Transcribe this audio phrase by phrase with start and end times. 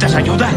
[0.00, 0.48] ¿Necesitas ayuda?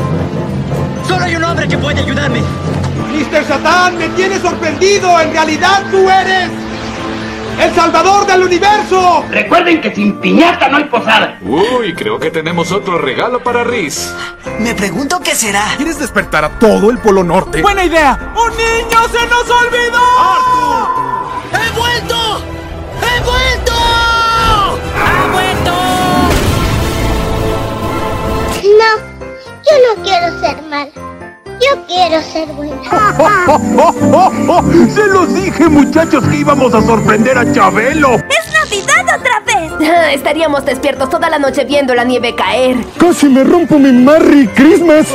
[1.05, 2.39] Solo hay un hombre que puede ayudarme.
[2.39, 3.43] Mr.
[3.45, 5.19] Satan, me tienes sorprendido.
[5.19, 6.49] En realidad tú eres
[7.59, 9.25] el salvador del universo.
[9.29, 11.39] Recuerden que sin piñata no hay posada.
[11.41, 14.13] Uy, creo que tenemos otro regalo para Riz.
[14.59, 15.73] Me pregunto qué será.
[15.75, 17.61] ¿Quieres despertar a todo el Polo Norte?
[17.61, 18.33] ¡Buena idea!
[18.33, 19.99] ¡Un niño se nos olvidó!
[20.19, 20.87] ¡Arthur!
[21.51, 22.45] ¡He vuelto!
[23.01, 23.73] ¡He vuelto!
[24.95, 25.73] ¡Ha vuelto!
[28.63, 29.12] No,
[29.73, 30.89] yo no quiero ser mal.
[31.59, 32.81] Yo quiero ser buena.
[34.93, 38.15] Se los dije, muchachos, que íbamos a sorprender a Chabelo.
[38.15, 39.71] ¡Es Navidad otra vez!
[40.13, 42.77] Estaríamos despiertos toda la noche viendo la nieve caer.
[42.97, 45.07] Casi me rompo mi Merry Christmas.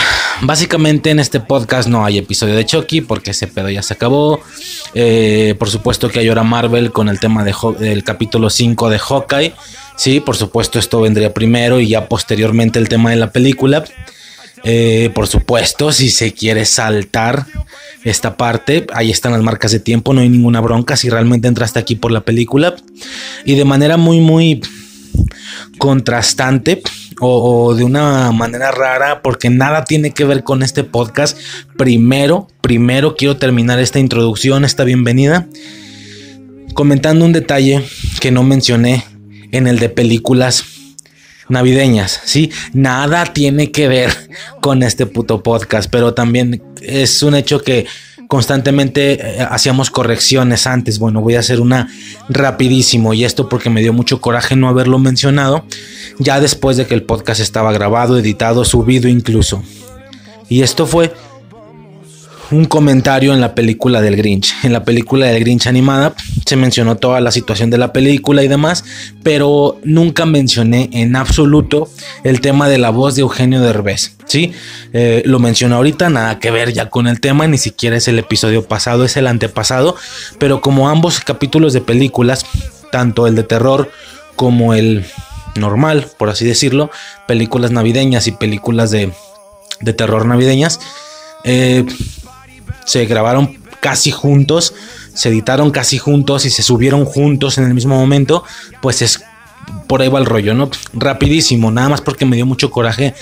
[0.45, 4.41] Básicamente en este podcast no hay episodio de Chucky porque ese pedo ya se acabó.
[4.93, 9.55] Eh, por supuesto que hay ahora Marvel con el tema del capítulo 5 de Hawkeye.
[9.97, 13.84] Sí, por supuesto esto vendría primero y ya posteriormente el tema de la película.
[14.65, 17.47] Eh, por supuesto, si se quiere saltar
[18.03, 21.78] esta parte, ahí están las marcas de tiempo, no hay ninguna bronca si realmente entraste
[21.78, 22.75] aquí por la película.
[23.45, 24.61] Y de manera muy, muy
[25.78, 26.83] contrastante
[27.25, 31.38] o, de una manera rara porque nada tiene que ver con este podcast.
[31.77, 35.47] Primero, primero quiero terminar esta introducción, esta bienvenida,
[36.75, 37.84] comentando un detalle
[38.21, 39.05] que no mencioné
[39.53, 40.65] en el de películas
[41.49, 42.50] navideñas, ¿sí?
[42.72, 44.10] Nada tiene que ver
[44.60, 47.87] con este puto podcast, pero también es un hecho que
[48.32, 50.98] constantemente eh, hacíamos correcciones antes.
[50.98, 51.91] Bueno, voy a hacer una
[52.31, 55.66] rapidísimo y esto porque me dio mucho coraje no haberlo mencionado
[56.19, 59.62] ya después de que el podcast estaba grabado, editado, subido incluso.
[60.48, 61.12] Y esto fue
[62.53, 64.55] un comentario en la película del Grinch.
[64.63, 66.15] En la película del Grinch animada
[66.47, 68.85] se mencionó toda la situación de la película y demás,
[69.23, 71.89] pero nunca mencioné en absoluto
[72.25, 74.17] el tema de la voz de Eugenio Derbez.
[74.27, 74.53] Sí,
[74.95, 78.19] Eh, lo menciono ahorita, nada que ver ya con el tema, ni siquiera es el
[78.19, 79.97] episodio pasado, es el antepasado,
[80.39, 82.45] pero como ambos capítulos de películas,
[82.91, 83.91] tanto el de terror
[84.37, 85.07] como el
[85.57, 86.91] normal, por así decirlo,
[87.27, 89.13] películas navideñas y películas de,
[89.81, 90.79] de terror navideñas,
[91.45, 91.87] eh,
[92.84, 94.75] se grabaron casi juntos,
[95.15, 98.44] se editaron casi juntos y se subieron juntos en el mismo momento,
[98.81, 99.22] pues es
[99.87, 100.70] por ahí va el rollo, ¿no?
[100.92, 103.15] Rapidísimo, nada más porque me dio mucho coraje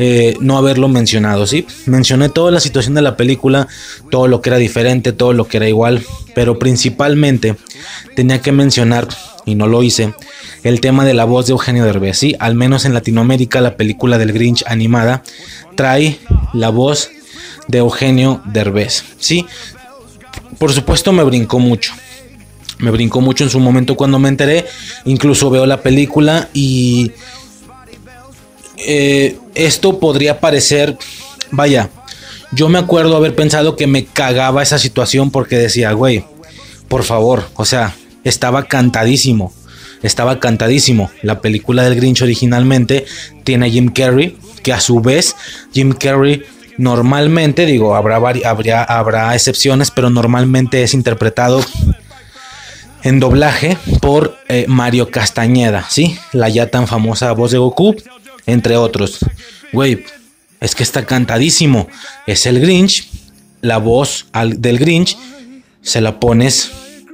[0.00, 1.66] eh, no haberlo mencionado, ¿sí?
[1.86, 3.66] Mencioné toda la situación de la película,
[4.10, 6.04] todo lo que era diferente, todo lo que era igual,
[6.36, 7.56] pero principalmente
[8.14, 9.08] tenía que mencionar,
[9.44, 10.14] y no lo hice,
[10.62, 12.36] el tema de la voz de Eugenio Derbez, ¿sí?
[12.38, 15.24] Al menos en Latinoamérica la película del Grinch animada
[15.74, 16.20] trae
[16.52, 17.10] la voz
[17.68, 19.46] de Eugenio Derbez, ¿sí?
[20.58, 21.92] Por supuesto me brincó mucho.
[22.78, 24.66] Me brincó mucho en su momento cuando me enteré.
[25.04, 27.12] Incluso veo la película y
[28.76, 30.96] eh, esto podría parecer,
[31.50, 31.90] vaya,
[32.52, 36.24] yo me acuerdo haber pensado que me cagaba esa situación porque decía, güey,
[36.88, 37.94] por favor, o sea,
[38.24, 39.52] estaba cantadísimo.
[40.02, 41.10] Estaba cantadísimo.
[41.22, 43.04] La película del Grinch originalmente
[43.42, 45.34] tiene a Jim Carrey, que a su vez
[45.72, 46.44] Jim Carrey
[46.78, 51.62] normalmente, digo, habrá, habrá excepciones, pero normalmente es interpretado
[53.02, 56.18] en doblaje por eh, Mario Castañeda, ¿sí?
[56.32, 57.94] La ya tan famosa voz de Goku,
[58.46, 59.18] entre otros.
[59.72, 60.04] Güey,
[60.60, 61.88] es que está cantadísimo.
[62.26, 63.08] Es el Grinch,
[63.60, 64.26] la voz
[64.56, 65.16] del Grinch
[65.82, 66.70] se la pones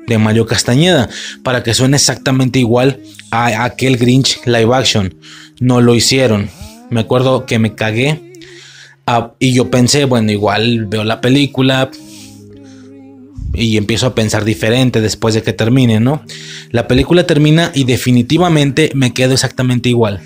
[0.07, 1.09] de Mario Castañeda
[1.43, 3.01] para que suene exactamente igual
[3.31, 5.15] a aquel Grinch live action.
[5.61, 6.51] No lo hicieron.
[6.91, 8.34] Me acuerdo que me cagué
[9.07, 11.91] Ah, y yo pensé, bueno, igual veo la película
[13.53, 16.23] y empiezo a pensar diferente después de que termine, ¿no?
[16.71, 20.21] La película termina y definitivamente me quedo exactamente igual.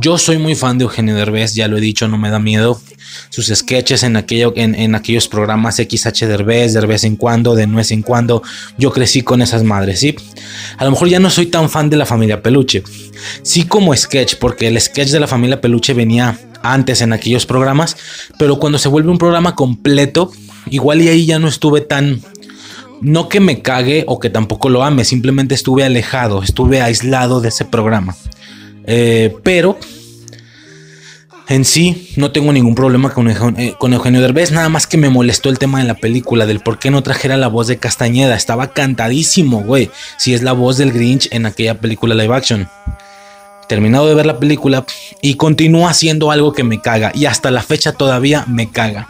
[0.00, 2.80] Yo soy muy fan de Eugenio Derbez, ya lo he dicho, no me da miedo.
[3.28, 7.76] Sus sketches en, aquello, en, aquellos programas XH Derbez, de vez en cuando, de no
[7.76, 8.42] vez en cuando,
[8.78, 10.16] yo crecí con esas madres, ¿sí?
[10.78, 12.82] A lo mejor ya no soy tan fan de la familia Peluche.
[13.42, 17.96] Sí como sketch, porque el sketch de la familia Peluche venía antes en aquellos programas,
[18.38, 20.30] pero cuando se vuelve un programa completo,
[20.70, 22.20] igual y ahí ya no estuve tan...
[23.00, 27.48] No que me cague o que tampoco lo ame, simplemente estuve alejado, estuve aislado de
[27.48, 28.14] ese programa.
[28.84, 29.76] Eh, pero
[31.48, 35.10] en sí no tengo ningún problema con, eh, con, Eugenio Derbez, nada más que me
[35.10, 38.36] molestó el tema de la película, del por qué no trajera la voz de Castañeda.
[38.36, 42.68] Estaba cantadísimo, güey, si es la voz del Grinch en aquella película live action
[43.72, 44.84] terminado de ver la película
[45.22, 49.08] y continúa haciendo algo que me caga y hasta la fecha todavía me caga.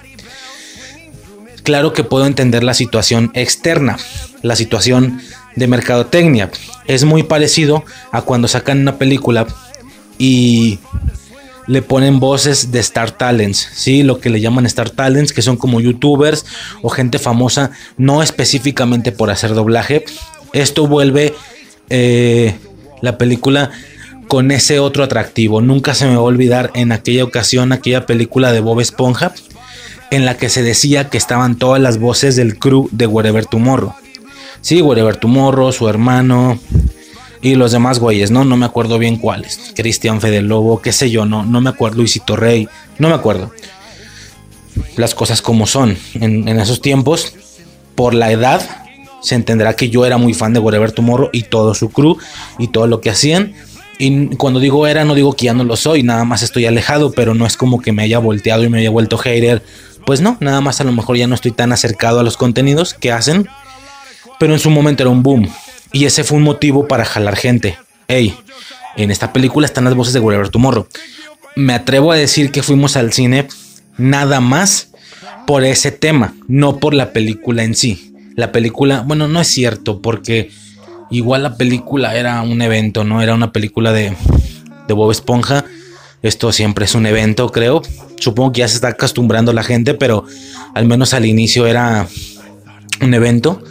[1.64, 3.96] Claro que puedo entender la situación externa,
[4.40, 5.20] la situación
[5.56, 6.48] de mercadotecnia.
[6.86, 9.48] Es muy parecido a cuando sacan una película
[10.16, 10.78] y
[11.66, 14.04] le ponen voces de Star Talents, ¿sí?
[14.04, 16.46] Lo que le llaman Star Talents, que son como youtubers
[16.82, 20.04] o gente famosa, no específicamente por hacer doblaje.
[20.52, 21.34] Esto vuelve
[21.90, 22.54] eh,
[23.00, 23.72] la película
[24.32, 25.60] con ese otro atractivo.
[25.60, 29.34] Nunca se me va a olvidar en aquella ocasión, aquella película de Bob Esponja,
[30.10, 33.92] en la que se decía que estaban todas las voces del crew de Wherever Tomorrow.
[34.62, 36.58] Sí, Wherever Tomorrow, su hermano
[37.42, 38.46] y los demás güeyes, ¿no?
[38.46, 39.74] No me acuerdo bien cuáles.
[39.76, 41.98] Cristian Fede Lobo, qué sé yo, no, no me acuerdo.
[41.98, 43.52] Luisito Rey, no me acuerdo.
[44.96, 45.98] Las cosas como son.
[46.14, 47.34] En, en esos tiempos,
[47.94, 48.62] por la edad,
[49.20, 52.16] se entenderá que yo era muy fan de Wherever Tomorrow y todo su crew
[52.58, 53.52] y todo lo que hacían
[53.98, 57.12] y cuando digo era, no digo que ya no lo soy, nada más estoy alejado,
[57.12, 59.62] pero no es como que me haya volteado y me haya vuelto hater.
[60.04, 62.94] Pues no, nada más a lo mejor ya no estoy tan acercado a los contenidos
[62.94, 63.48] que hacen.
[64.40, 65.48] Pero en su momento era un boom.
[65.92, 67.78] Y ese fue un motivo para jalar gente.
[68.08, 68.34] Hey,
[68.96, 70.86] en esta película están las voces de Whatever Tomorrow.
[71.54, 73.46] Me atrevo a decir que fuimos al cine
[73.98, 74.88] nada más
[75.46, 78.14] por ese tema, no por la película en sí.
[78.34, 80.50] La película, bueno, no es cierto, porque
[81.12, 83.20] Igual la película era un evento, ¿no?
[83.20, 84.16] Era una película de,
[84.88, 85.64] de Bob Esponja.
[86.22, 87.82] Esto siempre es un evento, creo.
[88.18, 90.24] Supongo que ya se está acostumbrando la gente, pero
[90.74, 92.08] al menos al inicio era
[93.02, 93.62] un evento.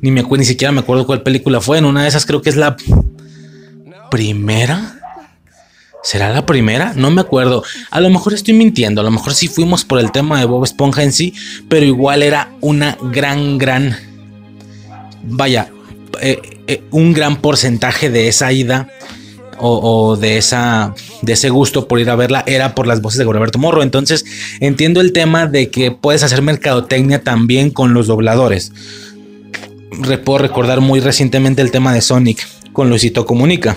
[0.00, 1.78] Ni, me, ni siquiera me acuerdo cuál película fue.
[1.78, 2.76] En una de esas creo que es la
[4.10, 4.98] primera.
[6.02, 6.94] ¿Será la primera?
[6.96, 7.62] No me acuerdo.
[7.92, 9.02] A lo mejor estoy mintiendo.
[9.02, 11.32] A lo mejor sí fuimos por el tema de Bob Esponja en sí.
[11.68, 13.94] Pero igual era una gran, gran...
[15.22, 15.70] Vaya,
[16.20, 18.88] eh, eh, un gran porcentaje de esa ida
[19.60, 23.24] o, de, esa, de ese gusto por ir a verla era por las voces de
[23.24, 23.82] Roberto Morro.
[23.82, 24.24] Entonces
[24.60, 28.72] entiendo el tema de que puedes hacer mercadotecnia también con los dobladores.
[30.24, 33.76] puedo recordar muy recientemente el tema de Sonic con Luisito Comunica,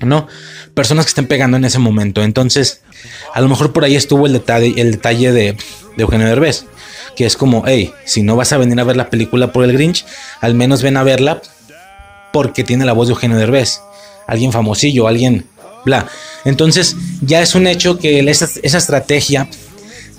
[0.00, 0.26] ¿no?
[0.72, 2.22] Personas que estén pegando en ese momento.
[2.22, 2.80] Entonces,
[3.34, 6.64] a lo mejor por ahí estuvo el detalle, el detalle de, de Eugenio Derbez
[7.14, 9.72] que es como, hey, si no vas a venir a ver la película por el
[9.72, 10.04] Grinch,
[10.40, 11.40] al menos ven a verla
[12.34, 13.80] porque tiene la voz de Eugenio Derbez,
[14.26, 15.46] alguien famosillo, alguien
[15.84, 16.08] bla.
[16.44, 19.48] Entonces, ya es un hecho que esa, esa estrategia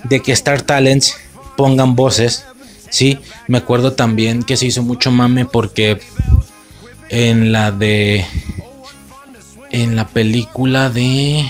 [0.04, 1.14] de que Star Talents
[1.58, 2.46] pongan voces,
[2.88, 3.18] sí,
[3.48, 6.00] me acuerdo también que se hizo mucho mame porque
[7.10, 8.24] en la de
[9.70, 11.46] en la película de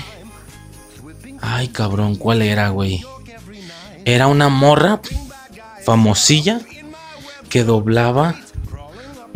[1.41, 3.05] ay cabrón, ¿cuál era, güey?
[4.05, 5.01] Era una morra
[5.85, 6.61] famosilla
[7.51, 8.35] que doblaba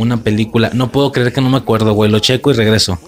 [0.01, 0.71] una película.
[0.73, 2.11] No puedo creer que no me acuerdo, güey.
[2.11, 2.99] Lo checo y regreso.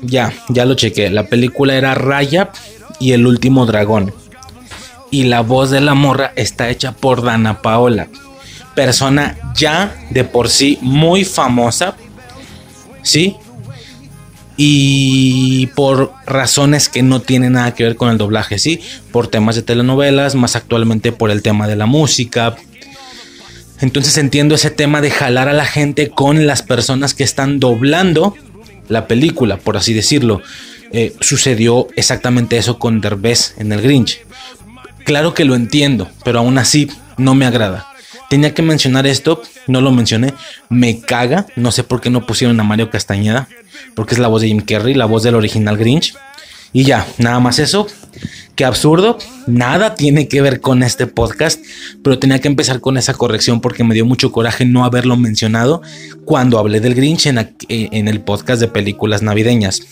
[0.00, 1.10] Ya, ya lo chequé.
[1.10, 2.50] La película era Raya
[2.98, 4.14] y el último dragón.
[5.10, 8.08] Y la voz de la morra está hecha por Dana Paola.
[8.74, 11.96] Persona ya de por sí muy famosa.
[13.02, 13.36] ¿Sí?
[14.56, 18.80] Y por razones que no tienen nada que ver con el doblaje, ¿sí?
[19.12, 22.56] Por temas de telenovelas, más actualmente por el tema de la música,
[23.80, 28.34] entonces entiendo ese tema de jalar a la gente con las personas que están doblando
[28.88, 30.42] la película, por así decirlo.
[30.90, 34.20] Eh, sucedió exactamente eso con Derbez en el Grinch.
[35.04, 37.88] Claro que lo entiendo, pero aún así no me agrada.
[38.30, 40.34] Tenía que mencionar esto, no lo mencioné.
[40.68, 43.48] Me caga, no sé por qué no pusieron a Mario Castañeda,
[43.94, 46.14] porque es la voz de Jim Carrey, la voz del original Grinch.
[46.72, 47.86] Y ya, nada más eso.
[48.54, 51.60] Qué absurdo, nada tiene que ver con este podcast,
[52.02, 55.80] pero tenía que empezar con esa corrección porque me dio mucho coraje no haberlo mencionado
[56.24, 59.82] cuando hablé del Grinch en, en el podcast de películas navideñas.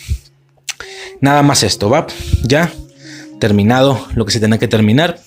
[1.21, 2.09] Nada más esto, va,
[2.43, 2.73] ya
[3.39, 5.21] terminado lo que se tenía que terminar.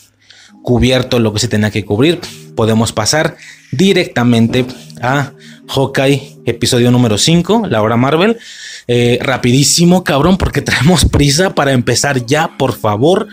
[0.62, 2.20] cubierto lo que se tenía que cubrir,
[2.60, 3.38] podemos pasar
[3.72, 4.66] directamente
[5.02, 5.32] a
[5.70, 8.38] Hawkeye, episodio número 5, la hora Marvel.
[8.86, 13.30] Eh, rapidísimo, cabrón, porque traemos prisa para empezar ya, por favor,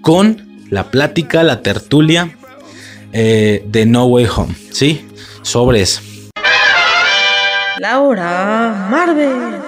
[0.00, 2.30] con la plática, la tertulia
[3.12, 5.04] eh, de No Way Home, ¿sí?
[5.42, 6.00] Sobres.
[7.80, 9.67] La hora Marvel.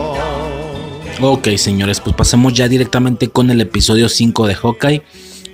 [1.23, 5.03] Ok, señores, pues pasemos ya directamente con el episodio 5 de Hawkeye.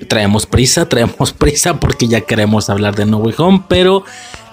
[0.08, 4.06] Traemos prisa, traemos prisa porque ya queremos hablar de No Way Home, pero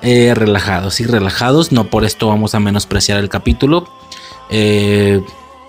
[0.02, 1.71] eh, relajados y relajados.
[1.71, 3.88] No por esto vamos a menospreciar el capítulo.
[4.50, 5.21] Eh,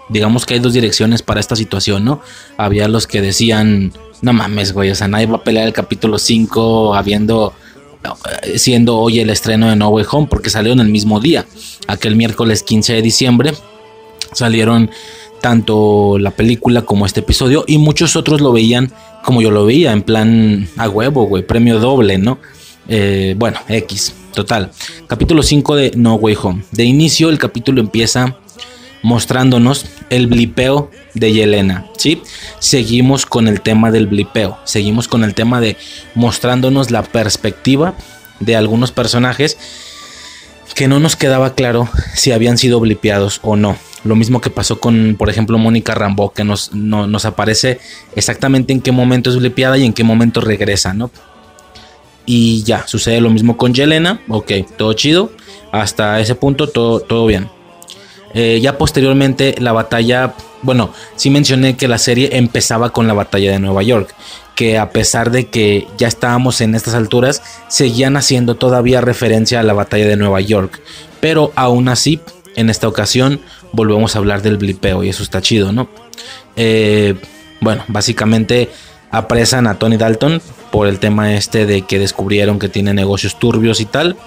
[0.10, 2.22] digamos que hay dos direcciones para esta situación, ¿no?
[2.58, 6.18] Había los que decían, no mames, güey, o sea, nadie va a pelear el capítulo
[6.18, 7.54] 5 habiendo
[8.42, 11.46] eh, siendo hoy el estreno de No Way Home porque salió en el mismo día,
[11.86, 13.54] aquel miércoles 15 de diciembre
[14.36, 14.92] salieron
[15.42, 18.92] tanto la película como este episodio y muchos otros lo veían
[19.24, 22.38] como yo lo veía, en plan a huevo, güey, premio doble, ¿no?
[22.88, 24.72] Eh, bueno, X, total.
[25.08, 26.64] Capítulo 5 de No Way Home.
[26.72, 28.38] De inicio el capítulo empieza
[29.02, 32.22] mostrándonos el blipeo de Yelena, ¿sí?
[32.60, 35.78] Seguimos con el tema del blipeo, seguimos con el tema de
[36.14, 37.96] mostrándonos la perspectiva
[38.40, 39.58] de algunos personajes
[40.76, 43.78] que no nos quedaba claro si habían sido blipeados o no.
[44.04, 47.80] Lo mismo que pasó con, por ejemplo, Mónica Rambo, que nos, no, nos aparece
[48.16, 51.10] exactamente en qué momento es blipeada y en qué momento regresa, ¿no?
[52.28, 54.20] Y ya, sucede lo mismo con Yelena.
[54.28, 55.32] Ok, todo chido.
[55.72, 57.50] Hasta ese punto, todo, todo bien.
[58.34, 60.34] Eh, ya posteriormente, la batalla.
[60.62, 64.14] Bueno, sí mencioné que la serie empezaba con la batalla de Nueva York.
[64.56, 69.64] Que a pesar de que ya estábamos en estas alturas, seguían haciendo todavía referencia a
[69.64, 70.82] la batalla de Nueva York.
[71.20, 72.22] Pero aún así,
[72.56, 73.42] en esta ocasión,
[73.74, 75.04] volvemos a hablar del blipeo.
[75.04, 75.90] Y eso está chido, ¿no?
[76.56, 77.16] Eh,
[77.60, 78.70] bueno, básicamente
[79.12, 83.80] apresan a Tony Dalton por el tema este de que descubrieron que tiene negocios turbios
[83.82, 84.18] y tal.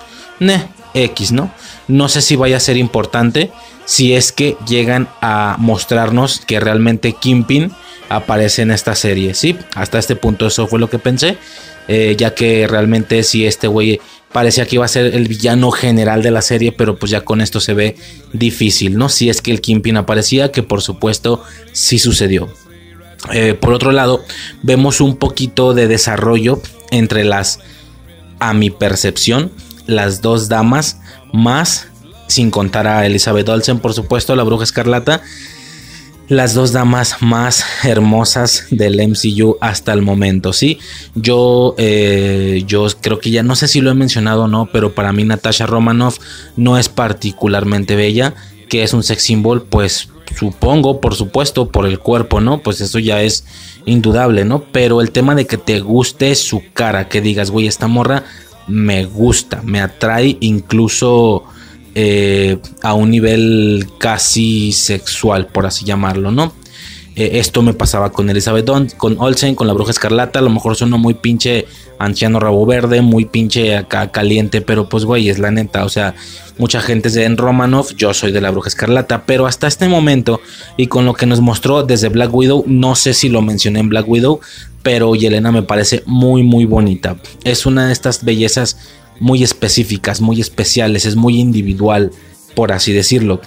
[0.40, 1.50] Ne, X, ¿no?
[1.88, 3.50] No sé si vaya a ser importante
[3.84, 7.72] si es que llegan a mostrarnos que realmente Kimpin
[8.08, 9.56] aparece en esta serie, ¿sí?
[9.74, 11.36] Hasta este punto eso fue lo que pensé,
[11.88, 14.00] eh, ya que realmente si este güey
[14.32, 17.40] parecía que iba a ser el villano general de la serie, pero pues ya con
[17.40, 17.96] esto se ve
[18.32, 19.08] difícil, ¿no?
[19.08, 22.48] Si es que el Kimpin aparecía, que por supuesto sí sucedió.
[23.32, 24.24] Eh, por otro lado,
[24.62, 26.60] vemos un poquito de desarrollo
[26.90, 27.60] entre las,
[28.38, 29.50] a mi percepción,
[29.86, 31.00] las dos damas,
[31.32, 31.88] más,
[32.28, 35.22] sin contar a Elizabeth Olsen, por supuesto, la bruja escarlata,
[36.28, 40.78] las dos damas más hermosas del MCU hasta el momento, ¿sí?
[41.14, 44.94] Yo, eh, yo creo que ya no sé si lo he mencionado o no, pero
[44.94, 46.18] para mí Natasha Romanoff
[46.56, 48.34] no es particularmente bella,
[48.68, 52.58] que es un sex symbol, pues supongo, por supuesto, por el cuerpo, ¿no?
[52.58, 53.44] Pues eso ya es
[53.86, 54.64] indudable, ¿no?
[54.70, 58.24] Pero el tema de que te guste su cara, que digas, güey, esta morra
[58.66, 61.44] me gusta, me atrae incluso
[62.00, 66.52] eh, a un nivel casi sexual, por así llamarlo, ¿no?
[67.16, 70.38] Eh, esto me pasaba con Elizabeth Don, con Olsen, con la bruja escarlata.
[70.38, 71.66] A lo mejor suena muy pinche
[71.98, 75.84] anciano rabo verde, muy pinche acá caliente, pero pues güey, es la neta.
[75.84, 76.14] O sea,
[76.56, 80.40] mucha gente es de Romanoff, yo soy de la bruja escarlata, pero hasta este momento
[80.76, 83.88] y con lo que nos mostró desde Black Widow, no sé si lo mencioné en
[83.88, 84.38] Black Widow,
[84.84, 87.16] pero Yelena me parece muy, muy bonita.
[87.42, 88.76] Es una de estas bellezas
[89.20, 92.10] muy específicas, muy especiales, es muy individual,
[92.54, 93.40] por así decirlo.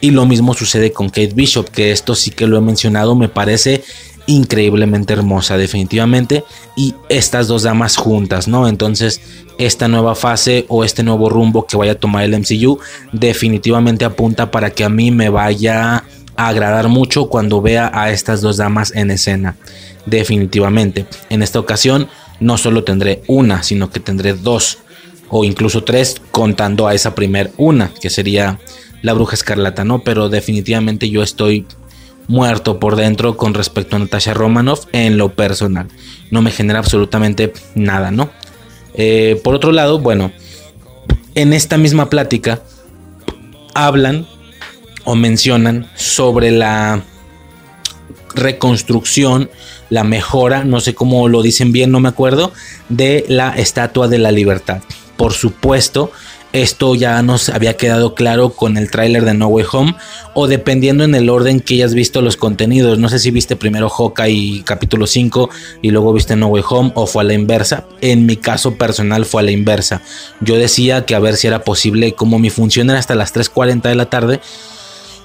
[0.00, 3.28] Y lo mismo sucede con Kate Bishop, que esto sí que lo he mencionado, me
[3.28, 3.82] parece
[4.26, 6.44] increíblemente hermosa, definitivamente.
[6.76, 8.68] Y estas dos damas juntas, ¿no?
[8.68, 9.20] Entonces,
[9.58, 12.78] esta nueva fase o este nuevo rumbo que vaya a tomar el MCU,
[13.12, 16.04] definitivamente apunta para que a mí me vaya
[16.36, 19.56] a agradar mucho cuando vea a estas dos damas en escena.
[20.04, 21.06] Definitivamente.
[21.30, 24.78] En esta ocasión, no solo tendré una, sino que tendré dos
[25.28, 28.58] o incluso tres, contando a esa primer una, que sería
[29.02, 30.02] la bruja escarlata, ¿no?
[30.02, 31.66] Pero definitivamente yo estoy
[32.28, 35.88] muerto por dentro con respecto a Natasha Romanoff en lo personal.
[36.30, 38.30] No me genera absolutamente nada, ¿no?
[38.94, 40.32] Eh, por otro lado, bueno,
[41.34, 42.62] en esta misma plática
[43.74, 44.26] hablan
[45.04, 47.02] o mencionan sobre la
[48.34, 49.50] reconstrucción,
[49.88, 52.52] la mejora, no sé cómo lo dicen bien, no me acuerdo,
[52.88, 54.82] de la Estatua de la Libertad.
[55.16, 56.10] Por supuesto,
[56.52, 59.94] esto ya nos había quedado claro con el tráiler de No Way Home
[60.32, 62.98] o dependiendo en el orden que hayas visto los contenidos.
[62.98, 65.50] No sé si viste primero Hawkeye capítulo 5
[65.82, 67.84] y luego viste No Way Home o fue a la inversa.
[68.00, 70.00] En mi caso personal fue a la inversa.
[70.40, 73.82] Yo decía que a ver si era posible, como mi función era hasta las 3.40
[73.82, 74.40] de la tarde,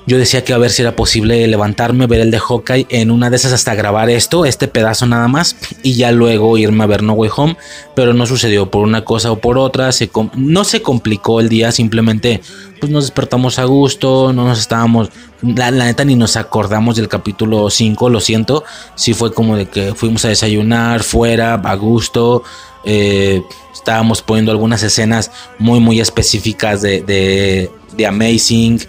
[0.08, 3.29] yo decía que a ver si era posible levantarme, ver el de Hawkeye, en una
[3.29, 7.03] de esas hasta grabar esto, este pedazo nada más, y ya luego irme a ver
[7.03, 7.58] No Way Home,
[7.96, 9.89] pero no sucedió por una cosa o por otra,
[10.36, 12.41] no se complicó el día, simplemente
[12.79, 15.10] pues nos despertamos a gusto, no nos estábamos,
[15.43, 18.63] la, neta ni nos acordamos del capítulo 5, lo siento,
[18.96, 22.43] sí fue como de que fuimos a desayunar fuera, a gusto,
[22.84, 28.79] eh, estábamos poniendo algunas escenas muy muy específicas de, de, de Amazing,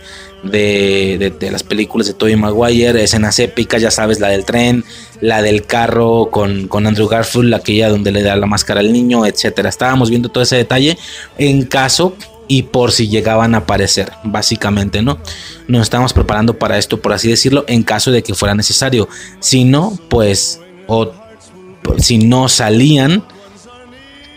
[0.43, 4.85] de, las películas de Tobey Maguire, escenas épicas, ya sabes, la del tren,
[5.21, 9.27] la del carro con, con, Andrew Garfield, aquella donde le da la máscara al niño,
[9.27, 9.69] etcétera.
[9.69, 10.99] Estábamos viendo todo ese detalle
[11.39, 12.17] en caso
[12.49, 15.19] y por si llegaban a aparecer, básicamente, ¿no?
[15.69, 19.09] Nos estábamos preparando para esto, por así decirlo, en caso de que fuera necesario.
[19.41, 21.13] Si no, pues, o
[21.99, 23.25] si no salían,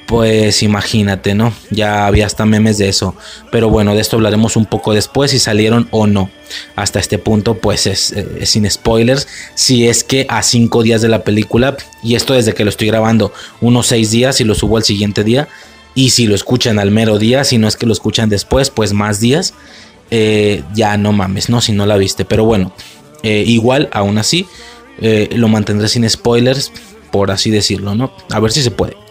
[0.06, 1.54] pues imagínate, ¿no?
[1.72, 3.16] Ya había hasta memes de eso.
[3.52, 6.30] Pero bueno, de esto hablaremos un poco después, si salieron o no.
[6.76, 9.28] Hasta este punto, pues es, sin spoilers.
[9.56, 12.88] Si es que a cinco días de la película, y esto desde que lo estoy
[12.88, 15.48] grabando, unos seis días y lo subo al siguiente día.
[15.96, 18.94] Y si lo escuchan al mero día, si no es que lo escuchan después, pues
[18.94, 19.54] más días.
[20.12, 21.62] Eh, ya no mames, ¿no?
[21.62, 22.26] Si no la viste.
[22.26, 22.74] Pero bueno,
[23.24, 24.46] eh, igual, aún así,
[25.02, 26.72] eh, lo mantendré sin spoilers,
[27.12, 28.12] por así decirlo, ¿no?
[28.30, 29.05] A ver si se puede.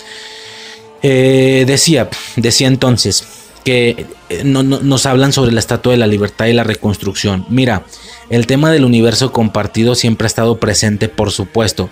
[1.07, 3.27] Eh, decía, decía entonces
[3.63, 7.45] que eh, nos hablan sobre la Estatua de la Libertad y la reconstrucción.
[7.51, 7.85] Mira,
[8.31, 11.91] el tema del universo compartido siempre ha estado presente, por supuesto,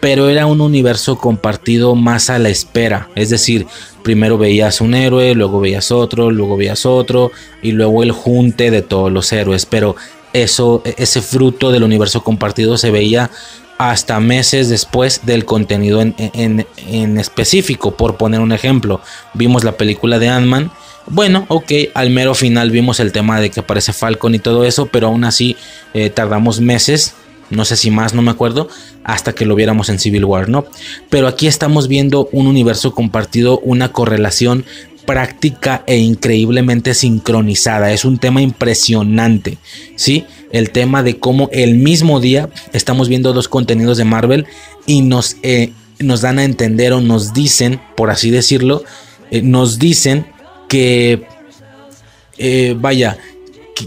[0.00, 3.08] pero era un universo compartido más a la espera.
[3.14, 3.66] Es decir,
[4.02, 8.82] primero veías un héroe, luego veías otro, luego veías otro, y luego el junte de
[8.82, 9.64] todos los héroes.
[9.64, 9.96] Pero
[10.34, 13.30] eso, e-, ese fruto del universo compartido se veía
[13.80, 17.92] hasta meses después del contenido en, específico.
[17.92, 19.00] Por poner un ejemplo,
[19.32, 20.70] vimos la película de Ant-Man.
[21.06, 24.84] Bueno, ok, al mero final vimos el tema de que aparece Falcon y todo eso,
[24.84, 25.56] pero aún así
[25.94, 27.14] eh, tardamos meses,
[27.48, 28.68] no sé si más, no me acuerdo,
[29.02, 30.66] hasta que lo viéramos en Civil War, ¿no?
[31.08, 34.66] Pero aquí estamos viendo un universo compartido, una correlación
[35.06, 37.92] práctica e increíblemente sincronizada.
[37.92, 39.56] Es un tema impresionante,
[39.96, 40.26] ¿sí?
[40.50, 44.46] El tema de cómo el mismo día estamos viendo dos contenidos de Marvel
[44.86, 48.82] y nos, eh, nos dan a entender o nos dicen, por así decirlo,
[49.30, 50.26] eh, nos dicen
[50.68, 51.26] que,
[52.38, 53.18] eh, vaya,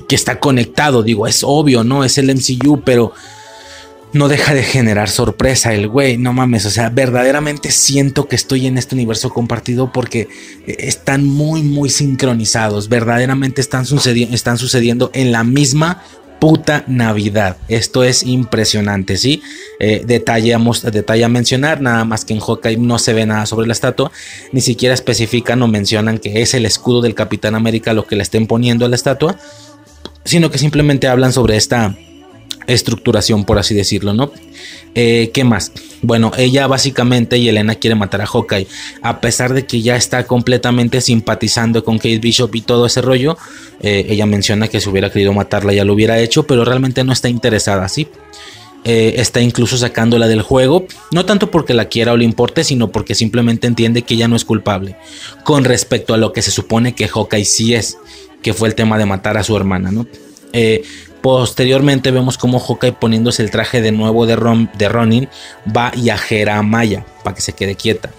[0.07, 1.03] que está conectado.
[1.03, 2.03] Digo, es obvio, ¿no?
[2.03, 3.13] Es el MCU, pero
[4.13, 8.67] no deja de generar sorpresa el güey, no mames, o sea, verdaderamente siento que estoy
[8.67, 10.29] en este universo compartido porque
[10.67, 13.85] están muy, muy sincronizados, verdaderamente están,
[14.31, 16.03] están sucediendo en la misma
[16.43, 17.55] puta Navidad.
[17.69, 19.41] Esto es impresionante, ¿sí?
[19.79, 23.65] Eh, detallamos, detalle a mencionar, nada más que en Hawkeye no se ve nada sobre
[23.65, 24.11] la estatua,
[24.51, 28.23] ni siquiera especifican o mencionan que es el escudo del Capitán América lo que le
[28.23, 29.37] estén poniendo a la estatua,
[30.25, 31.95] sino que simplemente hablan sobre esta
[32.67, 34.31] estructuración, por así decirlo, ¿no?
[34.95, 35.71] Eh, ¿Qué más?
[36.01, 38.67] Bueno, ella básicamente y Elena quiere matar a Hawkeye,
[39.01, 43.37] a pesar de que ya está completamente simpatizando con Kate Bishop y todo ese rollo.
[43.81, 47.13] Eh, ella menciona que si hubiera querido matarla ya lo hubiera hecho, pero realmente no
[47.13, 48.07] está interesada, ¿sí?
[48.85, 52.91] Eh, está incluso sacándola del juego, no tanto porque la quiera o le importe, sino
[52.91, 54.97] porque simplemente entiende que ella no es culpable,
[55.45, 57.97] con respecto a lo que se supone que Hawkeye sí es,
[58.41, 60.05] que fue el tema de matar a su hermana, ¿no?
[61.23, 64.35] Posteriormente vemos como Hawkeye poniéndose el traje de nuevo de,
[64.77, 65.29] de Ronin
[65.65, 68.11] va y ajera a Maya para que se quede quieta.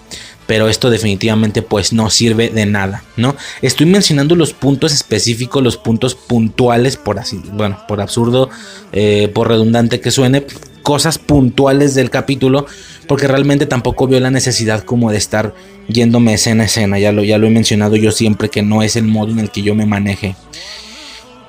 [0.46, 3.36] Pero esto definitivamente pues no sirve de nada, ¿no?
[3.60, 8.48] Estoy mencionando los puntos específicos, los puntos puntuales, por así, bueno, por absurdo,
[8.92, 10.46] eh, por redundante que suene,
[10.82, 12.64] cosas puntuales del capítulo,
[13.06, 15.54] porque realmente tampoco veo la necesidad como de estar
[15.88, 18.96] yéndome escena a escena, ya lo, ya lo he mencionado yo siempre que no es
[18.96, 20.36] el modo en el que yo me maneje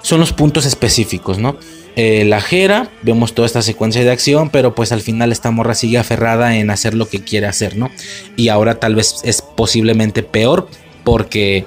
[0.05, 1.57] son los puntos específicos, ¿no?
[1.95, 5.73] Eh, la Jera, vemos toda esta secuencia de acción, pero pues al final esta morra
[5.73, 7.89] sigue aferrada en hacer lo que quiere hacer, ¿no?
[8.35, 10.67] Y ahora tal vez es posiblemente peor
[11.03, 11.65] porque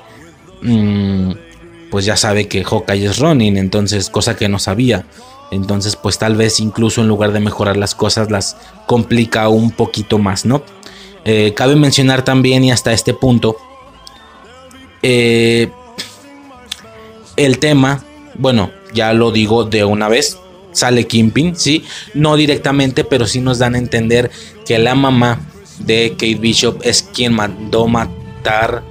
[0.63, 1.33] mm,
[1.91, 5.05] pues ya sabe que Hawkeye es Ronin, entonces cosa que no sabía.
[5.51, 10.19] Entonces pues tal vez incluso en lugar de mejorar las cosas las complica un poquito
[10.19, 10.63] más, ¿no?
[11.25, 13.57] Eh, cabe mencionar también y hasta este punto
[15.03, 15.71] eh,
[17.37, 18.05] el tema
[18.39, 20.39] bueno, ya lo digo de una vez.
[20.73, 21.85] sale Kimpin, ¿sí?
[22.15, 24.31] No directamente, pero sí nos dan a entender
[24.65, 25.41] que la mamá
[25.81, 28.83] de Kate Bishop es quien mandó matar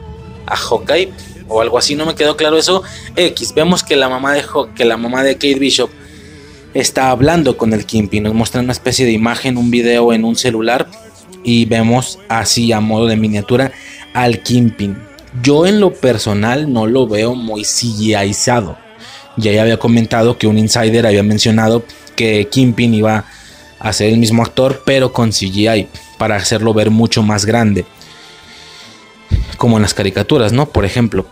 [0.46, 1.12] a Hawkeye
[1.48, 2.84] o algo así, no me quedó claro eso.
[3.16, 4.44] X, vemos que la mamá de,
[4.76, 5.90] que la mamá de Kate Bishop
[6.74, 10.36] está hablando con el Kimpin, nos muestra una especie de imagen, un video en un
[10.36, 10.88] celular
[11.44, 13.72] y vemos así a modo de miniatura
[14.14, 14.98] al Kimpin.
[15.42, 18.78] Yo en lo personal no lo veo muy CGIizado.
[19.38, 23.26] Ya había comentado que un insider había mencionado que Kimpin iba
[23.80, 27.86] a ser el mismo actor, pero con CGI, para hacerlo ver mucho más grande.
[29.58, 30.68] Como en las caricaturas, ¿no?
[30.68, 31.28] Por ejemplo.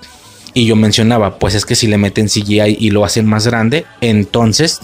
[0.54, 3.86] Y yo mencionaba, pues es que si le meten CGI y lo hacen más grande,
[4.00, 4.80] entonces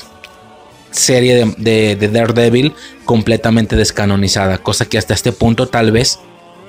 [0.92, 2.74] serie de, Daredevil
[3.06, 6.20] completamente descanonizada, cosa que hasta este punto tal vez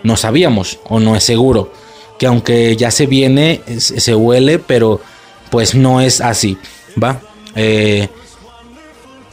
[0.05, 1.73] no sabíamos o no es seguro,
[2.19, 5.01] que aunque ya se viene, se huele, pero
[5.53, 6.57] pues no es así,
[7.01, 7.21] ¿va?
[7.55, 8.09] Eh,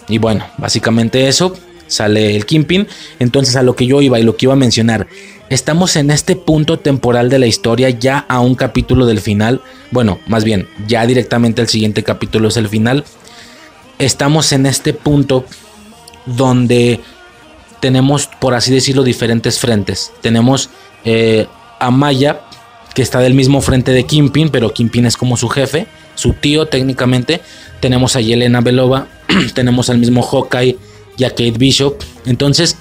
[0.10, 1.56] y bueno, básicamente eso,
[1.88, 5.08] sale el Kimpin, entonces a lo que yo iba y lo que iba a mencionar,
[5.50, 10.20] estamos en este punto temporal de la historia ya a un capítulo del final, bueno,
[10.28, 13.06] más bien, ya directamente el siguiente capítulo es el final,
[13.98, 15.46] estamos en este punto
[16.26, 17.00] donde
[17.80, 20.12] tenemos, por así decirlo, diferentes frentes.
[20.20, 20.70] Tenemos
[21.06, 21.48] eh,
[21.80, 22.42] a Maya,
[22.94, 25.88] que está del mismo frente de Kimpin, pero Kimpin es como su jefe,
[26.20, 27.42] su tío técnicamente.
[27.80, 29.08] Tenemos a Yelena Belova,
[29.54, 30.78] tenemos al mismo Hawkeye
[31.18, 31.96] y a Kate Bishop.
[32.26, 32.78] Entonces,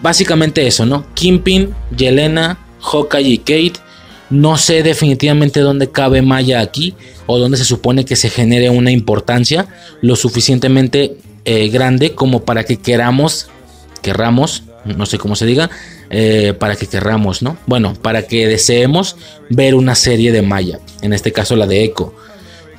[0.00, 1.06] básicamente eso, ¿no?
[1.14, 3.80] Kimpin, Yelena, Hawkeye y Kate
[4.30, 6.94] no sé definitivamente dónde cabe Maya aquí
[7.26, 9.66] o dónde se supone que se genere una importancia
[10.02, 13.48] lo suficientemente eh, grande como para que queramos,
[14.02, 15.70] querramos, no sé cómo se diga,
[16.10, 17.56] eh, para que querramos, ¿no?
[17.66, 19.16] Bueno, para que deseemos
[19.48, 22.14] ver una serie de Maya, en este caso la de Echo.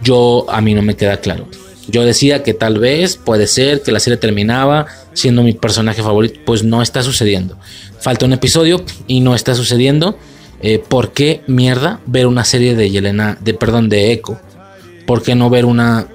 [0.03, 1.47] Yo, a mí no me queda claro.
[1.87, 6.39] Yo decía que tal vez puede ser que la serie terminaba siendo mi personaje favorito,
[6.45, 7.57] pues no está sucediendo.
[7.99, 10.17] Falta un episodio y no está sucediendo.
[10.61, 14.39] Eh, ¿por qué mierda ver una serie de Yelena, de perdón, de Echo?
[15.05, 16.07] ¿Por qué no ver una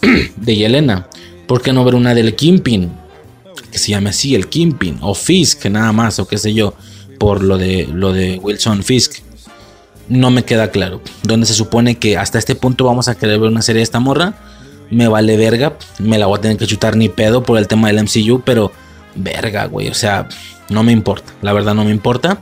[0.36, 1.08] de Yelena?
[1.46, 2.90] ¿Por qué no ver una del Kimpin?
[3.70, 6.74] Que se llame así, el Kimpin, o Fisk, nada más, o qué sé yo,
[7.18, 9.20] por lo de, lo de Wilson Fisk.
[10.08, 11.00] No me queda claro.
[11.22, 14.00] ¿Dónde se supone que hasta este punto vamos a querer ver una serie de esta
[14.00, 14.34] morra?
[14.90, 17.88] Me vale verga, me la voy a tener que chutar ni pedo por el tema
[17.88, 18.72] del MCU, pero
[19.14, 20.28] verga, güey, o sea,
[20.68, 22.40] no me importa, la verdad no me importa.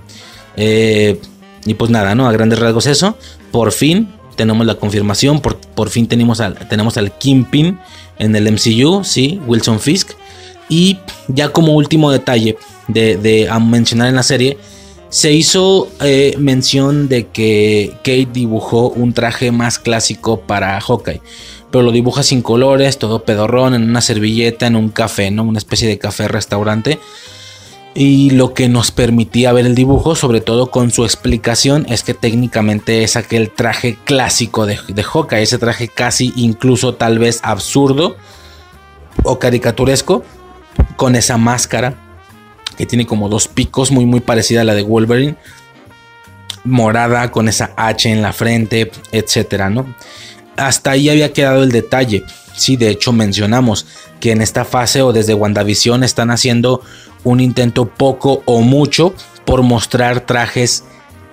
[0.57, 1.21] Eh,
[1.65, 2.29] y pues nada, ¿no?
[2.29, 3.17] A grandes rasgos eso.
[3.53, 7.79] Por fin tenemos la confirmación, por, por fin tenemos al, tenemos al Kingpin
[8.19, 10.13] en el MCU, sí, Wilson Fisk.
[10.69, 12.57] Y ya como último detalle
[12.89, 14.57] de, mencionar en la serie,
[15.11, 21.21] se hizo eh, mención de que Kate dibujó un traje más clásico para Hawkeye.
[21.71, 25.45] Pero lo dibuja sin colores, todo pedorrón, en una servilleta, en un café, ¿no?
[25.45, 26.99] Una especie de café restaurante
[27.95, 32.15] y lo que nos permitía ver el dibujo, sobre todo con su explicación, es que
[32.15, 38.17] técnicamente es aquel traje clásico de, de Hawkeye, ese traje casi incluso tal vez absurdo
[39.25, 40.23] o caricaturesco,
[40.97, 42.10] con esa máscara
[42.81, 45.37] que tiene como dos picos, muy muy parecida a la de Wolverine,
[46.65, 49.95] morada con esa H en la frente, etcétera, ¿no?
[50.57, 52.25] Hasta ahí había quedado el detalle.
[52.57, 53.87] Sí, de hecho mencionamos
[54.19, 56.81] que en esta fase o desde WandaVision están haciendo
[57.23, 59.15] un intento poco o mucho
[59.45, 60.85] por mostrar trajes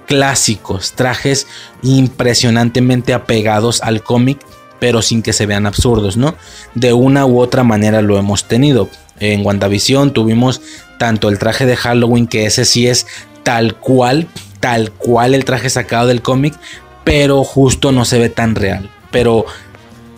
[0.06, 1.48] clásicos, trajes
[1.82, 4.38] impresionantemente apegados al cómic,
[4.82, 6.36] pero sin que se vean absurdos, ¿no?
[6.76, 8.90] De una u otra manera lo hemos tenido.
[9.20, 10.62] En WandaVision tuvimos
[10.98, 13.08] tanto el traje de Halloween, que ese sí es
[13.44, 14.28] tal cual,
[14.60, 16.54] tal cual el traje sacado del cómic,
[17.04, 18.90] pero justo no se ve tan real.
[19.12, 19.46] Pero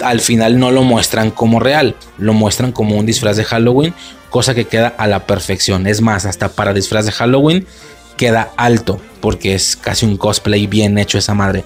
[0.04, 3.94] al final no lo muestran como real, lo muestran como un disfraz de Halloween,
[4.30, 5.88] cosa que queda a la perfección.
[5.88, 7.68] Es más, hasta para disfraz de Halloween
[8.18, 11.64] queda alto, porque es casi un cosplay bien hecho esa madre.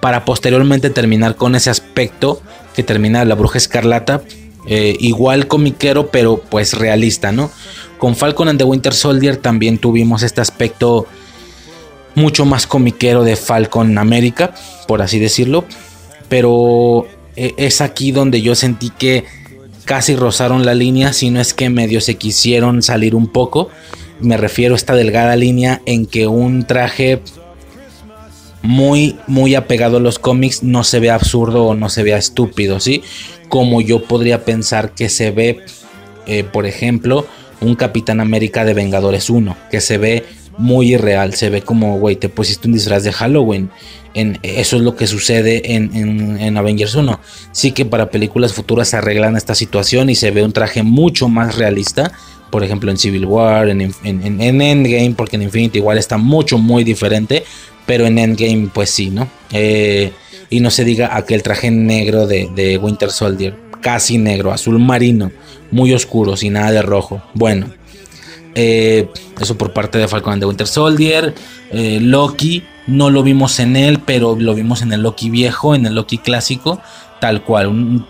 [0.00, 2.40] Para posteriormente terminar con ese aspecto
[2.74, 4.22] que termina la bruja escarlata,
[4.68, 7.50] eh, igual comiquero, pero pues realista, ¿no?
[7.98, 11.06] Con Falcon and the Winter Soldier también tuvimos este aspecto
[12.14, 14.54] mucho más comiquero de Falcon América,
[14.86, 15.64] por así decirlo.
[16.28, 17.06] Pero
[17.36, 19.24] eh, es aquí donde yo sentí que
[19.84, 23.70] casi rozaron la línea, si no es que medio se quisieron salir un poco.
[24.18, 27.22] Me refiero a esta delgada línea en que un traje
[28.62, 32.80] muy, muy apegado a los cómics no se ve absurdo o no se vea estúpido,
[32.80, 33.02] ¿sí?
[33.48, 35.60] Como yo podría pensar que se ve,
[36.26, 37.26] eh, por ejemplo,
[37.66, 40.24] un Capitán América de Vengadores 1, que se ve
[40.58, 41.34] muy irreal.
[41.34, 43.70] Se ve como, güey, te pusiste un disfraz de Halloween.
[44.14, 47.20] En, eso es lo que sucede en, Avengers 1.
[47.52, 51.28] Sí que para películas futuras se arreglan esta situación y se ve un traje mucho
[51.28, 52.12] más realista.
[52.50, 57.44] Por ejemplo, en Civil War, en, Endgame, porque en Infinity igual está mucho, muy diferente.
[57.84, 59.28] Pero en Endgame, pues sí, ¿no?
[59.52, 60.12] Eh,
[60.48, 63.65] y no se diga aquel traje negro de, de Winter Soldier.
[63.86, 65.30] Casi negro, azul marino,
[65.70, 67.22] muy oscuro, sin nada de rojo.
[67.34, 67.68] Bueno,
[68.56, 69.08] eh,
[69.40, 71.32] eso por parte de Falcon and Winter Soldier.
[71.70, 75.86] Eh, Loki, no lo vimos en él, pero lo vimos en el Loki viejo, en
[75.86, 76.80] el Loki clásico,
[77.20, 78.04] tal cual,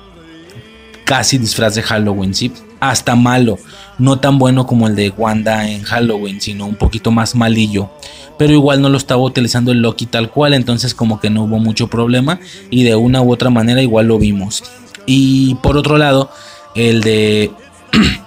[1.04, 2.50] casi disfraz de Halloween, ¿sí?
[2.80, 3.58] Hasta malo,
[3.98, 7.90] no tan bueno como el de Wanda en Halloween, sino un poquito más malillo.
[8.38, 11.58] Pero igual no lo estaba utilizando el Loki tal cual, entonces como que no hubo
[11.58, 14.62] mucho problema y de una u otra manera igual lo vimos.
[15.07, 16.31] Y por otro lado,
[16.75, 17.51] el de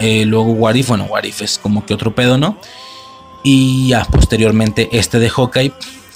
[0.00, 2.56] Eh, luego Warif, bueno, Warif es como que otro pedo, ¿no?
[3.44, 5.72] Y ya posteriormente este de Hawkeye,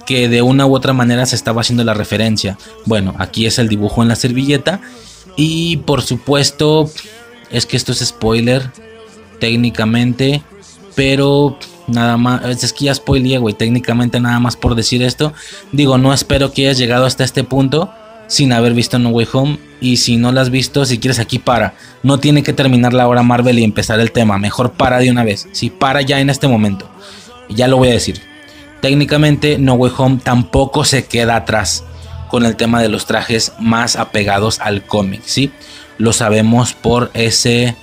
[0.07, 2.59] que de una u otra manera se estaba haciendo la referencia.
[2.87, 4.81] Bueno, aquí es el dibujo en la servilleta.
[5.37, 6.91] Y por supuesto,
[7.51, 8.71] es que esto es spoiler
[9.39, 10.43] técnicamente,
[10.95, 15.35] pero nada más, es que ya spoileé, güey, técnicamente nada más por decir esto.
[15.73, 17.93] Digo, no espero que hayas llegado hasta este punto
[18.35, 19.59] sin haber visto No Way Home.
[19.81, 21.75] Y si no la has visto, si quieres aquí para.
[22.03, 24.39] No tiene que terminar la hora Marvel y empezar el tema.
[24.39, 25.49] Mejor para de una vez.
[25.53, 26.89] Si para ya en este momento.
[27.49, 28.21] Ya lo voy a decir.
[28.81, 31.85] Técnicamente No Way Home tampoco se queda atrás
[32.29, 35.53] con el tema de los trajes más apegados al cómic, ¿sí?
[35.99, 37.77] Lo sabemos por ese...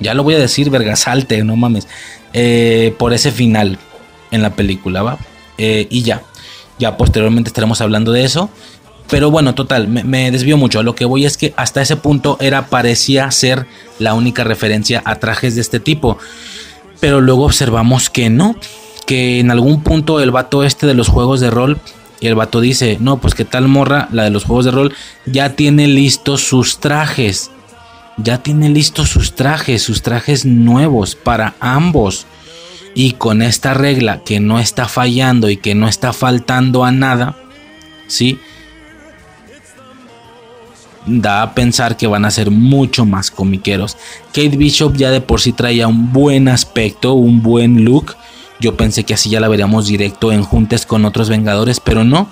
[0.00, 1.88] Ya lo voy a decir, vergasalte, no mames.
[2.32, 3.78] Eh, por ese final
[4.30, 5.18] en la película, ¿va?
[5.58, 6.22] Eh, y ya.
[6.78, 8.50] Ya posteriormente estaremos hablando de eso.
[9.10, 10.82] Pero bueno, total, me, desvío mucho.
[10.82, 13.66] Lo que voy es que hasta ese punto era, parecía ser
[13.98, 16.18] la única referencia a trajes de este tipo.
[17.00, 18.56] Pero luego observamos que no.
[19.06, 21.78] Que en algún punto el vato este de los juegos de rol.
[22.20, 24.94] Y el vato dice, no, pues que tal morra, la de los juegos de rol,
[25.24, 27.50] ya tiene listos sus trajes.
[28.18, 32.26] Ya tiene listos sus trajes, sus trajes nuevos para ambos.
[32.94, 37.36] Y con esta regla que no está fallando y que no está faltando a nada,
[38.08, 38.38] ¿sí?
[41.08, 43.96] Da a pensar que van a ser mucho más comiqueros.
[44.28, 48.16] Kate Bishop ya de por sí traía un buen aspecto, un buen look.
[48.60, 52.28] Yo pensé que así ya la veríamos directo en juntes con otros Vengadores, pero no.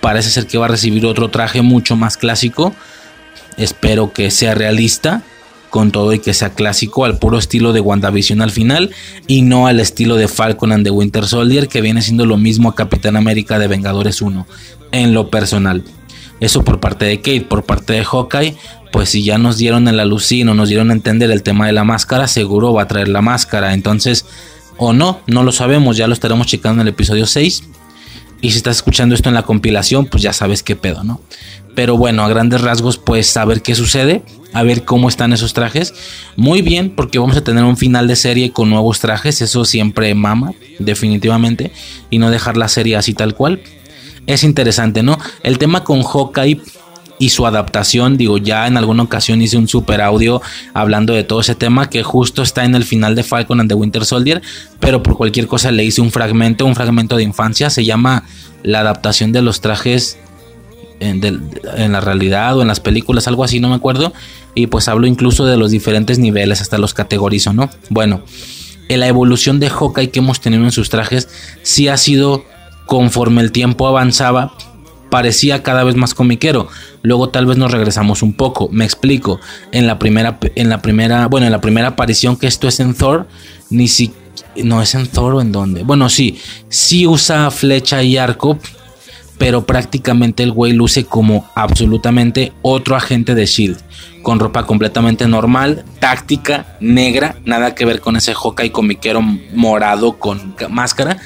[0.00, 2.74] Parece ser que va a recibir otro traje mucho más clásico.
[3.56, 5.22] Espero que sea realista
[5.70, 8.90] con todo y que sea clásico al puro estilo de WandaVision al final
[9.26, 12.70] y no al estilo de Falcon and the Winter Soldier que viene siendo lo mismo
[12.70, 14.46] a Capitán América de Vengadores 1
[14.92, 15.84] en lo personal.
[16.40, 18.56] Eso por parte de Kate, por parte de Hawkeye,
[18.92, 21.84] pues si ya nos dieron el alucino, nos dieron a entender el tema de la
[21.84, 23.74] máscara, seguro va a traer la máscara.
[23.74, 24.24] Entonces,
[24.76, 27.64] o no, no lo sabemos, ya lo estaremos checando en el episodio 6.
[28.40, 31.20] Y si estás escuchando esto en la compilación, pues ya sabes qué pedo, ¿no?
[31.74, 34.22] Pero bueno, a grandes rasgos, pues saber qué sucede,
[34.52, 35.92] a ver cómo están esos trajes.
[36.36, 40.14] Muy bien, porque vamos a tener un final de serie con nuevos trajes, eso siempre
[40.14, 41.72] mama, definitivamente,
[42.10, 43.60] y no dejar la serie así tal cual
[44.28, 45.18] es interesante, ¿no?
[45.42, 46.60] El tema con Hawkeye
[47.18, 50.40] y su adaptación, digo, ya en alguna ocasión hice un super audio
[50.74, 53.74] hablando de todo ese tema que justo está en el final de Falcon and the
[53.74, 54.42] Winter Soldier,
[54.80, 58.24] pero por cualquier cosa le hice un fragmento, un fragmento de infancia, se llama
[58.62, 60.18] la adaptación de los trajes
[61.00, 64.12] en, en, la realidad o en las películas, algo así, no me acuerdo,
[64.54, 67.70] y pues hablo incluso de los diferentes niveles, hasta los categorizo, ¿no?
[67.88, 68.22] Bueno,
[68.88, 71.28] en la evolución de Hawkeye que hemos tenido en sus trajes
[71.62, 72.44] sí ha sido
[72.88, 74.54] conforme el tiempo avanzaba,
[75.10, 76.68] parecía cada vez más comiquero.
[77.02, 78.70] Luego tal vez nos regresamos un poco.
[78.72, 79.40] Me explico.
[79.72, 82.94] En la primera, en la primera, bueno, en la primera aparición que esto es en
[82.94, 83.28] Thor,
[83.68, 84.12] ni si
[84.56, 85.82] no es en Thor o en dónde.
[85.82, 88.58] Bueno, sí, sí usa flecha y arco,
[89.36, 93.78] pero prácticamente el güey luce como absolutamente otro agente de Shield,
[94.22, 100.56] con ropa completamente normal, táctica, negra, nada que ver con ese y comiquero morado con
[100.70, 101.18] máscara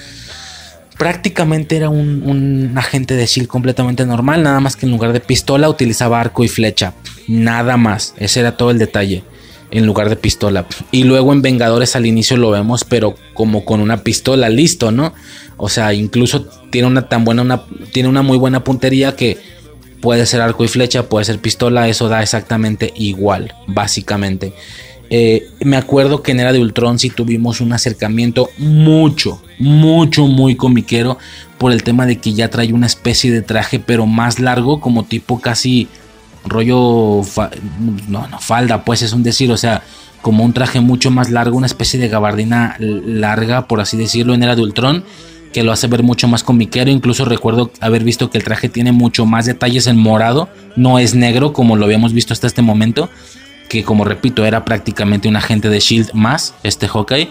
[1.02, 5.68] prácticamente era un, agente de Shield completamente normal, nada más que en lugar de pistola
[5.68, 6.94] utilizaba arco y flecha,
[7.26, 9.24] nada más, ese era todo el detalle,
[9.72, 10.64] en lugar de pistola.
[10.92, 15.12] Y luego en Vengadores al inicio lo vemos, pero como con una pistola, listo, ¿no?
[15.56, 19.38] O sea, incluso tiene una tan buena, una, tiene una muy buena puntería que
[20.00, 24.52] puede ser arco y flecha, puede ser pistola, eso da exactamente igual, básicamente.
[25.14, 30.57] Eh, me acuerdo que en Era de Ultron sí tuvimos un acercamiento mucho, mucho, muy
[30.57, 31.18] comiquero
[31.59, 35.05] por el tema de que ya trae una especie de traje, pero más largo, como
[35.05, 35.87] tipo casi
[36.46, 37.20] rollo.
[38.09, 39.83] no, no, falda, pues es un decir, o sea,
[40.22, 44.42] como un traje mucho más largo, una especie de gabardina larga, por así decirlo, en
[44.42, 45.05] Era de Ultron,
[45.53, 46.90] que lo hace ver mucho más comiquero.
[46.90, 51.14] Incluso recuerdo haber visto que el traje tiene mucho más detalles en morado, no es
[51.14, 53.11] negro como lo habíamos visto hasta este momento,
[53.72, 57.30] que como repito, era prácticamente un agente de Shield más, este Hawkeye.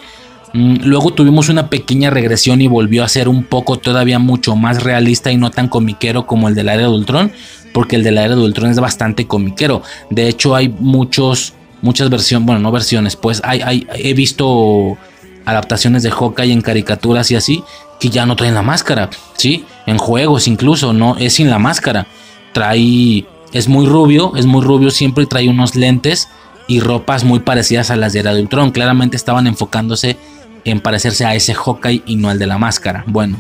[0.54, 4.82] Mm, luego tuvimos una pequeña regresión y volvió a ser un poco todavía mucho más
[4.82, 7.32] realista y no tan comiquero como el del Era de Ultron,
[7.74, 9.84] porque el del Era de Ultron es bastante comiquero.
[10.10, 14.98] De hecho, hay muchos muchas versiones, bueno, no versiones, pues hay, he visto
[15.46, 17.64] adaptaciones de Hawkeye en caricaturas y así
[18.00, 19.66] que ya no traen la máscara, ¿sí?
[19.86, 22.08] En juegos incluso, no, es sin la máscara.
[22.52, 26.30] Trae, es muy rubio, es muy rubio, siempre trae unos lentes
[26.68, 28.72] y ropas muy parecidas a las de Ultron.
[28.72, 30.18] Claramente estaban enfocándose
[30.64, 33.04] en parecerse a ese Hawkeye y no al de la máscara.
[33.08, 33.38] Bueno,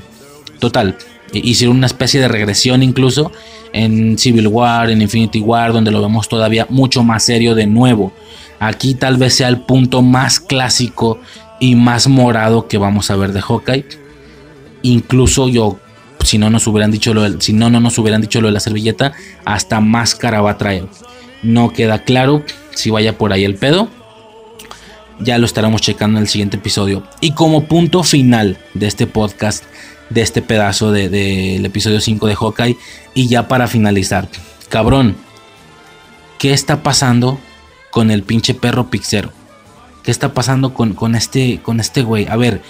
[0.59, 0.97] total,
[1.33, 3.31] hicieron una especie de regresión incluso
[3.73, 8.11] en Civil War, en Infinity War, donde lo vemos todavía mucho más serio de nuevo.
[8.59, 11.19] Aquí tal vez sea el punto más clásico
[11.59, 13.85] y más morado que vamos a ver de Hawkeye.
[14.83, 15.79] Incluso yo,
[16.31, 18.61] si no nos hubieran dicho lo si no, no nos hubieran dicho lo de la
[18.61, 19.11] servilleta,
[19.43, 20.87] hasta máscara va a traer.
[21.43, 23.89] No queda claro si vaya por ahí el pedo.
[25.19, 27.03] Ya lo estaremos checando en el siguiente episodio.
[27.19, 29.65] Y como punto final de este podcast,
[30.09, 32.77] de este pedazo del de, episodio 5 de Hawkeye,
[33.13, 34.29] y ya para finalizar,
[34.69, 35.17] cabrón,
[36.39, 37.41] ¿qué está pasando
[37.89, 39.33] con el pinche perro pixero.
[40.01, 42.25] ¿Qué está pasando con, con este con este güey?
[42.27, 42.61] A ver,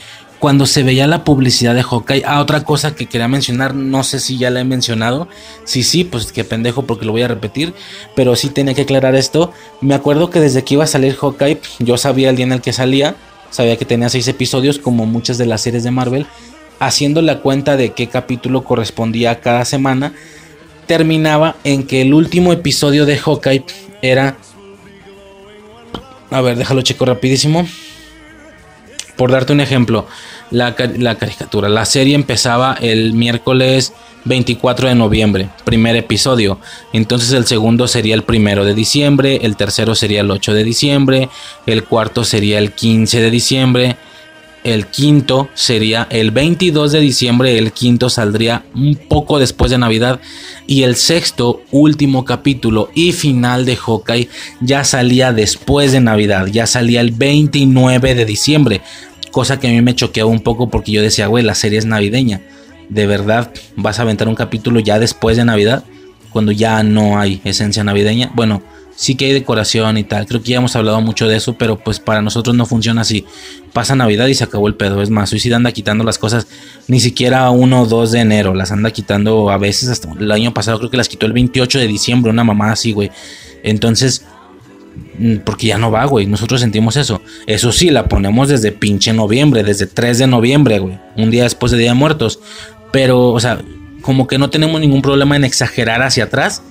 [0.41, 4.19] cuando se veía la publicidad de Hawkeye, ah, otra cosa que quería mencionar, no sé
[4.19, 5.27] si ya la he mencionado.
[5.65, 7.75] Sí, sí, pues qué pendejo porque lo voy a repetir,
[8.15, 9.53] pero sí tenía que aclarar esto.
[9.81, 12.61] Me acuerdo que desde que iba a salir Hawkeye, yo sabía el día en el
[12.61, 13.15] que salía,
[13.51, 16.25] sabía que tenía seis episodios como muchas de las series de Marvel,
[16.79, 20.15] haciendo la cuenta de qué capítulo correspondía cada semana,
[20.87, 23.63] terminaba en que el último episodio de Hawkeye
[24.01, 24.37] era
[26.31, 27.67] a ver, déjalo checo rapidísimo.
[29.21, 30.07] Por darte un ejemplo,
[30.49, 33.93] la, caricatura, la serie empezaba el miércoles
[34.25, 36.57] 24 de noviembre, primer episodio.
[36.91, 41.29] Entonces el segundo sería el primero de diciembre, el tercero sería el 8 de diciembre,
[41.67, 43.97] el cuarto sería el 15 de diciembre,
[44.63, 50.19] el quinto sería el 22 de diciembre, el quinto saldría un poco después de Navidad
[50.67, 54.29] y el sexto, último capítulo y final de Hawkeye
[54.61, 58.81] ya salía después de Navidad, ya salía el 29 de diciembre,
[59.31, 61.85] cosa que a mí me choqueaba un poco porque yo decía, güey, la serie es
[61.85, 62.41] navideña,
[62.89, 65.83] ¿de verdad vas a aventar un capítulo ya después de Navidad?
[66.29, 68.31] Cuando ya no hay esencia navideña.
[68.35, 68.61] Bueno,
[68.95, 70.27] sí que hay decoración y tal.
[70.27, 73.25] Creo que ya hemos hablado mucho de eso, pero pues para nosotros no funciona así.
[73.73, 75.01] Pasa Navidad y se acabó el pedo.
[75.01, 76.47] Es más, Suicida anda quitando las cosas
[76.87, 78.53] ni siquiera 1 o 2 de enero.
[78.53, 81.79] Las anda quitando a veces hasta el año pasado creo que las quitó el 28
[81.79, 83.11] de diciembre, una mamá así, güey.
[83.63, 84.25] Entonces,
[85.43, 86.25] porque ya no va, güey.
[86.25, 87.21] Nosotros sentimos eso.
[87.47, 90.99] Eso sí, la ponemos desde pinche noviembre, desde 3 de noviembre, güey.
[91.17, 92.39] Un día después de Día de Muertos.
[92.91, 93.61] Pero, o sea,
[94.01, 96.61] como que no tenemos ningún problema en exagerar hacia atrás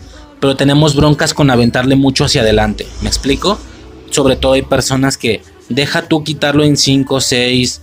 [0.41, 2.87] pero tenemos broncas con aventarle mucho hacia adelante.
[3.03, 3.61] ¿Me explico?
[4.11, 7.83] Sobre todo hay personas que deja tú quitarlo en 5, 6.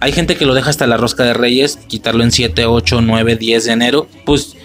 [0.00, 3.36] Hay gente que lo deja hasta la rosca de reyes, quitarlo en 7, 8, 9,
[3.36, 4.08] 10 de enero.
[4.24, 4.56] Pues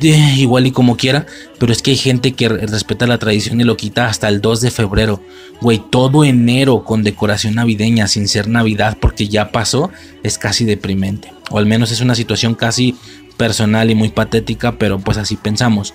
[0.00, 1.26] eh, igual y como quiera,
[1.58, 4.60] pero es que hay gente que respeta la tradición y lo quita hasta el 2
[4.60, 5.22] de febrero.
[5.60, 9.90] Güey, todo enero con decoración navideña sin ser Navidad porque ya pasó,
[10.22, 11.32] es casi deprimente.
[11.50, 12.96] O al menos es una situación casi
[13.36, 15.94] personal y muy patética, pero pues así pensamos.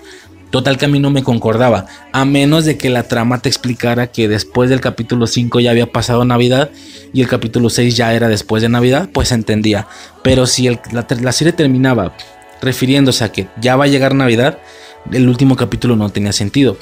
[0.50, 4.08] Total que a mí no me concordaba, a menos de que la trama te explicara
[4.08, 6.70] que después del capítulo 5 ya había pasado Navidad
[7.12, 9.86] y el capítulo 6 ya era después de Navidad, pues entendía.
[10.24, 12.16] Pero si la, serie terminaba
[12.60, 14.58] refiriéndose a que ya va a llegar Navidad,
[15.12, 16.76] el último capítulo no tenía sentido.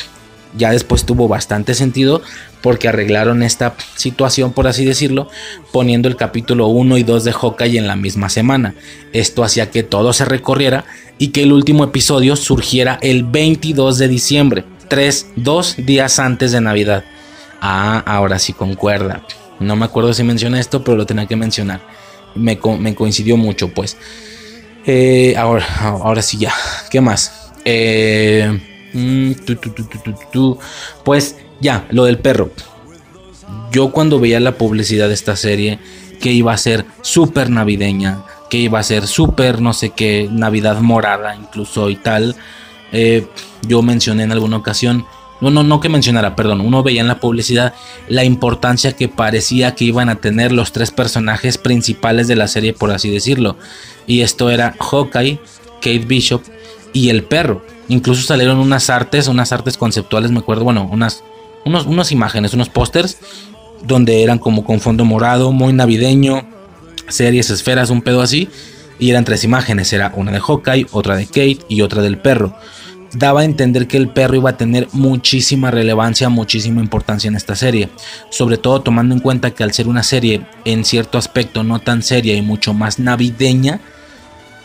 [0.56, 2.22] Ya después tuvo bastante sentido
[2.62, 5.28] porque arreglaron esta situación, por así decirlo,
[5.72, 8.74] poniendo el capítulo 1 y 2 de Hawkeye en la misma semana.
[9.12, 10.84] Esto hacía que todo se recorriera
[11.18, 16.60] y que el último episodio surgiera el 22 de diciembre, tres, dos días antes de
[16.60, 17.04] Navidad.
[17.60, 19.22] Ah, ahora sí concuerda.
[19.60, 21.80] No me acuerdo si menciona esto, pero lo tenía que mencionar.
[22.34, 23.96] Me, coincidió mucho, pues.
[24.90, 26.54] Eh, ahora, ahora sí ya.
[26.88, 27.52] ¿Qué más?
[27.66, 28.58] Eh,
[28.94, 29.32] mm,
[31.04, 32.50] pues ya, lo del perro.
[33.70, 35.78] Yo cuando veía la publicidad de esta serie,
[36.22, 40.80] que iba a ser súper navideña, que iba a ser súper, no sé qué, Navidad
[40.80, 42.34] morada incluso y tal.
[42.90, 43.26] Eh,
[43.66, 45.04] yo mencioné en alguna ocasión,
[45.42, 47.74] no, no, no que mencionara, perdón, uno veía en la publicidad
[48.08, 52.72] la importancia que parecía que iban a tener los tres personajes principales de la serie,
[52.72, 53.58] por así decirlo.
[54.08, 55.38] Y esto era Hawkeye,
[55.76, 56.42] Kate Bishop
[56.92, 57.62] y el perro.
[57.88, 61.22] Incluso salieron unas artes, unas artes conceptuales, me acuerdo, bueno, unas,
[61.64, 63.18] unos, unas imágenes, unos pósters
[63.86, 66.46] donde eran como con fondo morado, muy navideño,
[67.08, 68.48] series, esferas, un pedo así.
[68.98, 72.54] Y eran tres imágenes, era una de Hawkeye, otra de Kate y otra del perro.
[73.12, 77.54] Daba a entender que el perro iba a tener muchísima relevancia, muchísima importancia en esta
[77.54, 77.88] serie.
[78.30, 82.02] Sobre todo tomando en cuenta que al ser una serie en cierto aspecto no tan
[82.02, 83.80] seria y mucho más navideña,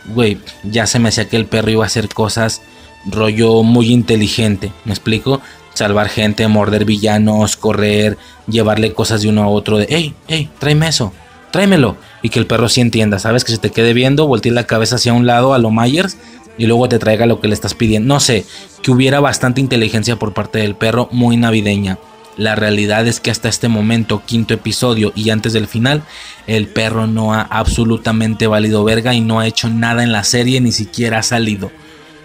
[0.07, 2.61] güey, ya se me hacía que el perro iba a hacer cosas
[3.05, 5.41] rollo muy inteligente, ¿me explico?
[5.73, 10.87] Salvar gente, morder villanos, correr, llevarle cosas de uno a otro de, hey, hey, tráeme
[10.87, 11.11] eso,
[11.51, 11.97] tráemelo.
[12.21, 13.43] Y que el perro sí entienda, ¿sabes?
[13.43, 16.17] Que se te quede viendo, voltee la cabeza hacia un lado a lo Myers
[16.57, 18.13] y luego te traiga lo que le estás pidiendo.
[18.13, 18.45] No sé,
[18.81, 21.97] que hubiera bastante inteligencia por parte del perro, muy navideña.
[22.37, 26.03] La realidad es que hasta este momento, quinto episodio y antes del final,
[26.47, 30.59] el perro no ha absolutamente valido verga y no ha hecho nada en la serie,
[30.59, 31.71] ni siquiera ha salido.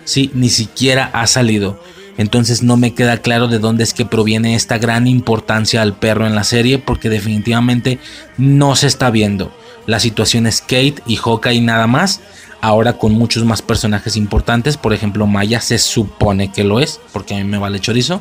[0.04, 1.82] Sí, ni siquiera ha salido.
[2.16, 6.26] Entonces no me queda claro de dónde es que proviene esta gran importancia al perro
[6.26, 7.98] en la serie, porque definitivamente
[8.38, 9.52] no se está viendo.
[9.86, 12.20] La situación es Kate y Hawkeye nada más.
[12.60, 17.34] Ahora con muchos más personajes importantes, por ejemplo Maya se supone que lo es, porque
[17.34, 18.20] a mí me vale chorizo.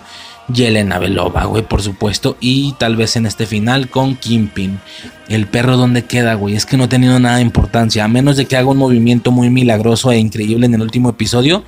[0.53, 2.37] Yelena Belova, güey, por supuesto.
[2.39, 4.79] Y tal vez en este final con Kimpin.
[5.27, 6.55] El perro donde queda, güey.
[6.55, 8.03] Es que no ha tenido nada de importancia.
[8.03, 11.63] A menos de que haga un movimiento muy milagroso e increíble en el último episodio.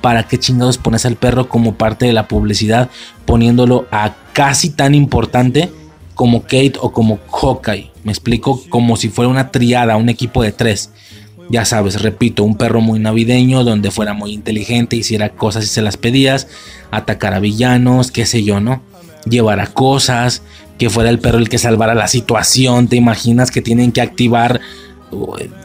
[0.00, 2.88] ¿Para qué chingados pones al perro como parte de la publicidad?
[3.24, 5.72] Poniéndolo a casi tan importante
[6.14, 7.90] como Kate o como Hawkeye.
[8.04, 10.90] Me explico como si fuera una triada, un equipo de tres
[11.50, 15.82] ya sabes, repito, un perro muy navideño donde fuera muy inteligente, hiciera cosas y se
[15.82, 16.48] las pedías,
[16.90, 18.82] atacar a villanos, qué sé yo, ¿no?
[19.28, 20.42] Llevar a cosas,
[20.78, 24.60] que fuera el perro el que salvara la situación, te imaginas que tienen que activar,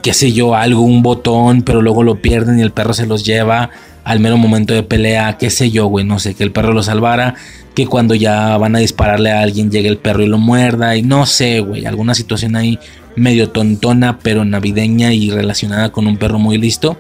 [0.02, 3.26] qué sé yo, algo, un botón, pero luego lo pierden y el perro se los
[3.26, 3.70] lleva
[4.04, 6.84] al mero momento de pelea, qué sé yo, güey, no sé, que el perro lo
[6.84, 7.36] salvara,
[7.74, 11.02] que cuando ya van a dispararle a alguien llegue el perro y lo muerda, y
[11.02, 12.80] no sé, güey, alguna situación ahí
[13.16, 16.98] medio tontona, pero navideña y relacionada con un perro muy listo.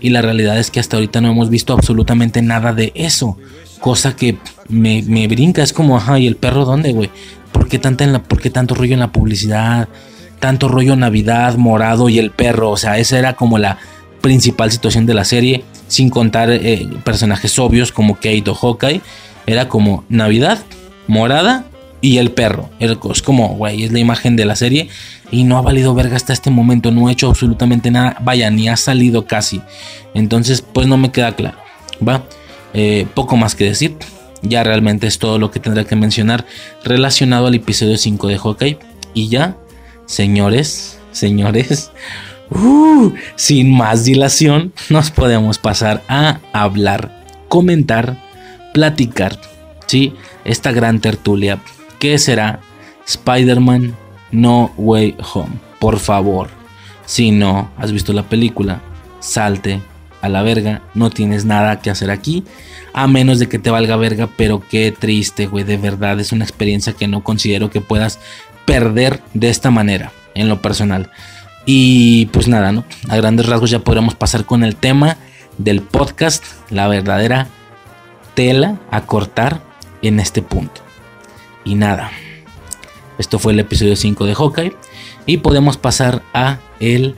[0.00, 3.38] Y la realidad es que hasta ahorita no hemos visto absolutamente nada de eso.
[3.80, 4.38] Cosa que
[4.68, 7.10] me, brinca, es como, ajá, ¿y el perro dónde, güey?
[7.52, 9.88] ¿Por qué, en la, ¿Por qué tanto rollo en la publicidad?
[10.40, 12.70] Tanto rollo Navidad, morado y el perro.
[12.70, 13.78] O sea, esa era como la
[14.20, 15.64] principal situación de la serie.
[15.86, 19.00] Sin contar eh, personajes obvios como Kate o Hawkeye.
[19.46, 20.58] Era como Navidad,
[21.06, 21.66] morada
[22.04, 22.68] y el perro.
[22.80, 24.90] Es como, güey, es la imagen de la serie
[25.30, 26.90] y no ha valido verga hasta este momento.
[26.90, 28.18] No ha hecho absolutamente nada.
[28.20, 29.62] Vaya, ni ha salido casi.
[30.12, 31.56] Entonces, pues no me queda claro.
[32.06, 32.22] Va,
[32.74, 33.96] eh, poco más que decir.
[34.42, 36.44] Ya realmente es todo lo que tendré que mencionar
[36.84, 38.78] relacionado al episodio 5 de Hawkeye.
[39.14, 39.56] Y ya,
[40.04, 41.90] señores, señores,
[42.50, 48.22] uh, sin más dilación, nos podemos pasar a hablar, comentar,
[48.74, 49.40] platicar,
[49.86, 50.12] ¿sí?
[50.44, 51.62] Esta gran tertulia
[52.04, 52.60] ¿Qué será
[53.06, 53.96] Spider-Man
[54.30, 55.54] No Way Home?
[55.78, 56.50] Por favor,
[57.06, 58.82] si no has visto la película,
[59.20, 59.80] salte
[60.20, 62.44] a la verga, no tienes nada que hacer aquí,
[62.92, 66.44] a menos de que te valga verga, pero qué triste, güey, de verdad es una
[66.44, 68.18] experiencia que no considero que puedas
[68.66, 71.10] perder de esta manera, en lo personal.
[71.64, 72.84] Y pues nada, ¿no?
[73.08, 75.16] A grandes rasgos ya podríamos pasar con el tema
[75.56, 77.46] del podcast, la verdadera
[78.34, 79.62] tela a cortar
[80.02, 80.83] en este punto.
[81.64, 82.10] Y nada.
[83.18, 84.76] Esto fue el episodio 5 de Hawkeye.
[85.26, 87.14] Y podemos pasar a el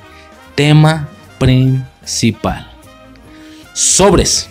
[0.55, 2.71] tema principal.
[3.75, 4.49] Sobres.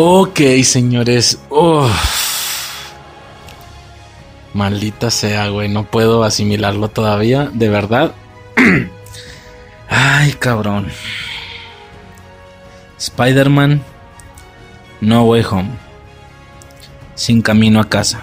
[0.00, 1.40] Ok, señores.
[4.54, 5.68] Maldita sea, güey.
[5.68, 7.50] No puedo asimilarlo todavía.
[7.52, 8.14] De verdad.
[9.88, 10.86] Ay, cabrón.
[12.96, 13.82] Spider-Man.
[15.00, 15.70] No Way Home.
[17.16, 18.22] Sin camino a casa.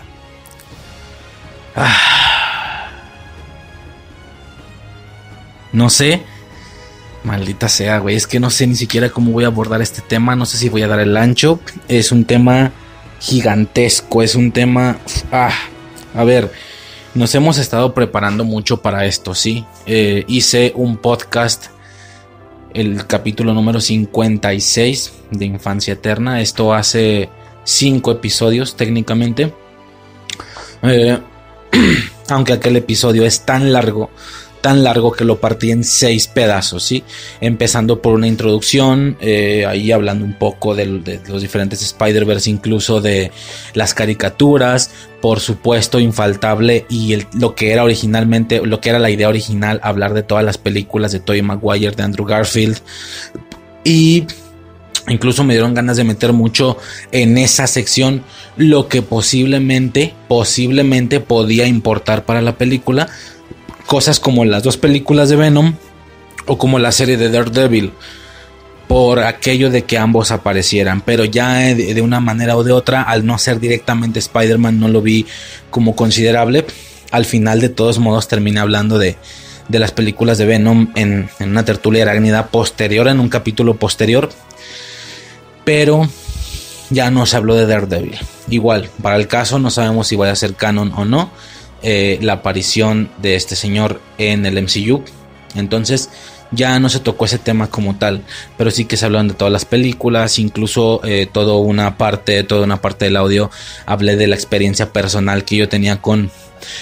[1.76, 2.88] Ah.
[5.74, 6.24] No sé.
[7.26, 8.16] Maldita sea, güey.
[8.16, 10.36] Es que no sé ni siquiera cómo voy a abordar este tema.
[10.36, 11.60] No sé si voy a dar el ancho.
[11.88, 12.72] Es un tema
[13.20, 14.22] gigantesco.
[14.22, 15.00] Es un tema...
[15.32, 15.54] Ah.
[16.14, 16.52] A ver.
[17.16, 19.66] Nos hemos estado preparando mucho para esto, ¿sí?
[19.86, 21.68] Eh, hice un podcast,
[22.74, 26.42] el capítulo número 56 de Infancia Eterna.
[26.42, 27.30] Esto hace
[27.64, 29.54] cinco episodios técnicamente.
[30.84, 31.18] Eh,
[32.30, 34.10] aunque aquel episodio es tan largo
[34.66, 37.04] tan largo que lo partí en seis pedazos, ¿sí?
[37.40, 43.32] Empezando por una introducción, eh, ahí hablando un poco de, los diferentes Spider-Verse, incluso de
[43.76, 44.90] las caricaturas,
[45.22, 50.16] por supuesto, infaltable, y lo que era originalmente, lo que era la idea original, hablar
[50.16, 52.80] de todas las películas de Tobey Maguire, de Andrew Garfield,
[53.84, 54.26] y
[55.08, 56.78] Incluso me dieron ganas de meter mucho
[57.12, 58.24] en esa sección
[58.58, 63.08] lo que posiblemente, posiblemente podía importar para la película,
[63.86, 65.76] cosas como las dos películas de Venom
[66.46, 67.92] o como la serie de Daredevil
[68.88, 73.26] por aquello de que ambos aparecieran, pero ya de, una manera o de otra, al
[73.26, 75.26] no ser directamente Spider-Man, no lo vi
[75.72, 76.66] como considerable.
[77.12, 79.18] Al final, de todos modos, terminé hablando de,
[79.70, 84.30] de las películas de Venom en, en una tertulia arácnida posterior, en un capítulo posterior,
[85.64, 86.08] pero
[86.90, 88.20] ya no se habló de Daredevil.
[88.50, 91.32] Igual, para el caso, no sabemos si vaya a ser canon o no.
[91.88, 95.04] Eh, la aparición de este señor en el MCU.
[95.54, 96.10] Entonces
[96.50, 98.24] ya no se tocó ese tema como tal,
[98.58, 102.64] pero sí que se hablaron de todas las películas, incluso eh, toda una parte, toda
[102.64, 103.52] una parte del audio
[103.86, 106.32] hablé de la experiencia personal que yo tenía con,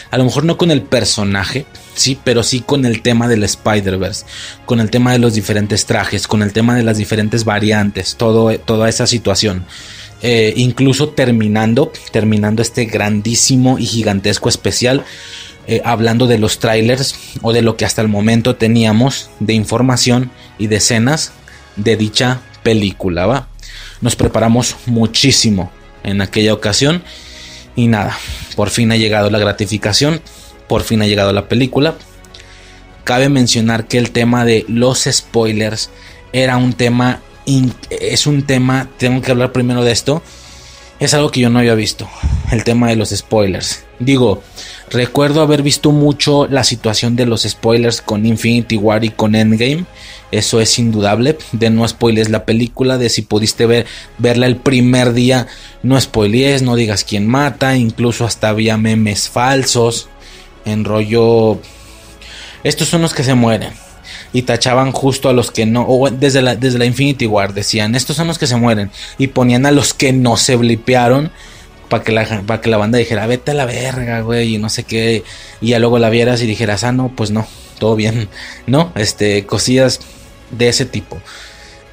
[0.10, 4.26] a lo mejor no con el personaje, sí, pero sí con el tema del Spider-Verse,
[4.66, 8.58] con el tema de los diferentes trajes, con el tema de las diferentes variantes, todo,
[8.58, 9.66] toda esa situación.
[10.26, 15.04] Eh, incluso terminando, terminando este grandísimo y gigantesco especial,
[15.68, 20.32] eh, hablando de los trailers o de lo que hasta el momento teníamos de información
[20.58, 21.34] y de escenas
[21.76, 23.48] de dicha película, ¿va?
[24.00, 25.72] Nos preparamos muchísimo
[26.04, 27.04] en aquella ocasión
[27.76, 28.18] y nada,
[28.56, 30.22] por fin ha llegado la gratificación,
[30.70, 31.96] por fin ha llegado la película.
[33.04, 35.90] Cabe mencionar que el tema de los spoilers
[36.32, 37.22] era un tema
[37.90, 40.22] es un tema, tengo que hablar primero de esto,
[41.00, 42.10] es algo que yo no había visto,
[42.52, 43.84] el tema de los spoilers.
[44.00, 44.42] Digo,
[44.90, 49.86] recuerdo haber visto mucho la situación de los spoilers con Infinity War y con Endgame,
[50.32, 53.86] eso es indudable, de no spoilers la película, de si pudiste ver,
[54.18, 55.48] verla el primer día,
[55.84, 60.08] no spoilees, no digas quién mata, incluso hasta había memes falsos,
[60.66, 61.60] en rollo...
[62.64, 63.83] Estos son los que se mueren
[64.34, 67.96] y tachaban justo a los que no, o desde la, desde la Infinity War decían,
[67.96, 71.32] estos son los que se mueren y ponían a los que no se blipearon
[71.88, 74.70] para que, la, para que la banda dijera, vete a la verga, güey, y no
[74.70, 75.24] sé qué,
[75.62, 78.28] y ya luego la vieras y dijeras, ah, no, pues no, todo bien,
[78.68, 78.92] ¿no?
[78.96, 80.00] Este, cosillas
[80.50, 81.22] de ese tipo.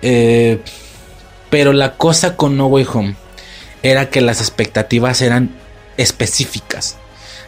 [0.01, 0.61] Eh,
[1.51, 3.17] pero la cosa con No Way Home
[3.83, 5.51] era que las expectativas eran
[5.97, 6.97] específicas.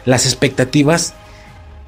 [0.05, 1.13] Las expectativas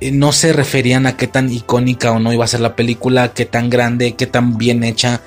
[0.02, 3.46] no se referían a qué tan icónica o no iba a ser la película, qué
[3.46, 5.22] tan grande, qué tan bien hecha.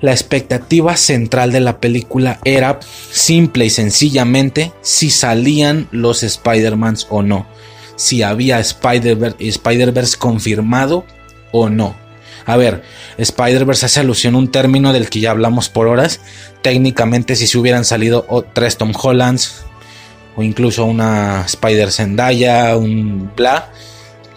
[0.00, 7.22] La expectativa central de la película era simple y sencillamente si salían los Spider-Mans o
[7.22, 7.46] no.
[7.96, 11.04] Si había Spider-Verse confirmado
[11.52, 11.94] o no.
[12.46, 12.82] A ver,
[13.18, 16.20] Spider-Verse hace alusión a un término del que ya hablamos por horas.
[16.62, 19.64] Técnicamente, si se hubieran salido tres Tom Hollands,
[20.36, 23.70] o incluso una Spider Zendaya, un bla.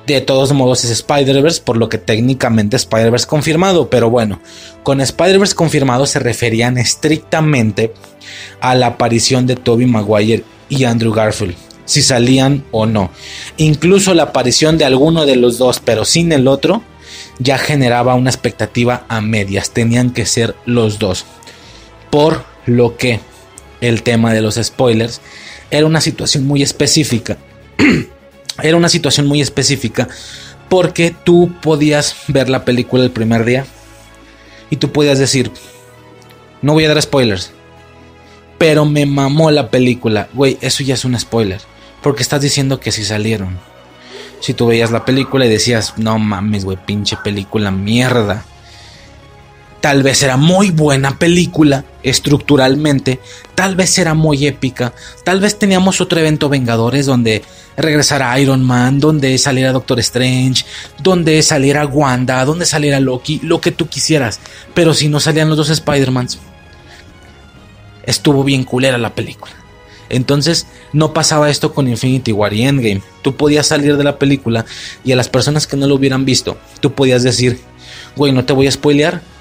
[0.06, 4.42] De todos modos es Spider-Verse, por lo que técnicamente Spider-Verse confirmado, pero bueno,
[4.84, 7.94] con Spider-Verse confirmado se referían estrictamente
[8.60, 13.12] a la aparición de Tobey Maguire y Andrew Garfield, si salían o no.
[13.56, 16.84] Incluso la aparición de alguno de los dos, pero sin el otro,
[17.40, 21.26] ya generaba una expectativa a medias, tenían que ser los dos.
[22.10, 23.22] Por lo que
[23.80, 25.22] el tema de los spoilers
[25.78, 27.38] era una situación muy específica.
[28.64, 30.08] era una situación muy específica
[30.70, 33.66] porque tú podías ver la película el primer día
[34.70, 35.52] y tú podías decir,
[36.62, 37.52] no voy a dar spoilers,
[38.60, 40.30] pero me mamó la película.
[40.34, 41.60] Güey, eso ya es un spoiler,
[42.04, 43.60] porque estás diciendo que si salieron.
[44.42, 48.46] Si tú veías la película y decías, no mames, güey, pinche película mierda.
[49.84, 53.20] Tal vez era muy buena película estructuralmente,
[53.54, 54.94] tal vez era muy épica,
[55.26, 57.44] tal vez teníamos otro evento Vengadores donde
[57.76, 60.64] regresara Iron Man, donde saliera Doctor Strange,
[61.00, 64.40] donde saliera Wanda, donde saliera Loki, lo que tú quisieras.
[64.74, 66.40] Pero si no salían los dos Spider-Mans,
[68.06, 69.52] estuvo bien culera la película.
[70.08, 73.02] Entonces no pasaba esto con Infinity War y Endgame.
[73.22, 74.66] Tú podías salir de la película
[75.04, 77.60] y a las personas que no lo hubieran visto, tú podías decir,
[78.16, 79.33] güey, no te voy a spoilear,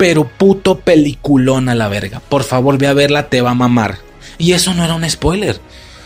[0.00, 2.22] pero puto peliculón a la verga.
[2.26, 3.98] Por favor, ve a verla, te va a mamar.
[4.38, 5.60] Y eso no era un spoiler.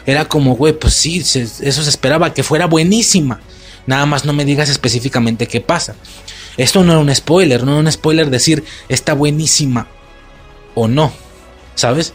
[0.05, 3.41] Era como, güey, pues sí, eso se esperaba, que fuera buenísima.
[3.87, 5.95] Nada más no me digas específicamente qué pasa.
[6.57, 9.87] Esto no era un spoiler, no era un spoiler decir está buenísima
[10.75, 11.13] o no,
[11.77, 12.15] ¿sabes?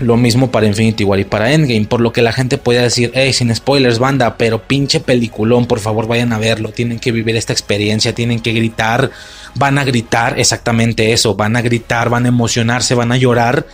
[0.00, 3.12] Lo mismo para Infinity War y para Endgame, por lo que la gente puede decir,
[3.14, 7.36] hey, sin spoilers, banda, pero pinche peliculón, por favor vayan a verlo, tienen que vivir
[7.36, 9.10] esta experiencia, tienen que gritar,
[9.56, 13.66] van a gritar exactamente eso, van a gritar, van a emocionarse, van a llorar.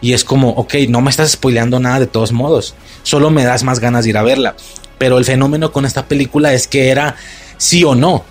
[0.00, 3.62] Y es como, ok, no me estás spoileando nada de todos modos, solo me das
[3.62, 4.56] más ganas de ir a verla.
[4.98, 7.14] Pero el fenómeno con esta película es que era
[7.58, 8.24] sí o no.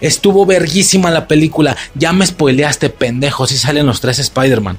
[0.00, 4.78] Estuvo verguísima la película, ya me spoileaste, pendejo, si salen los tres Spider-Man.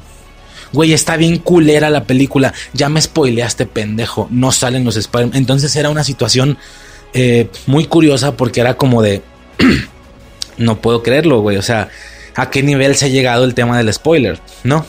[0.73, 2.53] Güey, está bien culera la película.
[2.73, 4.27] Ya me spoileaste, pendejo.
[4.31, 5.37] No salen los Spider-Man.
[5.37, 6.57] Entonces era una situación
[7.13, 9.21] eh, muy curiosa porque era como de.
[10.57, 11.57] no puedo creerlo, güey.
[11.57, 11.89] O sea,
[12.35, 14.39] ¿a qué nivel se ha llegado el tema del spoiler?
[14.63, 14.85] ¿No?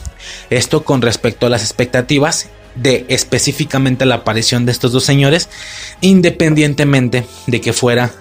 [0.51, 5.49] Esto con respecto a las expectativas de específicamente la aparición de estos dos señores,
[6.01, 8.13] independientemente de que fuera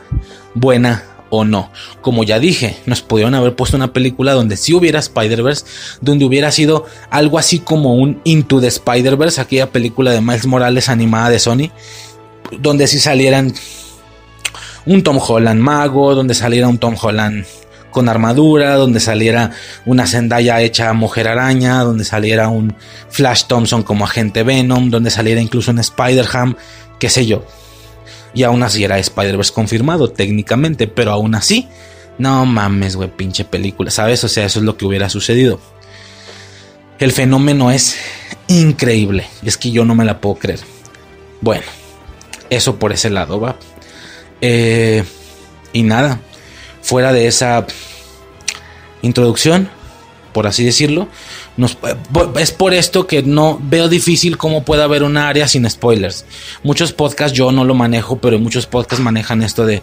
[0.53, 1.71] buena o no.
[2.01, 5.65] Como ya dije, nos pudieron haber puesto una película donde si hubiera Spider-Verse,
[6.01, 10.89] donde hubiera sido algo así como un Into the Spider-Verse, aquella película de Miles Morales
[10.89, 11.71] animada de Sony,
[12.59, 13.53] donde si salieran
[14.85, 17.45] un Tom Holland mago, donde saliera un Tom Holland
[17.91, 19.51] con armadura, donde saliera
[19.85, 22.75] una Zendaya hecha mujer araña, donde saliera un
[23.09, 26.55] Flash Thompson como agente Venom, donde saliera incluso un Spider-Ham,
[26.99, 27.43] qué sé yo.
[28.37, 31.67] Y aún así era Spider-Verse confirmado técnicamente, pero aún así,
[32.19, 34.23] no mames, güey, pinche película, ¿sabes?
[34.23, 35.59] O sea, eso es lo que hubiera sucedido.
[36.99, 37.97] El fenómeno es
[38.47, 40.59] increíble, es que yo no me la puedo creer.
[41.41, 41.63] Bueno,
[42.51, 43.55] eso por ese lado, va.
[44.41, 45.03] Eh,
[45.73, 46.19] y nada,
[46.83, 47.65] fuera de esa
[49.01, 49.67] introducción,
[50.33, 51.07] por así decirlo,
[51.57, 51.95] eh,
[52.39, 56.25] es por esto que no veo difícil cómo puede haber una área sin spoilers.
[56.63, 59.81] Muchos podcasts yo no lo manejo, pero muchos podcasts manejan esto de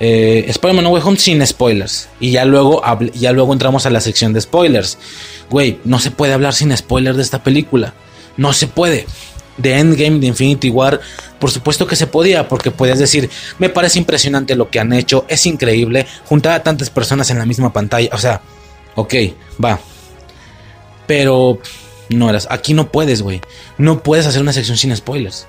[0.00, 2.08] eh, Spider-Man No Way Home sin spoilers.
[2.20, 2.82] Y ya luego,
[3.14, 4.98] ya luego entramos a la sección de spoilers.
[5.50, 7.94] Güey, no se puede hablar sin spoilers de esta película.
[8.36, 9.06] No se puede.
[9.56, 11.00] De Endgame, de Infinity War,
[11.38, 13.30] por supuesto que se podía, porque puedes decir,
[13.60, 17.46] me parece impresionante lo que han hecho, es increíble, juntar a tantas personas en la
[17.46, 18.40] misma pantalla, o sea,
[18.94, 19.14] ok,
[19.62, 19.78] va,
[21.06, 21.58] pero
[22.08, 22.46] no eras.
[22.50, 23.40] Aquí no puedes, güey.
[23.78, 25.46] No puedes hacer una sección sin spoilers.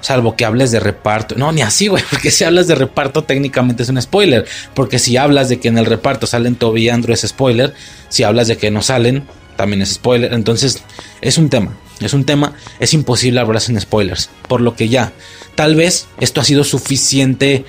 [0.00, 1.36] Salvo que hables de reparto.
[1.36, 2.02] No, ni así, güey.
[2.10, 4.46] Porque si hablas de reparto, técnicamente es un spoiler.
[4.74, 7.74] Porque si hablas de que en el reparto salen Toby y Andrew, es spoiler.
[8.08, 9.24] Si hablas de que no salen,
[9.56, 10.32] también es spoiler.
[10.32, 10.82] Entonces,
[11.20, 11.76] es un tema.
[12.00, 12.54] Es un tema.
[12.80, 14.28] Es imposible hablar sin spoilers.
[14.48, 15.12] Por lo que ya.
[15.54, 17.64] Tal vez esto ha sido suficiente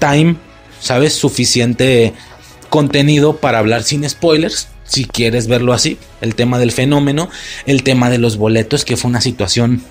[0.00, 0.36] time.
[0.80, 1.12] ¿Sabes?
[1.14, 2.14] Suficiente
[2.68, 7.28] contenido para hablar sin spoilers si quieres verlo así, el tema del fenómeno,
[7.66, 9.82] el tema de los boletos, que fue una situación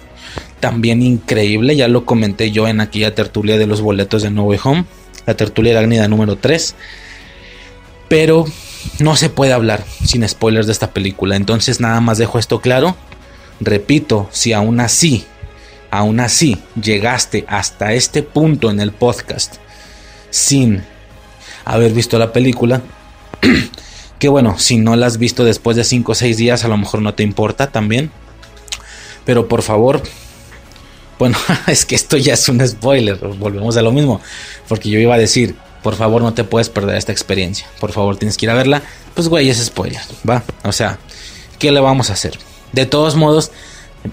[0.59, 4.59] también increíble, ya lo comenté yo en aquella tertulia de los boletos de No Way
[4.63, 4.85] Home,
[5.27, 6.75] la tertulia arácnida número 3,
[8.07, 8.45] pero
[8.99, 12.97] no se puede hablar sin spoilers de esta película, entonces nada más dejo esto claro,
[13.59, 15.25] repito, si aún así,
[15.91, 19.57] aún así llegaste hasta este punto en el podcast
[20.31, 20.83] sin
[21.73, 22.81] haber visto la película,
[24.19, 26.77] Que bueno, si no la has visto después de 5 o 6 días, a lo
[26.77, 28.11] mejor no te importa también.
[29.25, 30.01] Pero por favor,
[31.19, 31.37] bueno,
[31.67, 34.21] es que esto ya es un spoiler, volvemos a lo mismo.
[34.67, 37.67] Porque yo iba a decir, por favor no te puedes perder esta experiencia.
[37.79, 38.81] Por favor tienes que ir a verla.
[39.13, 40.43] Pues güey, es spoiler, ¿va?
[40.63, 40.97] O sea,
[41.59, 42.39] ¿qué le vamos a hacer?
[42.71, 43.51] De todos modos,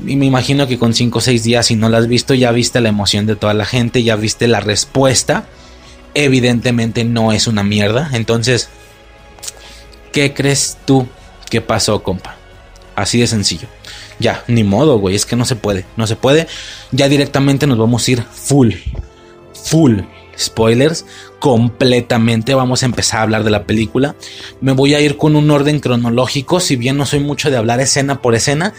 [0.02, 2.80] me imagino que con 5 o 6 días, si no la has visto, ya viste
[2.82, 5.46] la emoción de toda la gente, ya viste la respuesta.
[6.14, 8.10] Evidentemente no es una mierda.
[8.12, 8.68] Entonces,
[10.14, 11.08] ¿Qué crees tú
[11.50, 12.36] que pasó, compa?
[12.94, 13.66] Así de sencillo.
[14.20, 16.46] Ya, ni modo, güey, es que no se puede, no se puede.
[16.92, 18.74] Ya directamente nos vamos a ir full,
[19.52, 20.02] full
[20.38, 21.04] spoilers,
[21.40, 22.54] completamente.
[22.54, 24.14] Vamos a empezar a hablar de la película.
[24.60, 27.80] Me voy a ir con un orden cronológico, si bien no soy mucho de hablar
[27.80, 28.72] escena por escena.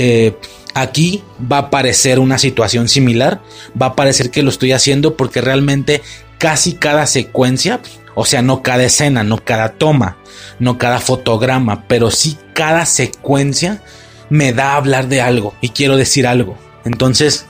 [0.00, 0.36] Eh,
[0.74, 3.40] aquí va a aparecer una situación similar.
[3.80, 6.02] Va a parecer que lo estoy haciendo porque realmente
[6.38, 7.80] casi cada secuencia
[8.16, 10.18] O sea, no cada escena, no cada toma,
[10.58, 13.82] no cada fotograma, pero sí cada secuencia
[14.30, 16.56] me da a hablar de algo y quiero decir algo.
[16.84, 17.46] Entonces,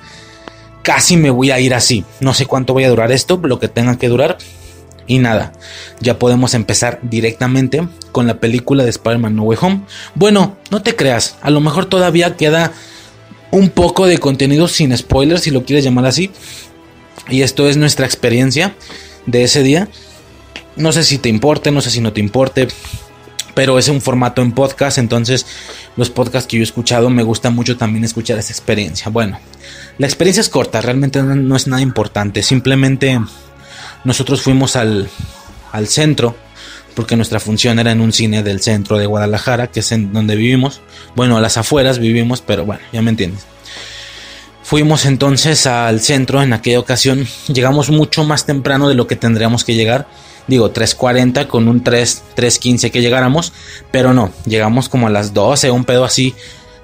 [0.83, 2.05] casi me voy a ir así.
[2.21, 4.39] No sé cuánto voy a durar esto, lo que tenga que durar.
[5.07, 5.53] Y nada,
[6.01, 9.81] ya podemos empezar directamente con la película de Spider-Man No Way Home.
[10.15, 12.73] Bueno, no te creas, a lo mejor todavía queda
[13.51, 16.31] un poco de contenido sin spoilers, si lo quieres llamar así.
[17.29, 18.75] Y esto es nuestra experiencia
[19.27, 19.89] de ese día.
[20.77, 22.69] No sé si te importe, no sé si no te importe,
[23.55, 25.47] pero es un formato en podcast, entonces
[25.97, 29.09] los podcasts que yo he escuchado me gusta mucho también escuchar esa experiencia.
[29.11, 29.39] Bueno,
[29.99, 33.21] la experiencia es corta, realmente no es nada importante, simplemente
[34.03, 35.09] nosotros fuimos al,
[35.73, 36.37] al centro
[36.95, 40.37] porque nuestra función era en un cine del centro de Guadalajara, que es en donde
[40.37, 40.81] vivimos.
[41.15, 43.47] Bueno, a las afueras vivimos, pero bueno, ya me entiendes.
[44.65, 47.27] Fuimos entonces al centro en aquella ocasión.
[47.49, 50.07] Llegamos mucho más temprano de lo que tendríamos que llegar.
[50.47, 53.53] Digo, 3.40 con un 3, 3.15 que llegáramos.
[53.91, 56.35] Pero no, llegamos como a las 12, un pedo así.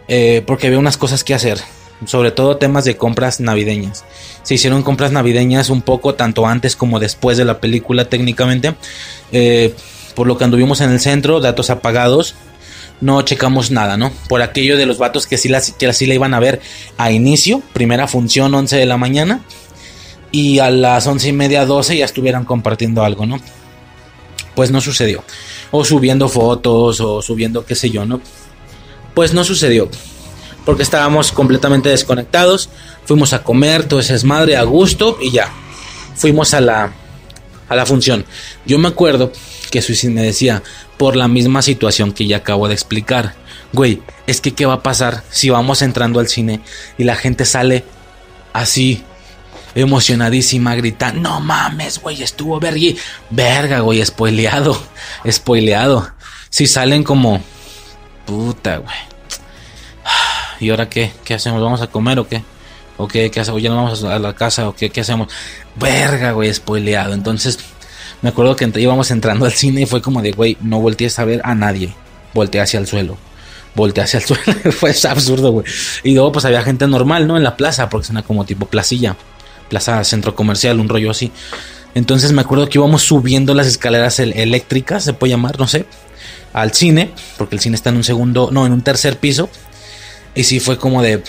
[0.09, 1.59] Eh, porque había unas cosas que hacer.
[2.05, 4.05] Sobre todo temas de compras navideñas.
[4.43, 8.75] Se hicieron compras navideñas un poco tanto antes como después de la película técnicamente.
[9.33, 9.75] Eh,
[10.21, 12.35] por lo que anduvimos en el centro, datos apagados
[13.01, 14.13] no checamos nada, ¿no?
[14.29, 16.61] Por aquello de los vatos que sí la, que la iban a ver
[16.99, 19.41] a inicio, primera función 11 de la mañana,
[20.31, 23.41] y a las 11 y media 12 ya estuvieran compartiendo algo, ¿no?
[24.55, 25.25] Pues no sucedió.
[25.71, 28.21] O subiendo fotos, o subiendo qué sé yo, ¿no?
[29.15, 29.89] Pues no sucedió.
[30.67, 32.69] Porque estábamos completamente desconectados.
[33.07, 35.51] Fuimos a comer, todo ese desmadre a gusto y ya.
[36.15, 36.93] Fuimos a la,
[37.71, 38.27] a la función.
[38.67, 39.33] Yo me acuerdo
[39.71, 40.63] que Suicide me decía,
[40.99, 43.35] por la misma situación que ya acabo de explicar.
[43.73, 46.61] Güey, es que qué va a pasar si vamos entrando al cine
[46.99, 47.85] y la gente sale
[48.53, 49.05] así
[49.75, 52.99] emocionadísima, grita, no mames, güey, estuvo vergui.
[53.31, 54.81] Verga, güey, spoileado,
[55.31, 56.11] spoileado.
[56.51, 57.41] Si salen como,
[58.27, 58.97] puta, güey.
[60.61, 61.13] ¿Y ahora qué?
[61.25, 61.63] ¿Qué hacemos?
[61.63, 62.43] ¿Vamos a comer o qué?
[63.01, 63.63] ¿O qué, qué hacemos?
[63.63, 64.91] ¿Ya no vamos a la casa o qué?
[64.91, 65.29] ¿Qué hacemos?
[65.77, 67.15] Verga, güey, spoileado.
[67.15, 67.59] Entonces,
[68.21, 71.25] me acuerdo que íbamos entrando al cine y fue como de, güey, no voltees a
[71.25, 71.95] ver a nadie.
[72.35, 73.17] Volteé hacia el suelo.
[73.75, 74.73] Volteé hacia el suelo.
[74.73, 75.67] fue absurdo, güey.
[76.05, 77.39] Y luego pues había gente normal, ¿no?
[77.39, 79.17] En la plaza, porque es una como tipo placilla.
[79.71, 81.33] Plaza centro comercial, un rollo así.
[81.95, 85.87] Entonces me acuerdo que íbamos subiendo las escaleras eléctricas, se puede llamar, no sé,
[86.53, 89.49] al cine, porque el cine está en un segundo, no, en un tercer piso.
[90.35, 91.23] Y sí fue como de,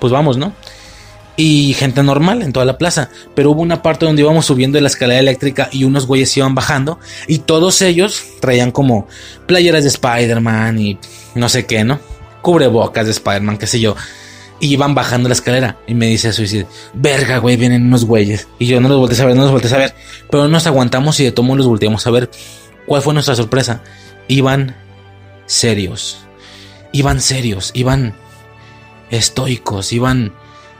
[0.00, 0.54] pues vamos, ¿no?
[1.36, 3.10] Y gente normal en toda la plaza.
[3.34, 6.98] Pero hubo una parte donde íbamos subiendo la escalera eléctrica y unos güeyes iban bajando
[7.28, 9.06] y todos ellos traían como
[9.46, 10.98] playeras de Spider-Man y
[11.34, 12.00] no sé qué, ¿no?
[12.42, 13.94] Cubrebocas de Spider-Man, qué sé yo.
[14.58, 18.48] Y iban bajando la escalera y me dice Suicide, verga, güey, vienen unos güeyes.
[18.58, 19.94] Y yo no los volteé a ver, no los volteé a ver.
[20.30, 22.30] Pero nos aguantamos y de todo los volteamos a ver.
[22.86, 23.82] ¿Cuál fue nuestra sorpresa?
[24.28, 24.74] Iban
[25.44, 26.26] serios.
[26.92, 28.14] Iban serios, iban
[29.10, 30.32] estoicos, iban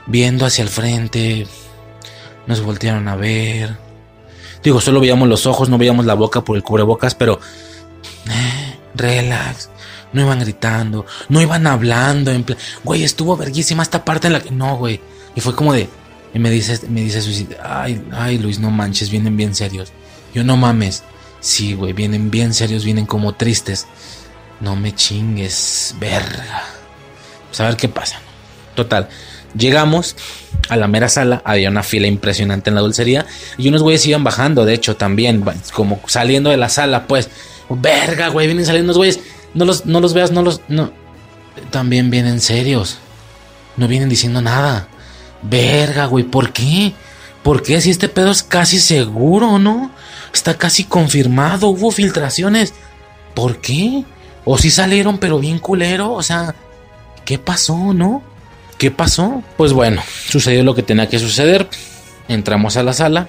[0.07, 1.47] viendo hacia el frente.
[2.47, 3.77] Nos voltearon a ver.
[4.63, 7.41] Digo, solo veíamos los ojos, no veíamos la boca por el cubrebocas, pero...
[8.29, 9.71] Eh, relax.
[10.13, 12.33] No iban gritando, no iban hablando.
[12.85, 14.51] Güey, estuvo verguísima esta parte en la que...
[14.51, 15.01] No, güey.
[15.35, 15.89] Y fue como de...
[16.35, 19.93] Y me dice, me dice ay, ay, Luis, no manches, vienen bien serios.
[20.35, 21.03] Yo no mames.
[21.41, 23.87] Sí, güey, vienen bien serios, vienen como tristes.
[24.61, 26.65] No me chingues, verga.
[27.49, 28.21] Pues a ver qué pasa.
[28.75, 29.09] Total,
[29.57, 30.17] Llegamos
[30.69, 33.27] a la mera sala, había una fila impresionante en la dulcería
[33.57, 37.31] y unos güeyes iban bajando, de hecho, también, como saliendo de la sala, pues,
[37.69, 39.21] verga, güey, vienen saliendo unos güeyes,
[39.55, 40.93] no los, no los veas, no los, no,
[41.71, 42.99] también vienen serios,
[43.77, 44.89] no vienen diciendo nada,
[45.43, 46.93] verga, güey, ¿por qué?
[47.43, 49.91] ¿Por qué si este pedo es casi seguro, no?
[50.35, 52.75] Está casi confirmado, hubo filtraciones,
[53.35, 54.05] ¿por qué?
[54.45, 56.55] O si salieron, pero bien culero, o sea,
[57.25, 58.23] ¿qué pasó, no?
[58.79, 59.43] ¿Qué pasó?
[59.57, 61.69] Pues bueno, sucedió lo que tenía que suceder.
[62.29, 63.29] Entramos a la sala,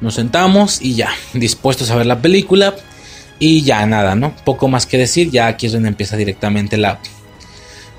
[0.00, 2.74] nos sentamos y ya, dispuestos a ver la película.
[3.40, 4.34] Y ya nada, ¿no?
[4.44, 6.98] Poco más que decir, ya aquí es donde empieza directamente la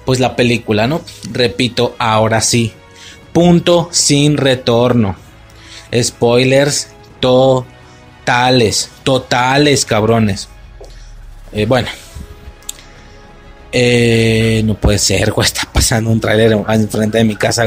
[0.06, 1.02] pues la película, ¿no?
[1.32, 2.74] Repito, ahora sí.
[3.32, 5.16] Punto sin retorno.
[5.94, 6.90] Spoilers
[7.20, 10.50] totales, totales, cabrones.
[11.52, 11.90] Eh, bueno,
[13.72, 15.46] eh, no puede ser, güey.
[15.46, 17.66] Está pasando un trailer enfrente de mi casa,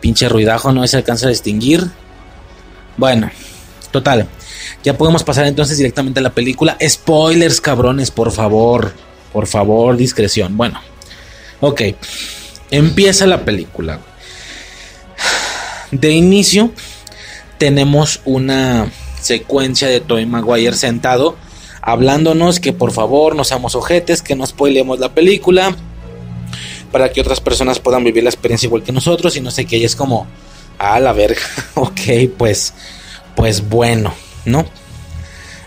[0.00, 1.82] Pinche ruidajo, no se alcanza a distinguir.
[2.98, 3.30] Bueno,
[3.90, 4.28] total.
[4.82, 6.76] Ya podemos pasar entonces directamente a la película.
[6.86, 8.92] Spoilers, cabrones, por favor.
[9.32, 10.58] Por favor, discreción.
[10.58, 10.80] Bueno,
[11.60, 11.80] ok.
[12.70, 14.00] Empieza la película.
[15.90, 16.70] De inicio,
[17.56, 18.90] tenemos una
[19.22, 21.36] secuencia de Tobey Maguire sentado
[21.86, 25.76] hablándonos que por favor no seamos ojetes, que no spoilemos la película
[26.90, 29.76] para que otras personas puedan vivir la experiencia igual que nosotros y no sé qué,
[29.76, 30.26] y es como
[30.78, 31.42] a la verga.
[31.74, 32.00] ok,
[32.38, 32.72] pues
[33.36, 34.14] pues bueno,
[34.46, 34.64] ¿no?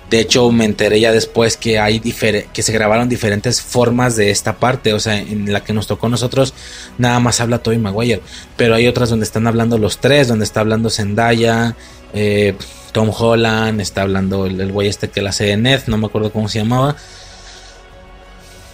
[0.10, 4.56] De hecho, me enteré ya después que hay que se grabaron diferentes formas de esta
[4.58, 4.94] parte.
[4.94, 6.54] O sea, en la que nos tocó nosotros,
[6.98, 8.22] nada más habla Tobey Maguire.
[8.56, 11.76] Pero hay otras donde están hablando los tres, donde está hablando Zendaya,
[12.14, 12.56] eh,
[12.92, 16.32] Tom Holland, está hablando el, güey este que la hace de Ned, no me acuerdo
[16.32, 16.96] cómo se llamaba.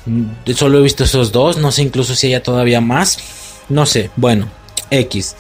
[0.06, 3.18] Mm, solo he visto esos dos, no sé incluso si haya todavía más.
[3.70, 4.48] No sé, bueno,
[4.90, 5.36] X.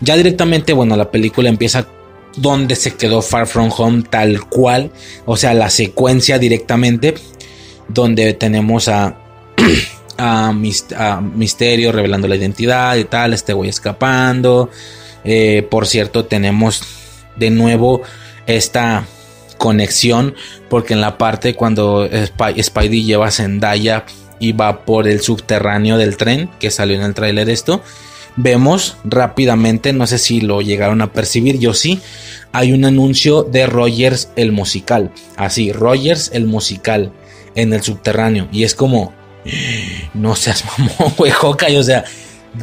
[0.00, 1.86] Ya directamente, bueno, la película empieza
[2.36, 4.90] donde se quedó Far From Home tal cual,
[5.24, 7.14] o sea, la secuencia directamente,
[7.88, 9.16] donde tenemos a,
[10.18, 14.70] a, Misterio revelando la identidad y tal, este güey escapando.
[15.24, 16.82] Eh, por cierto, tenemos
[17.36, 18.02] de nuevo
[18.46, 19.06] esta
[19.58, 20.34] conexión,
[20.68, 22.08] porque en la parte cuando
[22.60, 24.04] Spidey lleva a Zendaya
[24.38, 27.82] y va por el subterráneo del tren, que salió en el tráiler esto,
[28.36, 32.00] vemos rápidamente, no sé si lo llegaron a percibir, yo sí,
[32.52, 37.12] hay un anuncio de Rogers el musical, así, Rogers el musical
[37.54, 38.48] en el subterráneo.
[38.52, 39.12] Y es como,
[40.14, 41.32] no seas mamón, güey,
[41.76, 42.04] o sea,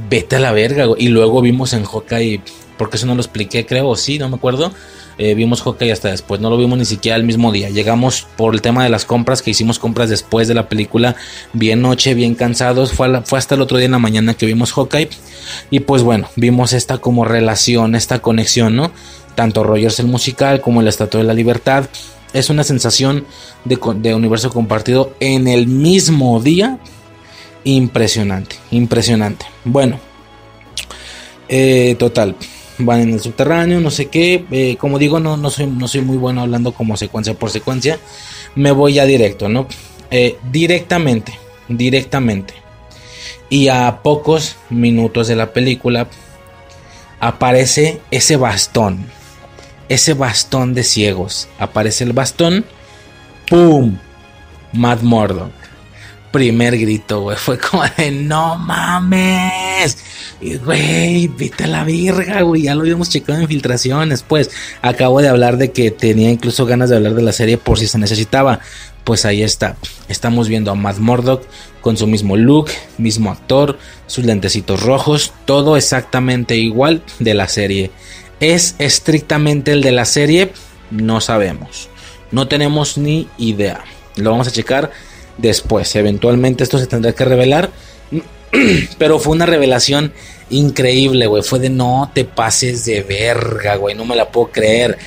[0.09, 2.41] vete a la verga, y luego vimos en Hawkeye,
[2.81, 4.73] porque eso no lo expliqué, creo, sí, no me acuerdo,
[5.19, 7.69] eh, vimos Hawkeye hasta después, no lo vimos ni siquiera el mismo día.
[7.69, 11.15] Llegamos por el tema de las compras, que hicimos compras después de la película,
[11.53, 12.93] bien noche, bien cansados.
[12.93, 13.07] Fue,
[13.37, 15.09] hasta el otro día en la mañana que vimos Hawkeye.
[15.69, 18.91] Y pues bueno, vimos esta como relación, esta conexión, ¿no?
[19.35, 21.85] Tanto Rogers el musical como el Estatua de la Libertad.
[22.33, 23.27] Es una sensación
[23.63, 26.79] de, de universo compartido en el mismo día.
[27.63, 29.45] Impresionante, impresionante.
[29.65, 29.99] Bueno,
[31.47, 32.35] eh, total
[32.77, 34.45] van en el subterráneo, no sé qué.
[34.51, 37.99] Eh, como digo, no, no, soy, no soy muy bueno hablando como secuencia por secuencia.
[38.55, 39.67] Me voy ya directo, ¿no?
[40.09, 41.33] Eh, directamente,
[41.67, 42.53] directamente.
[43.49, 46.07] Y a pocos minutos de la película
[47.19, 49.05] aparece ese bastón.
[49.89, 51.47] Ese bastón de ciegos.
[51.59, 52.65] Aparece el bastón.
[53.49, 53.97] ¡Pum!
[54.73, 55.60] Matt Murdock
[56.31, 59.97] primer grito, güey, fue como de no mames.
[60.39, 61.29] Y, güey,
[61.63, 62.63] a la verga, güey.
[62.63, 64.23] Ya lo habíamos checado en filtraciones.
[64.23, 64.49] Pues
[64.81, 67.87] acabo de hablar de que tenía incluso ganas de hablar de la serie por si
[67.87, 68.59] se necesitaba.
[69.03, 69.77] Pues ahí está.
[70.07, 71.43] Estamos viendo a Matt Murdock
[71.81, 73.77] con su mismo look, mismo actor,
[74.07, 77.91] sus lentecitos rojos, todo exactamente igual de la serie.
[78.39, 80.53] ¿Es estrictamente el de la serie?
[80.89, 81.89] No sabemos.
[82.31, 83.83] No tenemos ni idea.
[84.15, 84.91] Lo vamos a checar
[85.41, 85.95] después.
[85.95, 87.71] Eventualmente esto se tendrá que revelar.
[88.97, 90.13] Pero fue una revelación
[90.49, 91.43] increíble, güey.
[91.43, 93.95] Fue de no te pases de verga, güey.
[93.95, 94.97] No me la puedo creer.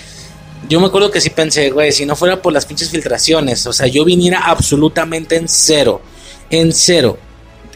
[0.69, 3.73] Yo me acuerdo que sí pensé, güey, si no fuera por las pinches filtraciones, o
[3.73, 6.01] sea, yo viniera absolutamente en cero,
[6.49, 7.19] en cero,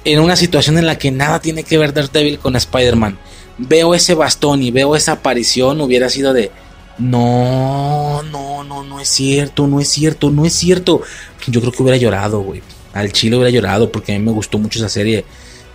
[0.05, 3.19] en una situación en la que nada tiene que ver Daredevil con Spider-Man.
[3.59, 6.51] Veo ese bastón y veo esa aparición, hubiera sido de,
[6.99, 11.03] no, no, no, no es cierto, no es cierto, no es cierto.
[11.47, 12.63] Yo creo que hubiera llorado, güey.
[12.93, 15.25] Al chile hubiera llorado porque a mí me gustó mucho esa serie.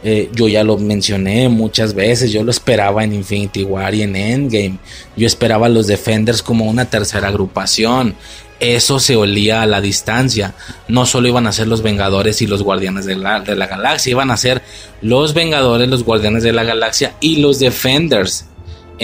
[0.03, 2.31] Eh, yo ya lo mencioné muchas veces.
[2.31, 4.77] Yo lo esperaba en Infinity War y en Endgame.
[5.15, 8.15] Yo esperaba a los Defenders como una tercera agrupación.
[8.59, 10.55] Eso se olía a la distancia.
[10.89, 14.11] No solo iban a ser los Vengadores y los Guardianes de la, de la Galaxia,
[14.11, 14.61] iban a ser
[15.01, 18.45] los Vengadores, los Guardianes de la Galaxia y los Defenders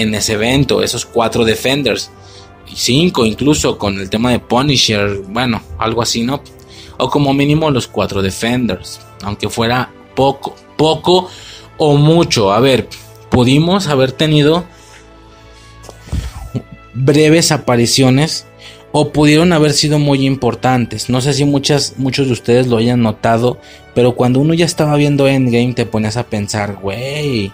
[0.02, 2.10] en ese evento, esos cuatro Defenders,
[2.74, 6.42] cinco incluso con el tema de Punisher, bueno, algo así, ¿no?
[6.98, 11.30] O como mínimo los cuatro Defenders, aunque fuera poco, poco
[11.78, 12.52] o mucho.
[12.52, 12.88] A ver,
[13.30, 14.66] pudimos haber tenido
[16.94, 18.46] breves apariciones
[18.92, 21.10] o pudieron haber sido muy importantes.
[21.10, 23.60] No sé si muchos de ustedes lo hayan notado,
[23.94, 27.52] pero cuando uno ya estaba viendo Endgame te pones a pensar, güey,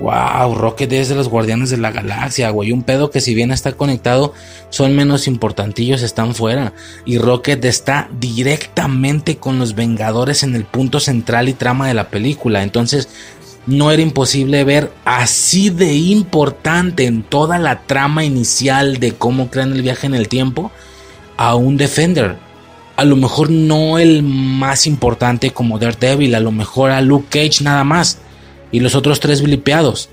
[0.00, 2.72] Wow, Rocket es de los guardianes de la galaxia, güey.
[2.72, 4.32] Un pedo que si bien está conectado,
[4.70, 6.72] son menos importantillos, están fuera.
[7.04, 12.08] Y Rocket está directamente con los Vengadores en el punto central y trama de la
[12.08, 12.62] película.
[12.62, 13.08] Entonces,
[13.66, 19.72] no era imposible ver así de importante en toda la trama inicial de cómo crean
[19.72, 20.70] el viaje en el tiempo
[21.36, 22.36] a un Defender.
[22.96, 27.64] A lo mejor no el más importante como Daredevil, a lo mejor a Luke Cage
[27.64, 28.18] nada más
[28.74, 30.08] y los otros tres blipeados.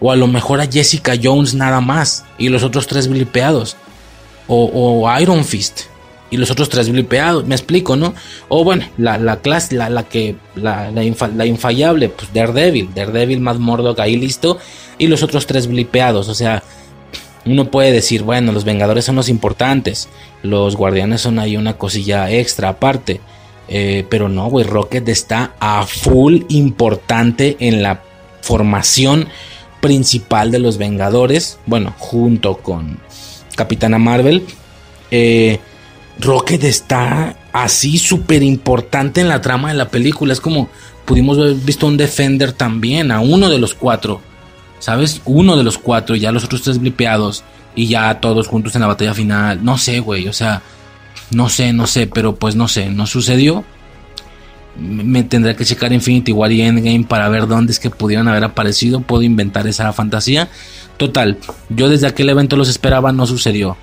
[0.00, 3.76] O a lo mejor a Jessica Jones nada más y los otros tres blipeados.
[4.48, 5.82] O, Iron Fist
[6.30, 7.46] y los otros tres blipeados.
[7.46, 8.14] Me explico, ¿no?
[8.48, 13.58] O bueno, la, la clase, la, la que, la, la, infallable, pues Daredevil, Daredevil, más
[13.58, 14.56] Murdock ahí listo.
[14.96, 16.30] Y los otros tres blipeados.
[16.30, 16.62] O sea,
[17.44, 20.08] uno puede decir, bueno, los Vengadores son los importantes,
[20.42, 23.20] los Guardianes son ahí una cosilla extra aparte.
[23.68, 28.05] Eh, pero no, güey, Rocket está a full importante en la
[28.46, 29.28] formación
[29.80, 31.58] principal de los Vengadores.
[31.66, 32.98] Bueno, junto con
[33.56, 34.44] Capitana Marvel.
[35.10, 35.58] Eh,
[36.20, 40.32] Rocket está así súper importante en la trama de la película.
[40.32, 40.68] Es como
[41.04, 44.20] pudimos haber visto un Defender también, a uno de los cuatro.
[44.78, 45.20] ¿Sabes?
[45.24, 47.44] Uno de los cuatro y ya los otros tres blipeados.
[47.74, 49.64] Y ya todos juntos en la batalla final.
[49.64, 50.28] No sé, güey.
[50.28, 50.62] O sea,
[51.30, 52.06] no sé, no sé.
[52.06, 52.88] Pero pues no sé.
[52.88, 53.64] No sucedió.
[54.78, 58.44] Me tendré que checar Infinity War y Endgame para ver dónde es que pudieran haber
[58.44, 59.00] aparecido.
[59.00, 60.48] Puedo inventar esa fantasía.
[60.96, 63.76] Total, yo desde aquel evento los esperaba, no sucedió.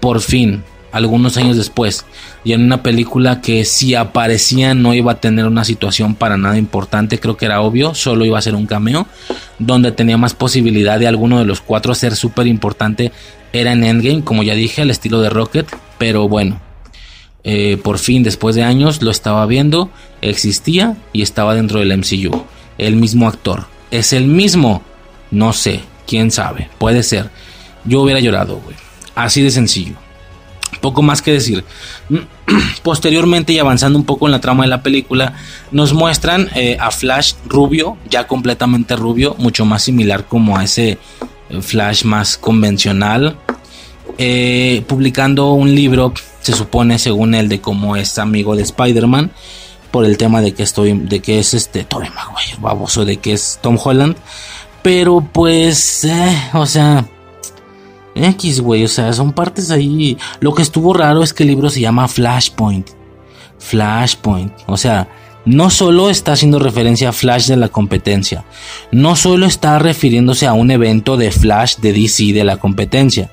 [0.00, 0.62] Por fin,
[0.96, 2.04] algunos años después,
[2.42, 6.56] y en una película que si aparecía no iba a tener una situación para nada
[6.56, 9.06] importante, creo que era obvio, solo iba a ser un cameo,
[9.58, 13.12] donde tenía más posibilidad de alguno de los cuatro ser súper importante,
[13.52, 15.66] era en Endgame, como ya dije, al estilo de Rocket,
[15.98, 16.60] pero bueno,
[17.48, 19.88] eh, por fin después de años lo estaba viendo,
[20.20, 22.44] existía y estaba dentro del MCU,
[22.76, 24.82] el mismo actor, es el mismo,
[25.30, 27.30] no sé, quién sabe, puede ser,
[27.84, 28.74] yo hubiera llorado, güey,
[29.14, 29.94] así de sencillo.
[30.80, 31.64] Poco más que decir.
[32.82, 35.34] Posteriormente y avanzando un poco en la trama de la película,
[35.70, 40.98] nos muestran eh, a Flash rubio, ya completamente rubio, mucho más similar como a ese
[41.48, 43.36] eh, Flash más convencional,
[44.18, 49.32] eh, publicando un libro, se supone según él, de cómo es amigo de Spider-Man,
[49.90, 53.32] por el tema de que estoy, de que es este Tobey Maguire, baboso, de que
[53.32, 54.16] es Tom Holland,
[54.82, 56.06] pero pues,
[56.52, 57.06] o sea,
[58.14, 60.16] X, güey, o sea, son partes ahí.
[60.40, 62.88] Lo que estuvo raro es que el libro se llama Flashpoint.
[63.58, 65.08] Flashpoint, o sea,
[65.46, 68.44] no solo está haciendo referencia a Flash de la competencia,
[68.92, 73.30] no solo está refiriéndose a un evento de Flash de DC de la competencia,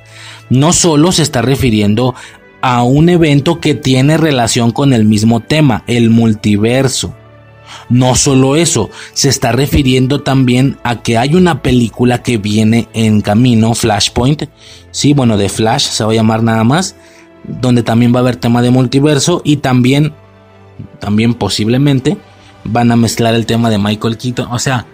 [0.50, 2.16] no solo se está refiriendo
[2.62, 7.14] a un evento que tiene relación con el mismo tema, el multiverso.
[7.90, 13.22] No solo eso, se está refiriendo también a que hay una película que viene en
[13.22, 14.44] camino, Flashpoint,
[14.92, 16.96] sí, bueno, de Flash se va a llamar nada más,
[17.44, 20.14] donde también va a haber tema de multiverso y también,
[21.00, 22.18] también posiblemente
[22.64, 24.86] van a mezclar el tema de Michael Keaton, o sea,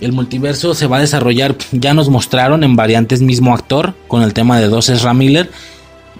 [0.00, 4.34] el multiverso se va a desarrollar, ya nos mostraron en variantes mismo actor, con el
[4.34, 5.50] tema de dos Ezra Miller,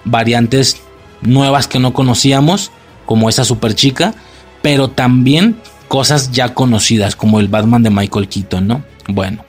[0.04, 0.80] variantes
[1.20, 2.70] nuevas que no conocíamos,
[3.04, 4.14] como esa super chica,
[4.62, 5.56] pero también
[5.88, 8.84] cosas ya conocidas como el Batman de Michael Keaton, ¿no?
[9.08, 9.44] Bueno,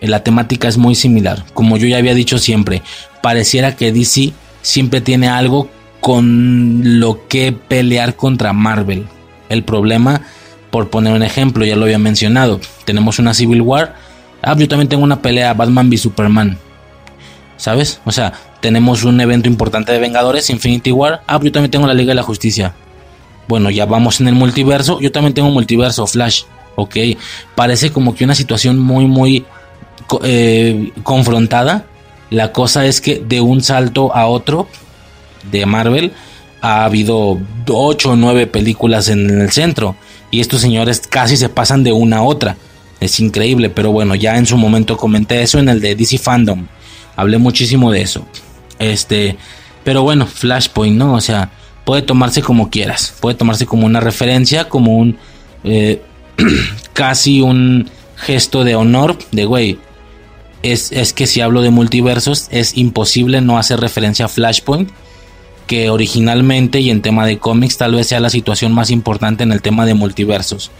[0.00, 1.44] la temática es muy similar.
[1.54, 2.82] Como yo ya había dicho siempre,
[3.22, 4.32] pareciera que DC
[4.62, 5.68] siempre tiene algo
[6.00, 9.06] con lo que pelear contra Marvel.
[9.48, 10.22] El problema,
[10.70, 13.96] por poner un ejemplo, ya lo había mencionado, tenemos una Civil War.
[14.42, 16.58] Ah, yo también tengo una pelea Batman v Superman.
[17.56, 18.00] ¿Sabes?
[18.06, 21.22] O sea, tenemos un evento importante de Vengadores, Infinity War.
[21.26, 22.74] Ah, yo también tengo la Liga de la Justicia.
[23.48, 24.98] Bueno, ya vamos en el multiverso.
[25.00, 26.44] Yo también tengo multiverso, Flash.
[26.76, 26.96] Ok.
[27.54, 29.44] Parece como que una situación muy, muy
[30.22, 31.84] eh, confrontada.
[32.30, 34.68] La cosa es que de un salto a otro
[35.50, 36.12] de Marvel
[36.60, 39.96] ha habido 8 o 9 películas en el centro.
[40.30, 42.56] Y estos señores casi se pasan de una a otra.
[43.00, 46.66] Es increíble, pero bueno, ya en su momento comenté eso en el de DC Fandom.
[47.16, 48.26] Hablé muchísimo de eso.
[48.78, 49.36] Este,
[49.84, 51.14] pero bueno, Flashpoint, ¿no?
[51.14, 51.50] O sea,
[51.84, 55.18] puede tomarse como quieras, puede tomarse como una referencia, como un
[55.64, 56.02] eh,
[56.92, 59.78] casi un gesto de honor, de güey,
[60.62, 64.90] es, es, que si hablo de multiversos es imposible no hacer referencia a Flashpoint,
[65.70, 69.52] que originalmente y en tema de cómics tal vez sea la situación más importante en
[69.52, 70.72] el tema de multiversos.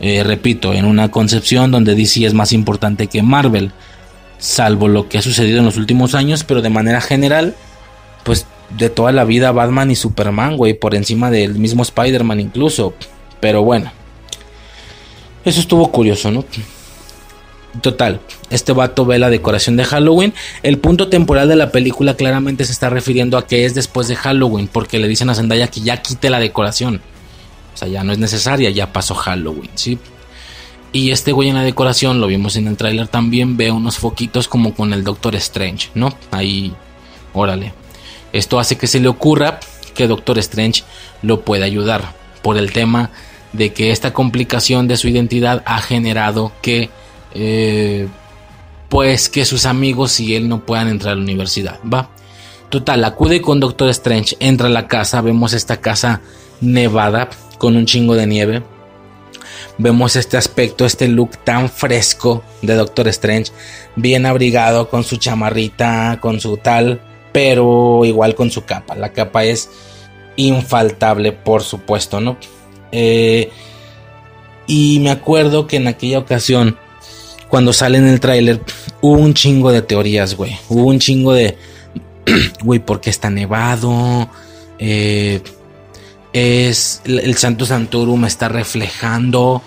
[0.00, 3.72] Eh, repito, en una concepción donde DC es más importante que Marvel,
[4.36, 7.54] salvo lo que ha sucedido en los últimos años, pero de manera general,
[8.22, 12.92] pues de toda la vida Batman y Superman, güey, por encima del mismo Spider-Man incluso.
[13.40, 13.92] Pero bueno,
[15.46, 16.44] eso estuvo curioso, ¿no?
[17.82, 18.20] Total,
[18.50, 20.32] este vato ve la decoración de Halloween.
[20.62, 24.16] El punto temporal de la película claramente se está refiriendo a que es después de
[24.16, 27.00] Halloween, porque le dicen a Zendaya que ya quite la decoración.
[27.74, 29.98] O sea, ya no es necesaria, ya pasó Halloween, ¿sí?
[30.92, 34.46] Y este güey en la decoración, lo vimos en el tráiler también, ve unos foquitos
[34.46, 36.16] como con el Doctor Strange, ¿no?
[36.30, 36.72] Ahí,
[37.32, 37.74] órale,
[38.32, 39.58] esto hace que se le ocurra
[39.94, 40.84] que Doctor Strange
[41.22, 43.10] lo pueda ayudar por el tema
[43.52, 46.90] de que esta complicación de su identidad ha generado que
[47.34, 48.08] eh,
[48.88, 52.10] pues que sus amigos y él no puedan entrar a la universidad, ¿va?
[52.68, 56.20] Total, acude con Doctor Strange, entra a la casa, vemos esta casa
[56.60, 57.28] nevada
[57.58, 58.62] con un chingo de nieve.
[59.78, 63.52] vemos este aspecto, este look tan fresco de Doctor Strange,
[63.96, 67.00] bien abrigado con su chamarrita, con su tal,
[67.32, 68.94] pero igual con su capa.
[68.94, 69.70] La capa es
[70.36, 72.36] infaltable, por supuesto, ¿no?
[72.92, 73.50] Eh,
[74.66, 76.78] y me acuerdo que en aquella ocasión,
[77.48, 78.60] cuando sale en el tráiler,
[79.00, 80.56] hubo un chingo de teorías, güey.
[80.68, 81.56] Hubo un chingo de,
[82.62, 84.28] güey, ¿por qué está nevado?
[84.78, 85.40] Eh,
[86.32, 89.62] es el Santo Santorum está reflejando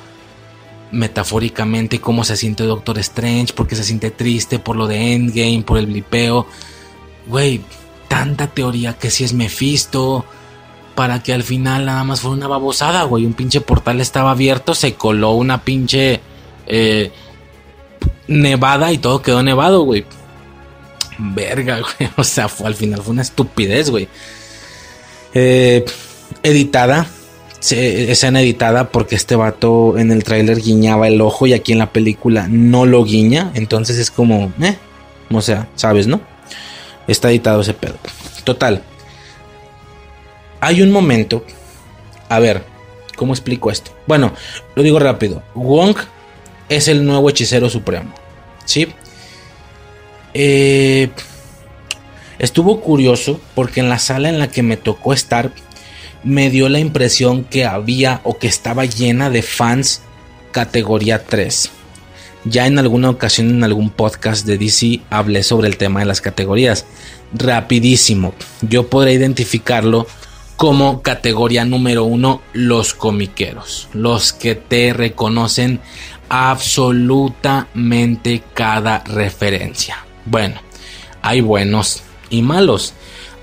[0.91, 5.77] metafóricamente cómo se siente Doctor Strange, porque se siente triste por lo de Endgame, por
[5.77, 6.47] el blipeo.
[7.27, 7.61] Güey,
[8.07, 10.25] tanta teoría que si es Mephisto,
[10.95, 13.25] para que al final nada más fue una babosada, güey.
[13.25, 16.21] Un pinche portal estaba abierto, se coló una pinche
[16.65, 17.11] eh,
[18.27, 20.05] nevada y todo quedó nevado, güey.
[21.17, 22.09] Verga, güey.
[22.17, 24.07] O sea, al final fue una estupidez, güey.
[25.33, 25.85] Eh,
[26.43, 27.07] editada.
[27.59, 31.91] Escena editada porque este vato en el tráiler guiñaba el ojo y aquí en la
[31.91, 33.51] película no lo guiña.
[33.55, 34.77] Entonces es como, eh,
[35.31, 36.21] o sea, sabes, ¿no?
[37.07, 37.95] Está editado ese pedo.
[38.43, 38.83] Total.
[40.61, 41.43] Hay un momento.
[42.29, 42.63] A ver,
[43.15, 43.91] ¿cómo explico esto?
[44.05, 44.33] Bueno,
[44.75, 45.41] lo digo rápido.
[45.55, 45.95] Wong
[46.69, 48.13] es el nuevo hechicero supremo.
[48.65, 48.87] ¿Sí?
[50.33, 51.09] Eh,
[52.39, 55.51] estuvo curioso porque en la sala en la que me tocó estar
[56.23, 60.01] me dio la impresión que había o que estaba llena de fans
[60.51, 61.71] categoría 3.
[62.45, 66.21] Ya en alguna ocasión en algún podcast de DC hablé sobre el tema de las
[66.21, 66.85] categorías.
[67.33, 68.33] Rapidísimo.
[68.61, 70.07] Yo podré identificarlo
[70.55, 73.89] como categoría número uno los comiqueros.
[73.93, 75.81] Los que te reconocen
[76.29, 80.05] absolutamente cada referencia.
[80.25, 80.61] Bueno,
[81.21, 82.93] hay buenos y malos.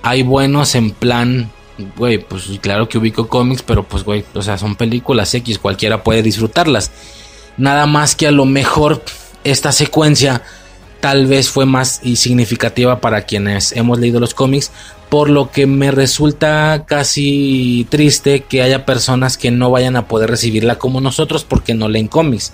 [0.03, 1.51] Hay buenos en plan
[1.97, 6.03] güey, pues claro que ubico cómics, pero pues, güey, o sea, son películas X, cualquiera
[6.03, 6.91] puede disfrutarlas.
[7.57, 9.03] Nada más que a lo mejor
[9.45, 10.43] esta secuencia
[11.01, 14.73] tal vez fue más significativa para quienes hemos leído los cómics,
[15.15, 20.29] por lo que me resulta casi triste que haya personas que no vayan a poder
[20.29, 22.53] recibirla como nosotros porque no leen cómics.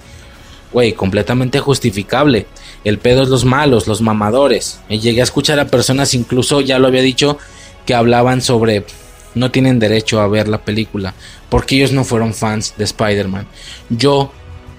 [0.70, 2.46] Güey, completamente justificable.
[2.84, 4.78] El pedo es los malos, los mamadores.
[4.90, 7.38] Llegué a escuchar a personas, incluso ya lo había dicho,
[7.86, 8.84] que hablaban sobre
[9.34, 11.14] no tienen derecho a ver la película
[11.48, 13.46] porque ellos no fueron fans de Spider-Man.
[13.88, 14.32] Yo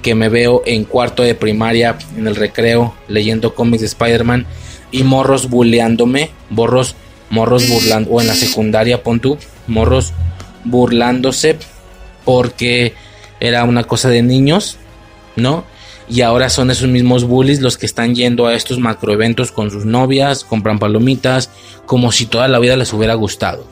[0.04, 4.46] que me veo en cuarto de primaria en el recreo leyendo cómics de Spider-Man
[4.92, 6.96] y morros bulleándome, borros,
[7.32, 9.20] morros burlando, o en la secundaria pon
[9.68, 10.14] morros
[10.64, 11.58] burlándose
[12.24, 12.94] porque
[13.40, 14.78] era una cosa de niños,
[15.36, 15.66] ¿no?
[16.08, 19.86] Y ahora son esos mismos bullies los que están yendo a estos macroeventos con sus
[19.86, 21.50] novias, compran palomitas,
[21.86, 23.66] como si toda la vida les hubiera gustado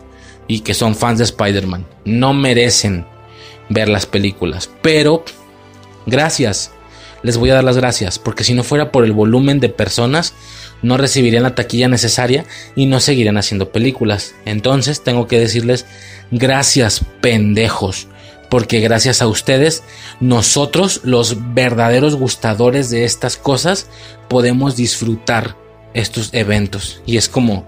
[0.47, 1.85] y que son fans de Spider-Man.
[2.05, 3.05] No merecen
[3.67, 5.23] ver las películas, pero
[6.05, 6.71] gracias.
[7.21, 10.33] Les voy a dar las gracias, porque si no fuera por el volumen de personas,
[10.81, 14.35] no recibirían la taquilla necesaria y no seguirían haciendo películas.
[14.45, 15.85] Entonces tengo que decirles
[16.31, 18.07] gracias, pendejos,
[18.49, 19.83] porque gracias a ustedes,
[20.19, 23.87] nosotros, los verdaderos gustadores de estas cosas,
[24.27, 25.55] podemos disfrutar
[25.93, 27.01] estos eventos.
[27.05, 27.65] Y es como,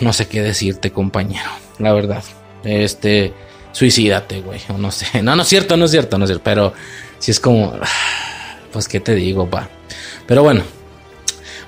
[0.00, 1.50] no sé qué decirte, compañero.
[1.78, 2.22] La verdad.
[2.62, 3.34] Este,
[3.72, 4.60] suicídate, güey.
[4.78, 5.22] No sé.
[5.22, 6.44] No, no es cierto, no es cierto, no es cierto.
[6.44, 6.72] Pero
[7.18, 7.74] si es como,
[8.72, 9.68] pues qué te digo, pa.
[10.26, 10.62] Pero bueno,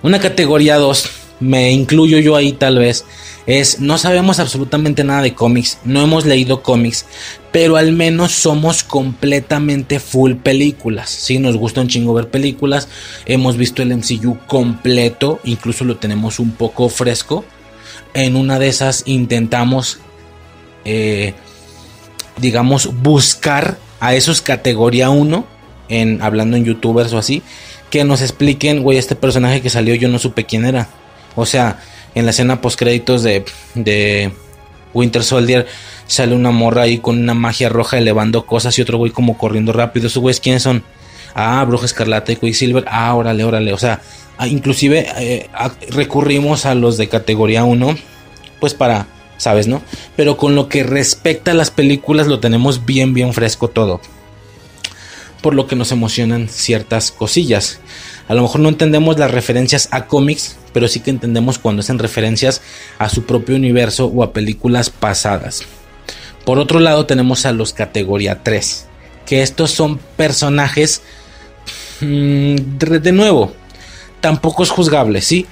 [0.07, 3.04] una categoría 2, me incluyo yo ahí tal vez,
[3.46, 7.07] es no sabemos absolutamente nada de cómics, no hemos leído cómics,
[7.50, 11.11] pero al menos somos completamente full películas.
[11.11, 12.88] Sí, nos gusta un chingo ver películas,
[13.24, 17.45] hemos visto el MCU completo, incluso lo tenemos un poco fresco
[18.14, 19.99] en una de esas intentamos,
[20.84, 21.34] eh,
[22.38, 25.45] digamos, buscar a esos categoría 1,
[25.88, 27.42] en, hablando en youtubers o así,
[27.91, 30.88] que nos expliquen, güey, este personaje que salió yo no supe quién era.
[31.34, 31.80] O sea,
[32.14, 33.45] en la escena post créditos de,
[33.75, 34.33] de
[34.95, 35.67] Winter Soldier
[36.07, 39.72] sale una morra ahí con una magia roja elevando cosas y otro güey como corriendo
[39.72, 40.07] rápido.
[40.07, 40.83] ¿Esos güeyes quiénes son?
[41.34, 42.84] Ah, Bruja Escarlata y Quicksilver.
[42.88, 43.72] Ah, órale, órale.
[43.72, 44.00] O sea,
[44.38, 45.49] Ah, inclusive eh,
[45.88, 47.96] recurrimos a los de categoría 1,
[48.61, 49.07] pues para,
[49.38, 49.80] ¿sabes, no?
[50.14, 54.00] Pero con lo que respecta a las películas lo tenemos bien, bien fresco todo.
[55.42, 57.80] Por lo que nos emocionan ciertas cosillas.
[58.29, 61.99] A lo mejor no entendemos las referencias a cómics, pero sí que entendemos cuando hacen
[61.99, 62.63] referencias
[62.99, 65.63] a su propio universo o a películas pasadas.
[66.45, 68.87] Por otro lado tenemos a los categoría 3,
[69.26, 71.03] que estos son personajes
[72.00, 73.53] mm, de nuevo,
[74.21, 75.46] tampoco es juzgable, sí,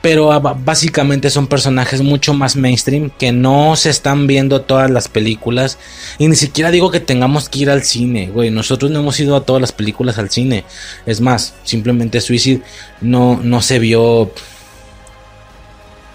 [0.00, 5.78] Pero básicamente son personajes mucho más mainstream que no se están viendo todas las películas.
[6.18, 8.50] Y ni siquiera digo que tengamos que ir al cine, güey.
[8.50, 10.64] Nosotros no hemos ido a todas las películas al cine.
[11.04, 12.62] Es más, simplemente Suicide
[13.00, 14.32] no, no se vio.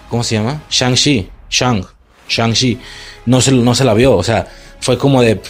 [0.08, 0.62] ¿Cómo se llama?
[0.70, 1.28] Shang-Chi.
[1.50, 1.84] Shang.
[2.28, 2.78] Shang-Chi.
[3.26, 4.16] No se, no se la vio.
[4.16, 4.48] O sea,
[4.80, 5.40] fue como de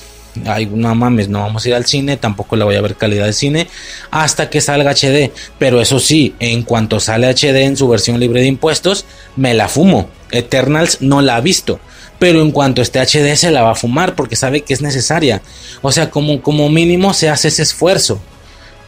[0.47, 3.27] ay, no mames, no vamos a ir al cine, tampoco la voy a ver calidad
[3.27, 3.69] de cine
[4.11, 5.33] hasta que salga HD.
[5.59, 9.07] Pero eso sí, en cuanto sale HD en su versión libre de impuestos,
[9.37, 10.09] me la fumo.
[10.31, 11.81] Eternals no la ha visto.
[12.19, 15.43] Pero en cuanto esté HD se la va a fumar porque sabe que es necesaria.
[15.83, 18.21] O sea, como, como mínimo se hace ese esfuerzo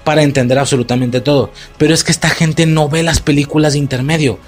[0.04, 1.50] para entender absolutamente todo.
[1.78, 4.38] Pero es que esta gente no ve las películas de intermedio.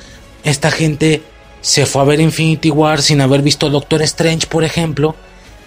[0.45, 1.23] Esta gente
[1.61, 5.16] se fue a ver Infinity War sin haber visto Doctor Strange, por ejemplo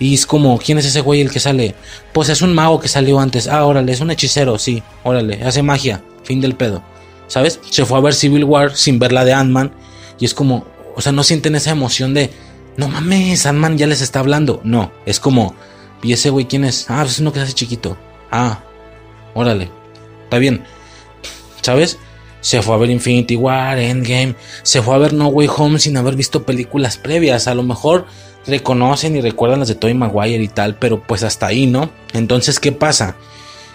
[0.01, 1.75] y es como, ¿quién es ese güey el que sale?
[2.11, 3.47] Pues es un mago que salió antes.
[3.47, 6.81] Ah, órale, es un hechicero, sí, órale, hace magia, fin del pedo.
[7.27, 7.59] ¿Sabes?
[7.69, 9.71] Se fue a ver Civil War sin ver la de Ant-Man.
[10.17, 10.65] Y es como,
[10.95, 12.31] o sea, no sienten esa emoción de,
[12.77, 14.59] no mames, Ant-Man ya les está hablando.
[14.63, 15.53] No, es como,
[16.01, 16.89] ¿y ese güey quién es?
[16.89, 17.95] Ah, pues es uno que se hace chiquito.
[18.31, 18.63] Ah,
[19.35, 19.69] órale,
[20.23, 20.63] está bien.
[21.61, 21.99] ¿Sabes?
[22.39, 24.33] Se fue a ver Infinity War, Endgame.
[24.63, 27.47] Se fue a ver No Way Home sin haber visto películas previas.
[27.47, 28.07] A lo mejor
[28.47, 31.91] reconocen y recuerdan las de Tobey Maguire y tal, pero pues hasta ahí, ¿no?
[32.13, 33.15] Entonces, ¿qué pasa?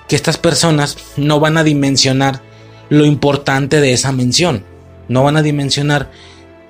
[0.08, 2.40] Que estas personas no van a dimensionar
[2.88, 4.64] lo importante de esa mención.
[5.08, 6.10] No van a dimensionar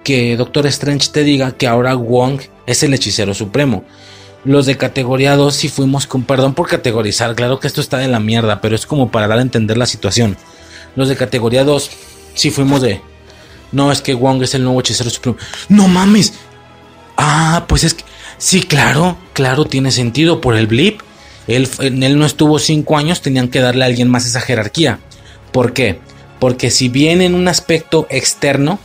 [0.04, 3.84] que Doctor Strange te diga que ahora Wong es el hechicero supremo.
[4.44, 8.06] Los de categoría 2 si fuimos con perdón por categorizar, claro que esto está de
[8.06, 10.36] la mierda, pero es como para dar a entender la situación.
[10.94, 11.90] Los de categoría 2
[12.34, 13.00] si fuimos de
[13.72, 15.36] no, es que Wong es el nuevo hechicero supremo.
[15.68, 16.34] No mames,
[17.16, 18.04] Ah, pues es que.
[18.38, 20.40] Sí, claro, claro, tiene sentido.
[20.40, 21.00] Por el blip.
[21.46, 24.98] Él, él no estuvo cinco años, tenían que darle a alguien más esa jerarquía.
[25.52, 26.00] ¿Por qué?
[26.40, 28.80] Porque si bien en un aspecto externo,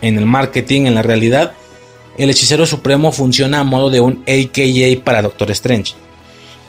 [0.00, 1.52] en el marketing, en la realidad,
[2.16, 5.94] el hechicero supremo funciona a modo de un AKA para Doctor Strange.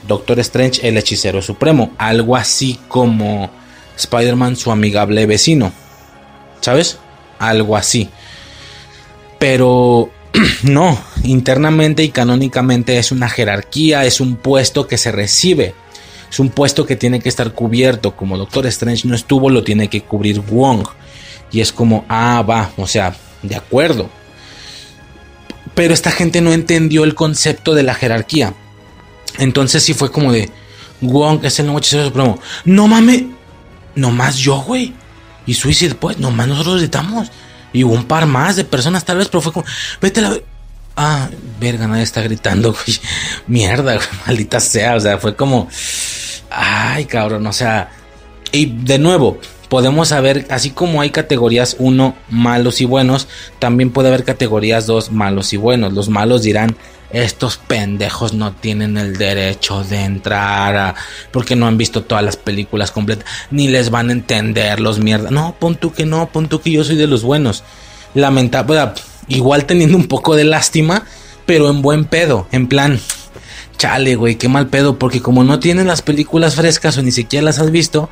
[0.08, 1.94] Doctor Strange, el hechicero supremo.
[1.98, 3.50] Algo así como
[3.98, 5.72] Spider-Man, su amigable vecino.
[6.62, 6.98] ¿Sabes?
[7.40, 8.10] Algo así.
[9.40, 10.10] Pero
[10.64, 15.74] no, internamente y canónicamente es una jerarquía, es un puesto que se recibe.
[16.30, 18.16] Es un puesto que tiene que estar cubierto.
[18.16, 20.86] Como Doctor Strange no estuvo, lo tiene que cubrir Wong.
[21.52, 24.10] Y es como, ah, va, o sea, de acuerdo.
[25.74, 28.54] Pero esta gente no entendió el concepto de la jerarquía.
[29.38, 30.50] Entonces sí fue como de,
[31.02, 32.40] Wong es el nuevo hechicero supremo.
[32.66, 33.24] No mames,
[33.96, 34.94] nomás yo, güey.
[35.46, 37.30] Y Suicide, pues, nomás nosotros estamos.
[37.76, 39.66] Y un par más de personas tal vez, pero fue como,
[40.02, 40.38] vete a la...
[40.96, 41.30] Ah,
[41.60, 42.98] verga, nadie está gritando, güey.
[43.48, 44.96] Mierda, maldita sea.
[44.96, 45.68] O sea, fue como...
[46.50, 47.92] Ay, cabrón, o sea...
[48.54, 53.28] Y de nuevo, podemos saber, así como hay categorías 1 malos y buenos,
[53.60, 55.94] también puede haber categorías 2 malos y buenos.
[55.94, 56.76] Los malos dirán,
[57.12, 60.96] estos pendejos no tienen el derecho de entrar
[61.32, 65.32] porque no han visto todas las películas completas, ni les van a entender los mierdas.
[65.32, 67.64] No, pon tú que no, pon tú que yo soy de los buenos.
[68.14, 68.92] Lamentable,
[69.28, 71.04] igual teniendo un poco de lástima,
[71.46, 73.00] pero en buen pedo, en plan,
[73.78, 77.46] chale, güey, qué mal pedo, porque como no tienes las películas frescas o ni siquiera
[77.46, 78.10] las has visto,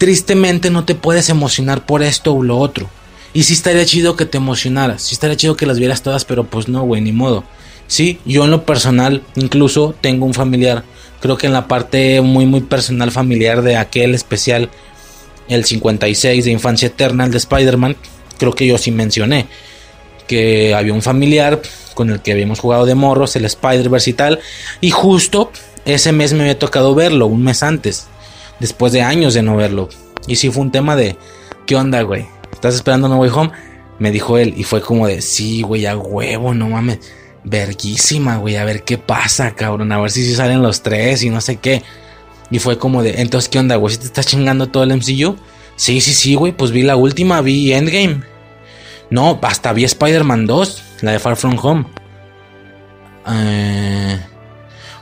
[0.00, 2.88] tristemente no te puedes emocionar por esto o lo otro.
[3.34, 6.44] Y sí estaría chido que te emocionaras, sí estaría chido que las vieras todas, pero
[6.44, 7.44] pues no, güey, ni modo.
[7.86, 10.84] Sí, yo en lo personal incluso tengo un familiar,
[11.20, 14.70] creo que en la parte muy muy personal familiar de aquel especial,
[15.48, 17.94] el 56 de Infancia Eterna, de Spider-Man,
[18.38, 19.48] creo que yo sí mencioné
[20.26, 21.60] que había un familiar
[21.92, 24.40] con el que habíamos jugado de morros, el Spider-Verse y tal,
[24.80, 25.52] y justo
[25.84, 28.06] ese mes me había tocado verlo, un mes antes,
[28.60, 29.88] después de años de no verlo.
[30.26, 31.16] Y sí fue un tema de,
[31.66, 32.26] ¿qué onda, güey?
[32.52, 33.50] ¿Estás esperando No Way Home?
[33.98, 37.00] Me dijo él, y fue como de, sí, güey, a huevo, no mames
[37.42, 41.30] verguísima, güey, a ver qué pasa, cabrón, a ver si, si salen los tres y
[41.30, 41.82] no sé qué.
[42.50, 43.94] Y fue como de, entonces, ¿qué onda, güey?
[43.94, 45.36] ¿Si te estás chingando todo el MCU?
[45.76, 48.22] Sí, sí, sí, güey, pues vi la última, vi Endgame.
[49.10, 51.86] No, hasta vi Spider-Man 2, la de Far From Home.
[53.28, 54.20] Eh,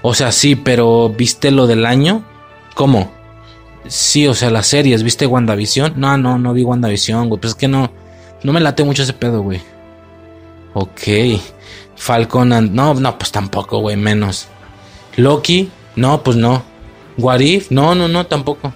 [0.02, 2.24] o sea, sí, pero ¿viste lo del año?
[2.74, 3.18] ¿Cómo?
[3.87, 5.95] Sí, o sea, las series, ¿viste WandaVision?
[5.97, 7.91] No, no, no vi WandaVision, güey, pues es que no,
[8.43, 9.61] no me late mucho ese pedo, güey.
[10.75, 11.41] Ok.
[11.97, 14.49] Falcon No, no, pues tampoco, güey, menos.
[15.17, 16.63] Loki, no, pues no.
[17.17, 18.73] Warif, no, no, no, tampoco.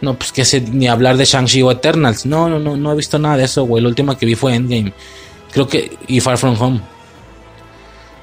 [0.00, 2.26] No, pues que sé, ni hablar de Shang-Chi o Eternals.
[2.26, 3.82] No, no, no, no he visto nada de eso, güey.
[3.82, 4.92] La última que vi fue Endgame.
[5.52, 5.96] Creo que.
[6.08, 6.80] Y Far From Home.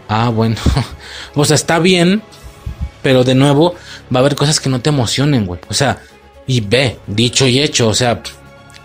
[0.10, 0.58] Ah, bueno.
[1.36, 2.22] o sea, está bien.
[3.02, 3.76] Pero de nuevo,
[4.14, 5.60] va a haber cosas que no te emocionen, güey.
[5.70, 6.00] O sea,
[6.48, 7.88] y ve, dicho y hecho.
[7.88, 8.22] O sea,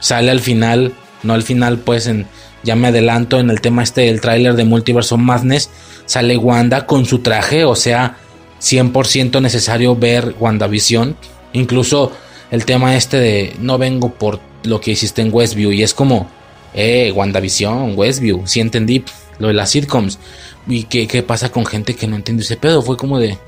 [0.01, 0.93] sale al final
[1.23, 2.27] No al final, pues en,
[2.65, 5.71] ya me adelanto en el tema este del tráiler de Multiverse of Madness,
[6.07, 8.17] sale Wanda con su traje, o sea,
[8.61, 11.17] 100% necesario ver WandaVision.
[11.53, 12.13] Incluso
[12.51, 16.29] el tema este de no vengo por lo que hiciste en Westview y es como,
[16.75, 19.05] eh, WandaVision, Westview, sí entendí
[19.39, 20.19] lo de las sitcoms.
[20.67, 22.83] ¿Y qué, qué pasa con gente que no entiende ese pedo?
[22.83, 23.39] Fue como de,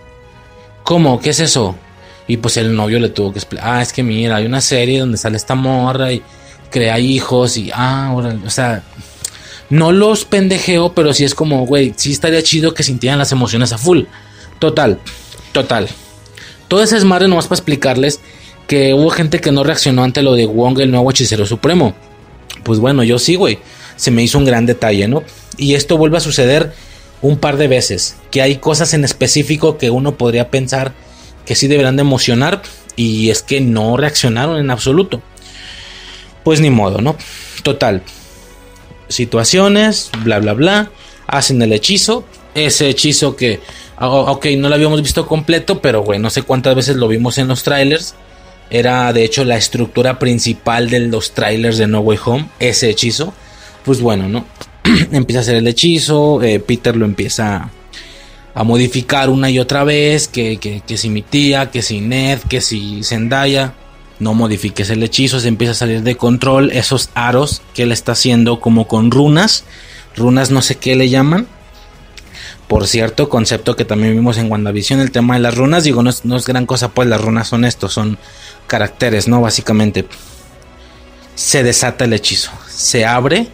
[0.86, 1.20] ¿cómo?
[1.20, 1.74] ¿Qué es eso?
[2.28, 5.00] Y pues el novio le tuvo que explicar, ah, es que mira, hay una serie
[5.00, 6.22] donde sale esta morra y
[6.70, 8.82] crea hijos y, ah, o sea,
[9.68, 13.72] no los pendejeo, pero sí es como, güey, sí estaría chido que sintieran las emociones
[13.72, 14.04] a full.
[14.60, 14.98] Total,
[15.52, 15.88] total.
[16.68, 18.20] Todo ese no nomás para explicarles
[18.68, 21.94] que hubo gente que no reaccionó ante lo de Wong, el nuevo hechicero supremo.
[22.62, 23.58] Pues bueno, yo sí, güey.
[23.96, 25.22] Se me hizo un gran detalle, ¿no?
[25.56, 26.72] Y esto vuelve a suceder
[27.22, 28.16] un par de veces.
[28.30, 30.92] Que hay cosas en específico que uno podría pensar
[31.44, 32.62] que sí deberán de emocionar.
[32.96, 35.20] Y es que no reaccionaron en absoluto.
[36.44, 37.16] Pues ni modo, ¿no?
[37.62, 38.02] Total.
[39.08, 40.90] Situaciones, bla, bla, bla.
[41.26, 42.24] Hacen el hechizo.
[42.54, 43.60] Ese hechizo que,
[43.96, 47.36] ah, ok, no lo habíamos visto completo, pero güey, no sé cuántas veces lo vimos
[47.36, 48.14] en los trailers.
[48.70, 53.34] Era de hecho la estructura principal de los trailers de No Way Home, ese hechizo.
[53.84, 54.46] Pues bueno, ¿no?
[55.12, 57.70] empieza a hacer el hechizo, eh, Peter lo empieza
[58.54, 62.38] a modificar una y otra vez, que, que, que, si mi tía, que si Ned,
[62.48, 63.74] que si Zendaya,
[64.18, 68.12] no modifiques el hechizo, se empieza a salir de control esos aros que él está
[68.12, 69.64] haciendo como con runas,
[70.16, 71.46] runas no sé qué le llaman.
[72.66, 76.10] Por cierto, concepto que también vimos en WandaVision, el tema de las runas, digo, no
[76.10, 78.18] es, no es gran cosa, pues las runas son estos, son
[78.66, 79.40] caracteres, ¿no?
[79.40, 80.06] Básicamente.
[81.34, 82.50] Se desata el hechizo.
[82.68, 83.48] Se abre.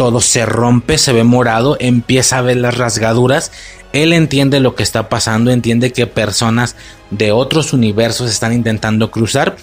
[0.00, 3.52] Todo se rompe, se ve morado, empieza a ver las rasgaduras.
[3.92, 6.74] Él entiende lo que está pasando, entiende que personas
[7.10, 9.58] de otros universos están intentando cruzar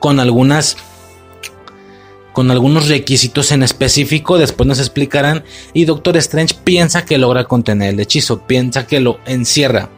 [0.00, 0.76] con algunas
[2.34, 7.94] con algunos requisitos en específico, después nos explicarán y Doctor Strange piensa que logra contener
[7.94, 9.88] el hechizo, piensa que lo encierra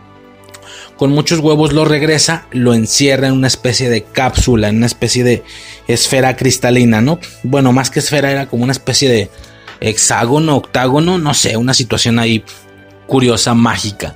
[0.97, 5.25] con muchos huevos lo regresa, lo encierra en una especie de cápsula, en una especie
[5.25, 5.43] de
[5.89, 7.19] esfera cristalina, ¿no?
[7.43, 9.31] Bueno, más que esfera era como una especie de
[9.81, 12.45] hexágono, octágono, no sé, una situación ahí
[13.07, 14.15] curiosa, mágica.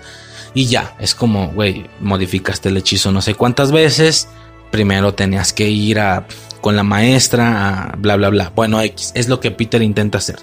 [0.54, 4.28] Y ya, es como, güey, modificaste el hechizo no sé cuántas veces.
[4.70, 6.26] Primero tenías que ir a
[6.60, 8.52] con la maestra, a bla bla bla.
[8.54, 10.38] Bueno, X, es lo que Peter intenta hacer.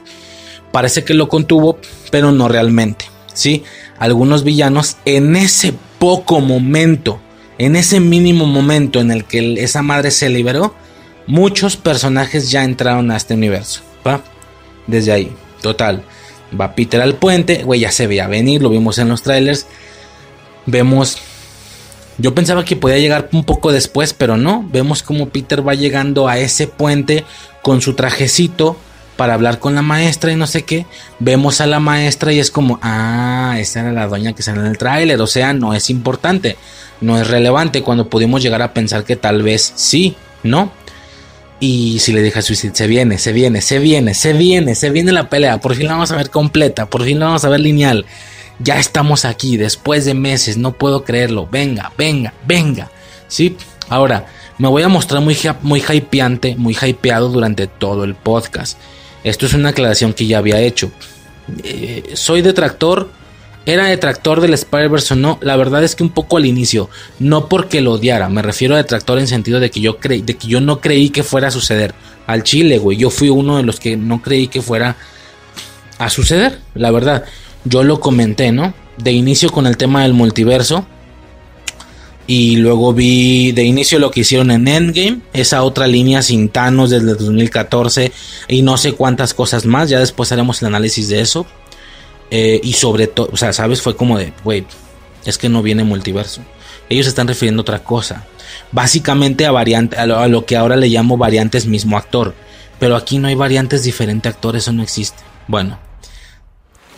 [0.72, 1.80] Parece que lo contuvo,
[2.12, 3.06] pero no realmente.
[3.34, 3.64] ¿Sí?
[4.00, 7.20] Algunos villanos en ese poco momento,
[7.60, 10.74] en ese mínimo momento en el que esa madre se liberó,
[11.28, 13.82] muchos personajes ya entraron a este universo.
[14.06, 14.24] ¿va?
[14.88, 16.04] Desde ahí, total.
[16.60, 19.66] Va Peter al puente, güey, ya se veía venir, lo vimos en los trailers.
[20.66, 21.18] Vemos.
[22.18, 24.66] Yo pensaba que podía llegar un poco después, pero no.
[24.72, 27.26] Vemos como Peter va llegando a ese puente
[27.62, 28.78] con su trajecito
[29.18, 30.86] para hablar con la maestra y no sé qué.
[31.20, 34.68] Vemos a la maestra y es como, ah, esa era la doña que sale en
[34.68, 36.56] el tráiler, o sea, no es importante,
[37.02, 40.72] no es relevante cuando pudimos llegar a pensar que tal vez sí, ¿no?
[41.60, 44.90] Y si le dije a Suicide, se viene, se viene, se viene, se viene, se
[44.92, 47.50] viene la pelea, por fin la vamos a ver completa, por fin la vamos a
[47.50, 48.06] ver lineal.
[48.60, 51.48] Ya estamos aquí, después de meses, no puedo creerlo.
[51.52, 52.90] Venga, venga, venga.
[53.28, 53.56] ¿Sí?
[53.90, 54.28] Ahora,
[54.58, 58.78] me voy a mostrar muy, muy hypeante, muy hypeado durante todo el podcast.
[59.24, 60.92] Esto es una aclaración que ya había hecho.
[61.64, 63.10] Eh, soy detractor.
[63.68, 65.40] ¿Era detractor del Spider-Verse o no?
[65.42, 66.90] La verdad es que un poco al inicio.
[67.20, 68.30] No porque lo odiara.
[68.30, 71.22] Me refiero a detractor en sentido de que yo, de que yo no creí que
[71.22, 71.94] fuera a suceder.
[72.28, 72.98] Al Chile, güey.
[72.98, 74.96] Yo fui uno de los que no creí que fuera
[75.98, 76.62] a suceder.
[76.76, 77.26] La verdad.
[77.66, 78.74] Yo lo comenté, ¿no?
[78.98, 80.88] De inicio con el tema del multiverso.
[82.26, 86.90] Y luego vi de inicio lo que hicieron en Endgame, esa otra línea sin Thanos
[86.90, 88.14] desde 2014
[88.48, 89.90] y no sé cuántas cosas más.
[89.90, 91.46] Ya después haremos el análisis de eso.
[92.30, 93.82] Eh, y sobre todo, o sea, ¿sabes?
[93.82, 94.66] Fue como de, güey,
[95.26, 96.42] es que no viene multiverso.
[96.90, 98.26] Ellos están refiriendo a otra cosa.
[98.72, 102.34] Básicamente a, variante, a lo, a lo que ahora le llamo variantes mismo actor.
[102.80, 105.24] Pero aquí no hay variantes diferente actor, eso no existe.
[105.48, 105.80] Bueno,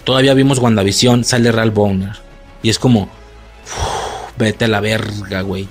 [0.03, 2.17] todavía vimos WandaVision, sale Ralph Bowner.
[2.61, 3.09] Y es como,
[4.37, 5.67] vete a la verga, güey.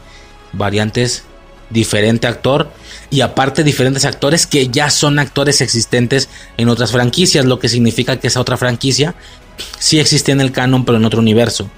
[0.53, 1.25] Variantes,
[1.71, 2.71] diferente actor
[3.11, 8.19] y aparte diferentes actores que ya son actores existentes en otras franquicias, lo que significa
[8.19, 9.15] que esa otra franquicia
[9.79, 11.71] sí existe en el canon, pero en otro universo.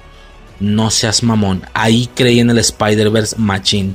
[0.59, 1.63] No seas mamón.
[1.73, 3.95] Ahí creí en el Spider-Verse Machine.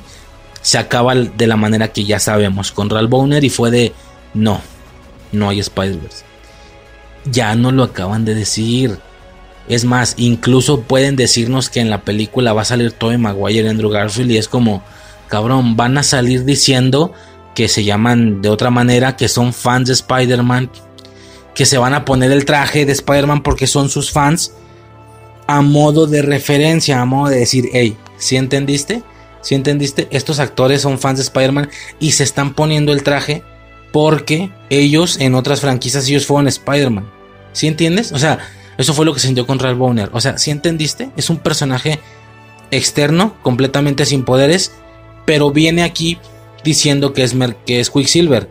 [0.61, 3.93] Se acaba de la manera que ya sabemos, con Ralph Bowner y fue de
[4.33, 4.61] no,
[5.31, 6.23] no hay Spider-Verse.
[7.31, 8.97] Ya no lo acaban de decir.
[9.67, 13.67] Es más, incluso pueden decirnos que en la película va a salir Tobey Maguire y
[13.67, 14.83] Andrew Garfield y es como,
[15.27, 17.13] cabrón, van a salir diciendo
[17.55, 20.69] que se llaman de otra manera, que son fans de Spider-Man,
[21.55, 24.53] que se van a poner el traje de Spider-Man porque son sus fans,
[25.47, 29.03] a modo de referencia, a modo de decir, hey, ¿sí entendiste?
[29.41, 30.07] ¿Sí entendiste?
[30.11, 31.69] Estos actores son fans de Spider-Man
[31.99, 33.43] y se están poniendo el traje
[33.91, 37.09] porque ellos en otras franquicias ellos fueron Spider-Man.
[37.53, 38.11] ¿Sí entiendes?
[38.11, 38.39] O sea,
[38.77, 40.09] eso fue lo que sintió contra el Boner.
[40.11, 41.11] O sea, ¿sí entendiste?
[41.15, 41.99] Es un personaje
[42.71, 44.73] externo, completamente sin poderes,
[45.25, 46.19] pero viene aquí
[46.63, 47.33] diciendo que es,
[47.65, 48.49] que es Quicksilver.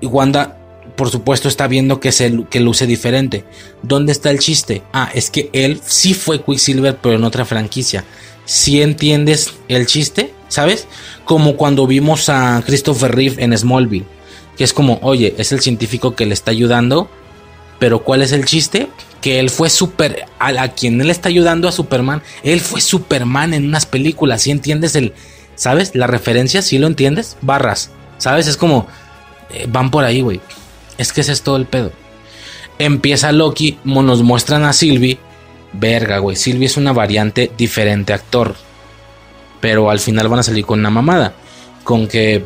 [0.00, 0.57] Y Wanda,
[0.98, 3.44] por supuesto, está viendo que, se, que luce diferente.
[3.82, 4.82] ¿Dónde está el chiste?
[4.92, 8.04] Ah, es que él sí fue Quicksilver, pero en otra franquicia.
[8.44, 10.88] Si entiendes el chiste, ¿sabes?
[11.24, 14.06] Como cuando vimos a Christopher Reeve en Smallville.
[14.56, 17.08] Que es como, oye, es el científico que le está ayudando.
[17.78, 18.88] Pero ¿cuál es el chiste?
[19.20, 20.26] Que él fue super.
[20.40, 22.22] A, quien él está ayudando a Superman.
[22.42, 24.42] Él fue Superman en unas películas.
[24.42, 25.14] Si entiendes el,
[25.54, 25.94] ¿Sabes?
[25.94, 27.36] La referencia, si lo entiendes?
[27.40, 27.90] Barras.
[28.18, 28.48] ¿Sabes?
[28.48, 28.88] Es como...
[29.50, 30.40] Eh, van por ahí, güey.
[30.98, 31.92] Es que ese es todo el pedo.
[32.78, 35.18] Empieza Loki, nos muestran a Sylvie.
[35.72, 36.36] Verga, güey.
[36.36, 38.56] Sylvie es una variante diferente actor.
[39.60, 41.34] Pero al final van a salir con una mamada.
[41.84, 42.44] Con que...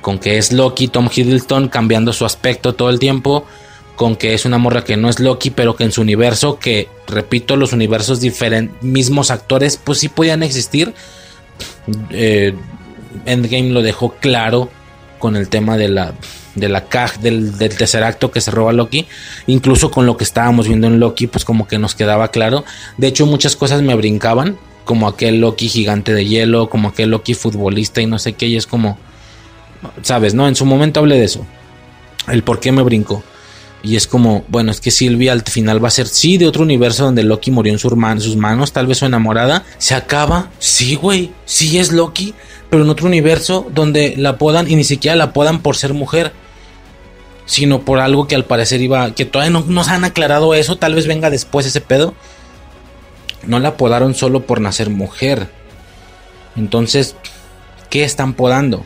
[0.00, 3.46] Con que es Loki, Tom Hiddleston cambiando su aspecto todo el tiempo.
[3.94, 6.88] Con que es una morra que no es Loki, pero que en su universo, que
[7.06, 10.92] repito, los universos diferentes, mismos actores, pues sí podían existir
[12.10, 12.54] eh,
[13.26, 14.70] Endgame lo dejó claro
[15.18, 16.14] con el tema de la
[16.54, 19.06] de la caja del, tercer acto que se roba Loki,
[19.46, 22.64] incluso con lo que estábamos viendo en Loki, pues como que nos quedaba claro.
[22.98, 27.34] De hecho, muchas cosas me brincaban, como aquel Loki gigante de hielo, como aquel Loki
[27.34, 28.98] futbolista y no sé qué, y es como,
[30.02, 30.48] sabes, ¿no?
[30.48, 31.46] En su momento hablé de eso,
[32.28, 33.22] el por qué me brincó.
[33.84, 36.62] Y es como, bueno, es que Silvia al final va a ser, sí, de otro
[36.62, 37.96] universo donde Loki murió en sus
[38.36, 39.64] manos, tal vez su enamorada.
[39.78, 42.32] Se acaba, sí, güey, sí es Loki,
[42.70, 46.32] pero en otro universo donde la podan y ni siquiera la podan por ser mujer,
[47.46, 50.94] sino por algo que al parecer iba, que todavía no nos han aclarado eso, tal
[50.94, 52.14] vez venga después ese pedo.
[53.44, 55.48] No la podaron solo por nacer mujer.
[56.56, 57.16] Entonces,
[57.90, 58.84] ¿qué están podando?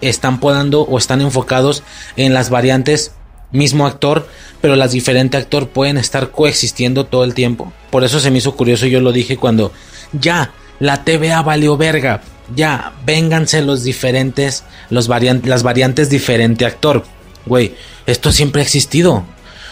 [0.00, 1.82] están podando o están enfocados
[2.16, 3.12] en las variantes
[3.50, 4.28] mismo actor,
[4.60, 7.72] pero las diferentes actor pueden estar coexistiendo todo el tiempo.
[7.90, 9.72] Por eso se me hizo curioso, yo lo dije cuando
[10.12, 12.20] ya la TVA valió verga,
[12.54, 17.04] ya vénganse los diferentes, los las variantes diferente actor.
[17.46, 17.74] Güey,
[18.06, 19.24] esto siempre ha existido.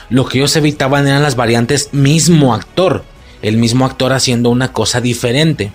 [0.09, 3.05] Lo que ellos evitaban eran las variantes mismo actor,
[3.43, 5.73] el mismo actor haciendo una cosa diferente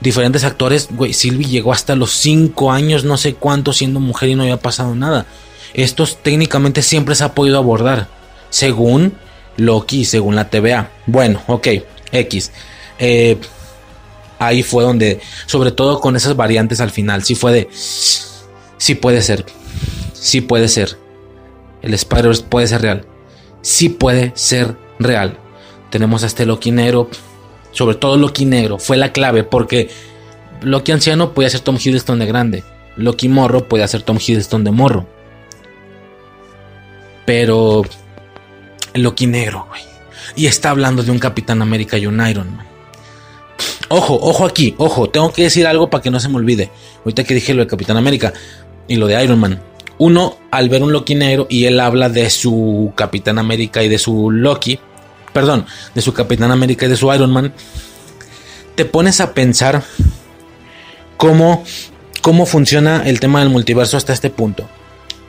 [0.00, 4.34] diferentes actores, güey, Sylvie llegó hasta los 5 años, no sé cuánto, siendo mujer y
[4.34, 5.26] no había pasado nada.
[5.74, 8.08] Estos técnicamente siempre se ha podido abordar,
[8.50, 9.14] según
[9.56, 10.90] Loki, según la TVA.
[11.06, 11.68] Bueno, ok,
[12.12, 12.52] X.
[12.98, 13.38] Eh,
[14.38, 19.22] ahí fue donde, sobre todo con esas variantes al final, sí fue de, sí puede
[19.22, 19.44] ser,
[20.12, 20.98] sí puede ser.
[21.82, 23.06] El spider puede ser real,
[23.62, 25.38] sí puede ser real.
[25.90, 27.08] Tenemos a este Loki negro
[27.76, 29.90] sobre todo Loki negro, fue la clave porque
[30.62, 32.64] Loki anciano podía ser Tom Hiddleston de grande,
[32.96, 35.06] Loki morro podía ser Tom Hiddleston de morro.
[37.26, 37.82] Pero
[38.94, 39.82] Loki negro, güey.
[40.36, 42.65] Y está hablando de un Capitán América y un Iron Man.
[43.88, 46.70] Ojo, ojo aquí, ojo, tengo que decir algo para que no se me olvide.
[46.98, 48.32] Ahorita que dije lo de Capitán América
[48.88, 49.60] y lo de Iron Man.
[49.98, 53.98] Uno, al ver un Loki negro y él habla de su Capitán América y de
[53.98, 54.78] su Loki,
[55.32, 57.54] perdón, de su Capitán América y de su Iron Man,
[58.74, 59.82] te pones a pensar
[61.16, 61.64] cómo,
[62.20, 64.68] cómo funciona el tema del multiverso hasta este punto.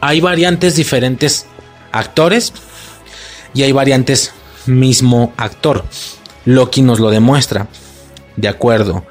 [0.02, 1.46] Hay variantes diferentes
[1.92, 2.54] actores
[3.54, 4.34] y hay variantes
[4.66, 5.86] mismo actor.
[6.46, 7.68] Loki nos lo demuestra,
[8.38, 9.06] de acuerdo.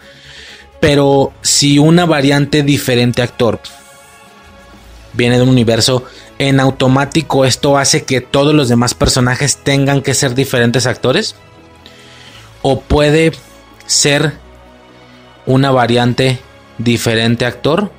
[0.80, 3.60] Pero si una variante diferente actor
[5.12, 6.04] viene de un universo
[6.38, 11.34] en automático esto hace que todos los demás personajes tengan que ser diferentes actores?
[12.62, 13.32] ¿O puede
[13.86, 14.34] ser
[15.46, 16.40] una variante
[16.78, 17.90] diferente actor?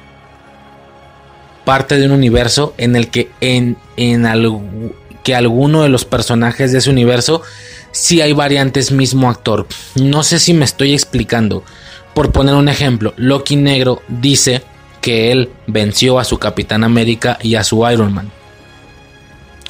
[1.65, 4.93] Parte de un universo en el que en, en
[5.23, 7.41] que alguno de los personajes de ese universo
[7.91, 9.68] sí hay variantes mismo actor.
[9.95, 11.64] No sé si me estoy explicando.
[12.14, 14.64] Por poner un ejemplo, Loki Negro dice
[15.01, 18.31] que él venció a su Capitán América y a su Iron Man.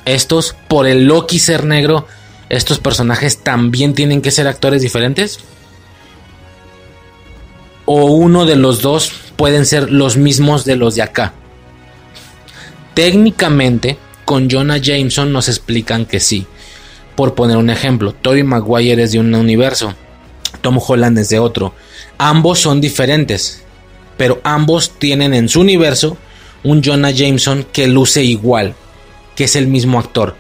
[0.06, 2.08] Estos, por el Loki ser negro,
[2.50, 5.40] estos personajes también tienen que ser actores diferentes.
[7.86, 11.34] O uno de los dos pueden ser los mismos de los de acá.
[12.94, 16.48] Técnicamente, con Jonah Jameson nos explican que sí.
[17.18, 19.96] Por poner un ejemplo, Tobey Maguire es de un universo,
[20.62, 21.74] Tom Holland es de otro.
[22.20, 23.64] Ambos son diferentes
[24.18, 26.16] Pero ambos tienen en su universo
[26.64, 28.76] un Jonah Jameson que luce igual,
[29.36, 30.36] que es el mismo actor.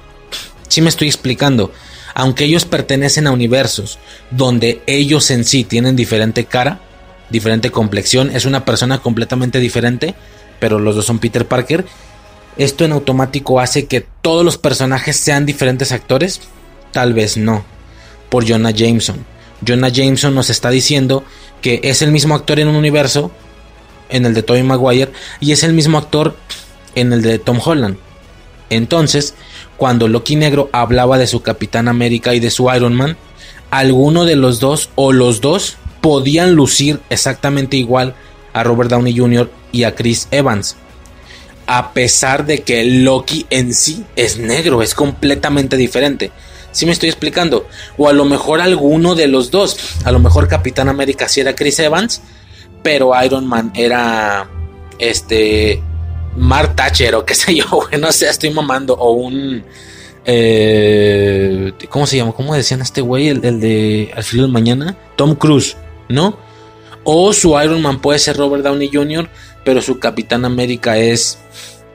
[0.67, 1.71] Si me estoy explicando.
[2.13, 3.97] Aunque ellos pertenecen a universos
[4.29, 6.79] donde ellos en sí tienen diferente cara,
[7.31, 10.13] diferente complexión, es una persona completamente diferente,
[10.59, 11.85] pero los dos son Peter Parker.
[12.57, 16.41] ¿Esto en automático hace que todos los personajes sean diferentes actores?
[16.91, 17.63] Tal vez no,
[18.29, 19.25] por Jonah Jameson.
[19.65, 21.23] Jonah Jameson nos está diciendo
[21.61, 23.31] que es el mismo actor en un universo,
[24.09, 26.35] en el de Tobey Maguire, y es el mismo actor
[26.95, 27.97] en el de Tom Holland.
[28.69, 29.33] Entonces,
[29.77, 33.17] cuando Loki Negro hablaba de su Capitán América y de su Iron Man,
[33.71, 38.15] alguno de los dos o los dos podían lucir exactamente igual
[38.53, 39.49] a Robert Downey Jr.
[39.71, 40.75] y a Chris Evans.
[41.65, 46.31] A pesar de que Loki en sí es negro, es completamente diferente.
[46.71, 47.67] Si me estoy explicando?
[47.97, 49.77] O a lo mejor alguno de los dos.
[50.03, 52.21] A lo mejor Capitán América sí era Chris Evans,
[52.83, 54.49] pero Iron Man era
[54.99, 55.81] este
[56.35, 57.65] Mark Thatcher o qué sé yo,
[57.99, 58.93] no sé, estoy mamando.
[58.93, 59.63] O un.
[60.25, 62.33] Eh, ¿Cómo se llama?
[62.33, 63.29] ¿Cómo decían este güey?
[63.29, 64.97] El, el, de Al filo del mañana.
[65.15, 65.77] Tom Cruise,
[66.09, 66.37] ¿no?
[67.03, 69.29] O su Iron Man puede ser Robert Downey Jr.,
[69.63, 71.39] pero su Capitán América es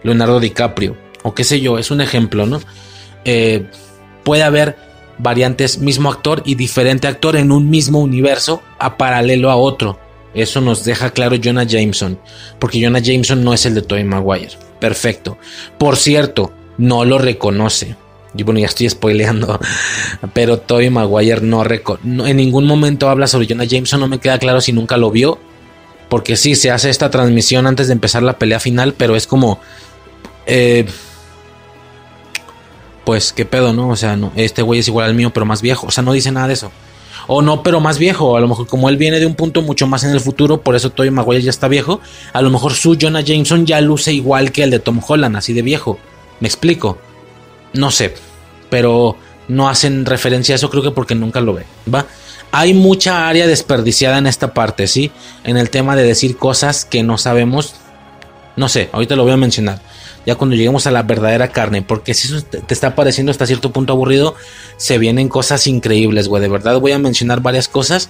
[0.03, 0.97] Leonardo DiCaprio.
[1.23, 2.61] O qué sé yo, es un ejemplo, ¿no?
[3.25, 3.67] Eh,
[4.23, 4.77] puede haber
[5.19, 9.99] variantes, mismo actor y diferente actor en un mismo universo a paralelo a otro.
[10.35, 12.19] Eso nos deja claro Jonah Jameson,
[12.59, 14.53] porque Jonah Jameson no es el de Tobey Maguire.
[14.81, 15.39] Perfecto.
[15.79, 17.97] Por cierto, no lo reconoce.
[18.35, 19.61] Y bueno, ya estoy spoileando,
[20.33, 21.63] pero Tobey Maguire no,
[22.03, 25.11] no en ningún momento habla sobre Jonah Jameson, no me queda claro si nunca lo
[25.11, 25.39] vio,
[26.09, 29.61] porque sí, se hace esta transmisión antes de empezar la pelea final, pero es como...
[30.47, 30.87] Eh,
[33.05, 33.89] pues qué pedo, ¿no?
[33.89, 35.87] O sea, no, este güey es igual al mío, pero más viejo.
[35.87, 36.71] O sea, no dice nada de eso.
[37.27, 38.37] O no, pero más viejo.
[38.37, 40.75] A lo mejor como él viene de un punto mucho más en el futuro, por
[40.75, 42.01] eso Tobey Maguire ya está viejo.
[42.33, 45.53] A lo mejor su Jonah Jameson ya luce igual que el de Tom Holland, así
[45.53, 45.99] de viejo.
[46.41, 46.99] ¿Me explico?
[47.73, 48.15] No sé.
[48.71, 49.17] Pero
[49.49, 51.65] no hacen referencia a eso, creo que porque nunca lo ve.
[51.93, 52.07] ¿Va?
[52.51, 55.11] Hay mucha área desperdiciada en esta parte, ¿sí?
[55.45, 57.75] En el tema de decir cosas que no sabemos.
[58.57, 59.81] No sé, ahorita lo voy a mencionar
[60.27, 63.73] ya cuando lleguemos a la verdadera carne, porque si eso te está pareciendo hasta cierto
[63.73, 64.35] punto aburrido,
[64.77, 68.09] se vienen cosas increíbles, güey, de verdad voy a mencionar varias cosas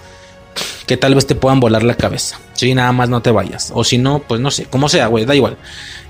[0.86, 2.38] que tal vez te puedan volar la cabeza.
[2.54, 5.24] Si nada más no te vayas, o si no, pues no sé, como sea, güey,
[5.24, 5.56] da igual.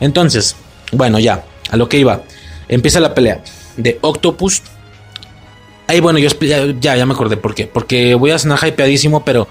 [0.01, 0.57] Entonces,
[0.93, 2.23] bueno, ya, a lo que iba.
[2.69, 3.43] Empieza la pelea
[3.77, 4.63] de Octopus.
[5.87, 6.29] Ahí bueno, yo
[6.81, 7.67] ya, ya me acordé por qué.
[7.67, 9.49] Porque voy a sonar hypeadísimo, pero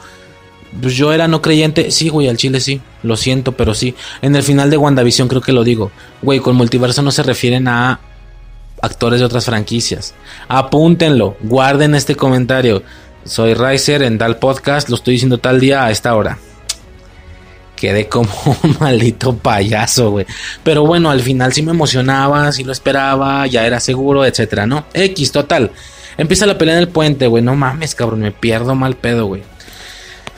[0.80, 1.92] pues yo era no creyente.
[1.92, 2.82] Sí, güey, al chile sí.
[3.04, 3.96] Lo siento, pero sí.
[4.22, 5.92] En el final de WandaVision creo que lo digo.
[6.22, 8.00] Güey, con multiverso no se refieren a
[8.82, 10.14] actores de otras franquicias.
[10.48, 11.36] Apúntenlo.
[11.42, 12.84] Guarden este comentario.
[13.26, 14.90] Soy Riser en Dal Podcast.
[14.90, 16.38] Lo estoy diciendo tal día a esta hora.
[17.76, 18.32] Quedé como
[18.64, 20.26] un maldito payaso, güey.
[20.64, 24.86] Pero bueno, al final sí me emocionaba, sí lo esperaba, ya era seguro, etcétera, ¿no?
[24.94, 25.72] X, total.
[26.18, 27.44] Empieza la pelea en el puente, güey.
[27.44, 29.44] No mames, cabrón, me pierdo mal pedo, güey.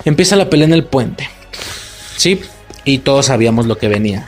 [0.05, 1.29] Empieza la pelea en el puente.
[2.17, 2.41] Sí,
[2.83, 4.27] y todos sabíamos lo que venía.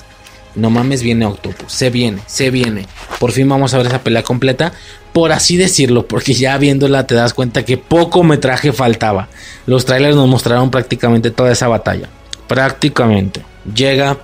[0.55, 1.71] No mames, viene Octopus.
[1.71, 2.87] Se viene, se viene.
[3.19, 4.71] Por fin vamos a ver esa pelea completa.
[5.11, 9.27] Por así decirlo, porque ya viéndola te das cuenta que poco metraje faltaba.
[9.65, 12.09] Los trailers nos mostraron prácticamente toda esa batalla.
[12.47, 13.43] Prácticamente.
[13.73, 14.17] Llega,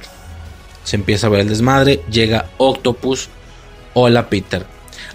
[0.84, 2.02] se empieza a ver el desmadre.
[2.10, 3.30] Llega Octopus.
[3.94, 4.66] Hola Peter.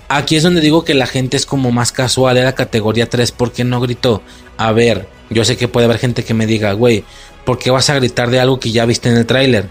[0.08, 2.36] Aquí es donde digo que la gente es como más casual.
[2.36, 4.22] Era categoría 3 porque no gritó.
[4.58, 7.04] A ver, yo sé que puede haber gente que me diga, güey,
[7.44, 9.68] ¿por qué vas a gritar de algo que ya viste en el tráiler?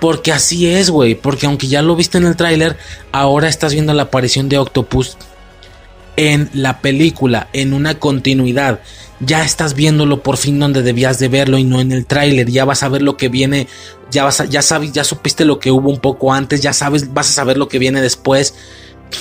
[0.00, 1.14] Porque así es, güey.
[1.14, 2.76] Porque aunque ya lo viste en el tráiler,
[3.12, 5.16] ahora estás viendo la aparición de Octopus
[6.16, 8.80] en la película, en una continuidad.
[9.20, 12.50] Ya estás viéndolo por fin donde debías de verlo y no en el tráiler.
[12.50, 13.66] Ya vas a ver lo que viene.
[14.10, 16.60] Ya vas a, ya sabes, ya supiste lo que hubo un poco antes.
[16.60, 18.54] Ya sabes, vas a saber lo que viene después.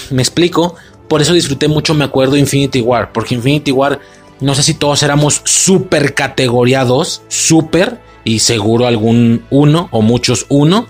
[0.09, 0.75] Me explico.
[1.07, 3.13] Por eso disfruté mucho, me acuerdo, Infinity War.
[3.13, 3.99] Porque Infinity War
[4.39, 10.45] no sé si todos éramos super categoría 2, super, y seguro algún 1 o muchos
[10.49, 10.87] 1,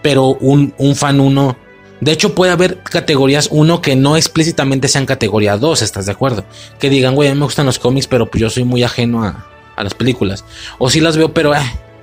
[0.00, 1.56] pero un, fan 1.
[2.00, 6.44] De hecho, puede haber categorías 1 que no explícitamente sean categoría 2, ¿estás de acuerdo?
[6.78, 9.24] Que digan, güey, a mí me gustan los cómics, pero pues yo soy muy ajeno
[9.24, 10.44] a, a las películas.
[10.78, 11.58] O si las veo, pero, eh,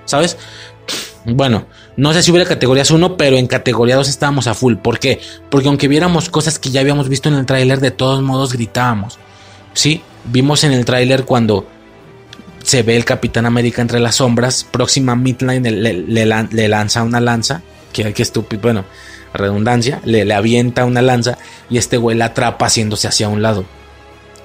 [0.06, 0.38] ¿sabes?
[1.26, 1.66] Bueno,
[1.96, 4.76] no sé si hubiera categorías 1, pero en categoría 2 estábamos a full.
[4.76, 5.22] ¿Por qué?
[5.50, 9.18] Porque aunque viéramos cosas que ya habíamos visto en el tráiler, de todos modos gritábamos.
[9.74, 11.68] Sí, Vimos en el tráiler cuando
[12.64, 18.14] se ve el Capitán América entre las sombras, próxima midline le, lanza una lanza, que,
[18.16, 18.86] estúpido, bueno,
[19.34, 21.38] redundancia, le, avienta una lanza
[21.70, 23.66] y este güey la atrapa haciéndose hacia un lado.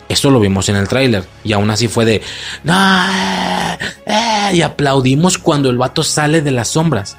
[0.09, 1.25] Esto lo vimos en el tráiler.
[1.45, 2.15] Y aún así fue de...
[2.15, 7.15] Eh, eh", y aplaudimos cuando el vato sale de las sombras.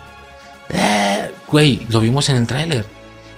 [0.70, 2.84] Eh, güey, lo vimos en el tráiler.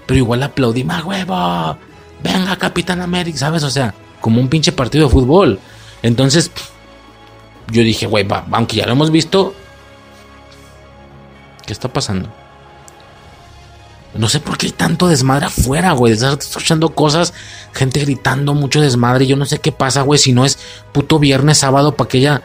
[0.06, 1.78] Pero igual aplaudimos, ¡Ah, huevo.
[2.24, 3.64] Venga, Capitán América, ¿sabes?
[3.64, 5.60] O sea, como un pinche partido de fútbol.
[6.02, 6.52] Entonces,
[7.70, 9.54] yo dije, güey, aunque ya lo hemos visto,
[11.66, 12.30] ¿qué está pasando?
[14.14, 16.14] No sé por qué hay tanto desmadre afuera, güey.
[16.14, 17.34] Estás escuchando cosas,
[17.74, 19.26] gente gritando, mucho desmadre.
[19.26, 20.20] Yo no sé qué pasa, güey.
[20.20, 20.60] Si no es
[20.92, 22.42] puto viernes, sábado, para que ya.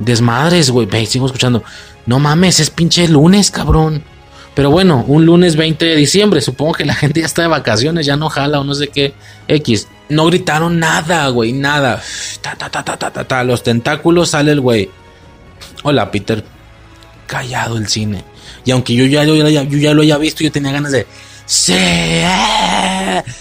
[0.00, 0.86] Desmadres, güey.
[0.86, 1.62] Ve, sigo escuchando.
[2.04, 4.02] No mames, es pinche lunes, cabrón.
[4.54, 6.40] Pero bueno, un lunes 20 de diciembre.
[6.40, 9.14] Supongo que la gente ya está de vacaciones, ya no jala o no sé qué.
[9.46, 9.86] X.
[10.08, 12.02] No gritaron nada, güey, nada.
[12.40, 14.90] Ta, ta, ta, ta, ta, ta, Los tentáculos sale el güey.
[15.82, 16.44] Hola, Peter.
[17.26, 18.24] Callado el cine.
[18.64, 21.06] Y aunque yo ya, yo ya, lo haya visto, yo tenía ganas de...
[21.46, 21.74] ¡Sí!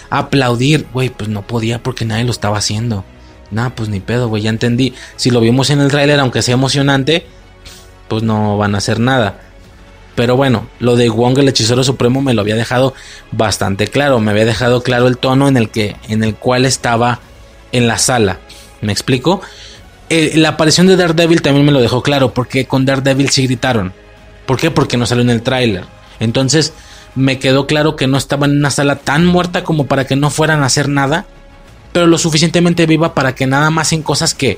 [0.10, 0.88] Aplaudir.
[0.94, 3.06] Güey, pues no podía porque nadie lo estaba haciendo.
[3.50, 4.94] Nada, pues ni pedo, güey, ya entendí.
[5.16, 7.26] Si lo vimos en el tráiler, aunque sea emocionante,
[8.08, 9.40] pues no van a hacer nada.
[10.18, 12.96] Pero bueno, lo de Wong el hechicero supremo me lo había dejado
[13.32, 14.20] bastante claro.
[14.20, 17.20] Me había dejado claro el tono en el que, en el cual estaba
[17.72, 18.40] en la sala.
[18.82, 19.42] ¿Me explico?
[20.10, 23.94] Eh, la aparición de Daredevil también me lo dejó claro, porque con Daredevil sí gritaron.
[24.48, 24.72] ¿Por qué?
[24.72, 25.84] Porque no salió en el tráiler.
[26.20, 26.74] Entonces
[27.14, 30.32] me quedó claro que no estaba en una sala tan muerta como para que no
[30.32, 31.28] fueran a hacer nada,
[31.92, 34.58] pero lo suficientemente viva para que nada más en cosas que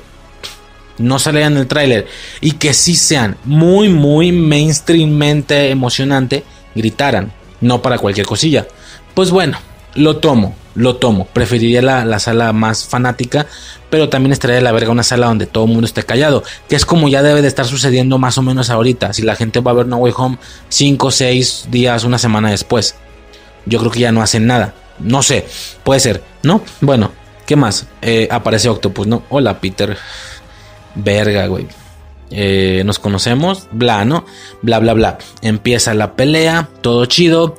[1.00, 2.08] no salieran en el tráiler
[2.42, 6.44] y que sí sean muy, muy mainstreammente emocionante,
[6.76, 7.32] gritaran,
[7.62, 8.68] no para cualquier cosilla.
[9.14, 9.58] Pues bueno,
[9.96, 11.26] lo tomo, lo tomo.
[11.26, 13.48] Preferiría la, sala más fanática,
[13.90, 16.76] pero también estaría de la verga una sala donde todo el mundo esté callado, que
[16.76, 19.14] es como ya debe de estar sucediendo más o menos ahorita.
[19.14, 20.38] Si la gente va a ver No Way Home
[20.70, 22.96] 5, 6 días, una semana después,
[23.66, 24.74] yo creo que ya no hacen nada.
[25.00, 25.46] No sé,
[25.84, 26.62] puede ser, ¿no?
[26.82, 27.12] Bueno,
[27.46, 27.88] ¿qué más?
[28.02, 29.24] Eh, aparece Octopus, ¿no?
[29.30, 29.98] Hola, Peter.
[30.96, 31.68] Verga, güey.
[32.32, 34.26] Eh, nos conocemos, bla, ¿no?
[34.62, 35.18] Bla, bla, bla.
[35.42, 37.58] Empieza la pelea, todo chido.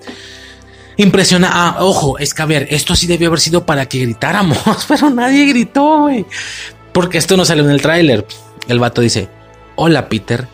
[0.96, 1.50] Impresiona.
[1.52, 4.58] Ah, ojo, es que a ver, esto sí debió haber sido para que gritáramos,
[4.88, 6.26] pero nadie gritó, güey.
[6.92, 8.26] Porque esto no salió en el tráiler.
[8.68, 9.28] El vato dice,
[9.76, 10.46] hola Peter.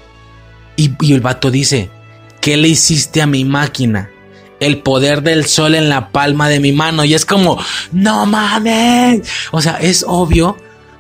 [0.77, 1.91] Y, y el vato dice,
[2.41, 4.11] ¿qué le hiciste a mi máquina?
[4.61, 7.05] el poder del sol en la palma de mi mano.
[7.05, 7.59] Y es como,
[7.93, 9.29] no mames.
[9.51, 10.57] O sea, es obvio.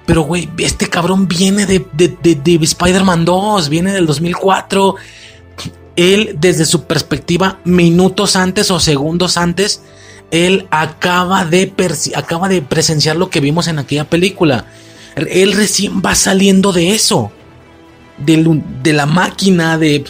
[0.07, 4.95] Pero, güey, este cabrón viene de, de, de, de Spider-Man 2, viene del 2004
[5.97, 9.83] él desde su perspectiva, minutos antes o segundos antes,
[10.31, 11.73] él acaba de,
[12.15, 14.67] acaba de presenciar lo que vimos en aquella película.
[15.17, 17.33] Él recién va saliendo de eso,
[18.19, 20.05] de, la máquina de...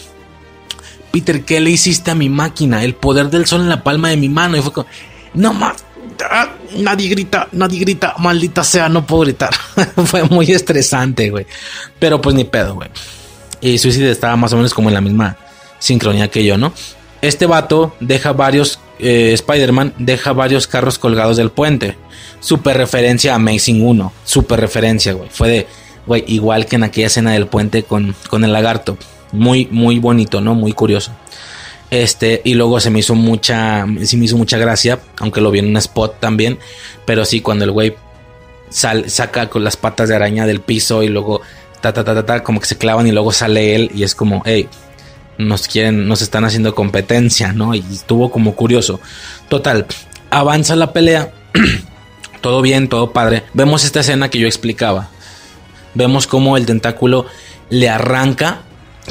[1.11, 2.83] Peter, ¿qué le hiciste a mi máquina?
[2.83, 4.57] El poder del sol en la palma de mi mano.
[4.57, 4.87] Y fue como,
[5.33, 5.85] no más,
[6.29, 9.53] ah, nadie grita, nadie grita, maldita sea, no puedo gritar.
[10.05, 11.45] fue muy estresante, güey.
[11.99, 12.89] Pero pues ni pedo, güey.
[13.61, 15.37] Y Suicide estaba más o menos como en la misma
[15.79, 16.73] sincronía que yo, ¿no?
[17.21, 21.97] Este vato deja varios, eh, Spider-Man deja varios carros colgados del puente.
[22.39, 24.13] Super referencia a Amazing 1.
[24.23, 25.29] Super referencia, güey.
[25.31, 25.67] Fue de,
[26.05, 28.97] güey, igual que en aquella escena del puente con, con el lagarto.
[29.31, 30.53] Muy, muy bonito, ¿no?
[30.53, 31.11] Muy curioso.
[31.89, 35.67] Este, y luego se me hizo mucha, me hizo mucha gracia, aunque lo vi en
[35.67, 36.59] un spot también.
[37.05, 37.95] Pero sí, cuando el güey
[38.69, 41.41] saca con las patas de araña del piso y luego
[41.81, 44.15] ta, ta, ta, ta, ta, como que se clavan y luego sale él y es
[44.15, 44.67] como, hey,
[45.37, 47.73] nos quieren, nos están haciendo competencia, ¿no?
[47.75, 48.99] Y estuvo como curioso.
[49.49, 49.85] Total,
[50.29, 51.31] avanza la pelea,
[52.41, 53.43] todo bien, todo padre.
[53.53, 55.09] Vemos esta escena que yo explicaba.
[55.93, 57.25] Vemos cómo el tentáculo
[57.69, 58.61] le arranca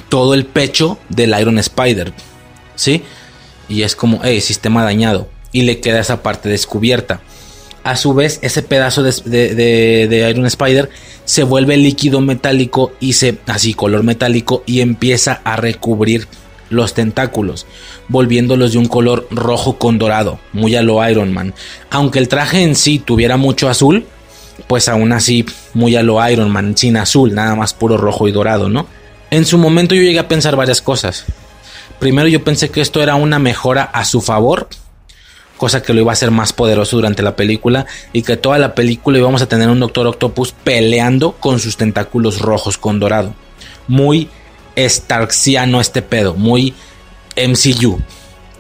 [0.08, 2.12] todo el pecho del Iron Spider,
[2.76, 3.02] ¿sí?
[3.68, 5.28] Y es como, hey, sistema dañado.
[5.52, 7.20] Y le queda esa parte descubierta.
[7.82, 10.90] A su vez, ese pedazo de, Iron Spider
[11.24, 16.26] se vuelve líquido metálico y se, así color metálico y empieza a recubrir
[16.68, 17.64] los tentáculos,
[18.08, 21.54] volviéndolos de un color rojo con dorado, muy a lo Iron Man.
[21.90, 24.04] Aunque el traje en sí tuviera mucho azul,
[24.66, 28.32] pues aún así muy a lo Iron Man, sin azul, nada más puro rojo y
[28.32, 28.86] dorado, ¿no?
[29.30, 31.24] En su momento yo llegué a pensar varias cosas.
[31.98, 34.68] Primero yo pensé que esto era una mejora a su favor
[35.56, 38.74] cosa que lo iba a hacer más poderoso durante la película y que toda la
[38.74, 43.34] película íbamos a tener un Doctor Octopus peleando con sus tentáculos rojos con dorado.
[43.88, 44.28] Muy
[44.76, 46.74] Starksiano este pedo, muy
[47.36, 48.00] MCU.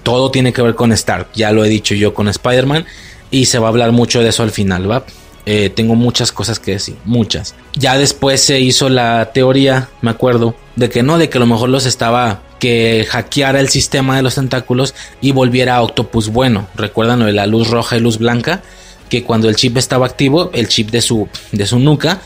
[0.02, 2.86] Todo tiene que ver con Stark, ya lo he dicho yo con Spider-Man
[3.30, 5.04] y se va a hablar mucho de eso al final, ¿va?
[5.46, 7.54] Eh, tengo muchas cosas que decir, muchas.
[7.74, 11.46] Ya después se hizo la teoría, me acuerdo, de que no, de que a lo
[11.46, 16.66] mejor los estaba que hackeara el sistema de los tentáculos y volviera a Octopus bueno.
[16.74, 18.62] ¿Recuerdan lo de la luz roja y luz blanca?
[19.08, 22.20] que cuando el chip estaba activo, el chip de su, de su nuca,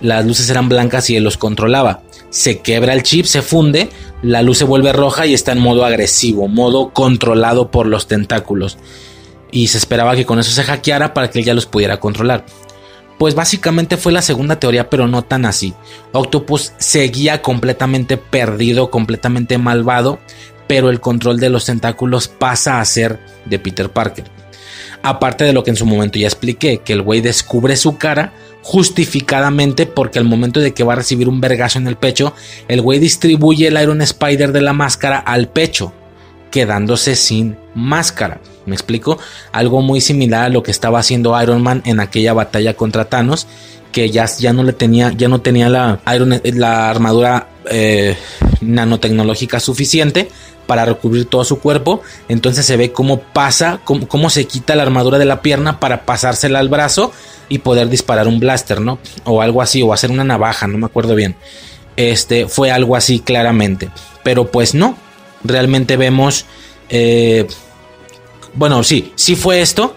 [0.00, 2.02] las luces eran blancas y él los controlaba.
[2.30, 3.90] Se quebra el chip, se funde,
[4.22, 8.78] la luz se vuelve roja y está en modo agresivo, modo controlado por los tentáculos.
[9.50, 12.46] Y se esperaba que con eso se hackeara para que él ya los pudiera controlar.
[13.22, 15.74] Pues básicamente fue la segunda teoría, pero no tan así.
[16.10, 20.18] Octopus seguía completamente perdido, completamente malvado,
[20.66, 24.24] pero el control de los tentáculos pasa a ser de Peter Parker.
[25.04, 28.32] Aparte de lo que en su momento ya expliqué, que el güey descubre su cara
[28.60, 32.34] justificadamente porque al momento de que va a recibir un vergazo en el pecho,
[32.66, 35.92] el güey distribuye el Iron Spider de la máscara al pecho,
[36.50, 38.40] quedándose sin máscara.
[38.66, 39.18] ¿Me explico?
[39.52, 43.46] Algo muy similar a lo que estaba haciendo Iron Man en aquella batalla contra Thanos,
[43.90, 46.00] que ya, ya no le tenía, ya no tenía la,
[46.44, 48.16] la armadura eh,
[48.60, 50.28] nanotecnológica suficiente
[50.66, 52.02] para recubrir todo su cuerpo.
[52.28, 56.04] Entonces se ve cómo pasa, cómo, cómo, se quita la armadura de la pierna para
[56.04, 57.12] pasársela al brazo
[57.48, 58.98] y poder disparar un blaster, ¿no?
[59.24, 61.36] O algo así, o hacer una navaja, no me acuerdo bien.
[61.96, 63.90] Este fue algo así claramente.
[64.22, 64.96] Pero pues no.
[65.44, 66.46] Realmente vemos.
[66.88, 67.46] Eh,
[68.54, 69.96] bueno, sí, sí fue esto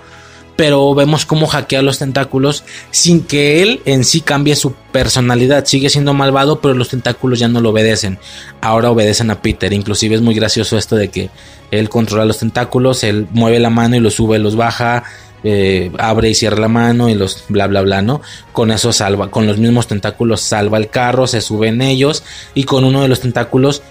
[0.55, 5.65] pero vemos cómo hackea los tentáculos sin que él en sí cambie su personalidad.
[5.65, 8.19] Sigue siendo malvado, pero los tentáculos ya no lo obedecen.
[8.61, 9.73] Ahora obedecen a Peter.
[9.73, 11.29] Inclusive es muy gracioso esto de que
[11.71, 15.03] él controla los tentáculos, él mueve la mano y los sube, los baja.
[15.47, 18.19] Eh, abre y cierra la mano y los bla bla bla, ¿no?
[18.51, 22.23] Con eso salva, con los mismos tentáculos salva el carro, se sube en ellos
[22.55, 23.83] y con uno de los tentáculos,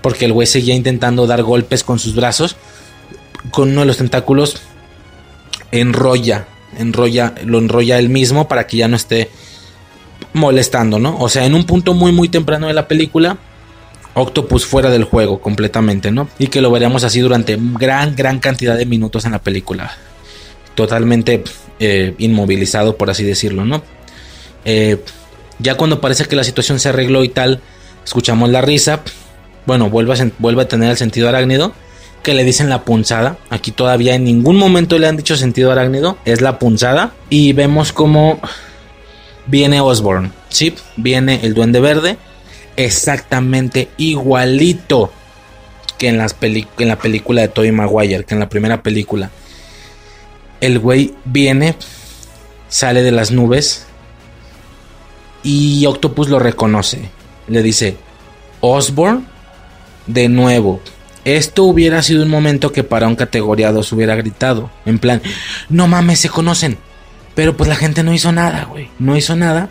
[0.00, 2.56] porque el güey seguía intentando dar golpes con sus brazos,
[3.50, 4.62] con uno de los tentáculos
[5.70, 6.46] enrolla,
[6.78, 9.30] enrolla, lo enrolla él mismo para que ya no esté
[10.32, 11.18] molestando, ¿no?
[11.18, 13.38] O sea, en un punto muy muy temprano de la película,
[14.14, 16.28] Octopus fuera del juego completamente, ¿no?
[16.38, 19.92] Y que lo veremos así durante gran, gran cantidad de minutos en la película.
[20.74, 21.42] Totalmente
[21.78, 23.82] eh, inmovilizado, por así decirlo, ¿no?
[24.64, 25.02] Eh,
[25.58, 27.60] ya cuando parece que la situación se arregló y tal,
[28.04, 29.02] escuchamos la risa.
[29.66, 31.74] Bueno, a, vuelve a tener el sentido arácnido
[32.26, 33.38] que le dicen la punzada.
[33.50, 36.18] Aquí todavía en ningún momento le han dicho sentido arácnido.
[36.24, 37.12] Es la punzada.
[37.30, 38.40] Y vemos como
[39.46, 40.32] viene Osborn.
[40.48, 42.18] Sí, viene el duende verde.
[42.74, 45.12] Exactamente igualito
[45.98, 48.24] que en, las en la película de Tobey Maguire.
[48.24, 49.30] Que en la primera película.
[50.60, 51.76] El güey viene.
[52.68, 53.86] Sale de las nubes.
[55.44, 57.08] Y Octopus lo reconoce.
[57.46, 57.96] Le dice.
[58.62, 59.28] Osborn.
[60.08, 60.80] De nuevo
[61.26, 64.70] esto hubiera sido un momento que para un categoría 2 hubiera gritado.
[64.84, 65.20] En plan,
[65.68, 66.78] no mames, se conocen.
[67.34, 68.90] Pero pues la gente no hizo nada, güey.
[69.00, 69.68] No hizo nada.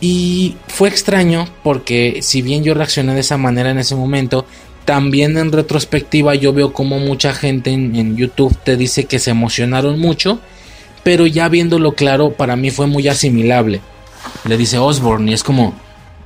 [0.00, 4.46] Y fue extraño porque si bien yo reaccioné de esa manera en ese momento,
[4.84, 9.32] también en retrospectiva yo veo como mucha gente en, en, YouTube te dice que se
[9.32, 10.38] emocionaron mucho,
[11.02, 13.80] pero ya viéndolo claro, para mí fue muy asimilable.
[14.44, 15.74] Le dice Osborne y es como,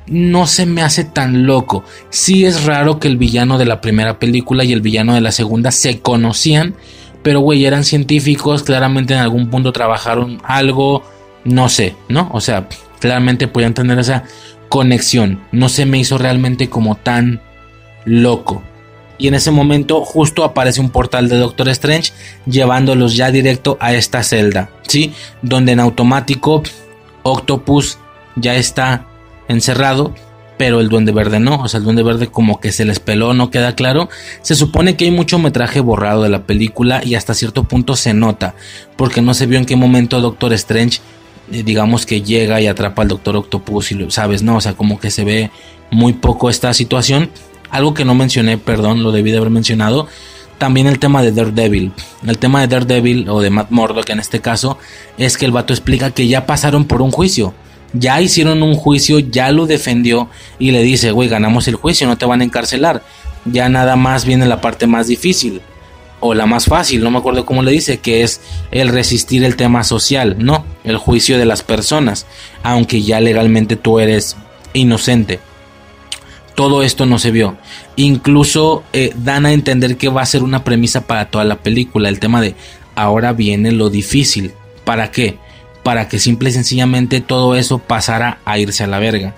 [0.07, 1.85] no se me hace tan loco.
[2.11, 5.33] Sí es raro que el villano de la primera película y el villano de la
[5.33, 6.75] segunda se conocían,
[7.23, 11.03] pero güey, eran científicos, claramente en algún punto trabajaron algo,
[11.45, 12.29] no sé, ¿no?
[12.33, 12.69] O sea,
[13.01, 14.25] claramente podían tener esa
[14.69, 15.41] conexión.
[15.53, 17.41] No se me hizo realmente como tan
[18.05, 18.63] loco.
[19.17, 22.13] Y en ese momento justo aparece un portal de Doctor Strange
[22.47, 25.15] llevándolos ya directo a esta celda, ¿sí?
[25.41, 26.63] Donde en automático
[27.23, 27.99] Octopus
[28.35, 29.07] ya está
[29.49, 30.15] encerrado,
[30.57, 33.35] pero el Duende Verde no, o sea, el Duende Verde como que se les peló,
[33.35, 34.09] no queda claro.
[34.43, 38.15] Se supone que hay mucho metraje borrado de la película y hasta cierto punto se
[38.15, 38.55] nota,
[38.97, 41.01] porque no se vio en qué momento Doctor Strange,
[41.53, 44.75] eh, digamos que llega y atrapa al Doctor Octopus y lo sabes, no, o sea,
[44.75, 45.51] como que se ve
[45.91, 47.31] muy poco esta situación.
[47.71, 50.07] Algo que no mencioné, perdón, lo debí de haber mencionado.
[50.59, 51.93] También el tema de Daredevil.
[52.25, 54.79] El tema de Daredevil o de Matt Murdock en este caso
[55.19, 57.53] es que el vato explica que ya pasaron por un juicio
[57.95, 62.19] ya hicieron un juicio, ya lo defendió y le dice, güey, ganamos el juicio, no
[62.19, 63.03] te van a encarcelar.
[63.47, 65.63] Ya nada más viene la parte más difícil
[66.21, 68.41] o la más fácil, no me acuerdo cómo le dice, que es
[68.71, 72.27] el resistir el tema social, no, el juicio de las personas,
[72.63, 74.37] aunque ya legalmente tú eres
[74.73, 75.39] inocente.
[76.55, 77.59] Todo esto no se vio.
[77.97, 82.09] Incluso eh, dan a entender que va a ser una premisa para toda la película,
[82.09, 82.55] el tema de
[82.95, 84.53] ahora viene lo difícil.
[84.85, 85.39] ¿Para qué?
[85.85, 89.35] Para que simple y sencillamente todo eso pasara a irse a la verga.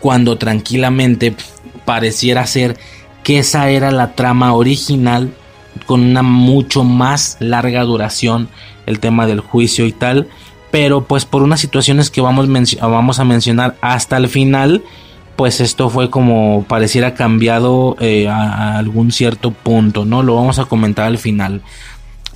[0.00, 1.36] Cuando tranquilamente
[1.84, 2.76] pareciera ser
[3.22, 5.32] que esa era la trama original
[5.86, 8.48] con una mucho más larga duración
[8.86, 10.28] el tema del juicio y tal.
[10.72, 12.48] Pero pues por unas situaciones que vamos,
[12.80, 14.82] vamos a mencionar hasta el final
[15.36, 20.58] pues esto fue como pareciera cambiado eh, a, a, algún cierto punto no lo vamos
[20.58, 21.62] a comentar al final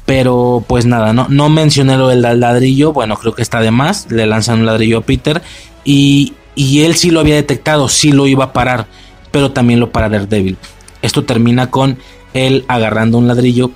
[0.06, 2.92] Pero pues nada, no, no mencioné lo del ladrillo.
[2.92, 4.10] Bueno, creo que está de más.
[4.10, 5.42] Le lanzan un ladrillo a Peter.
[5.84, 8.86] Y, y él sí lo había detectado, sí lo iba a parar.
[9.32, 10.56] Pero también lo para Daredevil.
[11.02, 11.98] Esto termina con
[12.34, 13.72] él agarrando un ladrillo.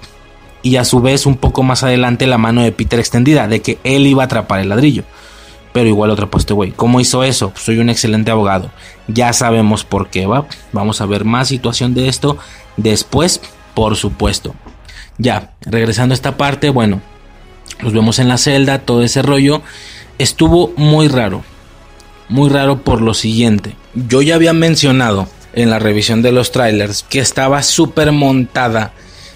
[0.63, 3.49] Y a su vez, un poco más adelante, la mano de Peter extendida.
[3.49, 5.03] De que él iba a atrapar el ladrillo.
[5.73, 6.71] Pero igual otro poste, güey.
[6.71, 7.53] ¿Cómo hizo eso?
[7.57, 8.71] Soy un excelente abogado.
[9.09, 10.47] Ya sabemos por qué va.
[10.73, 12.39] Vamos a ver más situación de esto
[12.77, 13.41] después,
[13.75, 14.55] por supuesto.
[15.21, 17.03] Ya, regresando a esta parte, bueno,
[17.81, 19.61] los vemos en la celda, todo ese rollo.
[20.19, 21.45] Estuvo muy raro.
[22.31, 23.77] Muy raro por lo siguiente.
[23.95, 28.93] Yo ya había mencionado en la revisión de los trailers que estaba súper montada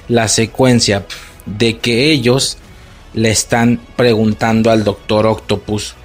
[0.08, 1.04] la secuencia
[1.44, 2.56] de que ellos
[3.12, 5.96] le están preguntando al doctor Octopus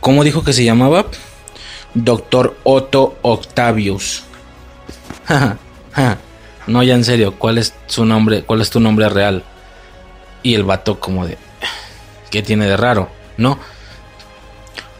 [0.00, 1.06] ¿Cómo dijo que se llamaba?
[1.94, 4.24] Doctor Otto Octavius.
[6.66, 8.42] no, ya en serio, ¿cuál es su nombre?
[8.42, 9.44] ¿Cuál es tu nombre real?
[10.42, 11.38] Y el vato como de...
[12.30, 13.08] ¿Qué tiene de raro?
[13.36, 13.58] ¿No?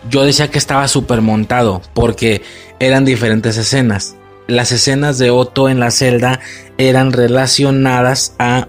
[0.09, 2.43] Yo decía que estaba súper montado porque
[2.79, 4.17] eran diferentes escenas.
[4.47, 6.41] Las escenas de Otto en la celda
[6.77, 8.69] eran relacionadas a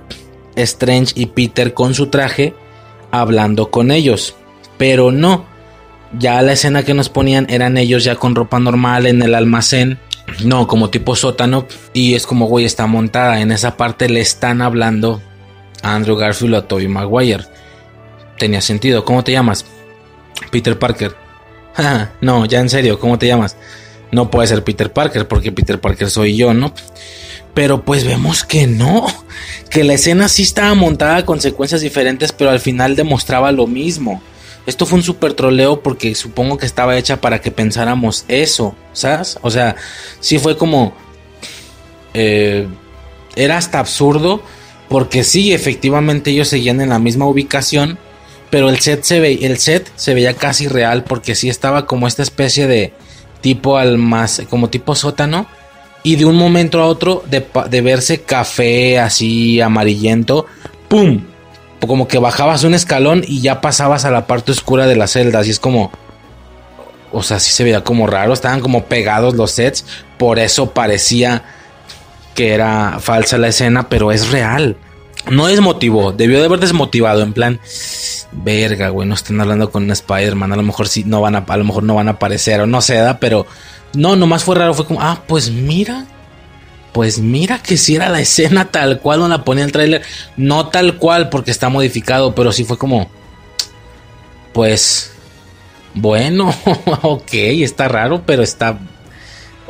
[0.55, 2.53] Strange y Peter con su traje
[3.11, 4.35] hablando con ellos.
[4.77, 5.45] Pero no,
[6.17, 9.99] ya la escena que nos ponían eran ellos ya con ropa normal en el almacén.
[10.43, 11.67] No, como tipo sótano.
[11.93, 13.41] Y es como, güey, está montada.
[13.41, 15.21] En esa parte le están hablando
[15.81, 17.45] a Andrew Garfield o a Tobey Maguire.
[18.37, 19.05] Tenía sentido.
[19.05, 19.65] ¿Cómo te llamas?
[20.51, 21.15] Peter Parker.
[22.21, 23.55] no, ya en serio, ¿cómo te llamas?
[24.11, 26.73] No puede ser Peter Parker porque Peter Parker soy yo, ¿no?
[27.53, 29.07] Pero pues vemos que no,
[29.69, 34.21] que la escena sí estaba montada con secuencias diferentes, pero al final demostraba lo mismo.
[34.65, 39.37] Esto fue un super troleo porque supongo que estaba hecha para que pensáramos eso, ¿sabes?
[39.41, 39.75] O sea,
[40.19, 40.93] sí fue como...
[42.13, 42.67] Eh,
[43.35, 44.41] era hasta absurdo
[44.89, 47.97] porque sí, efectivamente ellos seguían en la misma ubicación,
[48.49, 52.07] pero el set se, ve, el set se veía casi real porque sí estaba como
[52.07, 52.93] esta especie de
[53.41, 55.47] tipo más como tipo sótano,
[56.03, 60.45] y de un momento a otro de, de verse café así amarillento,
[60.87, 61.21] ¡pum!
[61.79, 65.39] Como que bajabas un escalón y ya pasabas a la parte oscura de la celda.
[65.39, 65.91] Así es como.
[67.11, 68.33] O sea, sí se veía como raro.
[68.33, 69.85] Estaban como pegados los sets.
[70.17, 71.43] Por eso parecía
[72.33, 74.77] que era falsa la escena, pero es real.
[75.31, 77.23] No desmotivó, debió de haber desmotivado.
[77.23, 77.59] En plan,
[78.31, 80.53] verga, güey, no están hablando con un Spider-Man.
[80.53, 82.67] A lo mejor sí no van a, a lo mejor no van a aparecer o
[82.67, 83.47] no se da, pero
[83.93, 84.73] no, nomás fue raro.
[84.73, 86.05] Fue como, ah, pues mira,
[86.95, 90.01] pues mira que si era la escena tal cual no la ponía el tráiler,
[90.37, 93.09] no tal cual porque está modificado, pero sí fue como,
[94.53, 95.11] pues,
[95.93, 96.55] bueno,
[97.01, 98.79] ok, está raro, pero está,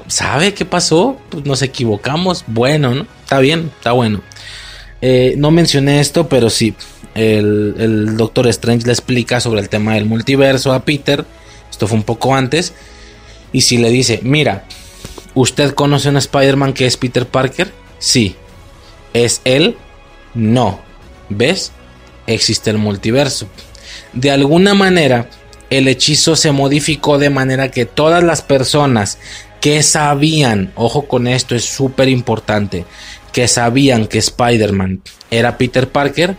[0.06, 1.18] ¿sabe qué pasó?
[1.30, 3.08] Pues nos equivocamos, bueno, ¿no?
[3.24, 4.22] Está bien, está bueno.
[5.02, 6.76] Eh, no mencioné esto, pero sí,
[7.16, 11.26] el, el Doctor Strange le explica sobre el tema del multiverso a Peter,
[11.72, 12.76] esto fue un poco antes,
[13.52, 14.66] y si le dice, mira,
[15.36, 17.72] ¿Usted conoce a un Spider-Man que es Peter Parker?
[18.00, 18.36] Sí.
[19.14, 19.78] ¿Es él?
[20.34, 20.80] No.
[21.30, 21.72] ¿Ves?
[22.26, 23.48] Existe el multiverso.
[24.14, 25.30] De alguna manera,
[25.70, 29.18] el hechizo se modificó de manera que todas las personas
[29.60, 32.86] que sabían, ojo con esto, es súper importante,
[33.34, 35.02] que sabían que Spider-Man
[35.32, 36.36] era Peter Parker,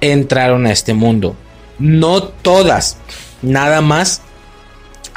[0.00, 1.36] entraron a este mundo.
[1.78, 2.96] No todas,
[3.42, 4.22] nada más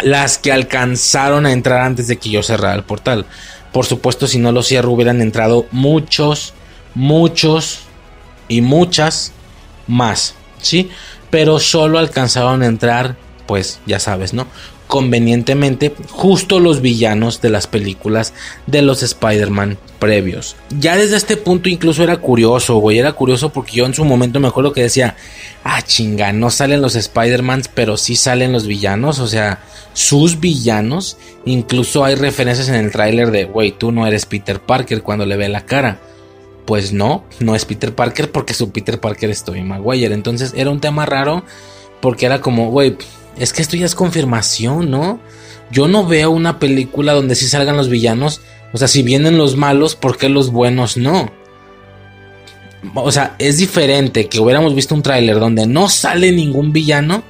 [0.01, 3.25] las que alcanzaron a entrar antes de que yo cerrara el portal.
[3.71, 6.53] Por supuesto, si no lo cierro, hubieran entrado muchos,
[6.95, 7.79] muchos
[8.47, 9.31] y muchas
[9.87, 10.91] más, ¿sí?
[11.29, 13.15] Pero solo alcanzaron a entrar,
[13.47, 14.47] pues ya sabes, ¿no?
[14.93, 18.31] Convenientemente justo los villanos de las películas
[18.67, 20.55] de los Spider-Man previos.
[20.69, 24.39] Ya desde este punto incluso era curioso, güey, era curioso porque yo en su momento
[24.39, 25.15] me acuerdo que decía,
[25.63, 29.63] ah, chinga, no salen los Spider-Mans, pero sí salen los villanos, o sea,
[29.93, 31.17] sus villanos.
[31.45, 35.37] Incluso hay referencias en el tráiler de, güey, tú no eres Peter Parker cuando le
[35.37, 36.01] ve la cara.
[36.65, 40.13] Pues no, no es Peter Parker porque su Peter Parker es Tobey Maguire.
[40.13, 41.43] Entonces era un tema raro
[41.99, 42.95] porque era como, güey,
[43.37, 45.19] es que esto ya es confirmación, ¿no?
[45.71, 48.41] Yo no veo una película donde sí salgan los villanos.
[48.73, 51.31] O sea, si vienen los malos, ¿por qué los buenos no?
[52.95, 57.23] O sea, es diferente que hubiéramos visto un tráiler donde no sale ningún villano.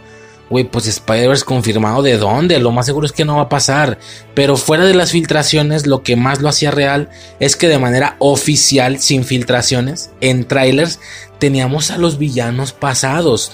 [0.50, 2.60] Güey, pues Spider-Verse confirmado de dónde.
[2.60, 3.98] Lo más seguro es que no va a pasar.
[4.34, 7.10] Pero fuera de las filtraciones, lo que más lo hacía real
[7.40, 11.00] es que de manera oficial, sin filtraciones, en trailers,
[11.40, 13.52] teníamos a los villanos pasados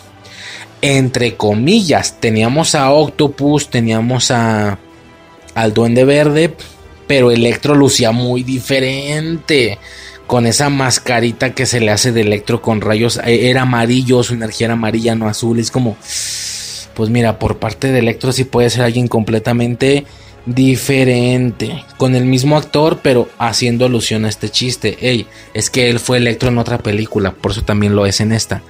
[0.82, 4.78] entre comillas, teníamos a Octopus, teníamos a
[5.56, 6.54] al Duende Verde,
[7.08, 9.78] pero Electro lucía muy diferente.
[10.28, 14.36] con esa mascarita que se le hace de electro con rayos, eh, era amarillo, su
[14.36, 15.98] energía era amarilla, no azul, es como,
[16.94, 20.06] pues mira, por parte de electro sí puede ser alguien completamente
[20.46, 24.98] diferente, con el mismo actor, pero haciendo alusión a este chiste.
[25.02, 25.26] Ey,
[25.56, 28.62] es que él fue Electro en otra película, por eso también lo es en esta.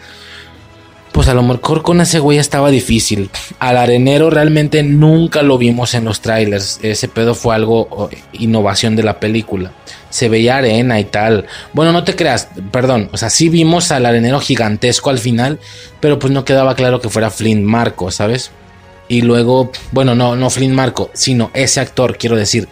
[1.11, 3.29] Pues a lo mejor con ese güey estaba difícil.
[3.57, 6.79] Al arenero realmente nunca lo vimos en los trailers.
[6.83, 9.71] Ese pedo fue algo innovación de la película.
[10.09, 11.45] Se veía arena y tal.
[11.73, 13.09] Bueno, no te creas, perdón.
[13.11, 15.59] O sea, sí vimos al arenero gigantesco al final,
[15.99, 18.51] pero pues no quedaba claro que fuera Flynn Marco, ¿sabes?
[19.07, 22.67] Y luego, bueno, no, no Flynn Marco, sino ese actor, quiero decir.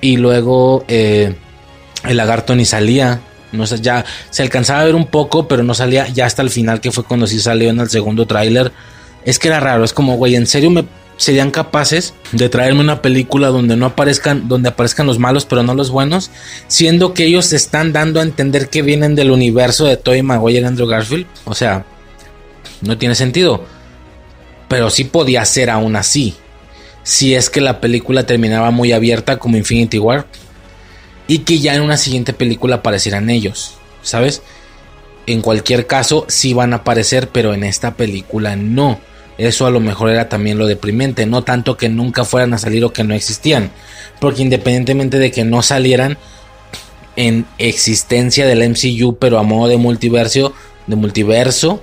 [0.00, 1.34] Y luego eh,
[2.04, 3.20] el lagarto ni salía.
[3.54, 6.50] No sé, ya se alcanzaba a ver un poco, pero no salía ya hasta el
[6.50, 8.72] final, que fue cuando sí salió en el segundo tráiler.
[9.24, 10.84] Es que era raro, es como, güey, ¿en serio me
[11.16, 15.74] serían capaces de traerme una película donde no aparezcan, donde aparezcan los malos, pero no
[15.74, 16.30] los buenos?
[16.66, 20.64] Siendo que ellos están dando a entender que vienen del universo de Toy Maguire y
[20.64, 21.26] Andrew Garfield.
[21.44, 21.86] O sea,
[22.82, 23.64] no tiene sentido
[24.74, 26.34] pero sí podía ser aún así.
[27.02, 30.26] Si es que la película terminaba muy abierta como Infinity War
[31.26, 34.42] y que ya en una siguiente película aparecieran ellos, ¿sabes?
[35.26, 39.00] En cualquier caso, sí van a aparecer, pero en esta película no.
[39.38, 42.84] Eso a lo mejor era también lo deprimente, no tanto que nunca fueran a salir
[42.84, 43.70] o que no existían,
[44.20, 46.18] porque independientemente de que no salieran
[47.16, 50.52] en existencia del MCU, pero a modo de multiverso,
[50.86, 51.82] de multiverso,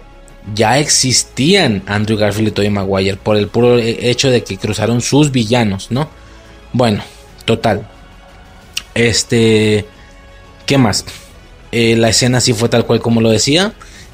[0.55, 5.31] ya existían Andrew Garfield y Tobey Maguire por el puro hecho de que cruzaron sus
[5.31, 6.09] villanos, ¿no?
[6.73, 7.03] Bueno,
[7.45, 7.87] total.
[8.95, 9.85] Este,
[10.65, 11.05] ¿qué más?
[11.71, 13.73] Eh, la escena sí fue tal cual como lo decía.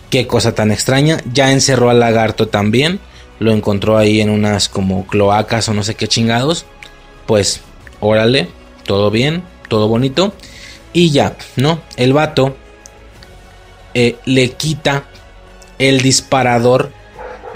[0.10, 1.22] Qué cosa tan extraña.
[1.32, 3.00] Ya encerró al lagarto también.
[3.40, 6.66] Lo encontró ahí en unas como cloacas o no sé qué chingados.
[7.26, 7.62] Pues,
[8.00, 8.48] órale,
[8.86, 10.34] todo bien, todo bonito.
[10.94, 11.82] Y ya, ¿no?
[11.98, 12.56] El vato
[13.94, 15.06] eh, le quita
[15.78, 16.92] el disparador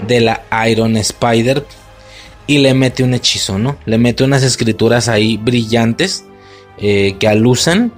[0.06, 1.64] de la Iron Spider
[2.46, 3.78] y le mete un hechizo, ¿no?
[3.86, 6.24] Le mete unas escrituras ahí brillantes
[6.82, 7.92] eh, que alusan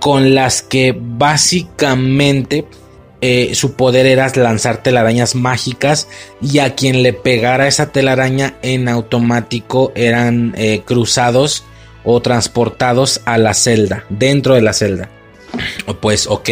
[0.00, 2.66] con las que básicamente
[3.20, 6.08] eh, su poder era lanzar telarañas mágicas
[6.40, 11.62] y a quien le pegara esa telaraña en automático eran eh, cruzados
[12.02, 15.08] o transportados a la celda, dentro de la celda.
[16.00, 16.50] Pues ok,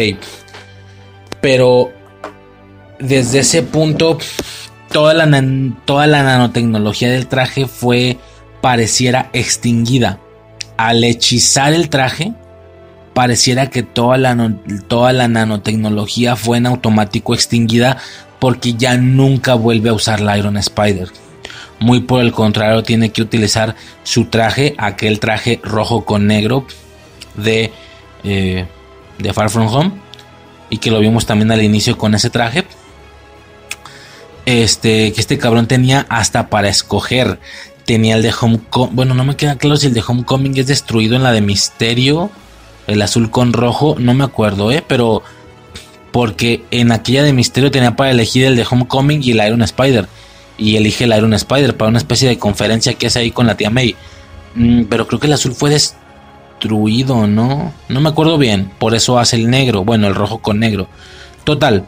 [1.41, 1.91] pero
[2.99, 4.17] desde ese punto
[4.93, 5.43] toda la,
[5.83, 8.17] toda la nanotecnología del traje fue
[8.61, 10.19] pareciera extinguida.
[10.81, 12.33] Al hechizar el traje,
[13.13, 14.55] pareciera que toda la,
[14.87, 17.97] toda la nanotecnología fue en automático extinguida
[18.39, 21.09] porque ya nunca vuelve a usar la Iron Spider.
[21.79, 26.65] Muy por el contrario, tiene que utilizar su traje, aquel traje rojo con negro
[27.35, 27.71] de,
[28.23, 28.65] eh,
[29.19, 29.91] de Far From Home.
[30.71, 32.65] Y que lo vimos también al inicio con ese traje
[34.45, 37.39] este, que este cabrón tenía hasta para escoger.
[37.85, 38.95] Tenía el de Homecoming.
[38.95, 42.29] Bueno, no me queda claro si el de Homecoming es destruido en la de Misterio.
[42.87, 43.95] El azul con rojo.
[43.99, 44.83] No me acuerdo, ¿eh?
[44.87, 45.23] Pero.
[46.11, 50.07] Porque en aquella de Misterio tenía para elegir el de Homecoming y el Iron Spider.
[50.57, 53.55] Y elige el Iron Spider para una especie de conferencia que hace ahí con la
[53.55, 53.95] tía May.
[54.55, 57.73] Mm, pero creo que el azul fue destruido, ¿no?
[57.87, 58.71] No me acuerdo bien.
[58.77, 59.85] Por eso hace el negro.
[59.85, 60.87] Bueno, el rojo con negro.
[61.45, 61.85] Total.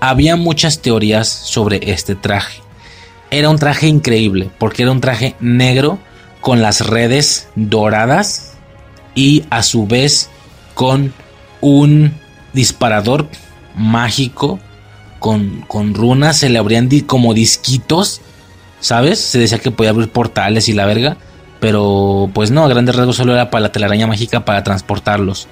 [0.00, 2.65] Había muchas teorías sobre este traje.
[3.30, 5.98] Era un traje increíble porque era un traje negro
[6.40, 8.54] con las redes doradas
[9.14, 10.30] y a su vez
[10.74, 11.12] con
[11.60, 12.12] un
[12.52, 13.28] disparador
[13.74, 14.60] mágico
[15.18, 18.20] con, con runas, se le abrían como disquitos,
[18.80, 19.18] ¿sabes?
[19.18, 21.16] Se decía que podía abrir portales y la verga,
[21.60, 25.48] pero pues no, a grandes rasgos solo era para la telaraña mágica para transportarlos.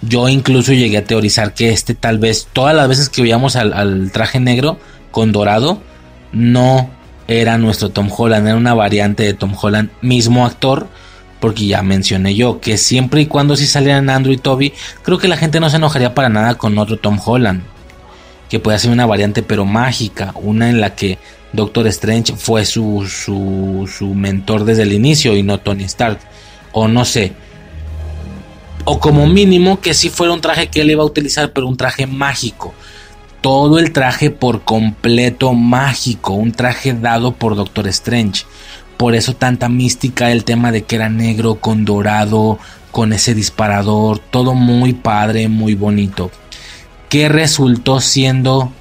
[0.00, 4.10] Yo incluso llegué a teorizar que este tal vez, todas las veces que veíamos al,
[4.12, 4.78] traje negro
[5.10, 5.80] con dorado,
[6.32, 6.90] no
[7.28, 10.88] era nuestro Tom Holland, era una variante de Tom Holland, mismo actor,
[11.40, 14.72] porque ya mencioné yo que siempre y cuando si salieran Andrew y Toby,
[15.02, 17.62] creo que la gente no se enojaría para nada con otro Tom Holland,
[18.48, 21.18] que puede ser una variante pero mágica, una en la que
[21.52, 26.18] Doctor Strange fue su, su, su mentor desde el inicio y no Tony Stark,
[26.72, 27.34] o no sé,
[28.84, 31.76] o como mínimo que si fuera un traje que él iba a utilizar, pero un
[31.76, 32.72] traje mágico.
[33.40, 38.44] Todo el traje por completo mágico, un traje dado por Doctor Strange.
[38.96, 42.58] Por eso tanta mística el tema de que era negro con dorado,
[42.90, 46.30] con ese disparador, todo muy padre, muy bonito.
[47.08, 48.72] ¿Qué resultó siendo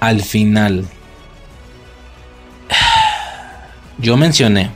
[0.00, 0.84] al final?
[3.98, 4.70] Yo mencioné,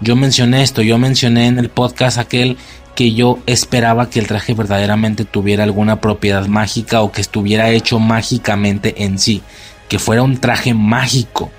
[0.00, 2.58] yo mencioné esto, yo mencioné en el podcast aquel
[2.96, 8.00] que yo esperaba que el traje verdaderamente tuviera alguna propiedad mágica o que estuviera hecho
[8.00, 9.42] mágicamente en sí,
[9.88, 11.52] que fuera un traje mágico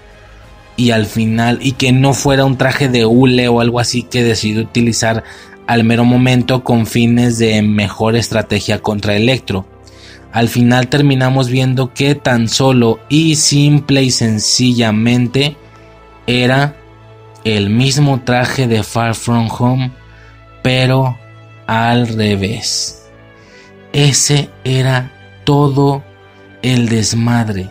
[0.76, 4.24] y al final y que no fuera un traje de hule o algo así que
[4.24, 5.24] decidió utilizar
[5.68, 9.66] al mero momento con fines de mejor estrategia contra Electro.
[10.32, 15.56] Al final terminamos viendo que tan solo y simple y sencillamente
[16.26, 16.76] era
[17.44, 19.92] el mismo traje de Far From Home,
[20.62, 21.18] pero
[21.68, 23.04] al revés.
[23.94, 25.12] Ese era
[25.44, 26.04] todo
[26.62, 27.70] el desmadre.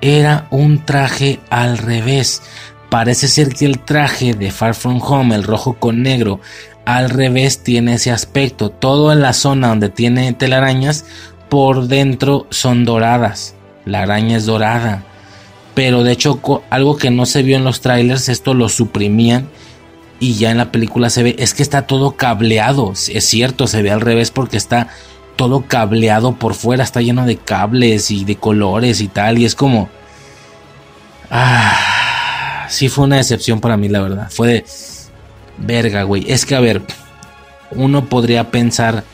[0.00, 2.42] Era un traje al revés.
[2.88, 6.40] Parece ser que el traje de Far From Home, el rojo con negro,
[6.84, 8.70] al revés tiene ese aspecto.
[8.70, 11.04] Todo en la zona donde tiene telarañas,
[11.48, 13.54] por dentro son doradas.
[13.84, 15.02] La araña es dorada.
[15.74, 16.40] Pero de hecho
[16.70, 19.48] algo que no se vio en los trailers, esto lo suprimían
[20.20, 22.92] y ya en la película se ve, es que está todo cableado.
[22.92, 24.88] Es cierto, se ve al revés porque está
[25.36, 29.38] todo cableado por fuera, está lleno de cables y de colores y tal.
[29.38, 29.88] Y es como...
[31.30, 34.28] Ah, sí fue una decepción para mí, la verdad.
[34.30, 34.64] Fue de
[35.58, 36.30] Verga, güey.
[36.30, 36.82] Es que, a ver,
[37.72, 39.04] uno podría pensar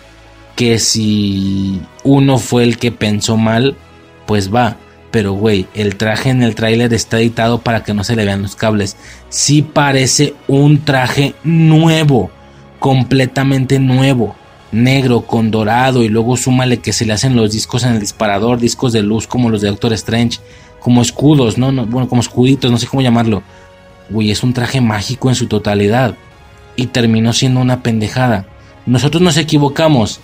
[0.57, 3.77] que si uno fue el que pensó mal,
[4.27, 4.77] pues va.
[5.11, 8.43] Pero, güey, el traje en el tráiler está editado para que no se le vean
[8.43, 8.97] los cables.
[9.28, 12.31] Sí parece un traje nuevo,
[12.78, 14.37] completamente nuevo.
[14.73, 18.61] Negro con dorado y luego súmale que se le hacen los discos en el disparador,
[18.61, 20.39] discos de luz como los de Doctor Strange,
[20.78, 21.73] como escudos, ¿no?
[21.73, 23.43] no bueno, como escuditos, no sé cómo llamarlo.
[24.11, 26.15] Güey, es un traje mágico en su totalidad
[26.77, 28.47] y terminó siendo una pendejada.
[28.87, 30.20] Nosotros nos equivocamos.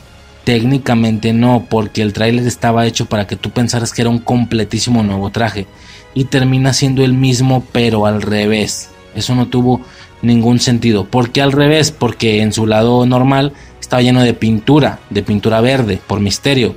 [0.47, 5.02] Técnicamente no, porque el tráiler estaba hecho para que tú pensaras que era un completísimo
[5.02, 5.66] nuevo traje
[6.14, 8.90] y termina siendo el mismo pero al revés.
[9.16, 9.81] Eso no tuvo
[10.23, 11.05] ningún sentido.
[11.05, 11.90] ¿Por qué al revés?
[11.90, 16.77] Porque en su lado normal estaba lleno de pintura, de pintura verde, por misterio.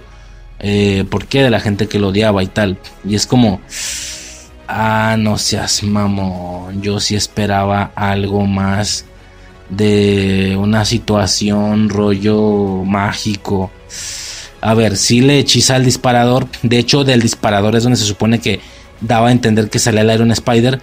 [0.58, 1.44] Eh, ¿Por qué?
[1.44, 2.80] De la gente que lo odiaba y tal.
[3.08, 3.62] Y es como...
[4.68, 6.82] Ah, no seas mamón.
[6.82, 9.06] Yo sí esperaba algo más
[9.70, 13.72] de una situación rollo mágico.
[14.62, 16.48] A ver, si le hechiza al disparador.
[16.64, 18.60] De hecho, del disparador es donde se supone que
[19.02, 20.82] daba a entender que salía el Iron Spider.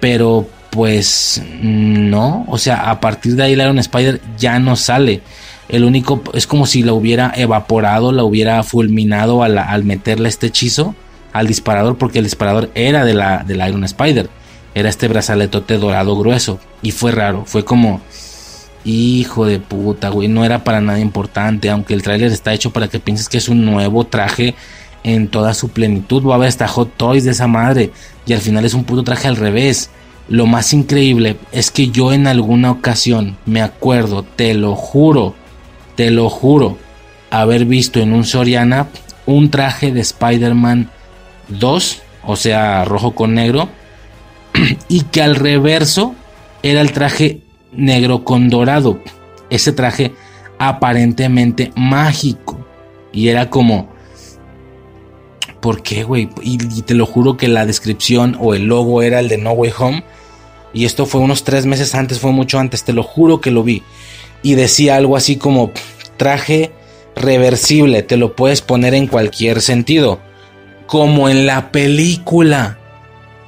[0.00, 2.44] Pero pues no.
[2.48, 5.20] O sea, a partir de ahí el Iron Spider ya no sale.
[5.68, 10.46] El único es como si la hubiera evaporado, la hubiera fulminado al, al meterle este
[10.46, 10.94] hechizo
[11.32, 11.98] al disparador.
[11.98, 14.30] Porque el disparador era de la, del Iron Spider.
[14.74, 16.60] Era este brazaletote dorado grueso.
[16.80, 17.44] Y fue raro.
[17.44, 18.00] Fue como
[18.90, 22.88] Hijo de puta, güey, no era para nada importante, aunque el tráiler está hecho para
[22.88, 24.54] que pienses que es un nuevo traje
[25.04, 26.24] en toda su plenitud.
[26.24, 27.90] Va a haber hasta Hot Toys de esa madre
[28.24, 29.90] y al final es un puto traje al revés.
[30.30, 35.34] Lo más increíble es que yo en alguna ocasión me acuerdo, te lo juro,
[35.94, 36.78] te lo juro,
[37.30, 38.88] haber visto en un Soriana
[39.26, 40.90] un traje de Spider-Man
[41.48, 43.68] 2, o sea, rojo con negro,
[44.88, 46.14] y que al reverso
[46.62, 47.42] era el traje
[47.72, 49.00] negro con dorado.
[49.50, 50.14] Ese traje
[50.58, 52.58] aparentemente mágico.
[53.12, 53.88] Y era como...
[55.60, 56.28] ¿Por qué, güey?
[56.40, 59.72] Y, te lo juro que la descripción o el logo era el de No Way
[59.78, 60.04] Home.
[60.72, 63.64] Y esto fue unos tres meses antes, fue mucho antes, te lo juro que lo
[63.64, 63.82] vi.
[64.42, 65.72] Y decía algo así como
[66.16, 66.72] traje
[67.16, 70.20] reversible, te lo puedes poner en cualquier sentido.
[70.86, 72.78] Como en la película.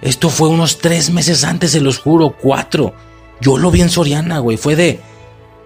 [0.02, 2.94] Esto fue unos tres meses antes, se los juro, cuatro.
[3.40, 4.56] Yo lo vi en Soriana, güey.
[4.56, 5.00] Fue de.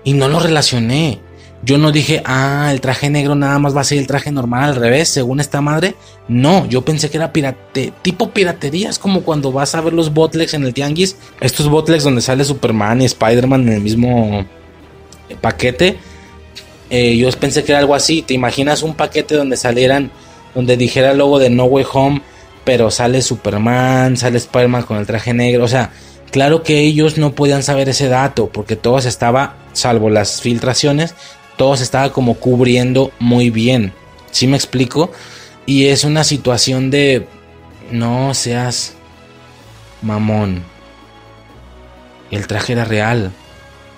[0.05, 1.21] Y no lo relacioné.
[1.65, 4.65] Yo no dije, ah, el traje negro nada más va a ser el traje normal
[4.65, 5.95] al revés, según esta madre.
[6.29, 8.91] No, yo pensé que era pirate, tipo piratería.
[8.91, 11.17] Es como cuando vas a ver los botlegs en el tianguis.
[11.41, 14.45] Estos botlegs donde sale Superman y Spider-Man en el mismo
[15.41, 15.97] paquete.
[16.91, 18.21] Eh, yo pensé que era algo así.
[18.21, 20.11] ¿Te imaginas un paquete donde salieran,
[20.55, 22.23] donde dijera el logo de No Way Home,
[22.65, 25.65] pero sale Superman, sale Spider-Man con el traje negro?
[25.65, 25.93] O sea,
[26.31, 31.15] Claro que ellos no podían saber ese dato porque todo se estaba, salvo las filtraciones,
[31.57, 33.93] todo se estaba como cubriendo muy bien.
[34.31, 35.13] ¿Sí me explico?
[35.67, 37.27] Y es una situación de
[37.91, 38.95] no seas
[40.03, 40.65] mamón.
[42.31, 43.31] El traje era real.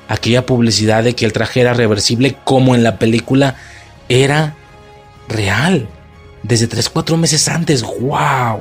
[0.09, 3.57] Aquella publicidad de que el traje era reversible como en la película
[4.09, 4.55] era
[5.29, 5.89] real.
[6.43, 7.83] Desde 3-4 meses antes.
[7.83, 8.61] ¡Wow!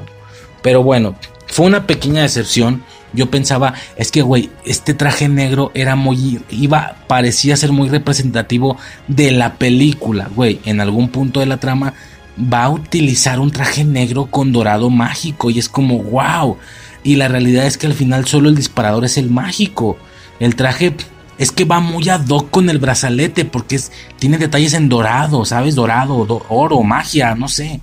[0.62, 1.16] Pero bueno,
[1.48, 2.84] fue una pequeña decepción
[3.16, 8.78] yo pensaba, es que, güey, este traje negro era muy, iba, parecía ser muy representativo
[9.08, 10.60] de la película, güey.
[10.66, 11.94] En algún punto de la trama
[12.38, 16.58] va a utilizar un traje negro con dorado mágico y es como, wow.
[17.04, 19.98] Y la realidad es que al final solo el disparador es el mágico.
[20.40, 20.96] El traje
[21.38, 23.80] es que va muy ad hoc con el brazalete porque
[24.20, 25.76] tiene detalles en dorado, ¿sabes?
[25.76, 27.80] Dorado, oro, magia, no sé.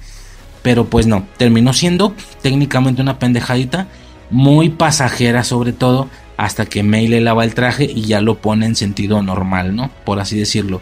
[0.62, 3.88] Pero pues no, terminó siendo técnicamente una pendejadita,
[4.32, 8.66] muy pasajera sobre todo, hasta que May le lava el traje y ya lo pone
[8.66, 9.90] en sentido normal, ¿no?
[10.04, 10.80] Por así decirlo.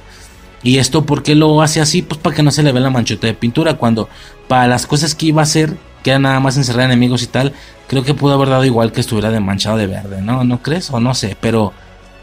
[0.63, 2.03] ¿Y esto por qué lo hace así?
[2.03, 3.75] Pues para que no se le vea la manchota de pintura.
[3.75, 4.09] Cuando
[4.49, 7.53] para las cosas que iba a hacer, que era nada más encerrar enemigos y tal,
[7.89, 10.45] creo que pudo haber dado igual que estuviera de manchado de verde, ¿no?
[10.45, 10.91] ¿No crees?
[10.91, 11.73] O no sé, pero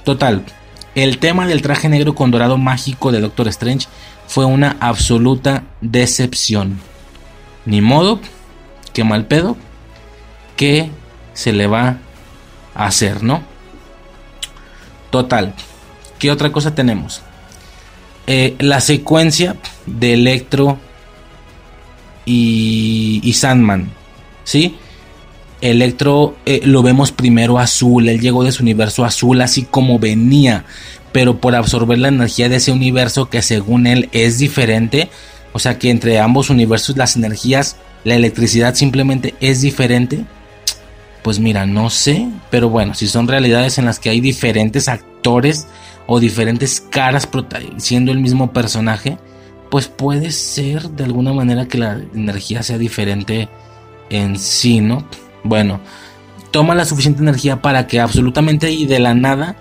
[0.03, 0.43] total.
[0.95, 3.87] El tema del traje negro con dorado mágico de Doctor Strange
[4.27, 6.79] fue una absoluta decepción.
[7.65, 8.19] Ni modo,
[8.93, 9.57] qué mal pedo,
[10.55, 10.89] que
[11.37, 11.97] se le va
[12.73, 13.43] a hacer, ¿no?
[15.11, 15.53] Total.
[16.17, 17.21] ¿Qué otra cosa tenemos?
[18.25, 19.55] Eh, la secuencia
[19.85, 20.79] de Electro
[22.25, 23.91] y, Sandman,
[24.43, 24.77] ¿sí?
[25.61, 30.65] Electro eh, lo vemos primero azul, él llegó de su universo azul así como venía,
[31.11, 35.09] pero por absorber la energía de ese universo que según él es diferente,
[35.53, 40.25] o sea que entre ambos universos las energías, la electricidad simplemente es diferente.
[41.23, 45.67] Pues mira, no sé, pero bueno, si son realidades en las que hay diferentes actores
[46.05, 47.27] o diferentes caras
[47.77, 49.17] siendo el mismo personaje,
[49.69, 53.49] pues puede ser de alguna manera que la energía sea diferente
[54.09, 55.05] en sí, ¿no?
[55.43, 55.81] Bueno,
[56.51, 59.57] toma la suficiente energía para que absolutamente y de la nada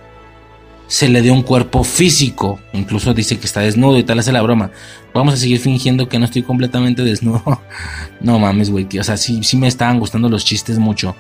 [0.89, 2.61] se le dé un cuerpo físico.
[2.73, 4.71] Incluso dice que está desnudo y tal, hace la broma.
[5.13, 7.61] Vamos a seguir fingiendo que no estoy completamente desnudo.
[8.21, 8.87] no mames, güey.
[8.99, 11.17] O sea, sí, sí me estaban gustando los chistes mucho.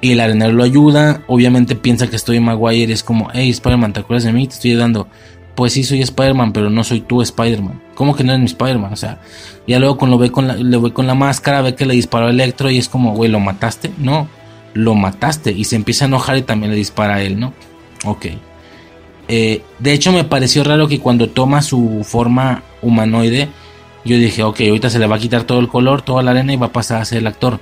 [0.00, 1.22] Y el arenero lo ayuda.
[1.26, 2.92] Obviamente piensa que estoy Maguire.
[2.92, 4.46] Es como, hey, Spider-Man, ¿te acuerdas de mí?
[4.46, 5.08] Te estoy ayudando.
[5.54, 7.82] Pues sí, soy Spider-Man, pero no soy tú, Spider-Man.
[7.94, 8.92] ¿Cómo que no eres mi Spider-Man?
[8.92, 9.18] O sea,
[9.66, 11.94] ya luego cuando lo ve con la, le ve con la máscara, ve que le
[11.94, 13.90] disparó Electro y es como, güey, ¿lo mataste?
[13.98, 14.28] No,
[14.74, 15.50] lo mataste.
[15.50, 17.52] Y se empieza a enojar y también le dispara a él, ¿no?
[18.04, 18.26] Ok.
[19.26, 23.48] Eh, de hecho, me pareció raro que cuando toma su forma humanoide,
[24.04, 26.52] yo dije, ok, ahorita se le va a quitar todo el color, toda la arena
[26.52, 27.60] y va a pasar a ser el actor.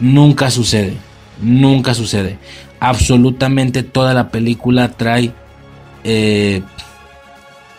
[0.00, 0.96] Nunca sucede.
[1.40, 2.38] Nunca sucede.
[2.80, 5.32] Absolutamente toda la película trae...
[6.04, 6.62] Eh,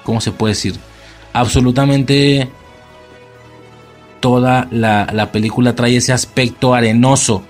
[0.04, 0.76] ¿Cómo se puede decir?
[1.34, 2.50] Absolutamente
[4.20, 7.44] toda la, película trae ese aspecto arenoso.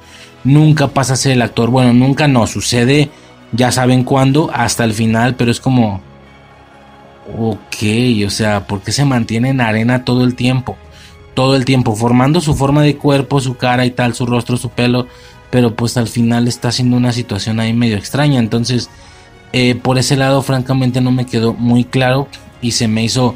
[0.43, 1.69] Nunca pasa a ser el actor.
[1.69, 2.47] Bueno, nunca no.
[2.47, 3.09] Sucede,
[3.51, 6.01] ya saben cuándo, hasta el final, pero es como...
[7.39, 7.77] Ok,
[8.25, 10.77] o sea, ¿por qué se mantiene en arena todo el tiempo?
[11.33, 14.69] Todo el tiempo, formando su forma de cuerpo, su cara y tal, su rostro, su
[14.69, 15.07] pelo
[15.51, 18.39] pero pues al final está siendo una situación ahí medio extraña.
[18.39, 18.89] Entonces,
[19.53, 22.27] eh, por ese lado, francamente, no me quedó muy claro
[22.61, 23.35] y se me hizo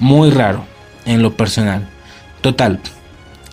[0.00, 0.64] muy raro
[1.04, 1.88] en lo personal.
[2.40, 2.80] Total.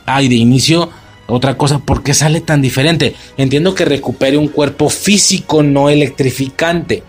[0.06, 0.90] Ay, de inicio,
[1.28, 3.16] otra cosa, ¿por qué sale tan diferente?
[3.38, 7.04] Entiendo que recupere un cuerpo físico no electrificante.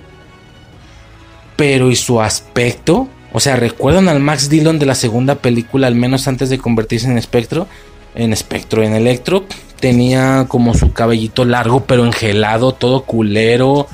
[1.56, 3.08] Pero ¿y su aspecto?
[3.32, 7.06] O sea, ¿recuerdan al Max Dillon de la segunda película, al menos antes de convertirse
[7.06, 7.66] en espectro?
[8.14, 9.46] En espectro, en electro
[9.81, 13.89] tenía como su cabellito largo pero engelado, todo culero.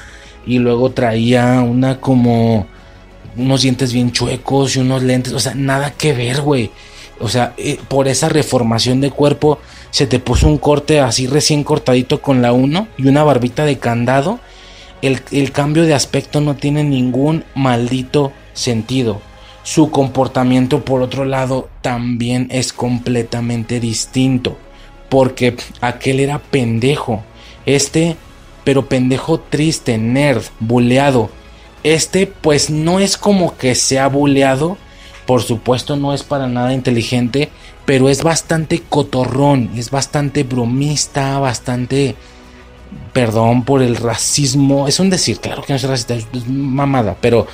[0.47, 2.67] Y luego traía una como
[3.37, 5.33] unos dientes bien chuecos y unos lentes.
[5.33, 6.71] O sea, nada que ver, güey.
[7.19, 9.59] O sea, eh, por esa reformación de cuerpo
[9.91, 13.79] se te puso un corte así recién cortadito con la 1 y una barbita de
[13.79, 14.39] candado.
[15.03, 19.21] El, el cambio de aspecto no tiene ningún maldito sentido.
[19.63, 24.59] Su comportamiento, por otro lado, también es completamente distinto
[25.09, 27.23] porque aquel era pendejo.
[27.65, 28.17] Este,
[28.65, 31.31] pero pendejo triste, nerd, buleado.
[31.83, 34.77] Este, pues no es como que sea buleado.
[35.27, 37.51] Por supuesto, no es para nada inteligente,
[37.85, 42.15] pero es bastante cotorrón, es bastante bromista, bastante.
[43.13, 44.87] Perdón por el racismo.
[44.87, 47.47] Es un decir, claro que no es racista, es mamada, pero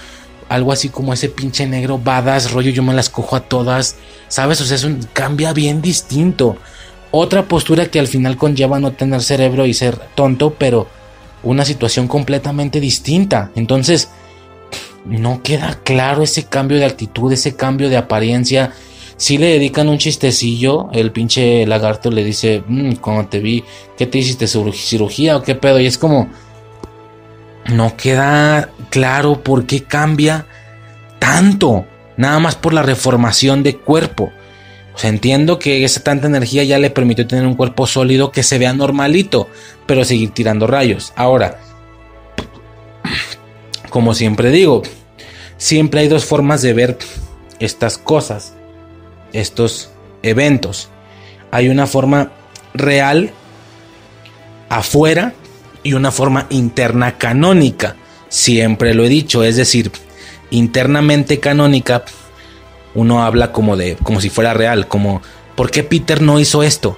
[0.49, 3.97] algo así como ese pinche negro badass, rollo, yo me las cojo a todas,
[4.29, 4.61] ¿sabes?
[4.61, 6.59] O sea, es un, cambia bien distinto.
[7.13, 10.89] Otra postura que al final conlleva no tener cerebro y ser tonto, pero
[11.43, 13.51] una situación completamente distinta.
[13.55, 14.09] Entonces,
[15.05, 18.73] no queda claro ese cambio de actitud, ese cambio de apariencia.
[19.19, 23.63] Si le dedican un chistecillo, el pinche lagarto le dice, mm, cuando te vi,
[23.99, 24.47] ¿qué te hiciste?
[24.47, 25.79] ¿Cirugía o qué pedo?
[25.81, 26.31] Y es como,
[27.67, 30.47] no queda claro por qué cambia
[31.19, 31.85] tanto,
[32.17, 34.33] nada más por la reformación de cuerpo.
[35.03, 38.73] Entiendo que esa tanta energía ya le permitió tener un cuerpo sólido que se vea
[38.73, 39.49] normalito,
[39.87, 41.13] pero seguir tirando rayos.
[41.17, 41.59] Ahora,
[43.91, 44.83] como siempre digo,
[45.57, 46.99] siempre hay dos formas de ver
[47.59, 48.55] estas cosas,
[49.33, 49.91] estos
[50.23, 50.89] eventos.
[51.51, 52.31] Hay una forma
[52.75, 53.33] real
[54.69, 55.35] afuera
[55.83, 57.97] y una forma interna canónica.
[58.29, 59.91] Siempre lo he dicho, es decir,
[60.51, 62.05] internamente canónica,
[62.95, 65.23] uno habla como de, como si fuera real, como,
[65.55, 66.97] ¿por qué Peter no hizo esto?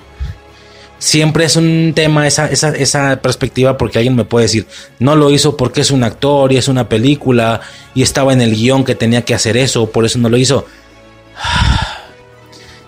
[0.99, 4.67] Siempre es un tema esa, esa, esa perspectiva porque alguien me puede decir,
[4.99, 7.61] no lo hizo porque es un actor y es una película
[7.95, 10.67] y estaba en el guion que tenía que hacer eso, por eso no lo hizo.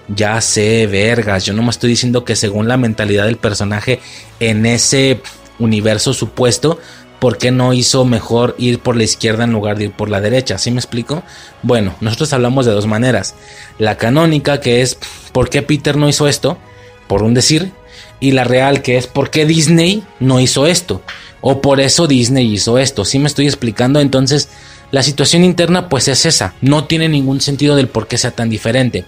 [0.08, 3.98] Ya sé, vergas, yo no me estoy diciendo que según la mentalidad del personaje
[4.38, 5.20] en ese
[5.58, 6.78] universo supuesto,
[7.18, 10.20] ¿por qué no hizo mejor ir por la izquierda en lugar de ir por la
[10.20, 10.58] derecha?
[10.58, 11.22] ¿Sí me explico?
[11.62, 13.34] Bueno, nosotros hablamos de dos maneras.
[13.78, 14.98] La canónica, que es
[15.32, 16.58] ¿por qué Peter no hizo esto?
[17.06, 17.72] Por un decir.
[18.20, 21.02] Y la real, que es ¿por qué Disney no hizo esto?
[21.40, 23.04] O por eso Disney hizo esto.
[23.04, 24.00] ¿Sí me estoy explicando?
[24.00, 24.48] Entonces,
[24.90, 26.54] la situación interna pues es esa.
[26.60, 29.04] No tiene ningún sentido del por qué sea tan diferente.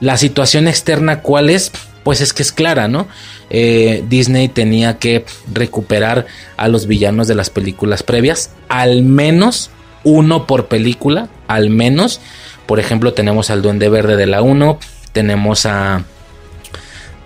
[0.00, 1.70] La situación externa, ¿cuál es?
[2.02, 3.08] Pues es que es clara, ¿no?
[3.50, 9.70] Eh, Disney tenía que recuperar a los villanos de las películas previas, al menos
[10.04, 12.20] uno por película, al menos.
[12.66, 14.78] Por ejemplo, tenemos al Duende Verde de la 1,
[15.12, 16.04] tenemos a,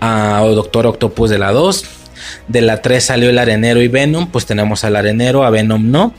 [0.01, 1.85] Doctor Octopus de la 2,
[2.47, 6.13] de la 3 salió el Arenero y Venom, pues tenemos al Arenero, a Venom no,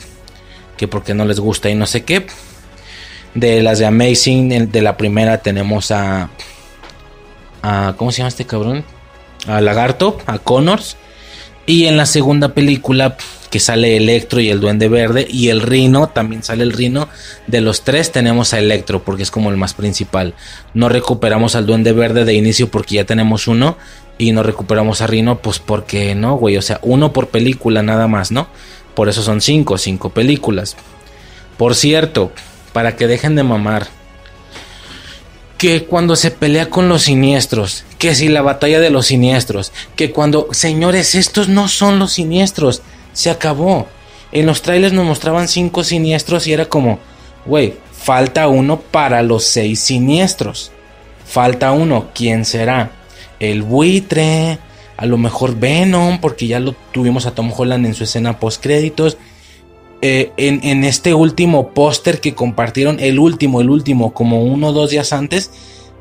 [0.76, 2.26] que porque no les gusta y no sé qué.
[3.34, 6.30] De las de Amazing, de la primera tenemos a,
[7.62, 8.84] a ¿cómo se llama este cabrón?
[9.46, 10.96] A Lagarto, a Connors.
[11.66, 13.16] Y en la segunda película
[13.50, 17.08] que sale Electro y el Duende Verde y el Rino, también sale el Rino.
[17.46, 20.34] De los tres tenemos a Electro porque es como el más principal.
[20.74, 23.76] No recuperamos al Duende Verde de inicio porque ya tenemos uno.
[24.18, 26.56] Y no recuperamos a Rino pues porque no, güey.
[26.56, 28.48] O sea, uno por película nada más, ¿no?
[28.94, 30.76] Por eso son cinco, cinco películas.
[31.58, 32.32] Por cierto,
[32.72, 33.88] para que dejen de mamar
[35.58, 40.10] que cuando se pelea con los siniestros, que si la batalla de los siniestros, que
[40.10, 43.86] cuando, señores, estos no son los siniestros, se acabó.
[44.32, 46.98] En los trailers nos mostraban cinco siniestros y era como,
[47.46, 50.72] güey, falta uno para los seis siniestros.
[51.26, 52.90] Falta uno, ¿quién será?
[53.40, 54.58] El buitre,
[54.96, 58.62] a lo mejor Venom, porque ya lo tuvimos a Tom Holland en su escena post
[58.62, 59.16] créditos.
[60.02, 64.90] Eh, en, este último póster que compartieron, el último, el último, como uno o dos
[64.90, 65.50] días antes,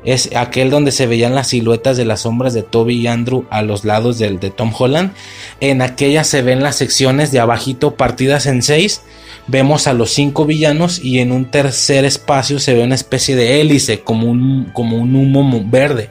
[0.04, 3.62] es aquel donde se veían las siluetas de las sombras de Toby y Andrew a
[3.62, 5.12] los lados del de Tom Holland.
[5.60, 9.00] En aquella se ven las secciones de abajito partidas en seis.
[9.48, 13.60] Vemos a los cinco villanos y en un tercer espacio se ve una especie de
[13.60, 16.10] hélice, como un, como un humo verde.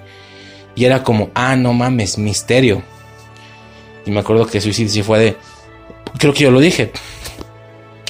[0.76, 2.84] Y era como, ah, no mames, misterio.
[4.06, 5.38] Y me acuerdo que Suicide sí fue de.
[6.18, 6.91] Creo que yo lo dije.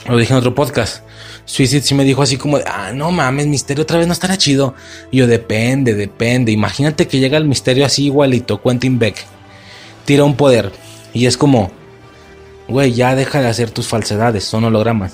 [0.07, 1.03] Lo dije en otro podcast.
[1.45, 4.76] Suicide sí me dijo así como, ah, no mames, misterio otra vez no estará chido.
[5.10, 6.52] Y yo, depende, depende.
[6.52, 9.26] Imagínate que llega el misterio así igualito, Quentin Beck.
[10.06, 10.72] Tira un poder.
[11.14, 11.72] Y es como,
[12.68, 15.14] güey, ya deja de hacer tus falsedades, son hologramas.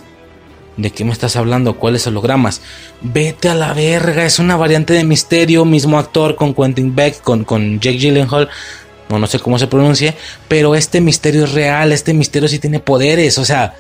[0.76, 1.78] ¿De qué me estás hablando?
[1.78, 2.62] ¿Cuáles hologramas?
[3.02, 7.44] Vete a la verga, es una variante de misterio, mismo actor con Quentin Beck, con,
[7.46, 8.50] con Jake Gyllenhaal.
[9.10, 10.16] No, no sé cómo se pronuncie,
[10.48, 13.76] pero este misterio es real, este misterio sí tiene poderes, o sea,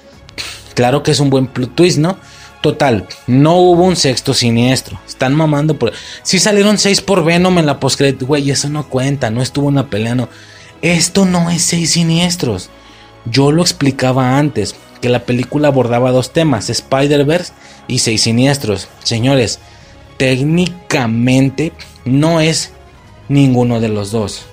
[0.73, 2.18] Claro que es un buen twist, ¿no?
[2.61, 4.99] Total, no hubo un sexto siniestro.
[5.07, 5.93] Están mamando por.
[6.22, 9.89] Si salieron seis por Venom en la postcredit, güey, eso no cuenta, no estuvo una
[9.89, 10.30] pelea, no.
[10.81, 12.69] Esto no es seis siniestros.
[13.26, 17.53] Yo lo explicaba antes, que la película abordaba dos temas, Spider-Verse
[17.88, 18.88] y seis siniestros.
[19.03, 19.60] Señores,
[20.18, 21.73] técnicamente
[22.06, 22.72] no es
[23.27, 24.43] ninguno de los dos.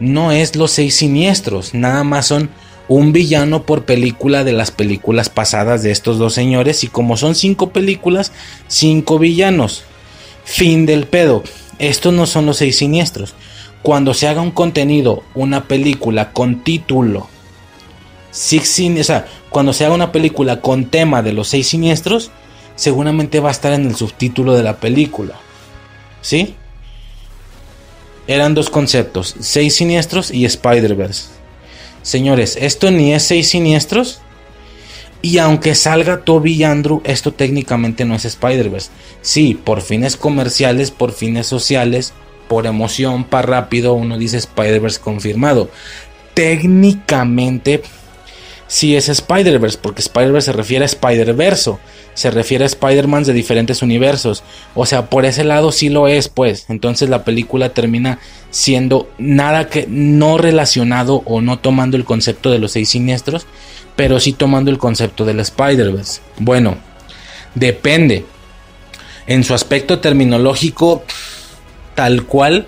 [0.00, 2.50] No es los seis siniestros, nada más son
[2.88, 7.34] un villano por película de las películas pasadas de estos dos señores y como son
[7.34, 8.32] cinco películas,
[8.68, 9.84] cinco villanos.
[10.44, 11.42] Fin del pedo.
[11.78, 13.34] Estos no son los seis siniestros.
[13.82, 17.28] Cuando se haga un contenido, una película con título,
[18.30, 22.30] six o sea, cuando se haga una película con tema de los seis siniestros,
[22.74, 25.34] seguramente va a estar en el subtítulo de la película.
[26.20, 26.54] ¿Sí?
[28.26, 31.35] Eran dos conceptos, seis siniestros y Spider-Verse.
[32.06, 34.20] Señores, esto ni es seis siniestros.
[35.22, 38.90] Y aunque salga Toby y Andrew, esto técnicamente no es Spider-Verse.
[39.22, 42.12] Sí, por fines comerciales, por fines sociales,
[42.46, 45.68] por emoción, para rápido, uno dice Spider-Verse confirmado.
[46.34, 47.82] Técnicamente
[48.68, 51.78] sí es Spider-Verse, porque Spider-Verse se refiere a Spider-Verso,
[52.14, 54.42] se refiere a Spider-Man de diferentes universos.
[54.74, 56.66] O sea, por ese lado sí lo es, pues.
[56.68, 58.18] Entonces la película termina
[58.50, 63.46] siendo nada que no relacionado o no tomando el concepto de los seis siniestros,
[63.96, 66.20] pero sí tomando el concepto del Spider-Verse.
[66.38, 66.76] Bueno,
[67.54, 68.24] depende.
[69.26, 71.02] En su aspecto terminológico,
[71.94, 72.66] tal cual,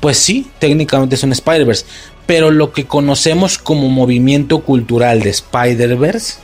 [0.00, 1.86] pues sí, técnicamente es un Spider-Verse.
[2.26, 6.34] Pero lo que conocemos como movimiento cultural de Spider-Verse,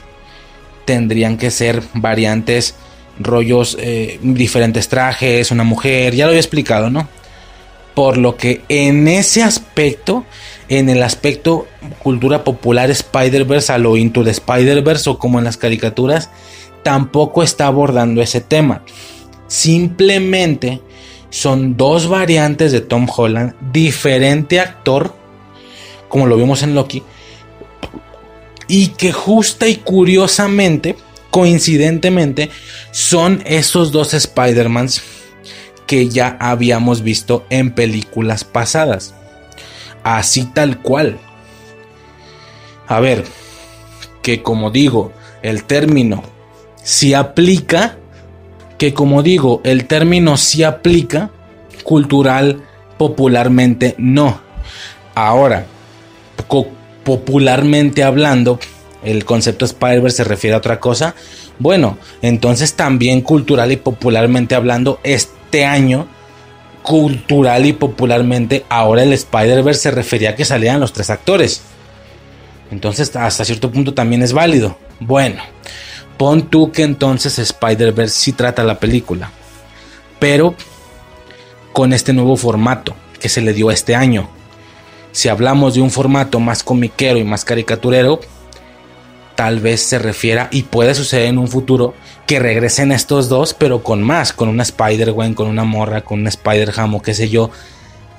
[0.85, 2.75] tendrían que ser variantes,
[3.19, 7.09] rollos, eh, diferentes trajes, una mujer, ya lo había explicado, ¿no?
[7.95, 10.25] Por lo que en ese aspecto,
[10.69, 11.67] en el aspecto
[11.99, 16.31] cultura popular Spider-Verse a lo Into Spider-Verse o como en las caricaturas,
[16.83, 18.83] tampoco está abordando ese tema.
[19.47, 20.81] Simplemente
[21.31, 25.15] son dos variantes de Tom Holland, diferente actor,
[26.13, 27.03] como lo vimos en Loki,
[28.69, 30.95] y que justa y curiosamente,
[31.31, 32.51] coincidentemente,
[32.91, 35.01] son esos dos Spider-Mans
[35.87, 39.15] que ya habíamos visto en películas pasadas.
[40.03, 41.19] Así tal cual.
[42.89, 43.25] A ver,
[44.21, 45.13] que como digo,
[45.43, 46.25] el término
[46.83, 47.97] si aplica,
[48.77, 51.31] que como digo, el término si aplica,
[51.85, 52.63] cultural,
[52.99, 54.43] popularmente no.
[55.15, 55.67] Ahora,
[57.05, 58.59] popularmente hablando,
[59.03, 61.15] el concepto spider se refiere a otra cosa.
[61.59, 66.07] Bueno, entonces también cultural y popularmente hablando, este año,
[66.83, 71.63] cultural y popularmente, ahora el Spider-Verse se refería a que salían los tres actores.
[72.71, 74.77] Entonces, hasta cierto punto también es válido.
[74.99, 75.43] Bueno,
[76.17, 79.31] pon tú que entonces Spider-Verse sí trata la película,
[80.19, 80.55] pero
[81.73, 84.29] con este nuevo formato que se le dio este año.
[85.13, 88.21] Si hablamos de un formato más comiquero y más caricaturero,
[89.35, 91.95] tal vez se refiera y puede suceder en un futuro
[92.27, 96.29] que regresen estos dos, pero con más, con una Spider-Gwen, con una morra, con un
[96.29, 97.51] Spider-Ham o qué sé yo.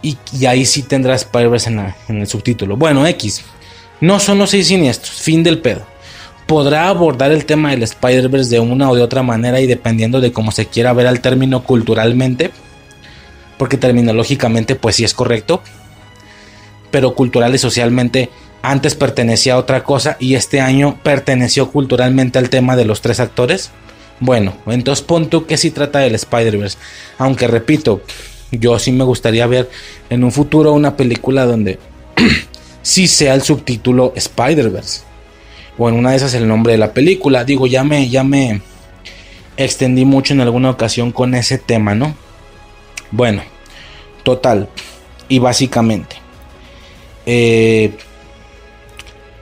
[0.01, 2.77] Y, ahí sí tendrá Spider-Verse en, en, el subtítulo.
[2.77, 3.43] Bueno, X.
[4.01, 5.85] No son los seis siniestros, fin del pedo.
[6.45, 10.33] Podrá abordar el tema del Spider-Verse de una o de otra manera y dependiendo de
[10.33, 12.51] cómo se quiera ver al término culturalmente,
[13.57, 15.63] porque terminológicamente pues sí es correcto,
[16.93, 18.29] pero cultural y socialmente
[18.61, 23.19] antes pertenecía a otra cosa y este año perteneció culturalmente al tema de los tres
[23.19, 23.71] actores.
[24.19, 26.77] Bueno, entonces pon tú que sí trata del Spider-Verse.
[27.17, 28.03] Aunque repito,
[28.51, 29.71] yo sí me gustaría ver
[30.11, 31.79] en un futuro una película donde
[32.83, 35.01] sí sea el subtítulo Spider-Verse.
[35.79, 37.43] O en una de esas el nombre de la película.
[37.43, 38.61] Digo, ya me, ya me
[39.57, 42.15] extendí mucho en alguna ocasión con ese tema, ¿no?
[43.09, 43.41] Bueno,
[44.21, 44.69] total.
[45.27, 46.22] Y básicamente.
[47.25, 47.91] Eh,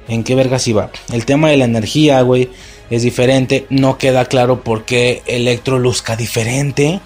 [0.07, 0.91] ¿En qué vergas iba?
[1.11, 2.49] El tema de la energía, güey,
[2.89, 3.65] es diferente.
[3.69, 6.99] No queda claro por qué Electro luzca diferente.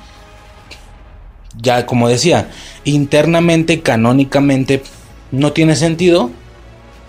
[1.61, 2.49] Ya, como decía,
[2.83, 4.81] internamente, canónicamente,
[5.31, 6.31] no tiene sentido.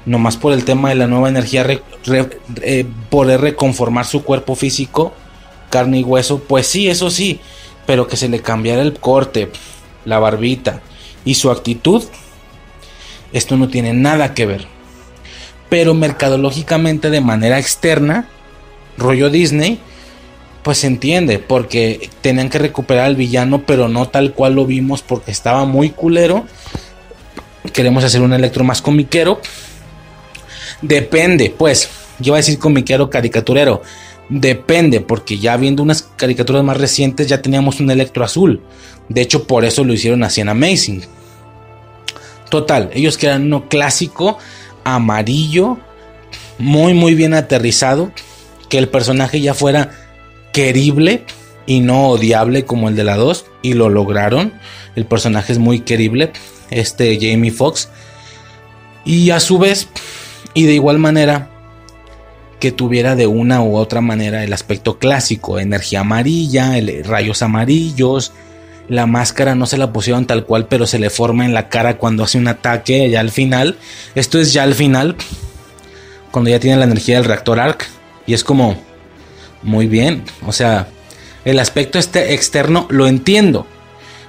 [0.05, 1.67] Nomás por el tema de la nueva energía,
[2.63, 5.15] eh, poder reconformar su cuerpo físico,
[5.71, 6.41] carne y hueso.
[6.41, 7.41] Pues sí, eso sí.
[7.87, 9.51] Pero que se le cambiara el corte,
[10.05, 10.83] la barbita
[11.25, 12.05] y su actitud.
[13.37, 14.77] Esto no tiene nada que ver
[15.69, 18.29] pero mercadológicamente de manera externa,
[18.97, 19.81] rollo Disney,
[20.63, 25.03] pues se entiende, porque tenían que recuperar al villano, pero no tal cual lo vimos
[25.03, 26.45] porque estaba muy culero.
[27.73, 29.41] Queremos hacer un electro más comiquero.
[30.83, 31.89] Depende, pues,
[32.19, 33.83] yo iba a decir comiquero caricaturero.
[34.29, 38.61] Depende, porque ya viendo unas caricaturas más recientes ya teníamos un electro azul.
[39.09, 41.03] De hecho, por eso lo hicieron así en Amazing.
[42.51, 44.39] Total, ellos quedan uno clásico
[44.85, 45.79] amarillo,
[46.59, 48.13] muy muy bien aterrizado,
[48.69, 49.91] que el personaje ya fuera
[50.53, 51.25] querible
[51.67, 54.55] y no odiable como el de la 2 y lo lograron.
[54.95, 56.33] El personaje es muy querible,
[56.71, 57.89] este Jamie Foxx.
[59.05, 59.89] Y a su vez,
[60.55, 61.51] y de igual manera,
[62.61, 66.73] que tuviera de una u otra manera el aspecto clásico, energía amarilla,
[67.05, 68.33] rayos amarillos,
[68.89, 71.99] la máscara no se la pusieron tal cual, pero se le forma en la cara
[71.99, 73.77] cuando hace un ataque ya al final.
[74.15, 75.17] Esto es ya al final,
[76.31, 77.87] cuando ya tiene la energía del reactor ARC.
[78.27, 78.77] Y es como,
[79.63, 80.89] muy bien, o sea,
[81.45, 83.67] el aspecto este externo lo entiendo.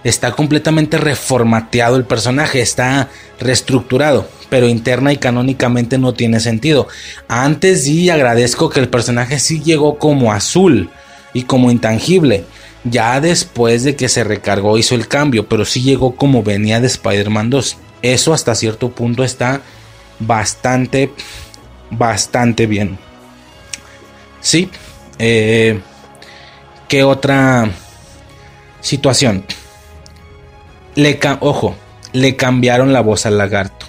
[0.03, 3.09] Está completamente reformateado el personaje, está
[3.39, 6.87] reestructurado, pero interna y canónicamente no tiene sentido.
[7.27, 10.89] Antes sí agradezco que el personaje sí llegó como azul
[11.33, 12.45] y como intangible
[12.89, 16.87] ya después de que se recargó hizo el cambio, pero sí llegó como venía de
[16.87, 17.77] Spider-Man 2.
[18.01, 19.61] Eso hasta cierto punto está
[20.19, 21.11] bastante,
[21.89, 22.97] bastante bien.
[24.41, 24.69] Sí.
[25.19, 25.79] Eh,
[26.87, 27.69] ¿Qué otra
[28.81, 29.43] situación?
[30.95, 31.75] Le ojo,
[32.13, 33.85] le cambiaron la voz al lagarto.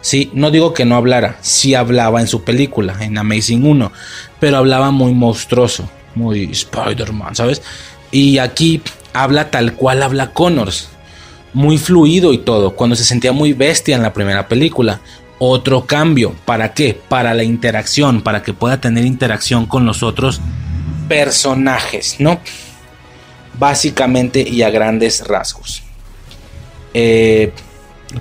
[0.00, 3.92] Sí, no digo que no hablara, sí hablaba en su película, en Amazing 1,
[4.38, 7.62] pero hablaba muy monstruoso, muy Spider-Man, ¿sabes?
[8.16, 8.80] Y aquí
[9.12, 10.88] habla tal cual habla Connors.
[11.52, 15.02] Muy fluido y todo, cuando se sentía muy bestia en la primera película.
[15.38, 16.34] otro cambio.
[16.46, 16.98] ¿Para qué?
[17.10, 20.40] Para la interacción, para que pueda tener interacción con los otros
[21.08, 22.40] personajes, ¿no?
[23.58, 25.82] Básicamente y a grandes rasgos.
[26.94, 27.52] Eh,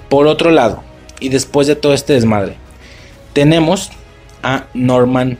[0.09, 0.83] por otro lado,
[1.21, 2.57] y después de todo este desmadre,
[3.31, 3.91] tenemos
[4.43, 5.37] a Norman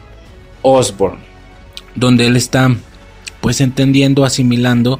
[0.61, 1.19] Osborn,
[1.94, 2.73] donde él está
[3.45, 4.99] pues entendiendo, asimilando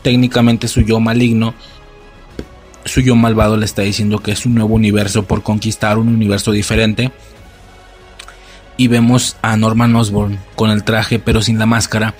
[0.00, 1.52] técnicamente su yo maligno,
[2.86, 6.52] su yo malvado le está diciendo que es un nuevo universo por conquistar, un universo
[6.52, 7.12] diferente.
[8.78, 12.14] Y vemos a Norman Osborn con el traje pero sin la máscara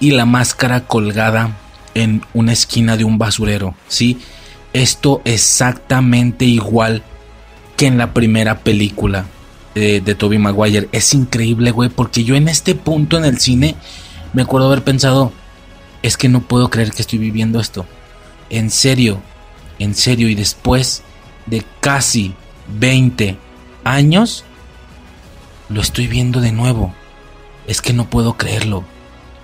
[0.00, 1.54] y la máscara colgada
[1.92, 4.16] en una esquina de un basurero, ¿sí?
[4.72, 7.02] Esto exactamente igual
[7.76, 9.26] que en la primera película
[9.74, 10.88] de, de Tobey Maguire.
[10.92, 13.76] Es increíble, güey, porque yo en este punto en el cine
[14.32, 15.32] me acuerdo haber pensado,
[16.02, 17.86] es que no puedo creer que estoy viviendo esto.
[18.48, 19.20] En serio,
[19.78, 21.02] en serio, y después
[21.46, 22.34] de casi
[22.78, 23.38] 20
[23.84, 24.44] años,
[25.68, 26.94] lo estoy viendo de nuevo.
[27.66, 28.84] Es que no puedo creerlo.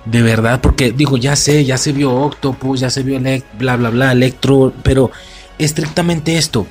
[0.04, 3.20] De verdad, porque digo, ya sé, ya se vio Octopus, ya se vio
[3.58, 5.10] bla bla bla, Electro, pero
[5.58, 6.66] estrictamente esto,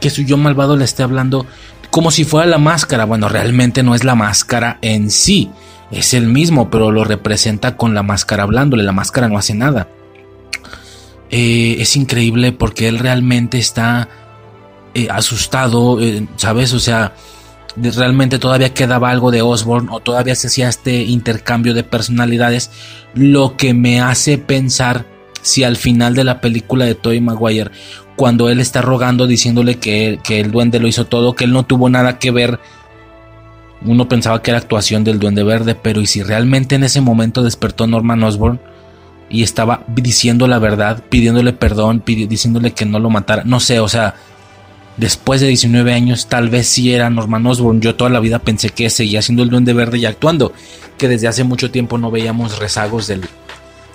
[0.00, 1.46] que su yo malvado le esté hablando
[1.90, 3.04] como si fuera la máscara.
[3.04, 5.50] Bueno, realmente no es la máscara en sí,
[5.90, 8.82] es el mismo, pero lo representa con la máscara hablándole.
[8.82, 9.88] La máscara no hace nada.
[11.30, 14.08] Eh, es increíble porque él realmente está
[14.94, 16.72] eh, asustado, eh, ¿sabes?
[16.72, 17.14] O sea,
[17.76, 22.70] realmente todavía quedaba algo de Osborne o todavía se hacía este intercambio de personalidades,
[23.14, 25.04] lo que me hace pensar
[25.42, 27.70] si al final de la película de Tobey Maguire,
[28.16, 31.64] cuando él está rogando diciéndole que, que el duende lo hizo todo, que él no
[31.64, 32.58] tuvo nada que ver
[33.84, 37.42] uno pensaba que era actuación del Duende Verde, pero ¿y si realmente en ese momento
[37.42, 38.60] despertó Norman Osborn
[39.28, 43.44] y estaba diciendo la verdad, pidiéndole perdón, diciéndole que no lo matara?
[43.44, 44.14] No sé, o sea,
[44.96, 47.80] después de 19 años tal vez sí era Norman Osborn.
[47.80, 50.52] Yo toda la vida pensé que seguía siendo el Duende Verde y actuando,
[50.98, 53.22] que desde hace mucho tiempo no veíamos rezagos del,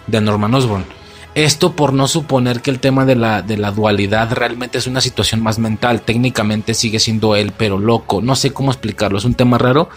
[0.07, 0.85] de Norman Osborn.
[1.33, 4.99] Esto por no suponer que el tema de la, de la dualidad realmente es una
[4.99, 6.01] situación más mental.
[6.01, 8.21] Técnicamente sigue siendo él, pero loco.
[8.21, 9.17] No sé cómo explicarlo.
[9.17, 9.89] Es un tema raro,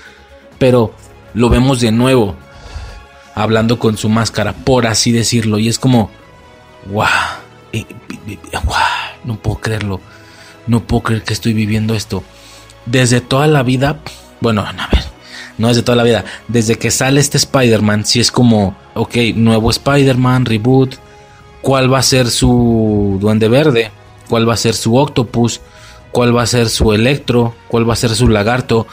[0.59, 0.95] pero
[1.35, 2.37] lo vemos de nuevo
[3.35, 5.59] hablando con su máscara, por así decirlo.
[5.59, 6.09] Y es como,
[6.93, 7.05] wow,
[9.25, 10.01] no puedo creerlo.
[10.69, 12.23] No puedo creer que estoy viviendo esto.
[12.87, 13.99] Desde toda la vida,
[14.41, 15.05] bueno, a ver,
[15.59, 19.71] no desde toda la vida, desde que sale este Spider-Man, si es como, ok, nuevo
[19.71, 20.97] Spider-Man, reboot,
[21.65, 23.91] cuál va a ser su duende verde,
[24.29, 25.63] cuál va a ser su octopus,
[26.13, 28.87] cuál va a ser su electro, cuál va a ser su lagarto,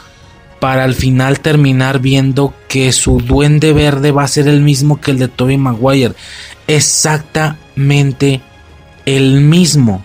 [0.58, 5.10] para al final terminar viendo que su duende verde va a ser el mismo que
[5.10, 6.14] el de Tobey Maguire.
[6.66, 8.40] Exactamente
[9.04, 10.02] el mismo.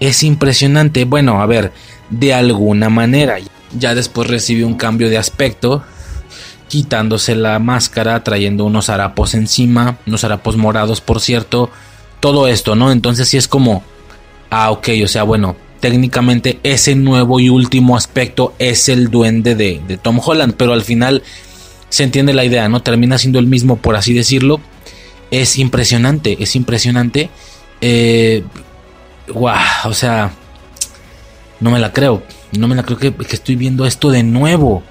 [0.00, 1.04] Es impresionante.
[1.04, 1.72] Bueno, a ver,
[2.08, 3.36] de alguna manera.
[3.78, 5.82] Ya después recibió un cambio de aspecto
[6.72, 11.68] quitándose la máscara, trayendo unos harapos encima, unos harapos morados, por cierto,
[12.18, 12.90] todo esto, ¿no?
[12.90, 13.84] Entonces sí es como,
[14.48, 19.98] ah, ok, o sea, bueno, técnicamente ese nuevo y último aspecto es el duende de,
[20.00, 21.22] Tom Holland, pero al final
[21.90, 22.80] se entiende la idea, ¿no?
[22.80, 24.58] Termina siendo el mismo, por así decirlo.
[25.30, 27.28] Es impresionante, es impresionante.
[27.82, 28.44] Eh,
[29.34, 30.30] o sea,
[31.60, 32.22] no me la creo,
[32.52, 34.82] no me la creo que estoy viendo esto de nuevo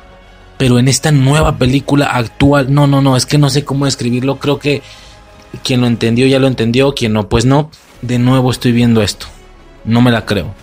[0.61, 4.37] pero en esta nueva película actual, no, no, no, es que no sé cómo describirlo,
[4.37, 4.83] creo que
[5.63, 7.71] quien lo entendió ya lo entendió, quien no, pues no,
[8.03, 9.25] de nuevo estoy viendo esto,
[9.85, 10.53] no me la creo,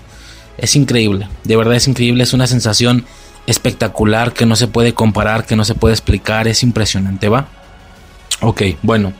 [0.56, 3.06] es increíble, de verdad es increíble, es una sensación
[3.48, 7.48] espectacular que no se puede comparar, que no se puede explicar, es impresionante, ¿va?
[8.40, 9.12] Ok, bueno,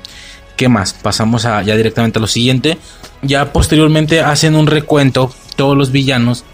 [0.55, 0.93] ¿qué más?
[0.93, 2.79] Pasamos a, ya directamente a lo siguiente,
[3.23, 6.45] ya posteriormente hacen un recuento todos los villanos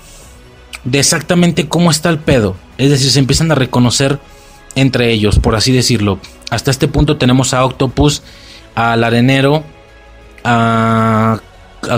[0.84, 2.56] de exactamente cómo está el pedo.
[2.78, 4.18] Es decir, se empiezan a reconocer
[4.74, 6.18] entre ellos, por así decirlo.
[6.50, 8.22] Hasta este punto tenemos a Octopus,
[8.74, 9.64] al Arenero,
[10.42, 11.40] a,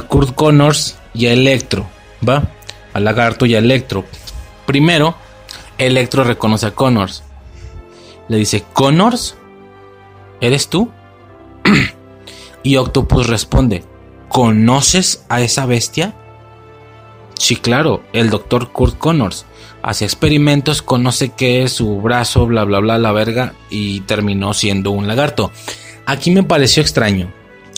[0.09, 1.87] Kurt Connors y a Electro,
[2.27, 2.51] ¿va?
[2.93, 4.05] A Lagarto y a Electro.
[4.67, 5.17] Primero,
[5.79, 7.23] Electro reconoce a Connors.
[8.29, 9.37] Le dice, ¿Connors?
[10.41, 10.91] ¿Eres tú?
[12.63, 13.85] y Octopus responde,
[14.29, 16.15] ¿conoces a esa bestia?
[17.39, 19.47] Sí, claro, el doctor Kurt Connors
[19.83, 24.53] hace experimentos con no sé qué, su brazo, bla, bla, bla, la verga, y terminó
[24.53, 25.53] siendo un lagarto.
[26.07, 27.33] Aquí me pareció extraño,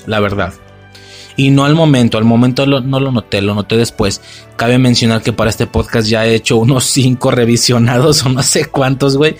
[0.06, 0.54] la verdad.
[1.36, 4.22] Y no al momento, al momento no lo noté, lo noté después.
[4.56, 8.64] Cabe mencionar que para este podcast ya he hecho unos 5 revisionados o no sé
[8.64, 9.36] cuántos, güey.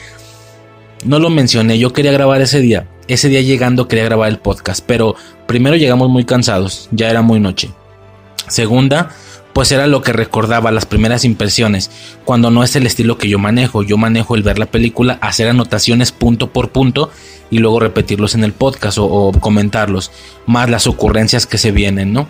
[1.05, 2.87] No lo mencioné, yo quería grabar ese día.
[3.07, 5.17] Ese día llegando quería grabar el podcast, pero
[5.47, 7.71] primero llegamos muy cansados, ya era muy noche.
[8.49, 9.11] Segunda,
[9.53, 11.91] pues era lo que recordaba las primeras impresiones,
[12.25, 13.83] cuando no es el estilo que yo manejo.
[13.83, 17.11] Yo manejo el ver la película, hacer anotaciones punto por punto
[17.51, 20.11] y luego repetirlos en el podcast o, comentarlos,
[20.47, 22.29] más las ocurrencias que se vienen, ¿no?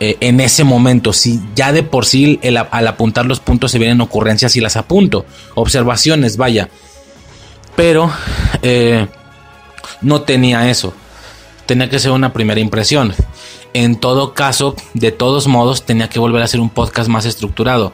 [0.00, 2.40] Eh, en ese momento, si ya de por sí
[2.70, 6.68] al apuntar los puntos se vienen ocurrencias y las apunto, observaciones, vaya.
[7.76, 8.10] Pero
[8.62, 9.06] eh,
[10.00, 10.94] no tenía eso,
[11.66, 13.14] tenía que ser una primera impresión.
[13.74, 17.92] En todo caso, de todos modos, tenía que volver a hacer un podcast más estructurado.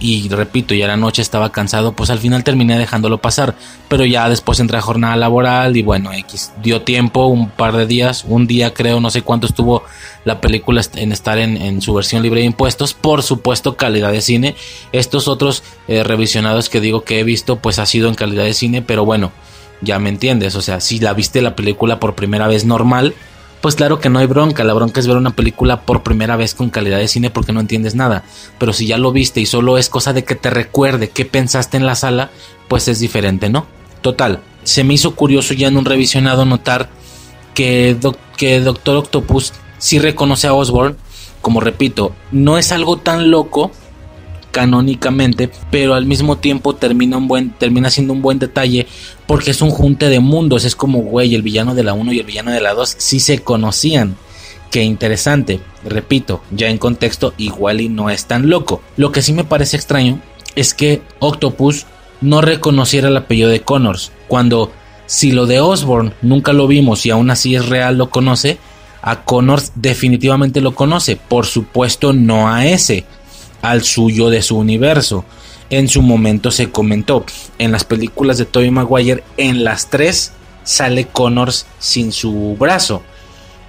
[0.00, 3.56] Y repito, ya la noche estaba cansado, pues al final terminé dejándolo pasar.
[3.88, 7.86] Pero ya después entré a jornada laboral y bueno, X dio tiempo, un par de
[7.86, 9.82] días, un día creo, no sé cuánto estuvo
[10.24, 12.94] la película en estar en, su versión libre de impuestos.
[12.94, 14.54] Por supuesto, calidad de cine.
[14.92, 18.54] Estos otros eh, revisionados que digo que he visto, pues ha sido en calidad de
[18.54, 19.32] cine, pero bueno,
[19.80, 20.54] ya me entiendes.
[20.54, 23.14] O sea, si la viste la película por primera vez normal,
[23.60, 26.54] pues claro que no hay bronca, la bronca es ver una película por primera vez
[26.54, 28.24] con calidad de cine porque no entiendes nada.
[28.58, 31.76] Pero si ya lo viste y solo es cosa de que te recuerde qué pensaste
[31.76, 32.30] en la sala,
[32.68, 33.66] pues es diferente, ¿no?
[34.00, 36.88] Total, se me hizo curioso ya en un revisionado notar
[37.54, 37.96] que,
[38.36, 40.96] que Doctor Octopus sí reconoce a Osborn,
[41.40, 43.72] como repito, no es algo tan loco
[44.50, 48.86] canónicamente, pero al mismo tiempo termina, un buen, termina siendo un buen detalle
[49.26, 52.20] porque es un junte de mundos, es como, güey, el villano de la 1 y
[52.20, 54.16] el villano de la 2 sí se conocían.
[54.70, 58.82] Qué interesante, repito, ya en contexto igual y no es tan loco.
[58.96, 60.20] Lo que sí me parece extraño
[60.56, 61.86] es que Octopus
[62.20, 64.72] no reconociera el apellido de Connors, cuando
[65.06, 68.58] si lo de Osborn nunca lo vimos y aún así es real lo conoce,
[69.00, 73.04] a Connors definitivamente lo conoce, por supuesto no a ese,
[73.62, 75.24] al suyo de su universo.
[75.70, 77.24] En su momento se comentó,
[77.58, 80.32] en las películas de Tobey Maguire, en las tres
[80.64, 83.02] sale Connors sin su brazo.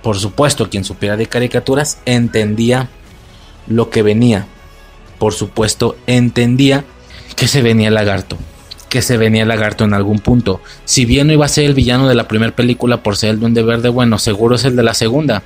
[0.02, 2.90] Por supuesto, quien supiera de caricaturas entendía
[3.68, 4.48] lo que venía.
[5.18, 6.86] Por supuesto, entendía
[7.36, 8.38] que se venía el lagarto.
[8.88, 10.62] Que se venía el lagarto en algún punto.
[10.86, 13.40] Si bien no iba a ser el villano de la primera película por ser el
[13.40, 15.44] duende verde, bueno, seguro es el de la segunda.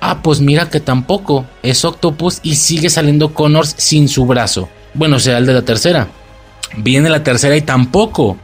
[0.00, 1.46] Ah, pues mira que tampoco.
[1.62, 4.68] Es Octopus y sigue saliendo Connors sin su brazo.
[4.94, 6.08] Bueno, sea el de la tercera.
[6.76, 8.36] Viene la tercera y tampoco.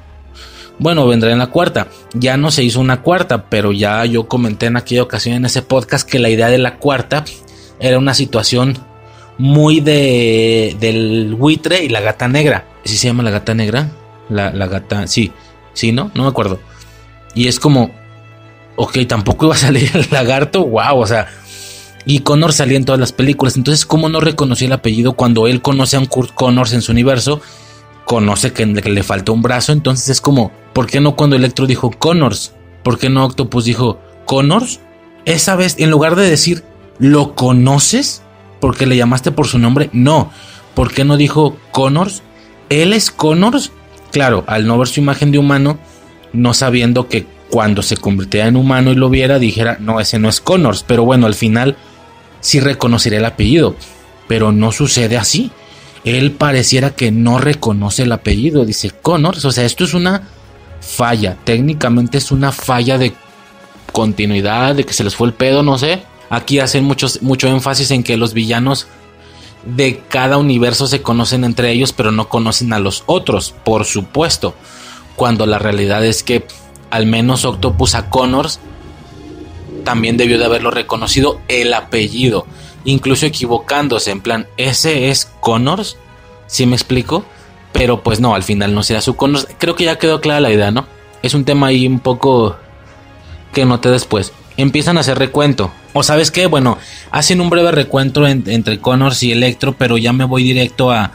[0.79, 1.89] Bueno, vendrá en la cuarta.
[2.15, 5.63] Ya no se hizo una cuarta, pero ya yo comenté en aquella ocasión en ese
[5.63, 7.25] podcast que la idea de la cuarta
[7.79, 8.79] era una situación
[9.39, 12.67] muy de del buitre y la gata negra.
[12.85, 13.91] ¿Sí se llama la gata negra?
[14.29, 15.33] La, la gata, sí,
[15.73, 16.11] sí, ¿no?
[16.15, 16.61] No me acuerdo.
[17.35, 17.91] Y es como,
[18.77, 21.29] ok, tampoco iba a salir el lagarto, wow, o sea,
[22.07, 23.57] y Connor salía en todas las películas.
[23.57, 26.93] Entonces, ¿cómo no reconoció el apellido cuando él conoce a un Kurt Connors en su
[26.93, 27.41] universo?
[28.05, 29.73] Conoce que, le faltó un brazo.
[29.73, 32.53] Entonces es como, ¿por qué no cuando Electro dijo Connors?
[32.83, 34.81] ¿Por qué no Octopus dijo Connors?
[35.25, 36.63] Esa vez, en lugar de decir,
[36.99, 38.23] ¿lo conoces?
[38.61, 39.89] Porque le llamaste por su nombre.
[39.93, 40.31] No.
[40.75, 42.23] ¿Por qué no dijo Connors?
[42.69, 43.73] ¿Él es Connors?
[44.13, 45.79] Claro, al no ver su imagen de humano,
[46.35, 50.29] no sabiendo que cuando se convirtiera en humano y lo viera, dijera, no, ese no
[50.29, 50.85] es Connors.
[50.87, 51.77] Pero bueno, al final
[52.45, 53.75] sí reconocería el apellido,
[54.29, 55.51] pero no sucede así.
[56.05, 60.29] Él pareciera que no reconoce el apellido, dice Connors, o sea, esto es una
[60.83, 63.15] falla, técnicamente es una falla de
[63.93, 66.03] continuidad, de que se les fue el pedo, no sé.
[66.29, 68.89] Aquí hacen muchos, mucho énfasis en que los villanos
[69.65, 74.55] de cada universo se conocen entre ellos, pero no conocen a los otros, por supuesto.
[75.17, 76.47] Cuando la realidad es que
[76.91, 78.61] al menos Octopus a Connors
[79.85, 82.47] también debió de haberlo reconocido el apellido,
[82.85, 85.97] incluso equivocándose, en plan, ¿ese es Connors?
[86.47, 87.25] ¿Sí me explico?
[87.73, 89.49] Pero pues no, al final no será su Connors.
[89.59, 90.87] Creo que ya quedó clara la idea, ¿no?
[91.23, 92.57] Es un tema ahí un poco
[93.53, 94.33] que noté después.
[94.57, 95.73] Empiezan a hacer recuento.
[95.93, 96.79] O sabes qué, bueno,
[97.11, 101.13] hacen un breve recuento entre Connors y Electro, pero ya me voy directo a,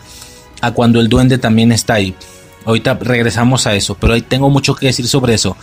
[0.61, 2.15] a cuando el duende también está ahí.
[2.65, 5.55] Ahorita regresamos a eso, pero ahí tengo mucho que decir sobre eso.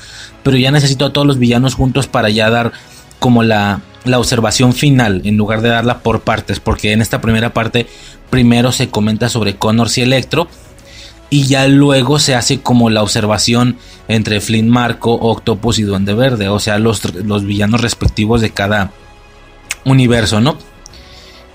[0.42, 2.72] Pero ya necesito a todos los villanos juntos para ya dar
[3.18, 7.52] como la, la observación final en lugar de darla por partes, porque en esta primera
[7.52, 7.86] parte
[8.30, 10.48] primero se comenta sobre Connors y Electro
[11.30, 13.76] y ya luego se hace como la observación
[14.08, 18.92] entre Flynn Marco, Octopus y Duende Verde, o sea, los, los villanos respectivos de cada
[19.84, 20.56] universo, ¿no?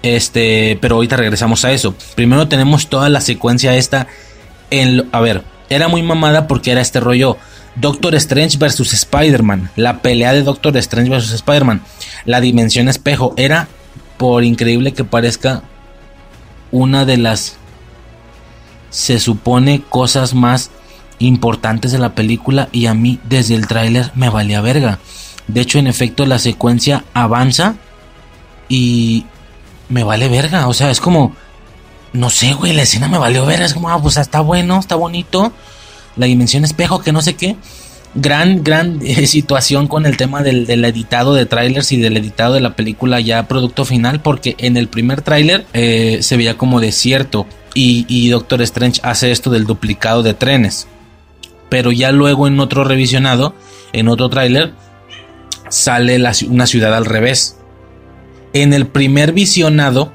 [0.03, 1.95] Este, pero ahorita regresamos a eso.
[2.15, 4.07] Primero tenemos toda la secuencia esta
[4.71, 7.37] en a ver, era muy mamada porque era este rollo
[7.75, 9.71] Doctor Strange versus Spider-Man.
[9.75, 11.81] La pelea de Doctor Strange versus Spider-Man.
[12.25, 13.33] La dimensión espejo.
[13.37, 13.67] Era,
[14.17, 15.63] por increíble que parezca,
[16.71, 17.57] una de las,
[18.89, 20.71] se supone, cosas más
[21.19, 22.69] importantes de la película.
[22.71, 24.99] Y a mí, desde el tráiler, me valía verga.
[25.47, 27.75] De hecho, en efecto, la secuencia avanza
[28.69, 29.25] y
[29.89, 30.67] me vale verga.
[30.67, 31.35] O sea, es como,
[32.13, 33.61] no sé, güey, la escena me valió ver.
[33.61, 35.53] Es como, ah, pues está bueno, está bonito.
[36.15, 37.55] La dimensión espejo, que no sé qué.
[38.13, 42.61] Gran, gran eh, situación con el tema del, editado de trailers y del editado de
[42.61, 47.47] la película ya producto final, porque en el primer tráiler eh, se veía como desierto
[47.73, 50.87] y, y Doctor Strange hace esto del duplicado de trenes.
[51.69, 53.55] Pero ya luego en otro revisionado,
[53.93, 54.73] en otro tráiler,
[55.71, 57.57] sale una ciudad al revés.
[58.53, 60.11] En el primer visionado,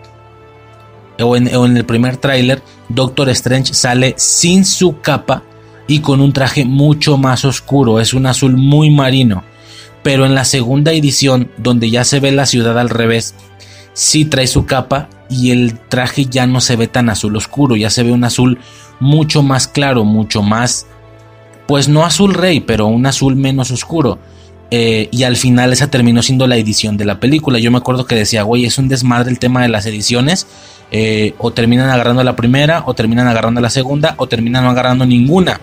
[1.18, 5.42] o en, el primer tráiler, Doctor Strange sale sin su capa
[5.86, 9.44] y con un traje mucho más oscuro, es un azul muy marino.
[10.02, 13.34] Pero en la segunda edición, donde ya se ve la ciudad al revés,
[13.92, 17.90] sí trae su capa y el traje ya no se ve tan azul oscuro, ya
[17.90, 18.58] se ve un azul
[19.00, 20.86] mucho más claro, mucho más,
[21.66, 24.18] pues no azul rey, pero un azul menos oscuro.
[24.70, 27.58] Eh, y al final esa terminó siendo la edición de la película.
[27.58, 30.46] Yo me acuerdo que decía, güey, es un desmadre el tema de las ediciones.
[30.92, 35.04] Eh, o terminan agarrando la primera, o terminan agarrando la segunda, o terminan no agarrando
[35.04, 35.60] ninguna.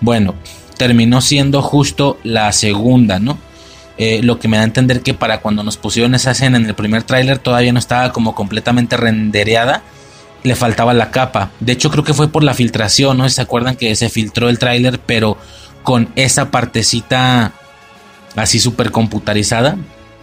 [0.00, 0.34] Bueno,
[0.76, 3.38] terminó siendo justo la segunda, ¿no?
[3.98, 6.66] Eh, lo que me da a entender que para cuando nos pusieron esa escena en
[6.66, 9.82] el primer tráiler todavía no estaba como completamente rendereada,
[10.42, 11.50] le faltaba la capa.
[11.60, 13.28] De hecho creo que fue por la filtración, ¿no?
[13.28, 15.38] ¿Se acuerdan que se filtró el tráiler pero
[15.82, 17.52] con esa partecita
[18.36, 19.76] así súper computarizada.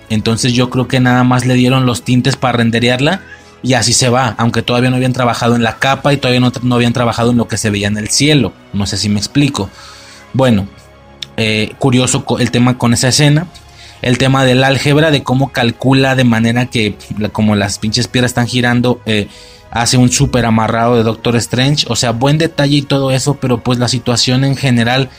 [0.09, 3.21] Entonces yo creo que nada más le dieron los tintes para renderearla
[3.63, 6.75] y así se va, aunque todavía no habían trabajado en la capa y todavía no,
[6.75, 8.51] habían trabajado en lo que se veía en el cielo.
[8.73, 9.69] No sé si me explico.
[10.33, 10.67] Bueno,
[11.37, 13.47] eh, curioso el tema con esa escena.
[14.01, 16.97] El tema del álgebra, de cómo calcula de manera que,
[17.31, 19.29] como las pinches piedras están girando, eh,
[19.71, 21.85] hace un súper amarrado de Doctor Strange.
[21.87, 25.09] O sea, buen detalle y todo eso, pero pues la situación en general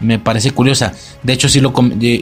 [0.00, 0.92] me parece curiosa.
[1.22, 1.72] De hecho, sí lo,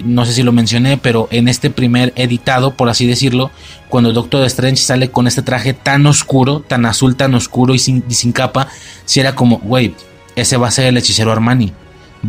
[0.04, 3.50] no sé si lo mencioné, pero en este primer editado, por así decirlo,
[3.88, 8.04] cuando Doctor Strange sale con este traje tan oscuro, tan azul, tan oscuro y sin,
[8.10, 8.68] sin capa,
[9.04, 9.94] si era como, güey,
[10.36, 11.72] ese va a ser el hechicero Armani.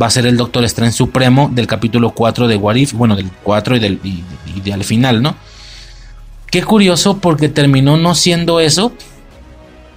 [0.00, 3.76] Va a ser el Doctor Strange Supremo del capítulo 4 de Warif, bueno, del 4
[3.76, 5.36] y del y, al final, ¿no?
[6.50, 8.92] Qué curioso porque terminó no siendo eso,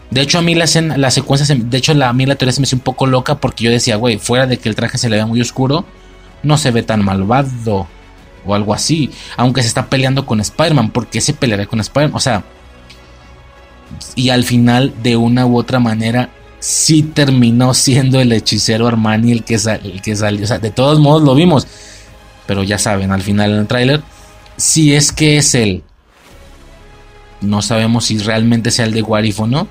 [0.09, 2.61] de hecho, a mí la, escena, la secuencia, de hecho, a mí la teoría se
[2.61, 5.09] me hizo un poco loca porque yo decía, güey, fuera de que el traje se
[5.09, 5.85] le vea muy oscuro,
[6.43, 7.87] no se ve tan malvado
[8.45, 9.11] o algo así.
[9.35, 12.15] Aunque se está peleando con Spider-Man, ¿por qué se peleará con Spider-Man?
[12.15, 12.43] O sea,
[14.15, 16.29] y al final, de una u otra manera,
[16.59, 20.45] sí terminó siendo el hechicero Armani el que, el que salió.
[20.45, 21.67] O sea, de todos modos lo vimos.
[22.45, 24.01] Pero ya saben, al final en el tráiler,
[24.55, 25.83] si es que es él.
[27.41, 29.67] No sabemos si realmente sea el de Warif o no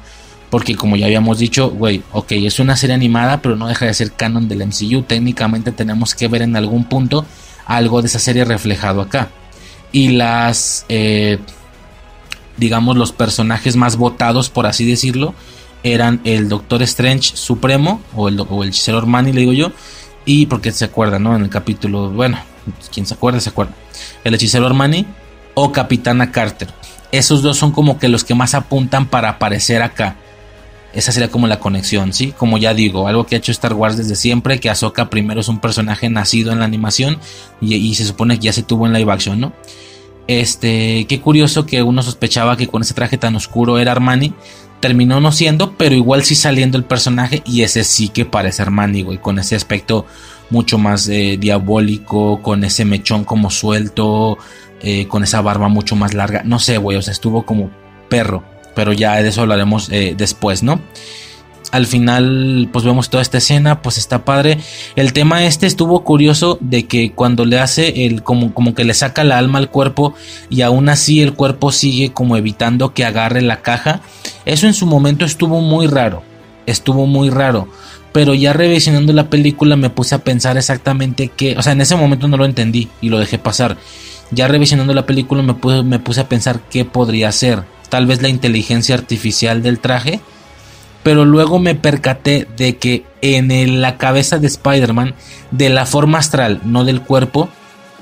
[0.51, 3.95] porque como ya habíamos dicho, güey, ok, es una serie animada, pero no deja de
[3.95, 5.03] ser canon del MCU.
[5.03, 7.27] Técnicamente tenemos que ver en algún punto
[7.67, 9.31] algo de esa serie reflejado acá.
[9.93, 11.39] Y las, eh,
[12.57, 15.35] digamos, los personajes más votados, por así decirlo,
[15.83, 19.73] eran el Doctor Strange Supremo, o el, el hechicero Armani, le digo yo,
[20.25, 21.35] y porque se acuerda, ¿no?
[21.35, 22.39] En el capítulo, bueno,
[22.93, 23.73] quien se acuerda, se acuerda.
[24.25, 25.07] El hechicero Armani
[25.55, 26.69] o Capitana Carter.
[27.13, 30.17] Esos dos son como que los que más apuntan para aparecer acá.
[30.97, 32.33] Esa sería como la conexión, ¿sí?
[32.35, 35.49] Como ya digo, algo que ha hecho Star Wars desde siempre, que Ahsoka primero es
[35.49, 37.19] un personaje nacido en la animación
[37.61, 39.53] y, se supone que ya se tuvo en live action, ¿no?
[40.27, 44.33] Este, qué curioso que uno sospechaba que con ese traje tan oscuro era Armani,
[44.81, 49.03] terminó no siendo, pero igual sí saliendo el personaje y ese sí que parece Armani,
[49.03, 50.07] güey, con ese aspecto
[50.49, 54.39] mucho más eh, diabólico, con ese mechón como suelto,
[54.81, 57.71] eh, con esa barba mucho más larga, no sé, güey, o sea, estuvo como
[58.09, 60.81] perro pero ya de eso hablaremos eh, después, ¿no?
[61.73, 64.59] Al final, pues vemos toda esta escena, pues está padre.
[64.95, 68.95] El tema este estuvo curioso de que cuando le hace el, como, como que le
[68.95, 70.15] saca la alma al cuerpo
[70.49, 74.01] y aún así el cuerpo sigue como evitando que agarre la caja.
[74.45, 76.23] Eso en su momento estuvo muy raro,
[76.67, 77.69] estuvo muy raro.
[78.13, 81.97] Pero ya revisionando la película me puse a pensar exactamente qué, o sea, en ese
[81.97, 83.77] momento no lo entendí y lo dejé pasar.
[84.31, 85.55] Ya revisionando la película me
[85.99, 90.21] puse, a pensar qué podría ser tal vez la inteligencia artificial del traje,
[91.03, 95.15] pero luego me percaté de que en la cabeza de Spider-Man,
[95.53, 97.49] de la forma astral, no del cuerpo,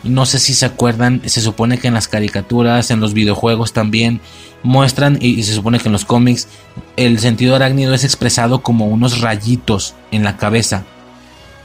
[0.02, 4.20] no sé si se acuerdan, se supone que en las caricaturas, en los videojuegos también
[4.62, 6.48] muestran, y se supone que en los cómics,
[6.96, 10.84] el sentido arácnido es expresado como unos rayitos en la cabeza.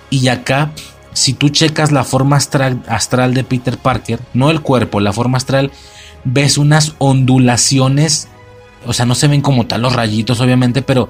[0.10, 0.72] Y acá,
[1.14, 5.72] si tú checas la forma astral, de Peter Parker, no el cuerpo, la forma astral,
[6.24, 8.28] ves unas ondulaciones,
[8.86, 11.10] o sea, no se ven como tal los rayitos, obviamente, pero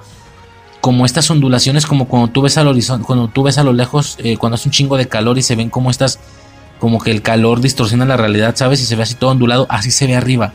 [0.82, 4.16] como estas ondulaciones, como cuando tú ves al horizonte, cuando tú ves a lo lejos,
[4.20, 6.20] eh, cuando hace un chingo de calor y se ven como estas,
[6.80, 8.82] como que el calor distorsiona la realidad, ¿sabes?
[8.82, 10.54] Y se ve así todo ondulado, así se ve arriba.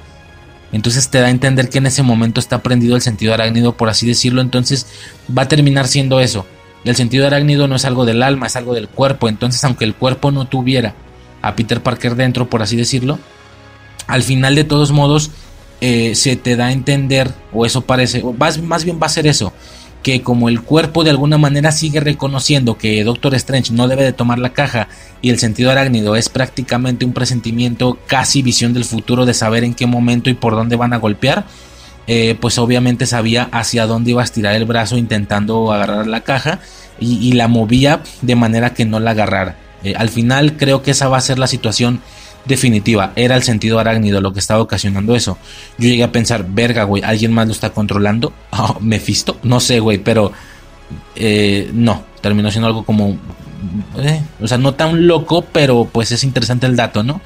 [0.72, 3.88] Entonces te da a entender que en ese momento está prendido el sentido arácnido, por
[3.88, 4.40] así decirlo.
[4.40, 4.88] Entonces
[5.30, 6.46] va a terminar siendo eso.
[6.84, 9.28] El sentido arácnido no es algo del alma, es algo del cuerpo.
[9.28, 10.94] Entonces, aunque el cuerpo no tuviera
[11.42, 13.18] a Peter Parker dentro, por así decirlo,
[14.06, 15.30] al final de todos modos
[15.80, 19.10] eh, se te da a entender, o eso parece, o más, más bien va a
[19.10, 19.52] ser eso,
[20.02, 24.12] que como el cuerpo de alguna manera sigue reconociendo que Doctor Strange no debe de
[24.12, 24.88] tomar la caja
[25.22, 29.74] y el sentido arácnido es prácticamente un presentimiento casi visión del futuro de saber en
[29.74, 31.46] qué momento y por dónde van a golpear,
[32.06, 36.60] eh, pues obviamente sabía hacia dónde iba a estirar el brazo intentando agarrar la caja
[37.00, 39.56] y, la movía de manera que no la agarrara.
[39.82, 42.00] Eh, al final creo que esa va a ser la situación
[42.44, 43.12] definitiva.
[43.16, 45.38] Era el sentido arácnido lo que estaba ocasionando eso.
[45.78, 48.32] Yo llegué a pensar, verga, güey, ¿alguien más lo está controlando?
[48.56, 49.38] Oh, ¿Mefisto?
[49.42, 50.32] No sé, güey, pero
[51.16, 52.04] eh, no.
[52.20, 53.18] Terminó siendo algo como...
[54.40, 57.20] O sea, no tan loco, pero pues es interesante el dato, ¿no?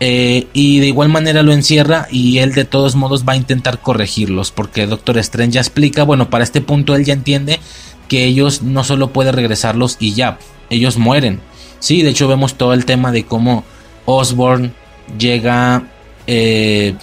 [0.00, 3.80] Eh, y de igual manera lo encierra y él de todos modos va a intentar
[3.80, 7.58] corregirlos porque Doctor Strange ya explica, bueno, para este punto él ya entiende
[8.06, 10.38] que ellos no solo puede regresarlos y ya,
[10.70, 11.40] ellos mueren.
[11.80, 13.64] Sí, de hecho vemos todo el tema de cómo
[14.04, 14.72] Osborn
[15.18, 15.88] llega
[16.26, 16.94] eh,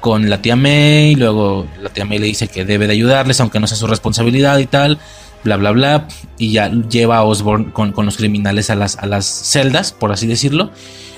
[0.00, 3.58] con la tía May, luego la tía May le dice que debe de ayudarles, aunque
[3.58, 4.98] no sea su responsabilidad y tal,
[5.42, 9.26] bla, bla, bla, y ya lleva a Osborn con, los criminales a las, a las
[9.26, 10.70] celdas, por así decirlo.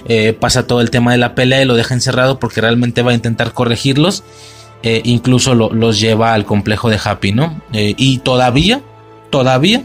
[0.08, 3.12] Eh, pasa todo el tema de la pelea y lo deja encerrado porque realmente va
[3.12, 4.24] a intentar corregirlos.
[4.82, 7.60] Eh, incluso los lleva al complejo de Happy, ¿no?
[7.72, 8.80] y todavía,
[9.28, 9.82] todavía,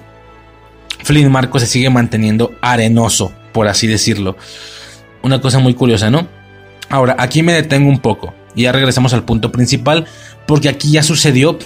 [1.04, 4.36] Flynn Marco se sigue manteniendo arenoso por así decirlo.
[5.22, 6.28] Una cosa muy curiosa, ¿no?
[6.90, 10.06] Ahora, aquí me detengo un poco y ya regresamos al punto principal,
[10.46, 11.58] porque aquí ya sucedió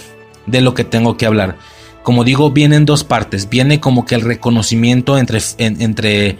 [0.46, 1.56] de lo que tengo que hablar.
[2.04, 3.48] Como digo, viene en dos partes.
[3.48, 6.38] Viene como que el reconocimiento entre, entre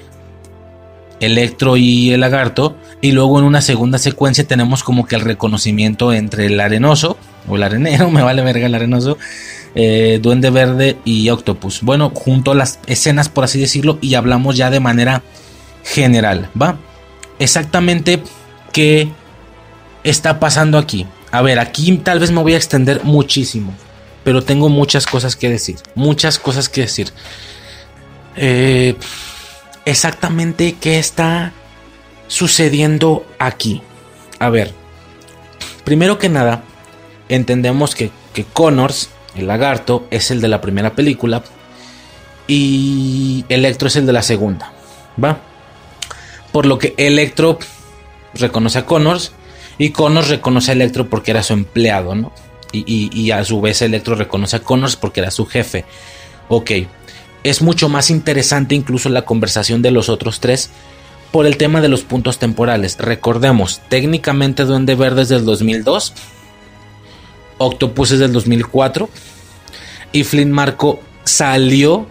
[1.20, 2.76] Electro y el lagarto.
[3.00, 7.16] Y luego en una segunda secuencia tenemos como que el reconocimiento entre el arenoso,
[7.48, 9.18] o el arenero, me vale verga el arenoso,
[9.74, 11.82] eh, Duende Verde y Octopus.
[11.82, 15.22] Bueno, junto a las escenas, por así decirlo, y hablamos ya de manera
[15.84, 16.76] general, ¿va?
[17.38, 18.22] Exactamente
[18.72, 19.08] qué
[20.04, 21.06] está pasando aquí.
[21.30, 23.72] A ver, aquí tal vez me voy a extender muchísimo,
[24.24, 27.12] pero tengo muchas cosas que decir, muchas cosas que decir.
[28.36, 28.96] Eh,
[29.90, 31.52] exactamente qué está
[32.26, 33.82] sucediendo aquí.
[34.38, 34.72] A ver,
[35.84, 36.62] primero que nada,
[37.28, 41.42] entendemos que, que Connors, el lagarto, es el de la primera película
[42.46, 44.72] y Electro es el de la segunda.
[45.22, 45.40] ¿Va?
[46.52, 47.58] Por lo que Electro
[48.34, 49.32] reconoce a Connors
[49.78, 52.32] y Connors reconoce a Electro porque era su empleado, ¿no?
[52.72, 55.84] Y, a su vez Electro reconoce a Connors porque era su jefe.
[56.48, 56.70] Ok,
[57.44, 60.70] es mucho más interesante incluso la conversación de los otros tres
[61.30, 62.96] por el tema de los puntos temporales.
[62.98, 66.14] Recordemos, técnicamente Duende Verde es del 2002,
[67.58, 69.08] Octopus es del 2004
[70.12, 72.06] y Flynn Marco salió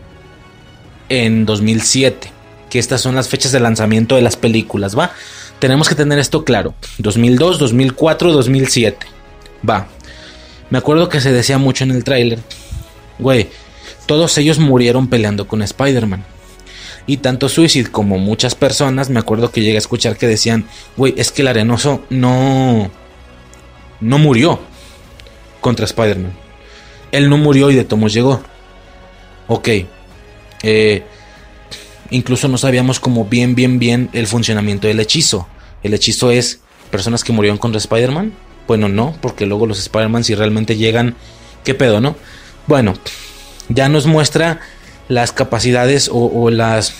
[1.10, 2.32] en 2007
[2.70, 5.12] que estas son las fechas de lanzamiento de las películas, ¿va?
[5.60, 6.76] Tenemos que tener esto claro.
[7.00, 9.08] 2002, 2004, 2007.
[9.68, 9.88] Va.
[10.70, 12.40] Me acuerdo que se decía mucho en el tráiler.
[13.18, 13.50] Güey,
[14.08, 16.26] todos ellos murieron peleando con Spider-Man.
[17.06, 20.66] Y tanto Suicide como muchas personas, me acuerdo que llegué a escuchar que decían,
[20.98, 22.90] güey, es que el arenoso no...
[24.00, 24.60] No murió
[25.62, 26.34] contra Spider-Man.
[27.12, 28.42] Él no murió y de Tomos llegó.
[29.48, 29.70] Ok.
[30.64, 31.04] Eh,
[32.12, 35.48] incluso no sabíamos como bien, bien, bien el funcionamiento del hechizo.
[35.82, 36.60] El hechizo es
[36.92, 38.34] personas que murieron contra Spider-Man.
[38.68, 41.16] Bueno, no, porque luego los Spider-Man si realmente llegan,
[41.64, 42.16] ¿qué pedo, no?
[42.68, 42.94] Bueno,
[43.70, 44.60] ya nos muestra
[45.08, 46.94] las capacidades o, las,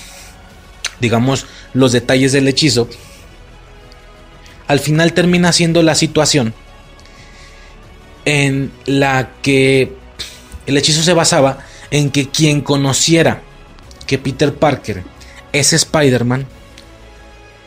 [1.00, 2.90] digamos, los detalles del hechizo.
[4.68, 6.54] Al final termina siendo la situación
[8.26, 9.94] en la que
[10.66, 11.60] el hechizo se basaba
[11.92, 13.42] en que quien conociera
[14.06, 15.04] que Peter Parker
[15.54, 16.46] es Spider-Man,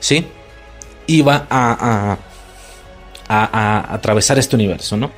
[0.01, 0.27] ¿sí?
[1.07, 2.19] Iba a,
[3.29, 5.11] a, atravesar este universo, ¿no?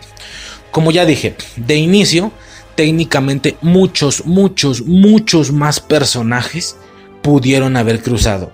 [0.70, 2.32] Como ya dije, de inicio,
[2.74, 6.76] técnicamente muchos, muchos, muchos más personajes
[7.22, 8.52] pudieron haber cruzado.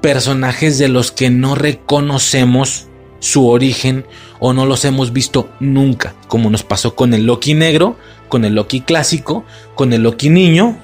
[0.00, 2.86] Personajes de los que no reconocemos
[3.20, 4.04] su origen
[4.38, 7.96] o no los hemos visto nunca, como nos pasó con el Loki negro,
[8.28, 10.78] con el Loki clásico, con el Loki niño,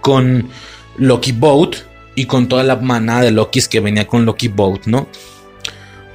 [0.00, 0.48] con
[0.96, 1.76] Loki Boat
[2.14, 5.08] y con toda la manada de Lokis que venía con Loki Boat, ¿no?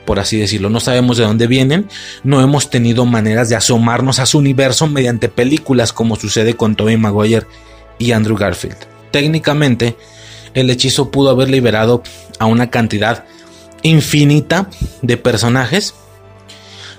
[0.05, 1.87] Por así decirlo, no sabemos de dónde vienen,
[2.23, 6.97] no hemos tenido maneras de asomarnos a su universo mediante películas como sucede con Tobey
[6.97, 7.47] Maguire
[7.97, 8.77] y Andrew Garfield.
[9.11, 9.97] Técnicamente,
[10.53, 12.03] el hechizo pudo haber liberado
[12.39, 13.25] a una cantidad
[13.83, 14.69] infinita
[15.01, 15.93] de personajes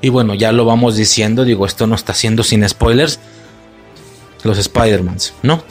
[0.03, 3.19] Y bueno, ya lo vamos diciendo, digo, esto no está siendo sin spoilers.
[4.45, 5.65] Los Spider-Mans, ¿no?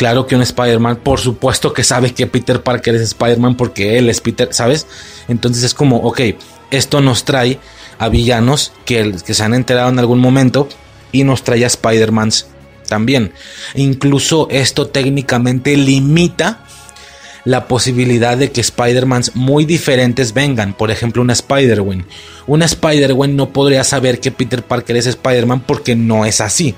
[0.00, 4.08] Claro que un Spider-Man, por supuesto que sabe que Peter Parker es Spider-Man porque él
[4.08, 4.86] es Peter, ¿sabes?
[5.28, 6.22] Entonces es como, ok,
[6.70, 7.58] esto nos trae
[7.98, 10.70] a villanos que, que se han enterado en algún momento
[11.12, 12.46] y nos trae a Spider-Mans
[12.88, 13.34] también.
[13.74, 16.64] Incluso esto técnicamente limita
[17.44, 20.72] la posibilidad de que Spider-Mans muy diferentes vengan.
[20.72, 22.06] Por ejemplo, una Spider-Gwen.
[22.46, 26.74] Una Spider-Gwen no podría saber que Peter Parker es Spider-Man porque no es así.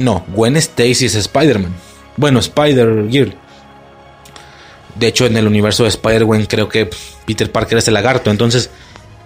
[0.00, 1.74] No, Gwen Stacy es Spider-Man.
[2.16, 3.34] Bueno, Spider-Girl.
[4.96, 6.90] De hecho, en el universo de Spider-Gwen creo que
[7.26, 8.30] Peter Parker es el lagarto.
[8.30, 8.70] Entonces,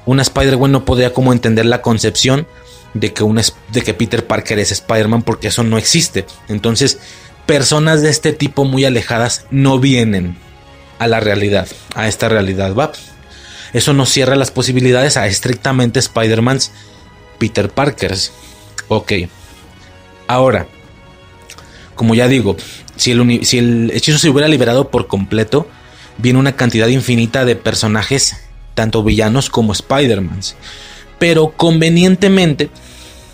[0.04, 2.46] una Spider-Gwen no podría como entender la concepción
[2.92, 3.24] de que,
[3.72, 6.26] de que Peter Parker es Spider-Man porque eso no existe.
[6.48, 6.98] Entonces,
[7.46, 10.36] personas de este tipo muy alejadas no vienen
[10.98, 12.92] a la realidad, a esta realidad, ¿va?
[13.72, 16.70] Eso no cierra las posibilidades a estrictamente Spider-Man's
[17.38, 18.32] Peter Parkers.
[18.88, 19.12] Ok.
[20.26, 20.66] Ahora,
[21.94, 22.56] como ya digo,
[22.96, 25.66] si el, hechizo se hubiera liberado por completo,
[26.18, 28.36] viene una cantidad infinita de personajes,
[28.74, 30.56] tanto villanos como Spider-Mans.
[31.18, 32.70] Pero convenientemente,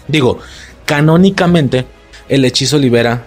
[0.08, 0.38] digo,
[0.84, 1.86] canónicamente,
[2.28, 3.26] el hechizo libera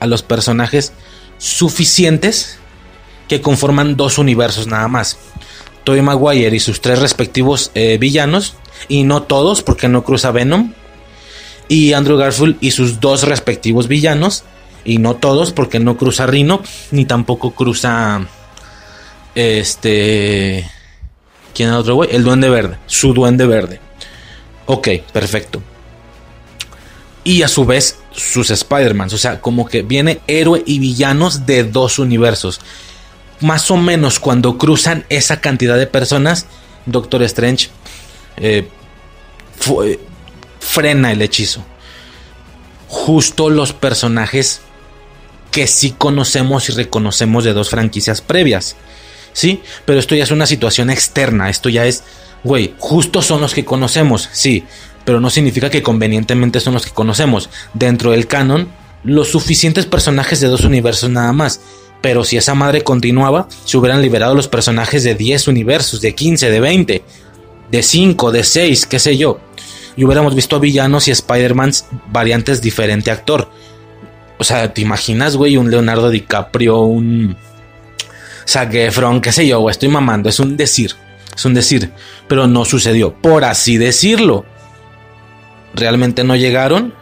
[0.00, 0.92] a los personajes
[1.38, 2.58] suficientes
[3.28, 5.18] que conforman dos universos nada más.
[5.84, 8.54] Tobey Maguire y sus tres respectivos eh, villanos,
[8.88, 10.72] y no todos porque no cruza Venom,
[11.68, 14.44] y Andrew Garfield y sus dos respectivos villanos,
[14.84, 18.26] y no todos porque no cruza Rhino, ni tampoco cruza
[19.34, 20.70] este
[21.54, 22.10] ¿Quién es otro güey?
[22.12, 23.80] El duende verde, su duende verde.
[24.66, 25.62] Ok, perfecto.
[27.22, 29.08] Y a su vez sus Spider-Man.
[29.12, 32.60] O sea, como que viene héroe y villanos de dos universos.
[33.40, 36.46] Más o menos cuando cruzan esa cantidad de personas,
[36.86, 37.68] Doctor Strange
[38.36, 38.68] eh,
[40.74, 41.64] frena el hechizo.
[42.88, 44.60] Justo los personajes
[45.50, 48.74] que sí conocemos y reconocemos de dos franquicias previas.
[49.32, 51.48] Sí, pero esto ya es una situación externa.
[51.48, 52.02] Esto ya es,
[52.42, 54.28] güey, justo son los que conocemos.
[54.32, 54.64] Sí,
[55.04, 57.50] pero no significa que convenientemente son los que conocemos.
[57.72, 58.68] Dentro del canon,
[59.04, 61.60] los suficientes personajes de dos universos nada más.
[62.00, 66.50] Pero si esa madre continuaba, se hubieran liberado los personajes de 10 universos, de 15,
[66.50, 67.04] de 20,
[67.70, 69.38] de 5, de 6, qué sé yo.
[69.96, 71.72] Y hubiéramos visto villanos y Spider-Man
[72.10, 73.50] variantes diferente actor.
[74.38, 75.56] O sea, ¿te imaginas, güey?
[75.56, 77.36] Un Leonardo DiCaprio, un
[78.46, 80.28] Zac qué sé yo, estoy mamando.
[80.28, 80.94] Es un decir,
[81.34, 81.92] es un decir.
[82.28, 84.44] Pero no sucedió, por así decirlo
[85.74, 86.94] realmente no llegaron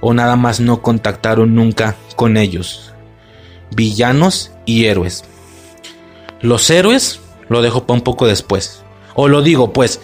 [0.00, 2.92] o nada más no contactaron nunca con ellos.
[3.74, 5.24] Villanos y héroes.
[6.40, 8.82] Los héroes lo dejo para un poco después.
[9.14, 10.00] O lo digo pues,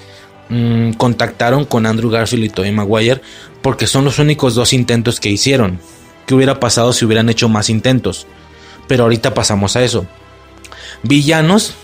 [0.51, 3.23] mm, contactaron con Andrew Garfield y Tobey Maguire
[3.63, 5.81] porque son los únicos dos intentos que hicieron.
[6.27, 8.27] ¿Qué hubiera pasado si hubieran hecho más intentos?
[8.87, 10.07] Pero ahorita pasamos a eso.
[11.03, 11.75] Villanos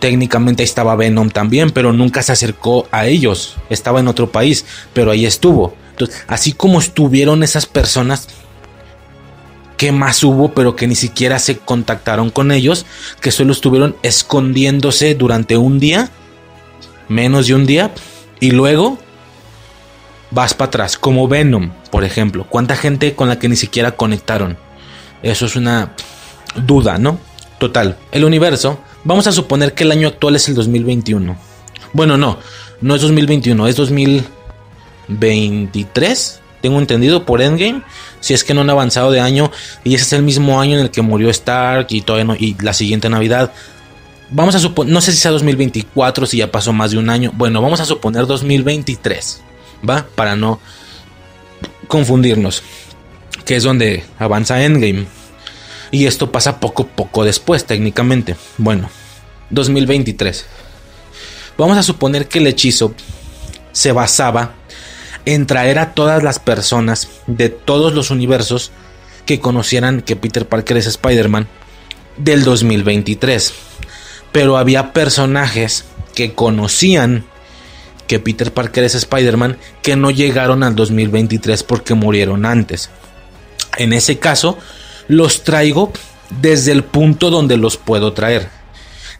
[0.00, 3.56] Técnicamente estaba Venom también, pero nunca se acercó a ellos.
[3.68, 5.74] Estaba en otro país, pero ahí estuvo.
[6.28, 8.28] Así como estuvieron esas personas,
[9.76, 10.54] ¿qué más hubo?
[10.54, 12.86] Pero que ni siquiera se contactaron con ellos,
[13.20, 16.10] que solo estuvieron escondiéndose durante un día,
[17.08, 17.92] menos de un día,
[18.40, 18.98] y luego
[20.30, 22.46] vas para atrás, como Venom, por ejemplo.
[22.48, 24.58] ¿Cuánta gente con la que ni siquiera conectaron?
[25.22, 25.92] Eso es una
[26.66, 27.18] duda, ¿no?
[27.58, 31.36] Total, el universo Vamos a suponer que el año actual es el 2021.
[31.92, 32.38] Bueno, no,
[32.80, 36.40] no es 2021, es 2023.
[36.60, 37.82] Tengo entendido por Endgame.
[38.20, 39.52] Si es que no han avanzado de año.
[39.84, 42.74] Y ese es el mismo año en el que murió Stark y, todavía y la
[42.74, 43.52] siguiente Navidad.
[44.30, 47.32] Vamos a suponer, no sé si sea 2024, si ya pasó más de un año.
[47.34, 49.42] Bueno, vamos a suponer 2023.
[49.88, 50.06] ¿Va?
[50.14, 50.60] Para no
[51.86, 52.62] confundirnos.
[53.44, 55.06] Que es donde avanza Endgame.
[55.90, 58.36] Y esto pasa poco poco después, técnicamente.
[58.58, 58.90] Bueno,
[59.50, 60.44] 2023.
[61.56, 62.94] Vamos a suponer que el hechizo
[63.72, 64.54] se basaba
[65.24, 68.70] en traer a todas las personas de todos los universos
[69.26, 71.48] que conocieran que Peter Parker es Spider-Man
[72.16, 73.52] del 2023.
[74.32, 75.84] Pero había personajes
[76.14, 77.24] que conocían
[78.06, 82.90] que Peter Parker es Spider-Man que no llegaron al 2023 porque murieron antes.
[83.76, 84.58] En ese caso,
[85.06, 85.92] los traigo
[86.40, 88.48] desde el punto donde los puedo traer,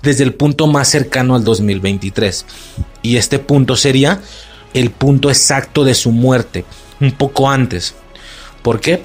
[0.02, 2.46] desde el punto más cercano al 2023.
[3.02, 4.20] Y este punto sería
[4.74, 6.64] el punto exacto de su muerte,
[7.00, 7.94] un poco antes.
[8.62, 9.00] ¿Por qué?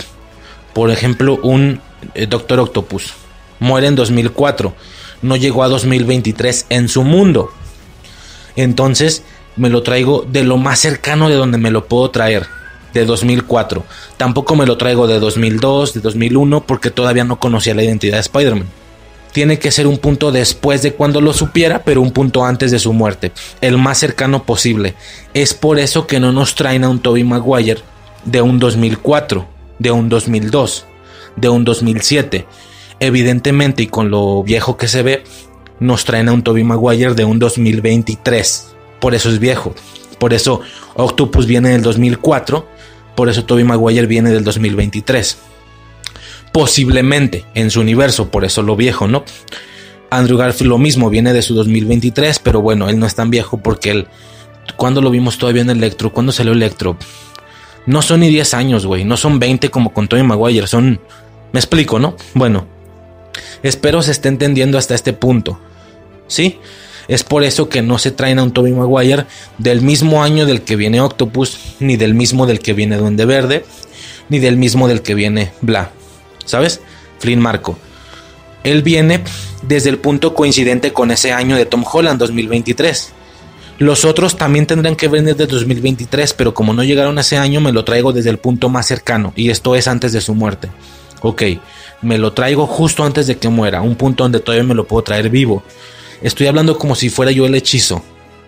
[0.74, 1.82] Por ejemplo, un
[2.16, 3.14] eh, Doctor Octopus
[3.60, 4.76] muere en 2004,
[5.24, 7.52] no llegó a 2023 en su mundo.
[8.56, 9.24] Entonces
[9.56, 12.46] me lo traigo de lo más cercano de donde me lo puedo traer,
[12.94, 13.84] de 2004.
[14.18, 18.22] Tampoco me lo traigo de 2002, de 2001, porque todavía no conocía la identidad de
[18.22, 18.68] Spider-Man.
[19.32, 22.78] Tiene que ser un punto después de cuando lo supiera, pero un punto antes de
[22.78, 24.94] su muerte, el más cercano posible.
[25.34, 27.82] Es por eso que no nos traen a un Toby Maguire
[28.26, 29.48] de un 2004,
[29.80, 30.86] de un 2002,
[31.36, 32.46] de un 2007.
[33.04, 35.26] Evidentemente, y con lo viejo que se ve,
[35.82, 38.76] nos traen a un Toby Maguire de un 2023.
[39.02, 39.76] Por eso es viejo.
[40.20, 40.62] Por eso
[40.96, 42.66] Octopus viene del 2004.
[43.14, 45.38] Por eso Toby Maguire viene del 2023.
[46.54, 49.26] Posiblemente en su universo, por eso lo viejo, ¿no?
[50.10, 53.58] Andrew Garfield lo mismo, viene de su 2023, pero bueno, él no es tan viejo
[53.58, 54.08] porque él...
[54.78, 56.14] cuando lo vimos todavía en Electro?
[56.14, 56.96] ¿Cuándo salió Electro?
[57.86, 59.04] No son ni 10 años, güey.
[59.04, 60.68] No son 20 como con Toby Maguire.
[60.68, 61.02] Son...
[61.52, 62.16] Me explico, ¿no?
[62.34, 62.73] Bueno.
[63.64, 65.60] Espero se esté entendiendo hasta este punto.
[66.28, 66.60] ¿Sí?
[67.08, 69.26] Es por eso que no se traen a un Toby Maguire
[69.58, 73.66] del mismo año del que viene Octopus, ni del mismo del que viene Duende Verde,
[74.30, 75.92] ni del mismo del que viene Bla.
[76.46, 76.82] ¿Sabes?
[77.20, 77.78] Flynn Marco.
[78.64, 79.24] Él viene
[79.62, 83.12] desde el punto coincidente con ese año de Tom Holland 2023.
[83.80, 87.74] Los otros también tendrán que venir desde 2023, pero como no llegaron ese año, me
[87.74, 90.70] lo traigo desde el punto más cercano, y esto es antes de su muerte.
[91.22, 91.44] Ok,
[92.04, 95.04] me lo traigo justo antes de que muera, un punto donde todavía me lo puedo
[95.04, 95.64] traer vivo.
[96.22, 98.04] Estoy hablando como si fuera yo el hechizo.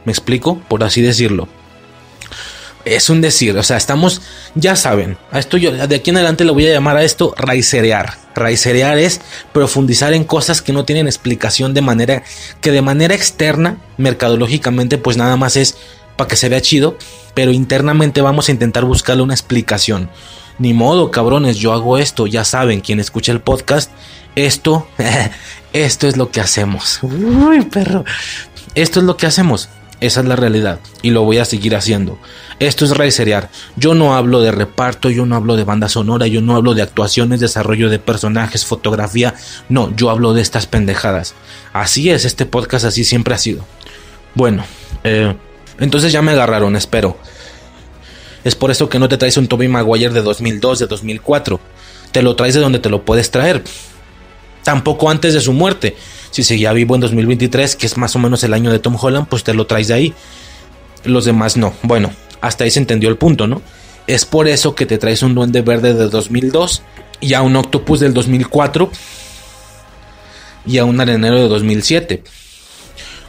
[0.05, 0.59] ¿Me explico?
[0.67, 1.47] Por así decirlo
[2.85, 4.21] es un decir, o sea, estamos,
[4.53, 7.33] ya saben, a esto yo de aquí en adelante le voy a llamar a esto
[7.35, 8.13] raicerear.
[8.35, 12.23] Raicerear es profundizar en cosas que no tienen explicación de manera
[12.61, 15.75] que de manera externa, mercadológicamente, pues nada más es
[16.15, 16.97] para que se vea chido,
[17.33, 20.09] pero internamente vamos a intentar buscarle una explicación.
[20.57, 23.91] Ni modo, cabrones, yo hago esto, ya saben, quien escucha el podcast,
[24.35, 24.87] esto,
[25.73, 26.99] esto es lo que hacemos.
[27.01, 28.05] Uy, perro.
[28.73, 29.69] Esto es lo que hacemos.
[30.01, 32.19] Esa es la realidad y lo voy a seguir haciendo.
[32.59, 33.49] Esto es reiserear.
[33.77, 36.81] Yo no hablo de reparto, yo no hablo de banda sonora, yo no hablo de
[36.81, 39.35] actuaciones, desarrollo de personajes, fotografía.
[39.69, 41.33] No, yo hablo de estas pendejadas.
[41.71, 43.65] Así es, este podcast así siempre ha sido.
[44.35, 44.65] Bueno,
[45.05, 45.33] eh,
[45.79, 47.17] entonces ya me agarraron, espero.
[48.45, 51.59] Es por eso que no te traes un Toby Maguire de 2002, de 2004.
[52.11, 53.63] Te lo traes de donde te lo puedes traer.
[54.63, 55.95] Tampoco antes de su muerte
[56.29, 59.27] si seguía vivo en 2023, que es más o menos el año de Tom Holland,
[59.27, 60.13] pues te lo traes de ahí.
[61.05, 61.73] Los demás no.
[61.81, 63.61] Bueno, hasta ahí se entendió el punto, ¿no?
[64.05, 66.83] Es por eso que te traes un duende verde de 2002
[67.21, 68.91] y a un octopus del 2004
[70.67, 72.23] y a un arenero de 2007.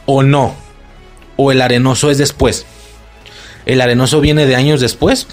[0.05, 0.53] O no.
[1.37, 2.65] O el arenoso es después.
[3.67, 5.27] El arenoso viene de años después.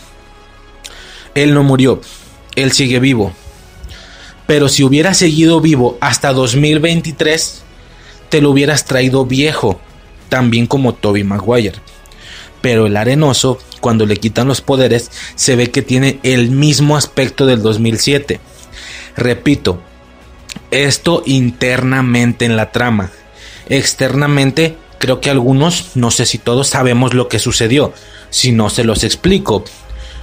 [1.36, 2.00] Él no murió.
[2.56, 3.32] Él sigue vivo.
[4.48, 7.62] Pero si hubiera seguido vivo hasta 2023,
[8.28, 9.80] te lo hubieras traído viejo,
[10.28, 11.78] también como Toby Maguire.
[12.60, 17.46] Pero el arenoso, cuando le quitan los poderes, se ve que tiene el mismo aspecto
[17.46, 18.40] del 2007.
[19.16, 19.80] Repito,
[20.72, 23.12] esto internamente en la trama.
[23.68, 27.92] Externamente, creo que algunos, no sé si todos sabemos lo que sucedió.
[28.30, 29.62] Si no, se los explico.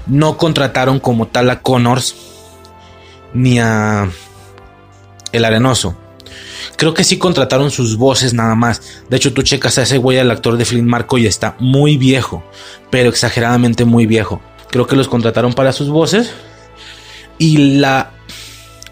[0.07, 2.15] No contrataron como tal a Connors
[3.31, 4.09] ni a
[5.31, 5.95] El Arenoso.
[6.77, 8.81] Creo que sí contrataron sus voces nada más.
[9.07, 11.97] De hecho, tú checas a ese güey, al actor de Flynn Marco, y está muy
[11.97, 12.43] viejo,
[12.89, 14.41] pero exageradamente muy viejo.
[14.71, 16.31] Creo que los contrataron para sus voces.
[17.37, 18.13] Y la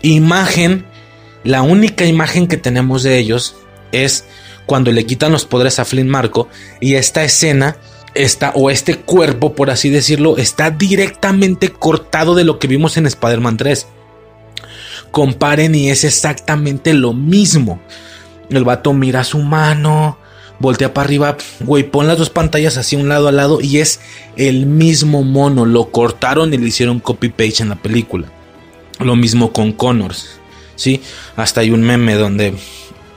[0.03, 0.85] imagen,
[1.43, 3.55] la única imagen que tenemos de ellos
[3.91, 4.25] es
[4.69, 6.47] cuando le quitan los poderes a Flynn Marco.
[6.79, 7.77] Y esta escena
[8.13, 13.07] está, o este cuerpo, por así decirlo, está directamente cortado de lo que vimos en
[13.07, 13.87] Spider-Man 3
[15.09, 17.79] comparen y es exactamente lo mismo.
[18.51, 20.19] El vato mira su mano,
[20.59, 24.01] voltea para arriba, güey, pon las dos pantallas así un lado a lado y es
[24.35, 25.65] el mismo mono.
[25.65, 28.27] Lo cortaron y le hicieron copy paste en la película.
[28.99, 30.39] Lo mismo con Connors,
[30.75, 31.01] ¿sí?
[31.35, 32.53] Hasta hay un meme donde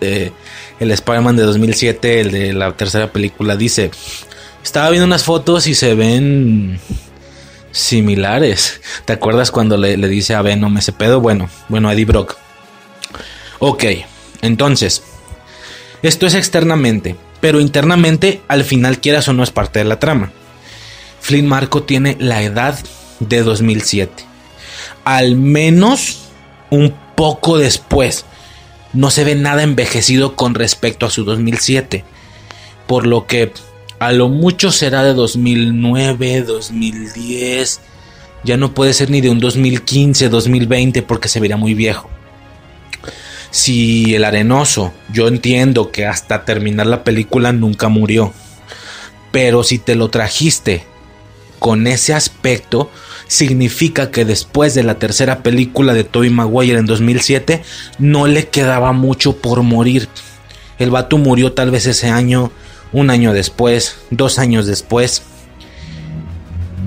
[0.00, 0.32] eh,
[0.82, 3.90] el Spider-Man de 2007, el de la tercera película, dice:
[4.62, 6.80] Estaba viendo unas fotos y se ven
[7.70, 8.80] similares.
[9.04, 11.20] ¿Te acuerdas cuando le, dice a Venom ese pedo?
[11.20, 12.36] Bueno, bueno, Eddie Brock.
[13.58, 13.84] Ok,
[14.42, 15.02] entonces,
[16.02, 20.32] esto es externamente, pero internamente, al final, quieras o no, es parte de la trama.
[21.20, 22.76] Flynn Marco tiene la edad
[23.20, 24.24] de 2007.
[25.04, 26.22] Al menos
[26.70, 28.24] un poco después.
[28.92, 32.04] No se ve nada envejecido con respecto a su 2007.
[32.86, 33.52] Por lo que
[33.98, 37.80] a lo mucho será de 2009, 2010.
[38.44, 42.10] Ya no puede ser ni de un 2015, 2020 porque se verá muy viejo.
[43.52, 48.32] Si el arenoso, yo entiendo que hasta terminar la película nunca murió.
[49.30, 50.84] Pero si te lo trajiste
[51.58, 52.90] con ese aspecto,
[53.26, 57.62] significa que después de la tercera película de Tobey Maguire en 2007,
[57.98, 60.08] no le quedaba mucho por morir.
[60.78, 62.50] El vato murió tal vez ese año,
[62.92, 65.22] un año después, dos años después.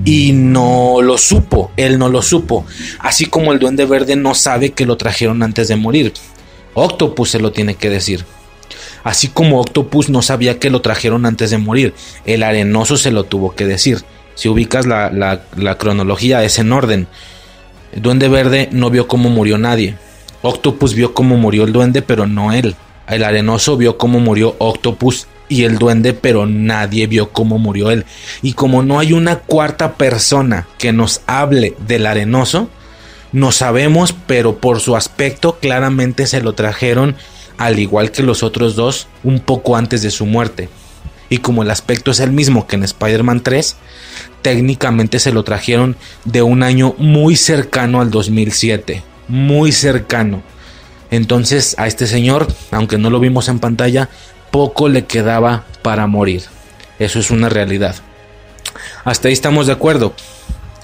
[0.04, 2.64] Y no lo supo, él no lo supo.
[2.98, 6.12] Así como el duende verde no sabe que lo trajeron antes de morir.
[6.74, 8.24] Octopus se lo tiene que decir.
[9.02, 11.94] Así como Octopus no sabía que lo trajeron antes de morir.
[12.24, 14.04] El arenoso se lo tuvo que decir.
[14.36, 17.08] Si ubicas la, la cronología es en orden.
[17.92, 19.96] El duende verde no vio cómo murió nadie.
[20.42, 22.76] Octopus vio cómo murió el duende, pero no él.
[23.08, 28.04] El arenoso vio cómo murió Octopus y el duende, pero nadie vio cómo murió él.
[28.42, 32.68] Y como no hay una cuarta persona que nos hable del arenoso,
[33.32, 37.16] no sabemos, pero por su aspecto claramente se lo trajeron,
[37.58, 40.68] al igual que los otros dos, un poco antes de su muerte.
[41.28, 43.76] Y como el aspecto es el mismo que en Spider-Man 3,
[44.46, 49.02] técnicamente se lo trajeron de un año muy cercano al 2007.
[49.26, 50.40] Muy cercano.
[51.10, 54.08] Entonces a este señor, aunque no lo vimos en pantalla,
[54.52, 56.44] poco le quedaba para morir.
[57.00, 57.96] Eso es una realidad.
[59.02, 60.14] Hasta ahí estamos de acuerdo.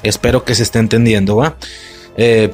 [0.02, 1.54] Espero que se esté entendiendo, ¿va?
[2.16, 2.52] Eh,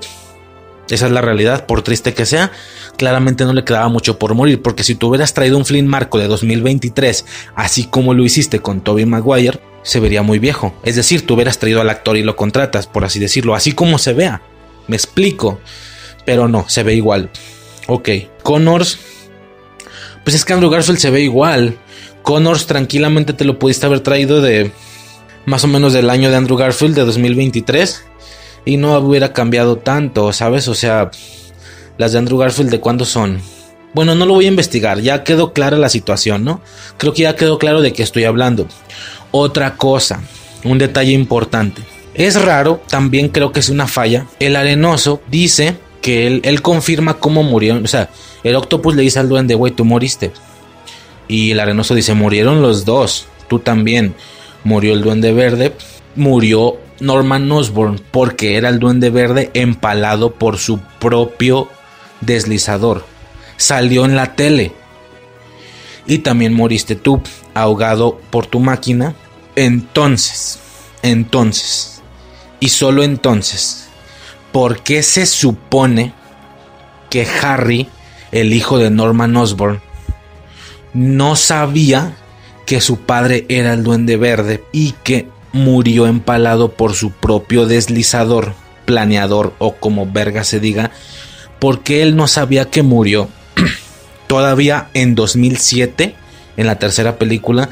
[0.90, 2.52] esa es la realidad, por triste que sea.
[2.98, 6.18] Claramente no le quedaba mucho por morir, porque si tú hubieras traído un Flynn Marco
[6.18, 10.74] de 2023, así como lo hiciste con Toby Maguire, se vería muy viejo.
[10.84, 13.96] Es decir, tú hubieras traído al actor y lo contratas, por así decirlo, así como
[13.96, 14.42] se vea.
[14.86, 15.60] Me explico.
[16.26, 17.30] Pero no, se ve igual.
[17.86, 18.10] Ok,
[18.42, 18.98] Connors
[20.28, 21.78] pues es que Andrew Garfield se ve igual.
[22.20, 24.72] Connors tranquilamente te lo pudiste haber traído de
[25.46, 28.04] más o menos del año de Andrew Garfield de 2023
[28.66, 30.68] y no hubiera cambiado tanto, ¿sabes?
[30.68, 31.10] O sea,
[31.96, 33.40] las de Andrew Garfield de cuándo son.
[33.94, 36.60] Bueno, no lo voy a investigar, ya quedó clara la situación, ¿no?
[36.98, 38.68] Creo que ya quedó claro de qué estoy hablando.
[39.30, 40.22] Otra cosa,
[40.64, 41.82] un detalle importante.
[42.14, 44.26] Es raro, también creo que es una falla.
[44.40, 47.80] El arenoso dice que él, confirma cómo murió.
[47.82, 48.10] O sea,
[48.42, 50.32] el octopus le dice al duende, güey, tú moriste.
[51.28, 53.26] Y el arenoso dice, murieron los dos.
[53.48, 54.14] Tú también.
[54.64, 55.74] Murió el duende verde.
[56.16, 61.68] Murió Norman Osborn porque era el duende verde empalado por su propio
[62.20, 63.04] deslizador.
[63.56, 64.72] Salió en la tele.
[66.06, 67.20] Y también moriste tú,
[67.60, 69.14] ahogado por tu máquina.
[69.56, 70.58] Entonces,
[71.02, 72.02] entonces,
[72.60, 73.88] y solo entonces,
[74.52, 76.12] ¿por qué se supone
[77.10, 77.88] que Harry
[78.32, 79.80] el hijo de Norman Osborn,
[80.92, 82.16] no sabía
[82.66, 88.54] que su padre era el duende verde y que murió empalado por su propio deslizador,
[88.84, 90.90] planeador o como verga se diga,
[91.58, 93.28] porque él no sabía que murió.
[94.26, 96.14] todavía en 2007,
[96.58, 97.70] en la tercera película,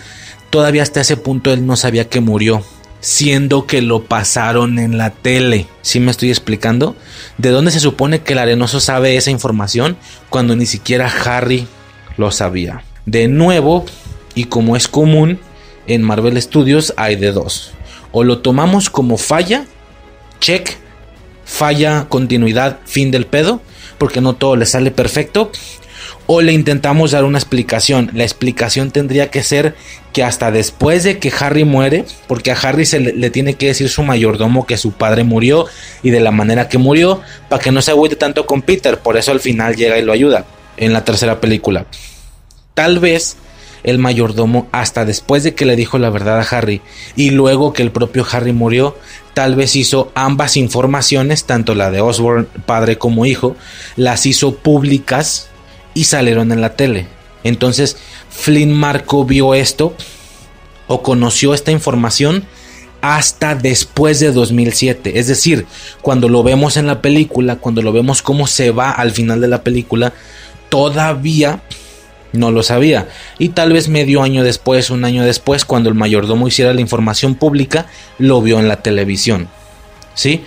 [0.49, 2.65] todavía hasta ese punto él no sabía que murió
[3.01, 5.69] siendo que lo pasaron en la tele.
[5.83, 6.97] ¿Sí me estoy explicando?
[7.39, 9.97] ¿De dónde se supone que el arenoso sabe esa información
[10.29, 11.69] cuando ni siquiera Harry
[12.17, 12.83] lo sabía?
[13.05, 13.85] De nuevo,
[14.35, 15.39] y como es común,
[15.87, 17.71] en Marvel Studios hay de dos.
[18.11, 19.67] O lo tomamos como falla,
[20.41, 20.77] check,
[21.45, 23.61] falla, continuidad, fin del pedo,
[23.99, 25.53] porque no todo le sale perfecto
[26.27, 28.11] o le intentamos dar una explicación.
[28.13, 29.75] La explicación tendría que ser
[30.13, 33.89] que hasta después de que Harry muere, porque a Harry se le, tiene que decir
[33.89, 35.67] su mayordomo que su padre murió
[36.03, 39.17] y de la manera que murió, para que no se agüite tanto con Peter, por
[39.17, 40.45] eso al final llega y lo ayuda
[40.77, 41.87] en la tercera película.
[42.75, 43.37] Tal vez
[43.85, 46.83] el mayordomo hasta después de que le dijo la verdad a Harry
[47.15, 48.97] y luego que el propio Harry murió,
[49.33, 53.55] tal vez hizo ambas informaciones, tanto la de Osborn padre como hijo,
[53.95, 55.51] las hizo públicas
[55.97, 57.07] y salieron en la tele.
[57.43, 57.97] Entonces
[58.29, 59.97] Flynn Marco vio esto
[60.87, 62.45] o conoció esta información
[63.01, 65.19] hasta después de 2007.
[65.19, 65.67] Es decir,
[66.03, 69.49] cuando lo vemos en la película, cuando lo vemos cómo se va al final de
[69.49, 70.13] la película,
[70.69, 71.63] todavía
[72.33, 73.09] no lo sabía.
[73.39, 77.37] Y tal vez medio año después, un año después, cuando el mayordomo hiciera la información
[77.37, 77.87] pública,
[78.19, 79.49] lo vio en la televisión.
[80.15, 80.43] ¿Sí?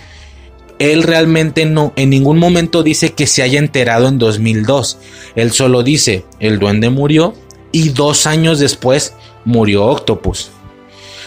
[0.80, 4.96] Él realmente no, en ningún momento dice que se haya enterado en 2002.
[5.36, 7.34] Él solo dice, el duende murió
[7.70, 9.12] y dos años después
[9.44, 10.50] murió Octopus.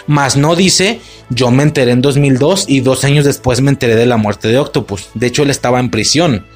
[0.07, 4.07] Mas no dice, yo me enteré en 2002 y dos años después me enteré de
[4.07, 5.09] la muerte de Octopus.
[5.14, 6.48] De hecho, él estaba en prisión.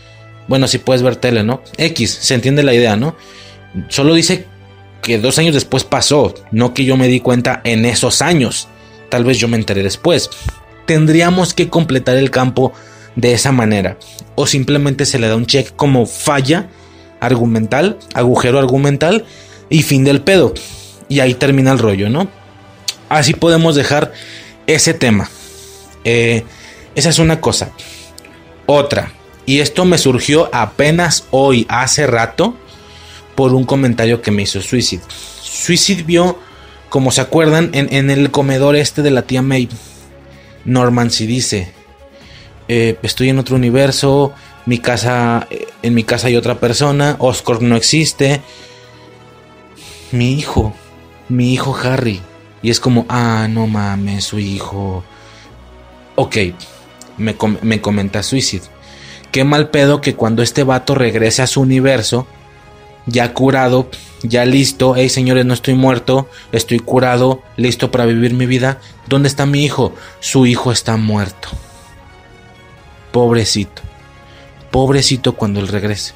[0.48, 1.61] Bueno, si puedes ver tele, ¿no?
[1.77, 3.16] X, se entiende la idea, ¿no?
[3.90, 4.48] Solo dice
[5.03, 8.67] que dos años después pasó, no que yo me di cuenta en esos años.
[9.09, 10.32] Tal vez yo me enteré después
[10.88, 12.74] tendríamos que completar el campo
[13.16, 13.98] de esa manera.
[14.33, 16.69] O simplemente se le da un check como falla
[17.19, 19.25] argumental, agujero argumental
[19.69, 20.56] y fin del pedo.
[21.09, 22.27] Y ahí termina el rollo, ¿no?
[23.09, 24.11] Así podemos dejar
[24.66, 25.30] ese tema.
[26.03, 26.43] Eh,
[26.95, 27.72] esa es una cosa.
[28.66, 29.11] Otra.
[29.45, 32.56] Y esto me surgió apenas hoy, hace rato,
[33.35, 35.03] por un comentario que me hizo Suicide.
[35.41, 36.38] Suicide vio,
[36.90, 39.69] como se acuerdan, en, el comedor este de la tía May.
[40.68, 41.72] Norman si dice,
[42.68, 44.34] eh, estoy en otro universo,
[44.66, 48.42] mi casa, eh, en mi casa hay otra persona, Oscar no existe.
[50.12, 50.74] Mi hijo,
[51.30, 52.22] mi hijo Harry.
[52.62, 55.04] Y es como, ah, no mames, su hijo.
[56.16, 56.38] Ok,
[57.18, 58.66] me, me comenta Suicide.
[59.32, 62.28] Qué mal pedo que cuando este vato regrese a su universo,
[63.08, 63.90] ya curado,
[64.22, 68.80] ya listo, hey señores, no estoy muerto, estoy curado, listo para vivir mi vida.
[69.08, 69.95] ¿Dónde está mi hijo?
[70.19, 71.50] Su hijo está muerto.
[73.11, 73.82] Pobrecito.
[74.69, 76.14] Pobrecito cuando él regrese.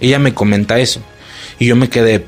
[0.00, 1.00] Ella me comenta eso.
[1.58, 2.24] Y yo me quedé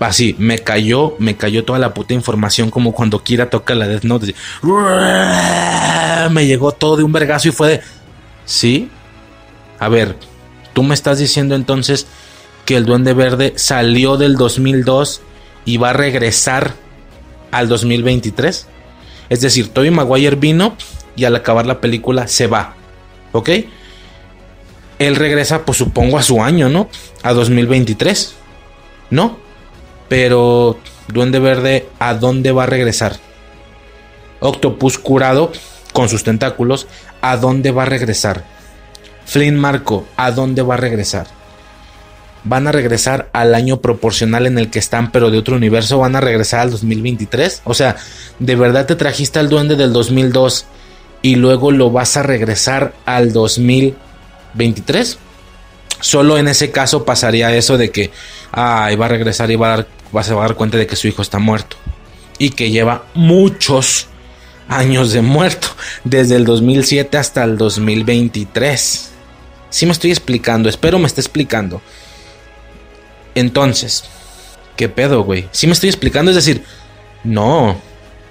[0.00, 4.04] así, me cayó, me cayó toda la puta información como cuando quiera toca la Death
[4.04, 4.34] Note.
[6.30, 7.80] Me llegó todo de un vergazo y fue de...
[8.46, 8.90] ¿Sí?
[9.78, 10.16] A ver,
[10.72, 12.06] tú me estás diciendo entonces
[12.68, 15.22] que el Duende Verde salió del 2002
[15.64, 16.74] y va a regresar
[17.50, 18.66] al 2023.
[19.30, 20.76] Es decir, Tobey Maguire vino
[21.16, 22.74] y al acabar la película se va.
[23.32, 23.48] ¿Ok?
[24.98, 26.90] Él regresa, pues supongo, a su año, ¿no?
[27.22, 28.34] A 2023.
[29.12, 29.38] ¿No?
[30.10, 33.16] Pero Duende Verde, ¿a dónde va a regresar?
[34.40, 35.52] Octopus curado
[35.94, 36.86] con sus tentáculos,
[37.22, 38.44] ¿a dónde va a regresar?
[39.24, 41.37] Flynn Marco, ¿a dónde va a regresar?
[42.48, 46.16] Van a regresar al año proporcional en el que están, pero de otro universo, van
[46.16, 47.62] a regresar al 2023.
[47.64, 47.96] O sea,
[48.38, 50.64] ¿de verdad te trajiste al duende del 2002
[51.20, 55.18] y luego lo vas a regresar al 2023?
[56.00, 58.10] Solo en ese caso pasaría eso de que,
[58.52, 61.20] ah, va a regresar y va a dar, a dar cuenta de que su hijo
[61.20, 61.76] está muerto.
[62.38, 64.06] Y que lleva muchos
[64.68, 65.68] años de muerto,
[66.04, 69.10] desde el 2007 hasta el 2023.
[69.70, 71.82] Si me estoy explicando, espero me esté explicando.
[73.38, 74.04] Entonces,
[74.76, 75.48] ¿qué pedo, güey?
[75.52, 76.62] Si me estoy explicando, es decir,
[77.24, 77.76] no,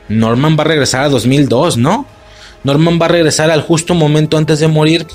[0.09, 2.05] Norman va a regresar a 2002, ¿no?
[2.63, 5.07] Norman va a regresar al justo momento antes de morir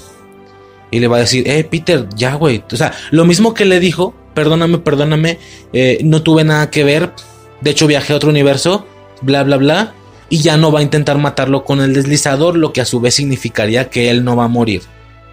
[0.90, 2.62] y le va a decir, eh, Peter, ya, güey.
[2.70, 5.38] O sea, lo mismo que le dijo, perdóname, perdóname,
[5.72, 7.12] eh, no tuve nada que ver,
[7.60, 8.86] de hecho viajé a otro universo,
[9.20, 9.94] bla, bla, bla,
[10.28, 13.14] y ya no va a intentar matarlo con el deslizador, lo que a su vez
[13.14, 14.82] significaría que él no va a morir.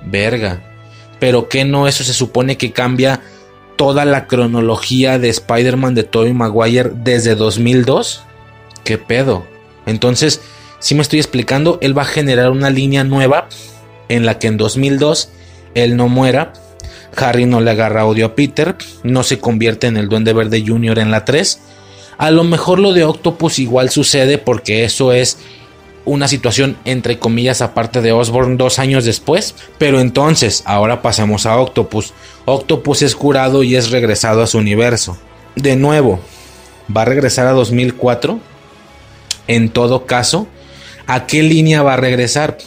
[0.05, 0.61] Verga.
[1.19, 3.21] Pero que no, eso se supone que cambia
[3.79, 8.23] toda la cronología de Spider-Man de Tobey Maguire desde 2002.
[8.83, 9.45] ¿Qué pedo?
[9.85, 10.41] Entonces,
[10.79, 13.47] si me estoy explicando, él va a generar una línea nueva
[14.09, 15.29] en la que en 2002
[15.75, 16.51] él no muera,
[17.15, 20.99] Harry no le agarra odio a Peter, no se convierte en el Duende Verde Jr.
[20.99, 21.61] en la 3.
[22.17, 25.37] A lo mejor lo de Octopus igual sucede porque eso es
[26.03, 29.55] una situación entre comillas aparte de Osborn dos años después.
[29.77, 32.13] Pero entonces, ahora pasemos a Octopus.
[32.51, 35.17] Octopus es curado y es regresado a su universo.
[35.55, 36.19] De nuevo,
[36.95, 38.39] va a regresar a 2004.
[39.47, 40.47] En todo caso,
[41.07, 42.57] ¿a qué línea va a regresar?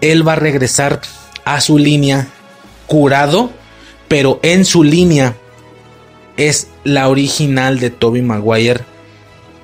[0.00, 1.00] Él va a regresar
[1.44, 2.28] a su línea
[2.86, 3.50] curado,
[4.08, 5.36] pero en su línea
[6.36, 8.80] es la original de Toby Maguire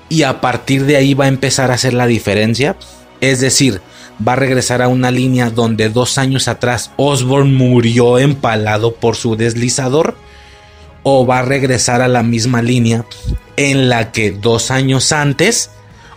[0.08, 2.76] y a partir de ahí va a empezar a hacer la diferencia.
[3.20, 3.80] Es decir,
[4.26, 9.36] va a regresar a una línea donde dos años atrás Osborn murió empalado por su
[9.36, 10.16] deslizador.
[11.02, 13.04] O va a regresar a la misma línea
[13.56, 15.70] en la que dos años antes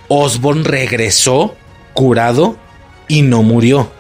[0.08, 1.56] Osborn regresó
[1.94, 2.58] curado
[3.08, 3.92] y no murió.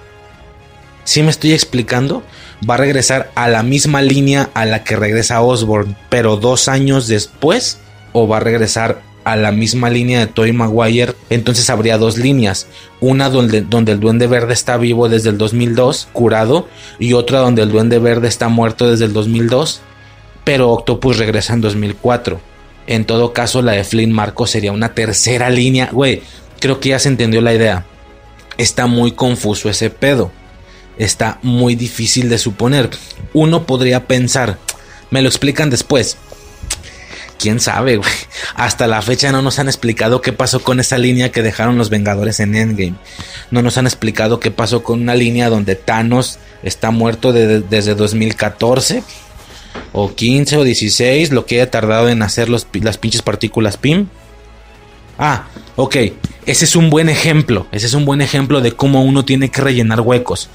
[1.03, 2.23] Si me estoy explicando?
[2.67, 7.07] Va a regresar a la misma línea a la que regresa Osborn, pero dos años
[7.07, 7.79] después,
[8.11, 12.67] o va a regresar a la misma línea de Toy Maguire, entonces habría dos líneas,
[12.99, 16.67] una donde, donde el Duende Verde está vivo desde el 2002, curado,
[16.99, 19.81] y otra donde el Duende Verde está muerto desde el 2002,
[20.43, 22.39] pero Octopus regresa en 2004.
[22.87, 25.89] En todo caso, la de Flynn Marco sería una tercera línea.
[25.91, 26.23] Güey,
[26.59, 27.85] creo que ya se entendió la idea.
[28.57, 30.31] Está muy confuso ese pedo
[30.99, 32.91] está muy difícil de suponer.
[33.33, 34.59] Uno podría pensar,
[35.09, 36.17] me lo explican después.
[37.39, 38.11] Quién sabe, güey.
[38.55, 41.89] Hasta la fecha no nos han explicado qué pasó con esa línea que dejaron los
[41.89, 42.95] Vengadores en Endgame.
[43.49, 49.03] No nos han explicado qué pasó con una línea donde Thanos está muerto desde 2014
[49.93, 54.07] o 15 o 16, lo que haya tardado en hacer los, las pinches partículas PIM.
[55.17, 55.95] Ah, ok.
[56.45, 57.67] Ese es un buen ejemplo.
[57.71, 60.49] Ese es un buen ejemplo de cómo uno tiene que rellenar huecos.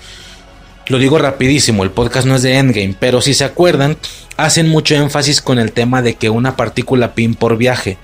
[0.89, 3.97] Lo digo rapidísimo, el podcast no es de Endgame, pero si se acuerdan,
[4.37, 7.97] hacen mucho énfasis con el tema de que una partícula PIN por viaje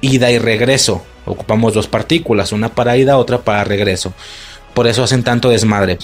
[0.00, 1.04] ida y regreso.
[1.26, 4.12] Ocupamos dos partículas, una para ida, otra para regreso.
[4.74, 5.98] Por eso hacen tanto desmadre.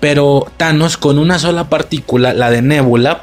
[0.00, 3.20] Pero Thanos con una sola partícula, la de Nebula,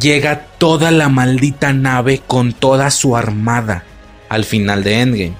[0.00, 3.84] llega toda la maldita nave con toda su armada
[4.28, 5.34] al final de Endgame.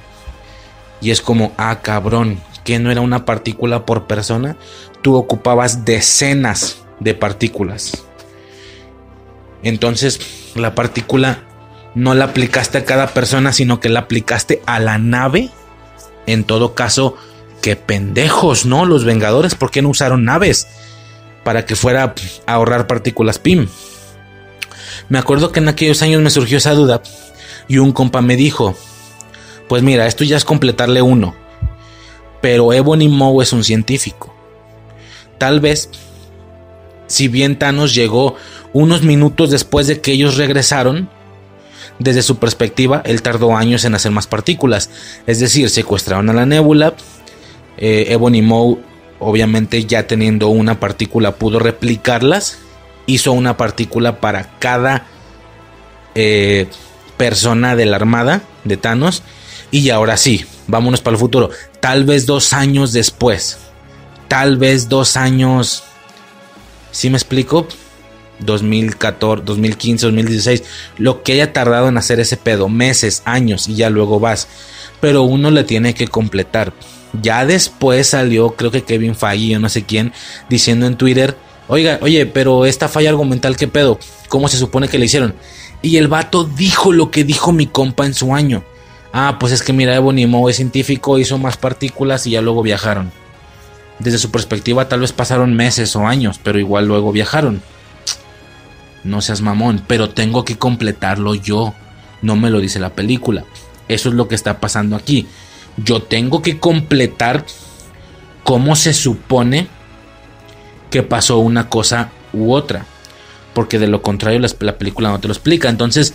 [1.00, 4.56] Y es como, ah, cabrón, que no era una partícula por persona,
[5.06, 8.02] tú ocupabas decenas de partículas.
[9.62, 10.18] Entonces,
[10.56, 11.44] la partícula
[11.94, 15.50] no la aplicaste a cada persona, sino que la aplicaste a la nave.
[16.26, 17.14] En todo caso,
[17.62, 18.84] qué pendejos, ¿no?
[18.84, 20.66] Los Vengadores, ¿por qué no usaron naves?
[21.44, 22.12] Para que fuera
[22.44, 23.68] a ahorrar partículas PIM.
[25.08, 27.00] Me acuerdo que en aquellos años me surgió esa duda
[27.68, 28.74] y un compa me dijo,
[29.68, 31.36] pues mira, esto ya es completarle uno,
[32.40, 34.35] pero Ebony Moe es un científico.
[35.38, 35.90] Tal vez,
[37.06, 38.36] si bien Thanos llegó
[38.72, 41.08] unos minutos después de que ellos regresaron,
[41.98, 44.90] desde su perspectiva, él tardó años en hacer más partículas.
[45.26, 46.94] Es decir, secuestraron a la nébula.
[47.78, 48.42] Eh, Ebony
[49.18, 52.58] obviamente ya teniendo una partícula, pudo replicarlas
[53.06, 55.06] hizo una partícula para cada
[56.14, 56.66] eh,
[57.16, 59.22] persona de la armada de Thanos.
[59.70, 61.50] Y ahora sí, vámonos para el futuro.
[61.80, 63.58] Tal vez dos años después.
[64.28, 65.84] Tal vez dos años.
[66.90, 67.66] ¿Sí me explico?
[68.40, 70.62] 2014, 2015, 2016.
[70.98, 72.68] Lo que haya tardado en hacer ese pedo.
[72.68, 74.48] Meses, años y ya luego vas.
[75.00, 76.72] Pero uno le tiene que completar.
[77.22, 80.12] Ya después salió, creo que Kevin Feige o no sé quién,
[80.50, 81.36] diciendo en Twitter
[81.68, 83.98] Oiga, oye, pero esta falla argumental, ¿qué pedo?
[84.28, 85.34] ¿Cómo se supone que le hicieron?
[85.82, 88.62] Y el vato dijo lo que dijo mi compa en su año.
[89.12, 92.62] Ah, pues es que mira, Ebony Moe es científico, hizo más partículas y ya luego
[92.62, 93.10] viajaron.
[93.98, 97.62] Desde su perspectiva tal vez pasaron meses o años, pero igual luego viajaron.
[99.04, 101.74] No seas mamón, pero tengo que completarlo yo.
[102.22, 103.44] No me lo dice la película.
[103.88, 105.26] Eso es lo que está pasando aquí.
[105.76, 107.44] Yo tengo que completar
[108.42, 109.68] cómo se supone
[110.90, 112.84] que pasó una cosa u otra.
[113.54, 115.68] Porque de lo contrario la, película no te lo explica.
[115.68, 116.14] Entonces,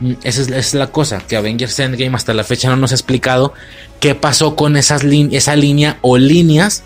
[0.00, 3.52] mm, esa es, la cosa, que Avengers Endgame hasta la fecha no nos ha explicado
[4.00, 6.84] qué pasó con esa línea o líneas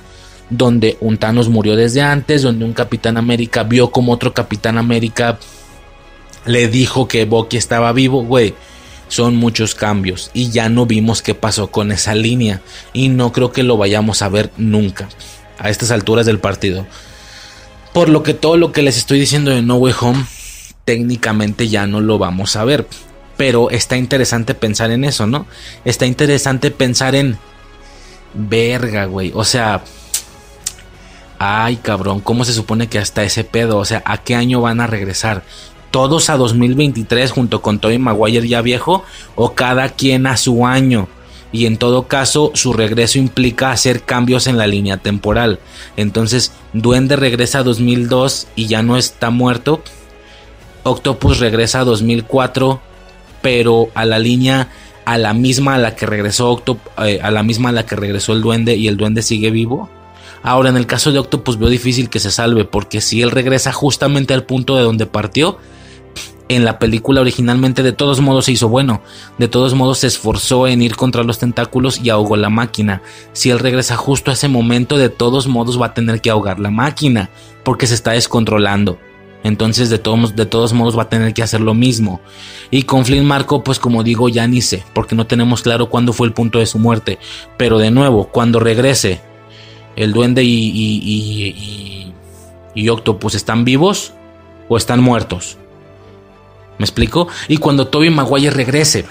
[0.53, 5.39] donde un Thanos murió desde antes, donde un Capitán América vio como otro Capitán América
[6.45, 8.55] le dijo que Bucky estaba vivo, güey.
[9.09, 13.53] Son muchos cambios y ya no vimos qué pasó con esa línea y no creo
[13.53, 15.09] que lo vayamos a ver nunca
[15.59, 16.87] a estas alturas del partido.
[17.93, 20.25] Por lo que todo lo que les estoy diciendo de No Way Home,
[20.87, 22.87] técnicamente ya no lo vamos a ver.
[23.37, 25.47] Pero está interesante pensar en eso, ¿no?
[25.85, 27.39] Está interesante pensar en...
[28.35, 29.33] Verga, güey.
[29.35, 29.83] O sea...
[31.45, 33.79] Ay, cabrón, ¿cómo se supone que hasta ese pedo?
[33.79, 35.43] O sea, ¿a qué año van a regresar?
[35.91, 39.03] ¿Todos a 2023 junto con Tobey Maguire ya viejo?
[39.35, 41.09] ¿O cada quien a su año?
[41.51, 45.59] y en todo caso su regreso implica hacer cambios en la línea temporal.
[45.97, 49.83] Entonces, Duende regresa a 2002 y ya no está muerto.
[50.85, 52.81] Octopus regresa a 2004,
[53.43, 54.69] pero a la línea
[55.05, 56.63] a la misma a la que regresó
[57.05, 59.91] eh, a la misma a la que regresó el Duende y el Duende sigue vivo.
[60.43, 63.73] Ahora, en el caso de Octopus veo difícil que se salve porque si él regresa
[63.73, 65.59] justamente al punto de donde partió,
[66.49, 69.01] en la película originalmente de todos modos se hizo bueno,
[69.39, 73.03] de todos modos se esforzó en ir contra los tentáculos y ahogó la máquina.
[73.33, 76.61] Si él regresa justo a ese momento, de todos modos va a tener que ahogar
[76.61, 77.31] la máquina,
[77.65, 78.99] porque se está descontrolando.
[79.45, 82.21] Entonces de todos, de todos modos va a tener que hacer lo mismo.
[82.71, 86.13] Y con Flynn Marco, pues como digo, ya ni sé, porque no tenemos claro cuándo
[86.13, 87.19] fue el punto de su muerte.
[87.57, 89.21] Pero de nuevo, cuando regrese,
[89.97, 92.13] el duende y, y, y,
[92.75, 94.13] y Octopus están vivos
[94.69, 95.59] o están muertos.
[96.79, 97.29] ¿Me explico?
[97.49, 99.05] Y cuando Toby Maguire regrese,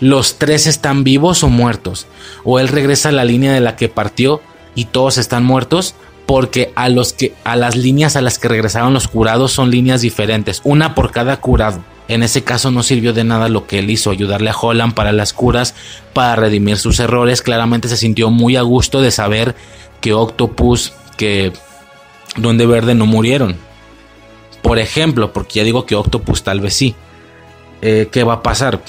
[0.00, 2.06] los tres están vivos o muertos.
[2.44, 4.40] O él regresa a la línea de la que partió
[4.74, 5.94] y todos están muertos.
[6.26, 10.00] Porque a los que a las líneas a las que regresaron los curados son líneas
[10.00, 11.84] diferentes, una por cada curado.
[12.08, 15.12] En ese caso no sirvió de nada lo que él hizo, ayudarle a Holland para
[15.12, 15.74] las curas,
[16.12, 17.42] para redimir sus errores.
[17.42, 19.56] Claramente se sintió muy a gusto de saber
[20.00, 21.52] que Octopus, que
[22.36, 23.56] Duende Verde no murieron.
[24.62, 26.94] Por ejemplo, porque ya digo que Octopus tal vez sí.
[27.82, 28.82] Eh, ¿Qué va a pasar?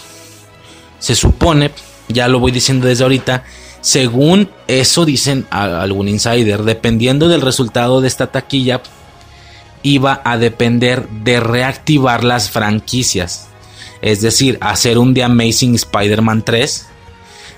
[0.99, 1.71] Se supone,
[2.07, 3.43] ya lo voy diciendo desde ahorita,
[3.81, 8.81] según eso dicen algún insider, dependiendo del resultado de esta taquilla,
[9.83, 13.47] iba a depender de reactivar las franquicias.
[14.01, 16.87] Es decir, hacer un The Amazing Spider-Man 3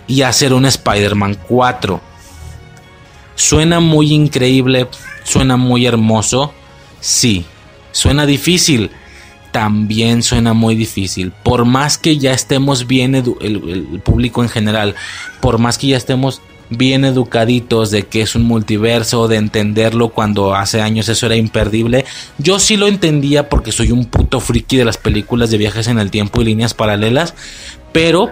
[0.07, 2.01] y hacer un Spider-Man 4.
[3.35, 4.87] Suena muy increíble,
[5.23, 6.53] suena muy hermoso,
[6.99, 7.45] sí,
[7.91, 8.91] Suena difícil.
[9.51, 11.31] también suena muy difícil.
[11.31, 14.93] Por más que ya estemos bien, el, el, público en general,
[15.41, 16.39] por más que ya estemos
[16.69, 22.05] bien educaditos de que es un multiverso, de entenderlo cuando hace años eso era imperdible.
[22.37, 25.99] Yo sí lo entendía porque soy un puto friki de las películas de viajes en
[25.99, 27.33] el tiempo y líneas paralelas,
[27.91, 28.31] pero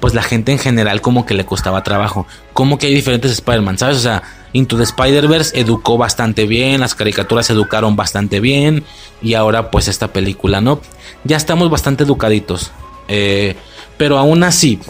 [0.00, 2.26] pues la gente en general como que le costaba trabajo.
[2.54, 3.98] Como que hay diferentes Spider-Man, ¿sabes?
[3.98, 8.82] O sea, Into the Spider-Verse educó bastante bien, las caricaturas educaron bastante bien
[9.22, 10.80] y ahora pues esta película, ¿no?
[11.24, 12.72] Ya estamos bastante educaditos.
[13.08, 13.56] Eh,
[13.96, 14.80] pero aún así,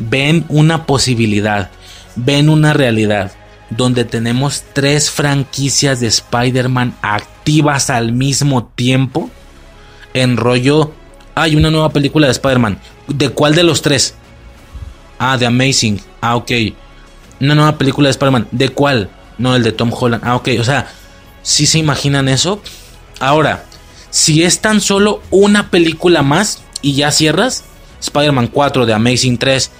[0.00, 1.70] ven una posibilidad,
[2.16, 3.32] ven una realidad
[3.70, 9.30] donde tenemos tres franquicias de Spider-Man activas al mismo tiempo.
[10.12, 10.92] En rollo,
[11.34, 12.78] hay una nueva película de Spider-Man.
[13.06, 14.14] ¿De cuál de los tres?
[15.18, 16.00] Ah, de Amazing.
[16.20, 16.50] Ah, ok.
[17.40, 18.48] Una nueva película de Spider-Man.
[18.50, 19.08] ¿De cuál?
[19.38, 20.22] No, el de Tom Holland.
[20.26, 20.48] Ah, ok.
[20.58, 20.88] O sea,
[21.42, 22.60] si se imaginan eso?
[23.20, 23.64] Ahora,
[24.10, 27.64] si es tan solo una película más y ya cierras,
[28.00, 29.70] Spider-Man 4 de Amazing 3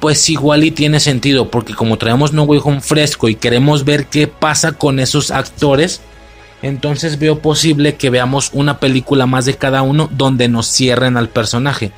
[0.00, 4.06] pues igual y tiene sentido, porque como traemos No Way Home fresco y queremos ver
[4.06, 6.00] qué pasa con esos actores,
[6.62, 11.28] entonces veo posible que veamos una película más de cada uno donde nos cierren al
[11.28, 11.92] personaje.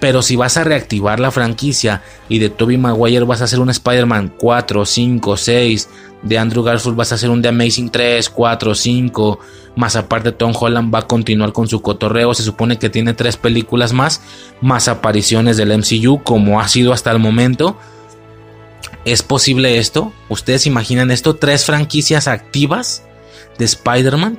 [0.00, 3.70] Pero si vas a reactivar la franquicia y de Toby Maguire vas a hacer un
[3.70, 5.88] Spider-Man 4, 5, 6,
[6.22, 9.38] de Andrew Garfield vas a hacer un The Amazing 3, 4, 5,
[9.76, 13.36] más aparte Tom Holland va a continuar con su cotorreo, se supone que tiene tres
[13.36, 14.22] películas más,
[14.60, 17.76] más apariciones del MCU como ha sido hasta el momento.
[19.04, 20.12] ¿Es posible esto?
[20.28, 21.34] ¿Ustedes imaginan esto?
[21.34, 23.02] Tres franquicias activas
[23.58, 24.38] de Spider-Man.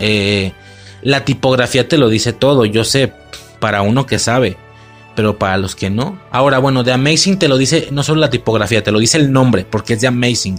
[0.00, 0.52] Eh,
[1.02, 3.12] la tipografía te lo dice todo, yo sé,
[3.60, 4.56] para uno que sabe
[5.14, 6.18] pero para los que no.
[6.30, 9.32] Ahora, bueno, de Amazing te lo dice no solo la tipografía, te lo dice el
[9.32, 10.58] nombre, porque es de Amazing.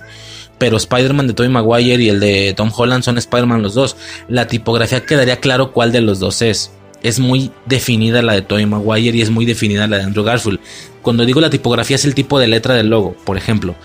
[0.57, 3.95] Pero Spider-Man de Tobey Maguire y el de Tom Holland son Spider-Man los dos.
[4.27, 6.71] La tipografía quedaría claro cuál de los dos es.
[7.01, 10.59] Es muy definida la de Tobey Maguire y es muy definida la de Andrew Garfield.
[11.01, 13.75] Cuando digo la tipografía es el tipo de letra del logo, por ejemplo.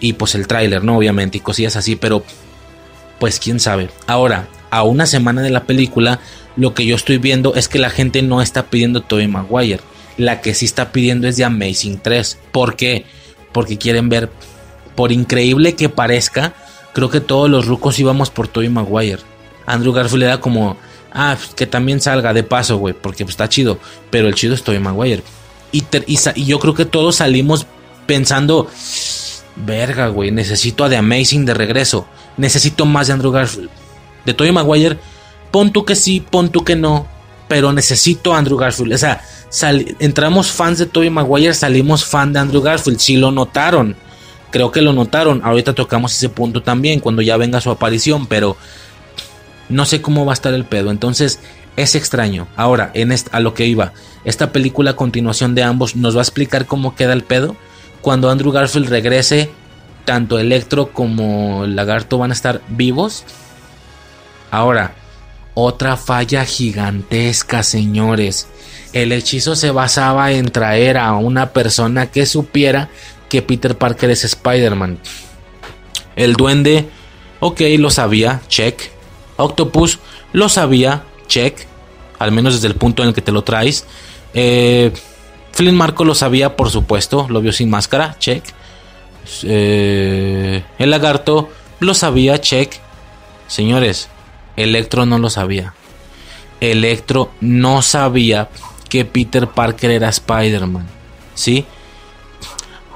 [0.00, 0.96] Y pues el tráiler, ¿no?
[0.96, 2.22] Obviamente, y cosillas así, pero
[3.18, 3.90] pues quién sabe.
[4.06, 6.20] Ahora, a una semana de la película,
[6.56, 9.80] lo que yo estoy viendo es que la gente no está pidiendo Tobey Maguire
[10.18, 12.38] la que sí está pidiendo es de Amazing 3.
[12.52, 13.06] ¿Por qué?
[13.52, 14.28] Porque quieren ver,
[14.98, 16.54] por increíble que parezca,
[16.92, 19.20] creo que todos los rucos íbamos por Tobey Maguire.
[19.64, 20.76] Andrew Garfield era como,
[21.12, 23.78] ah, pues, que también salga de paso, güey, porque pues, está chido.
[24.10, 25.22] Pero el chido es Tobey Maguire.
[25.70, 27.64] Y, y, yo creo que todos salimos
[28.06, 28.68] pensando,
[29.54, 32.08] verga, güey, necesito a The Amazing de regreso.
[32.36, 33.70] Necesito más de Andrew Garfield.
[34.24, 34.98] De Tobey Maguire,
[35.52, 37.06] pon tú que sí, pon tú que no.
[37.46, 38.94] Pero necesito a Andrew Garfield.
[38.94, 39.22] O sea,
[40.00, 42.98] entramos fans de Tobey Maguire, salimos fan de Andrew Garfield.
[42.98, 43.94] Si lo notaron,
[44.50, 45.40] creo que lo notaron.
[45.44, 48.56] Ahorita tocamos ese punto también cuando ya venga su aparición, pero
[49.68, 50.90] no sé cómo va a estar el pedo.
[50.90, 51.40] Entonces
[51.76, 52.48] es extraño.
[52.56, 53.92] Ahora, en a lo que iba,
[54.24, 57.56] esta película a continuación de ambos nos va a explicar cómo queda el pedo.
[58.00, 59.50] Cuando Andrew Garfield regrese,
[60.04, 63.24] tanto Electro como lagarto van a estar vivos.
[64.50, 64.94] Ahora,
[65.54, 68.48] otra falla gigantesca, señores.
[68.92, 72.88] El hechizo se basaba en traer a una persona que supiera
[73.28, 74.98] que Peter Parker es Spider-Man.
[76.16, 76.88] El duende,
[77.40, 78.90] ok, lo sabía, check.
[79.36, 80.00] Octopus,
[80.32, 81.66] lo sabía, check.
[82.18, 83.86] Al menos desde el punto en el que te lo traes.
[84.34, 84.92] Eh,
[85.52, 88.44] Flynn Marco lo sabía, por supuesto, lo vio sin máscara, check.
[89.42, 91.50] Eh, el lagarto
[91.80, 92.74] lo sabía, check.
[93.46, 94.08] Señores,
[94.56, 95.74] Electro no lo sabía.
[96.60, 98.48] Electro no sabía
[98.88, 100.86] que Peter Parker era Spider-Man.
[101.34, 101.64] ¿Sí?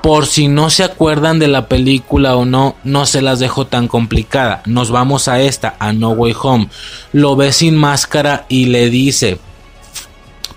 [0.03, 3.87] Por si no se acuerdan de la película o no, no se las dejo tan
[3.87, 4.63] complicada.
[4.67, 6.69] Nos vamos a esta, a No Way Home.
[7.13, 9.39] Lo ve sin máscara y le dice,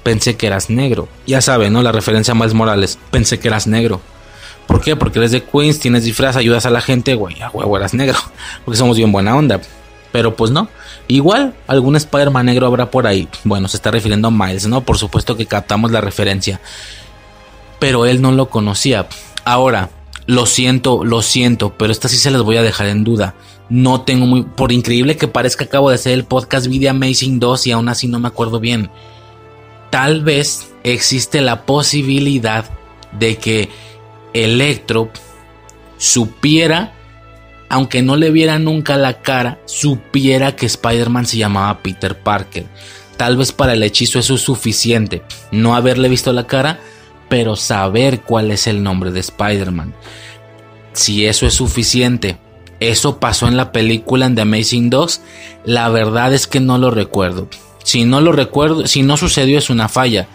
[0.01, 1.07] pensé que eras negro.
[1.27, 1.83] Ya saben, ¿no?
[1.83, 4.01] La referencia a Miles Morales, pensé que eras negro.
[4.67, 4.95] ¿Por qué?
[4.95, 8.17] Porque eres de Queens, tienes disfraz, ayudas a la gente, güey, a huevo eras negro.
[8.65, 9.61] Porque somos bien buena onda.
[10.11, 10.69] Pero pues no.
[11.07, 13.27] Igual algún Spider-Man negro habrá por ahí.
[13.43, 14.82] Bueno, se está refiriendo a Miles, ¿no?
[14.82, 16.61] Por supuesto que captamos la referencia.
[17.80, 19.07] Pero él no lo conocía.
[19.45, 19.90] Ahora,
[20.25, 23.35] lo siento, lo siento, pero esta sí se las voy a dejar en duda.
[23.69, 24.43] No tengo muy...
[24.43, 28.07] Por increíble que parezca, acabo de hacer el podcast Video Amazing 2 y aún así
[28.07, 28.90] no me acuerdo bien.
[29.91, 32.65] Tal vez existe la posibilidad
[33.17, 33.69] de que
[34.33, 35.09] Electro
[35.98, 36.95] supiera
[37.69, 42.65] aunque no le viera nunca la cara, supiera que Spider-Man se llamaba Peter Parker.
[43.17, 46.80] Tal vez para el hechizo eso es suficiente, no haberle visto la cara,
[47.30, 49.94] pero saber cuál es el nombre de Spider-Man.
[50.94, 52.38] Si eso es suficiente,
[52.80, 55.22] eso pasó en la película en The Amazing Dogs,
[55.64, 57.48] la verdad es que no lo recuerdo.
[57.84, 60.28] Si no lo recuerdo, si no sucedió es una falla.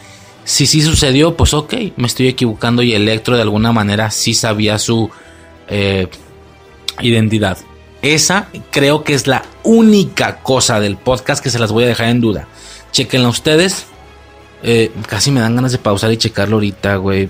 [0.45, 4.79] Si sí sucedió, pues ok, me estoy equivocando y Electro de alguna manera sí sabía
[4.79, 5.11] su
[5.69, 6.09] eh,
[7.01, 7.59] identidad.
[8.03, 12.09] Esa creo que es la única cosa del podcast que se las voy a dejar
[12.09, 12.49] en duda.
[12.93, 13.87] Chequenla ustedes.
[14.63, 17.29] Eh, casi me dan ganas de pausar y checarlo ahorita, güey.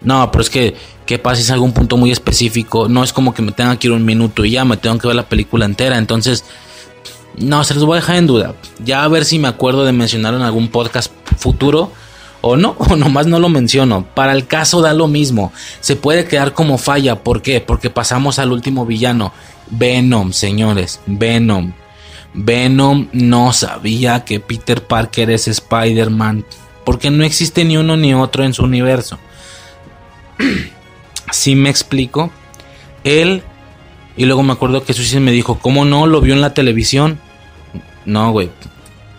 [0.00, 2.88] No, pero es que, ¿qué pasa si es algún punto muy específico?
[2.88, 5.06] No es como que me tenga que ir un minuto y ya me tengo que
[5.06, 5.98] ver la película entera.
[5.98, 6.44] Entonces,
[7.36, 8.54] no, se los voy a dejar en duda.
[8.84, 11.90] Ya a ver si me acuerdo de mencionar en algún podcast futuro
[12.40, 14.06] o no, o nomás no lo menciono.
[14.14, 15.52] Para el caso da lo mismo.
[15.80, 17.22] Se puede quedar como falla.
[17.22, 17.60] ¿Por qué?
[17.60, 19.32] Porque pasamos al último villano.
[19.70, 21.00] Venom, señores.
[21.06, 21.72] Venom.
[22.36, 26.44] Venom no sabía que Peter Parker es Spider-Man.
[26.84, 29.18] Porque no existe ni uno ni otro en su universo.
[31.32, 32.30] Si me explico.
[33.02, 33.42] Él.
[34.16, 36.06] Y luego me acuerdo que Suicide me dijo, ¿cómo no?
[36.06, 37.18] Lo vio en la televisión.
[38.04, 38.48] No, güey.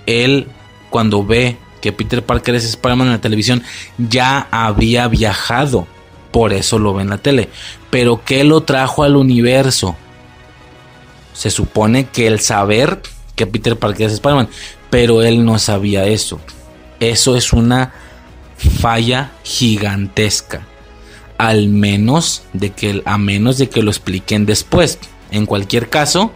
[0.06, 0.48] Él,
[0.90, 3.62] cuando ve que Peter Parker es Spider-Man en la televisión,
[3.98, 5.86] ya había viajado.
[6.32, 7.50] Por eso lo ve en la tele.
[7.90, 9.98] Pero ¿qué lo trajo al universo?
[11.38, 13.00] Se supone que el saber
[13.36, 14.50] que Peter Parker es Spider-Man.
[14.90, 16.42] Pero él no sabía eso.
[17.00, 17.94] Eso es una
[18.58, 20.66] falla gigantesca.
[21.38, 24.98] Al menos de que, a menos de que lo expliquen después.
[25.30, 26.32] En cualquier caso,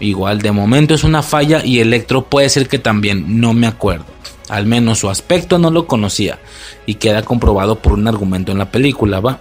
[0.00, 4.04] igual de momento es una falla y Electro puede ser que también, no me acuerdo.
[4.50, 6.38] Al menos su aspecto no lo conocía
[6.84, 9.40] y queda comprobado por un argumento en la película, ¿va?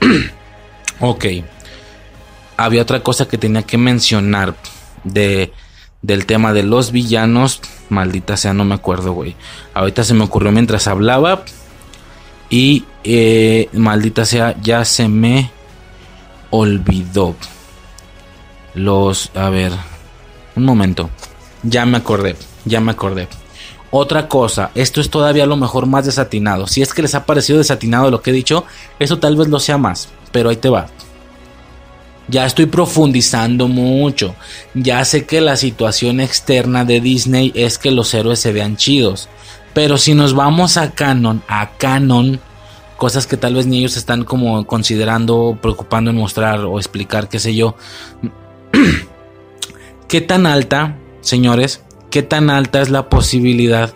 [1.00, 1.26] ok.
[2.60, 4.54] Había otra cosa que tenía que mencionar
[5.02, 5.50] de,
[6.02, 7.62] del tema de los villanos.
[7.88, 9.34] Maldita sea, no me acuerdo, güey.
[9.72, 11.42] Ahorita se me ocurrió mientras hablaba.
[12.50, 15.50] Y eh, maldita sea, ya se me
[16.50, 17.34] olvidó.
[18.74, 19.72] Los, a ver,
[20.54, 21.08] un momento.
[21.62, 23.26] Ya me acordé, ya me acordé.
[23.90, 26.66] Otra cosa, esto es todavía a lo mejor más desatinado.
[26.66, 28.66] Si es que les ha parecido desatinado lo que he dicho,
[28.98, 30.88] eso tal vez lo sea más, pero ahí te va.
[32.30, 34.36] Ya estoy profundizando mucho.
[34.74, 39.28] Ya sé que la situación externa de Disney es que los héroes se vean chidos.
[39.74, 42.40] Pero si nos vamos a canon, a canon,
[42.96, 47.40] cosas que tal vez ni ellos están como considerando, preocupando en mostrar o explicar, qué
[47.40, 47.74] sé yo.
[50.08, 53.92] ¿Qué tan alta, señores, qué tan alta es la posibilidad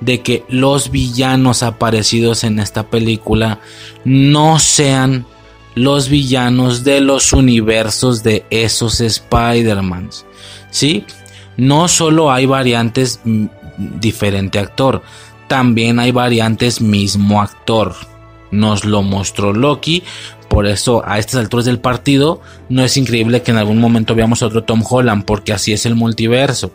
[0.00, 3.60] de que los villanos aparecidos en esta película
[4.04, 5.26] no sean
[5.74, 10.26] los villanos de los universos de esos Spider-Mans?
[10.70, 11.04] ¿Sí?
[11.56, 13.46] No solo hay variantes mm,
[13.98, 15.02] diferente actor,
[15.48, 17.94] también hay variantes mismo actor.
[18.50, 20.02] Nos lo mostró Loki,
[20.50, 24.42] por eso a estas alturas del partido no es increíble que en algún momento veamos
[24.42, 26.72] otro Tom Holland, porque así es el multiverso.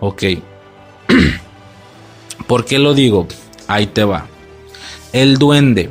[0.00, 0.22] Ok.
[2.46, 3.28] ¿Por qué lo digo?
[3.66, 4.26] Ahí te va.
[5.12, 5.90] El duende.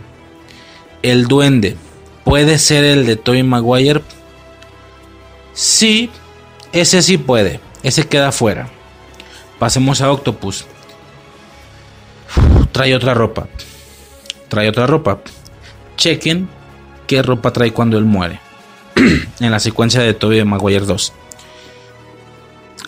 [1.08, 1.78] El duende.
[2.26, 4.02] ¿Puede ser el de Tobey Maguire?
[5.54, 6.10] Sí,
[6.74, 7.62] ese sí puede.
[7.82, 8.68] Ese queda fuera.
[9.58, 10.66] Pasemos a Octopus.
[12.74, 13.48] trae otra ropa.
[14.50, 15.22] Trae otra ropa.
[15.96, 16.50] Chequen
[17.08, 18.42] qué ropa trae cuando él muere.
[19.40, 21.14] en la secuencia de Tobey Maguire 2.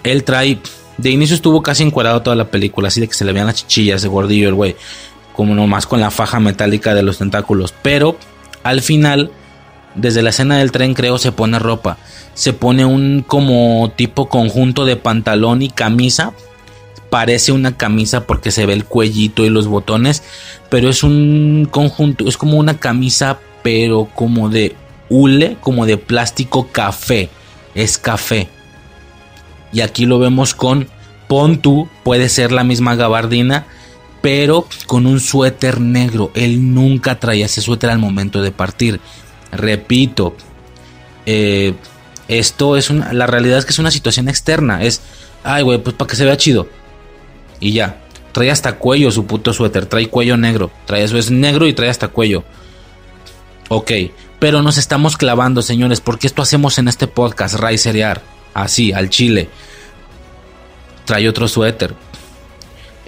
[0.04, 0.60] Él trae
[0.98, 3.56] de inicio estuvo casi encuadrado toda la película, así de que se le veían las
[3.56, 4.76] chichillas de gordillo el güey,
[5.40, 7.74] como nomás con la faja metálica de los tentáculos.
[7.82, 8.18] Pero
[8.62, 9.32] al final,
[9.96, 11.98] desde la escena del tren, creo, se pone ropa.
[12.34, 16.34] Se pone un como tipo conjunto de pantalón y camisa.
[17.10, 20.24] Parece una camisa porque se ve el cuellito y los botones,
[20.70, 24.76] pero es un conjunto, es como una camisa, pero como de
[25.08, 27.30] hule, como de plástico café.
[27.76, 28.50] Es café
[29.72, 30.90] y aquí lo vemos con
[31.30, 33.68] Pontu, puede ser la misma gabardina,
[34.22, 36.32] pero con un suéter negro.
[36.34, 39.00] Él nunca traía ese suéter al momento de partir.
[39.52, 40.36] Repito,
[41.26, 41.74] eh,
[42.28, 43.14] esto es una.
[43.14, 44.84] La realidad es que es una situación externa.
[44.84, 45.02] Es,
[45.44, 46.68] ay, güey, pues para que se vea chido.
[47.60, 48.02] Y ya.
[48.32, 49.86] Trae hasta cuello su puto suéter.
[49.88, 50.72] Trae cuello negro.
[50.86, 52.44] Trae eso, es negro y trae hasta cuello.
[53.70, 53.92] Ok.
[54.40, 58.22] Pero nos estamos clavando, señores, porque esto hacemos en este podcast, Ray Seriar
[58.54, 59.50] así, al chile,
[61.06, 61.94] trae otro suéter.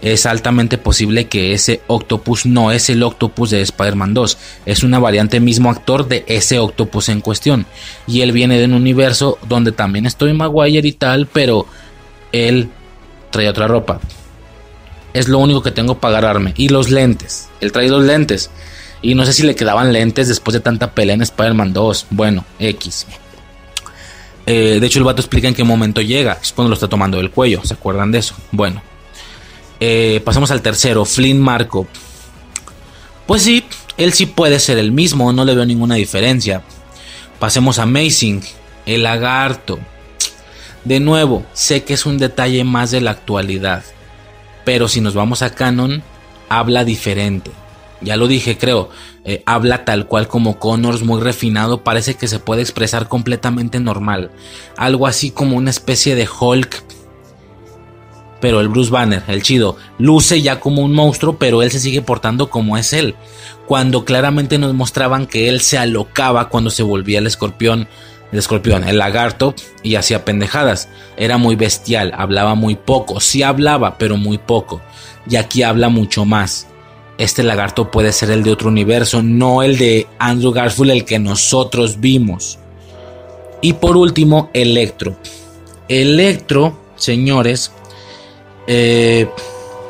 [0.02, 4.98] Es altamente posible que ese Octopus no es el Octopus de Spider-Man 2, es una
[4.98, 7.68] variante mismo actor de ese Octopus en cuestión.
[8.08, 11.68] Y él viene de un universo donde también estoy Maguire y tal, pero
[12.32, 12.70] él
[13.30, 14.00] trae otra ropa.
[15.14, 16.54] Es lo único que tengo para agarrarme.
[16.58, 17.50] Y los lentes.
[17.60, 18.50] Él trae dos lentes.
[19.02, 22.08] Y no sé si le quedaban lentes después de tanta pelea en Spider-Man 2.
[22.12, 23.08] Bueno, X.
[24.46, 26.38] Eh, de hecho, el vato explica en qué momento llega.
[26.42, 27.62] Es cuando lo está tomando del cuello.
[27.64, 28.36] ¿Se acuerdan de eso?
[28.52, 28.82] Bueno.
[29.84, 31.88] Eh, pasamos al tercero, Flynn Marco.
[33.26, 33.66] Pues sí,
[33.98, 36.61] él sí puede ser el mismo, no le veo ninguna diferencia.
[37.40, 38.43] Pasemos a Amazing,
[38.85, 39.80] el lagarto.
[40.85, 43.84] De nuevo, sé que es un detalle más de la actualidad,
[44.66, 46.03] pero si nos vamos a Canon,
[46.48, 47.50] habla diferente.
[48.01, 48.92] Ya lo dije, creo,
[49.26, 54.30] eh, habla tal cual como Connors, muy refinado, parece que se puede expresar completamente normal.
[54.77, 56.84] Algo así como una especie de Hulk
[58.42, 62.02] pero el Bruce Banner, el chido, luce ya como un monstruo, pero él se sigue
[62.02, 63.16] portando como es él.
[63.68, 67.88] Cuando claramente nos mostraban que él se alocaba cuando se volvía el escorpión,
[68.32, 69.53] el escorpión, el lagarto,
[69.84, 70.90] y hacía pendejadas.
[71.16, 74.82] Era muy bestial, hablaba muy poco, sí hablaba, pero muy poco.
[75.30, 76.68] Y aquí habla mucho más.
[77.18, 81.20] Este lagarto puede ser el de otro universo, no el de Andrew Garfield, el que
[81.20, 82.58] nosotros vimos.
[83.61, 85.16] Y por último, Electro.
[85.88, 87.72] Electro, señores,
[88.74, 89.27] eh,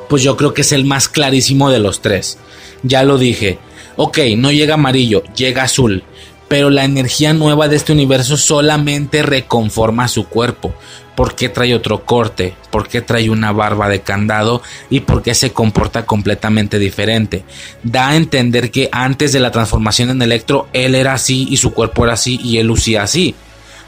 [0.10, 2.40] pues yo creo que es el más clarísimo de los tres.
[2.82, 3.60] Ya lo dije.
[3.96, 6.04] Ok, no llega amarillo, llega azul.
[6.48, 10.74] Pero la energía nueva de este universo solamente reconforma su cuerpo.
[11.16, 12.56] ¿Por qué trae otro corte?
[12.72, 14.64] ¿Por qué trae una barba de candado?
[14.90, 17.44] ¿Y por qué se comporta completamente diferente?
[17.84, 21.72] Da a entender que antes de la transformación en Electro, él era así y su
[21.72, 23.36] cuerpo era así y él lucía así.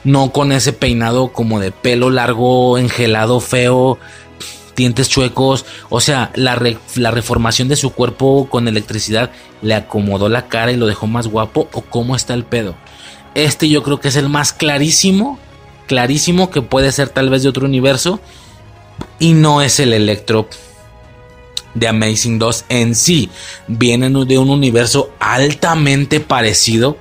[0.04, 3.98] No con ese peinado como de pelo largo, engelado, feo,
[4.76, 6.60] dientes chuecos, o sea, la,
[6.96, 11.28] la, reformación de su cuerpo con electricidad le acomodó la cara y lo dejó más
[11.28, 12.76] guapo o cómo está el pedo.
[13.36, 15.40] Este yo creo que es el más clarísimo,
[15.88, 18.20] clarísimo que puede ser tal vez de otro universo
[19.20, 20.48] y no es el Electro
[21.74, 23.30] de Amazing 2 en sí.
[23.68, 26.98] Vienen de un universo altamente parecido,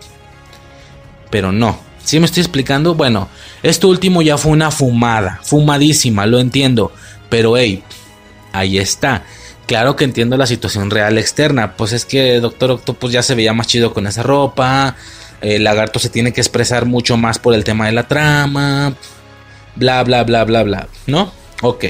[1.31, 1.79] pero no.
[2.05, 2.95] Si me estoy explicando?
[2.95, 3.29] Bueno,
[3.63, 6.93] esto último ya fue una fumada, fumadísima, lo entiendo.
[7.33, 7.83] Pero hey,
[8.53, 9.25] ahí está.
[9.65, 11.79] Claro que entiendo la situación real externa.
[11.79, 14.97] Pues es que Doctor Octopus ya se veía más chido con esa ropa.
[15.41, 18.95] El lagarto se tiene que expresar mucho más por el tema de la trama.
[19.77, 20.89] Bla, bla, bla, bla, bla.
[21.07, 21.33] ¿No?
[21.63, 21.87] Ok.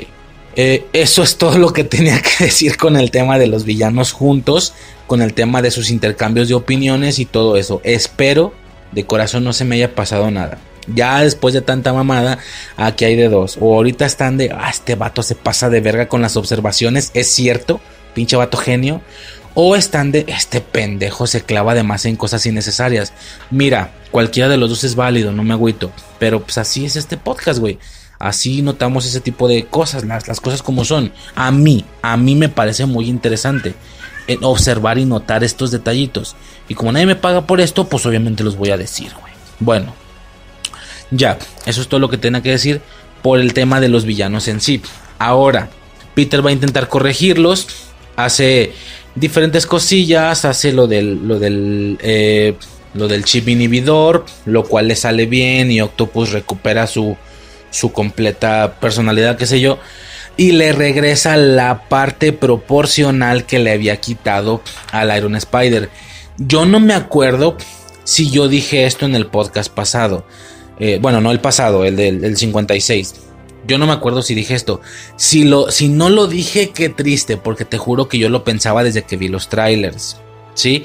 [0.55, 4.13] Eh, eso es todo lo que tenía que decir con el tema de los villanos
[4.13, 4.75] juntos.
[5.09, 7.81] Con el tema de sus intercambios de opiniones y todo eso.
[7.83, 8.55] Espero
[8.93, 10.59] de corazón no se me haya pasado nada.
[10.87, 12.39] Ya después de tanta mamada,
[12.77, 13.57] aquí hay de dos.
[13.61, 17.29] O ahorita están de, ah, este vato se pasa de verga con las observaciones, es
[17.29, 17.81] cierto,
[18.15, 19.01] pinche vato genio.
[19.55, 23.13] O están de, este pendejo se clava de más en cosas innecesarias.
[23.51, 25.93] Mira, cualquiera de los dos es válido, no me agüito.
[26.19, 27.79] Pero pues así es este podcast, güey.
[28.19, 31.13] Así notamos ese tipo de cosas, las, las cosas como son.
[31.35, 33.75] A mí, a mí me parece muy interesante
[34.27, 36.37] en observar y notar estos detallitos.
[36.69, 39.33] Y como nadie me paga por esto, pues obviamente los voy a decir, güey.
[39.61, 39.95] Bueno,
[41.13, 42.81] ya, eso es todo lo que tenía que decir
[43.23, 44.83] por el tema de los villanos en sí.
[45.19, 45.71] Ahora,
[46.15, 47.69] Peter va a intentar corregirlos,
[48.17, 48.73] hace
[49.15, 52.57] diferentes cosillas, hace lo del, lo del, eh,
[52.95, 57.17] lo del chip inhibidor, lo cual le sale bien y Octopus recupera su,
[57.71, 59.79] su completa personalidad, qué sé yo,
[60.37, 65.91] y le regresa la parte proporcional que le había quitado al Iron Spider.
[66.39, 67.57] Yo no me acuerdo
[68.05, 70.25] si yo dije esto en el podcast pasado.
[70.85, 73.15] Eh, bueno, no el pasado, el del 56.
[73.69, 74.81] Yo no me acuerdo si dije esto.
[75.15, 78.83] Si, lo, si no lo dije, qué triste, porque te juro que yo lo pensaba
[78.83, 80.17] desde que vi los trailers.
[80.55, 80.85] ¿Sí?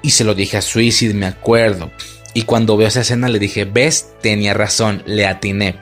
[0.00, 1.90] Y se lo dije a Suicide, me acuerdo.
[2.32, 5.74] Y cuando veo esa escena le dije, ves, tenía razón, le atiné.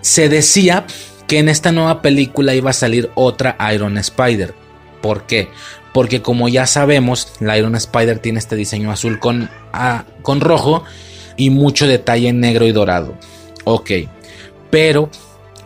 [0.00, 0.86] Se decía
[1.26, 4.54] que en esta nueva película iba a salir otra Iron Spider.
[5.02, 5.50] ¿Por qué?
[5.92, 10.84] Porque como ya sabemos, la Iron Spider tiene este diseño azul con, ah, con rojo
[11.38, 13.14] y mucho detalle negro y dorado.
[13.64, 13.90] Ok,
[14.68, 15.08] pero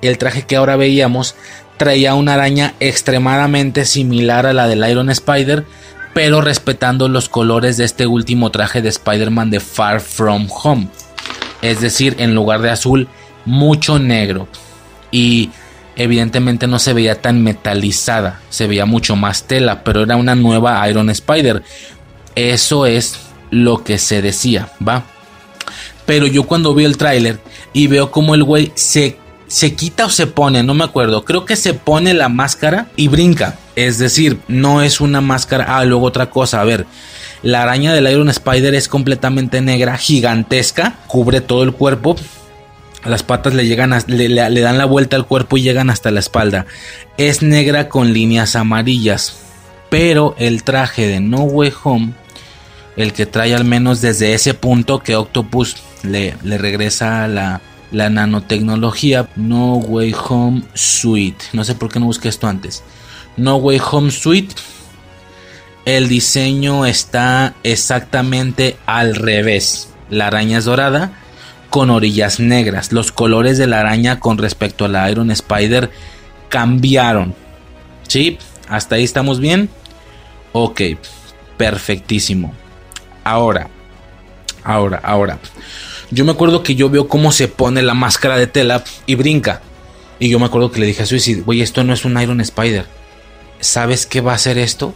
[0.01, 1.35] el traje que ahora veíamos
[1.77, 5.65] traía una araña extremadamente similar a la del Iron Spider,
[6.15, 10.89] pero respetando los colores de este último traje de Spider-Man de Far From Home.
[11.63, 13.09] Es decir, en lugar de azul,
[13.45, 14.47] mucho negro.
[15.11, 15.51] Y
[15.97, 20.89] evidentemente no se veía tan metalizada, se veía mucho más tela, pero era una nueva
[20.89, 21.63] Iron Spider.
[22.35, 23.19] Eso es
[23.51, 25.05] lo que se decía, ¿va?
[26.07, 27.41] Pero yo cuando veo el tráiler
[27.73, 29.17] y veo como el güey se,
[29.47, 31.25] se quita o se pone, no me acuerdo.
[31.25, 33.59] Creo que se pone la máscara y brinca.
[33.77, 35.77] Es decir, no es una máscara.
[35.77, 36.61] Ah, luego otra cosa.
[36.61, 36.87] A ver,
[37.43, 42.17] la araña del Iron Spider es completamente negra, gigantesca, cubre todo el cuerpo.
[43.05, 46.21] Las patas le llegan le, le, dan la vuelta al cuerpo y llegan hasta la
[46.21, 46.67] espalda.
[47.17, 49.39] Es negra con líneas amarillas.
[49.91, 52.13] Pero el traje de No Way Home,
[52.97, 58.11] el que trae al menos desde ese punto que Octopus le, le regresa la, la
[58.11, 61.45] nanotecnología No Way Home Suite.
[61.53, 62.83] No sé por qué no busqué esto antes.
[63.37, 64.55] No Way Home Suite.
[65.85, 69.91] El diseño está exactamente al revés.
[70.11, 71.13] La araña es dorada
[71.71, 72.93] con orillas negras.
[72.93, 75.91] Los colores de la araña con respecto a la Iron Spider
[76.49, 77.35] cambiaron.
[78.07, 78.39] ¿Sí?
[78.69, 79.71] ¿Hasta ahí estamos bien?
[80.53, 80.83] Ok,
[81.57, 82.53] perfectísimo.
[83.25, 83.69] Ahora,
[84.65, 85.39] ahora, ahora.
[86.13, 89.63] Yo me acuerdo que yo veo cómo se pone la máscara de tela y brinca.
[90.19, 92.43] Y yo me acuerdo que le dije a Suicide, oye, esto no es un Iron
[92.43, 92.87] Spider.
[93.61, 94.93] ¿Sabes qué va a ser esto?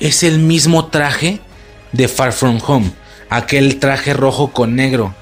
[0.00, 1.40] Es el mismo traje
[1.92, 2.90] de Far From Home.
[3.30, 5.14] Aquel traje rojo con negro.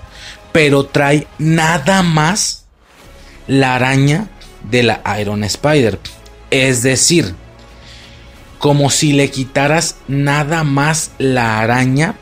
[0.52, 2.64] Pero trae nada más
[3.46, 4.30] la araña
[4.70, 6.00] de la Iron Spider.
[6.50, 7.34] Es decir,
[8.58, 12.16] como si le quitaras nada más la araña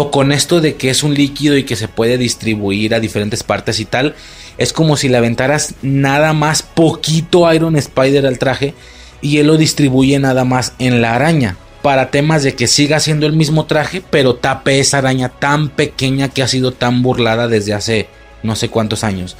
[0.00, 3.42] o con esto de que es un líquido y que se puede distribuir a diferentes
[3.42, 4.14] partes y tal,
[4.56, 8.74] es como si le aventaras nada más poquito Iron Spider al traje
[9.22, 11.56] y él lo distribuye nada más en la araña.
[11.82, 16.28] Para temas de que siga siendo el mismo traje, pero tape esa araña tan pequeña
[16.28, 18.08] que ha sido tan burlada desde hace
[18.44, 19.36] no sé cuántos años.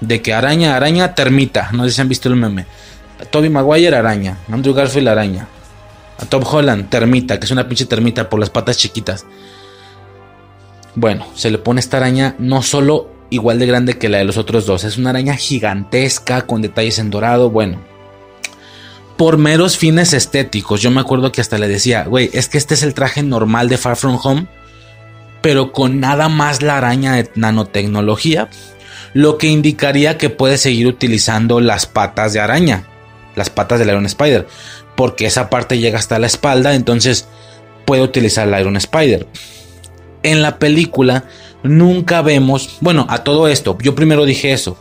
[0.00, 1.70] De que araña, araña, termita.
[1.72, 2.66] No sé si han visto el meme.
[3.32, 4.38] Toby Maguire, araña.
[4.48, 5.48] Andrew Garfield, araña.
[6.20, 9.26] A Tom Holland, termita, que es una pinche termita por las patas chiquitas.
[10.96, 14.36] Bueno, se le pone esta araña no solo igual de grande que la de los
[14.36, 17.80] otros dos, es una araña gigantesca con detalles en dorado, bueno.
[19.16, 22.74] Por meros fines estéticos, yo me acuerdo que hasta le decía, güey, es que este
[22.74, 24.46] es el traje normal de Far From Home,
[25.42, 28.48] pero con nada más la araña de nanotecnología,
[29.14, 32.88] lo que indicaría que puede seguir utilizando las patas de araña,
[33.36, 34.46] las patas del Iron Spider,
[34.96, 37.26] porque esa parte llega hasta la espalda, entonces
[37.84, 39.26] puede utilizar el Iron Spider
[40.24, 41.24] en la película
[41.62, 44.76] nunca vemos, bueno, a todo esto, yo primero dije eso.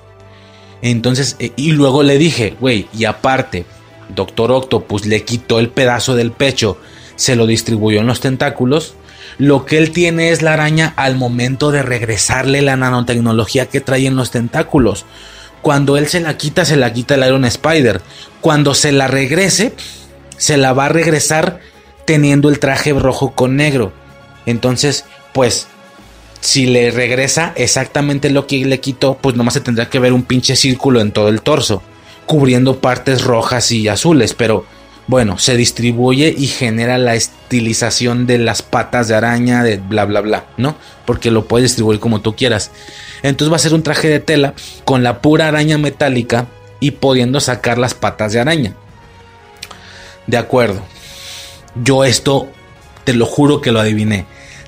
[0.81, 3.65] Entonces, eh, y luego le dije, güey, y aparte,
[4.09, 6.77] Doctor Octopus le quitó el pedazo del pecho,
[7.15, 8.95] se lo distribuyó en los tentáculos.
[9.37, 14.05] Lo que él tiene es la araña al momento de regresarle la nanotecnología que trae
[14.05, 15.05] en los tentáculos.
[15.61, 18.01] Cuando él se la quita, se la quita el Iron Spider.
[18.41, 19.73] Cuando se la regrese,
[20.37, 21.61] se la va a regresar
[22.05, 23.93] teniendo el traje rojo con negro.
[24.45, 25.67] Entonces, pues
[26.43, 30.23] si le regresa exactamente lo que le quitó, pues nomás se tendrá que ver un
[30.23, 31.81] pinche círculo en todo el torso,
[32.25, 34.65] cubriendo partes rojas y azules, pero
[35.07, 40.21] bueno, se distribuye y genera la estilización de las patas de araña, de bla bla
[40.21, 40.75] bla, ¿no?
[41.05, 42.71] Porque lo puedes distribuir como tú quieras.
[43.21, 44.53] Entonces va a ser un traje de tela
[44.85, 46.47] con la pura araña metálica
[46.79, 48.75] y pudiendo sacar las patas de araña.
[50.27, 50.81] De acuerdo.
[51.83, 52.49] Yo esto
[53.03, 54.25] te lo juro que lo adiviné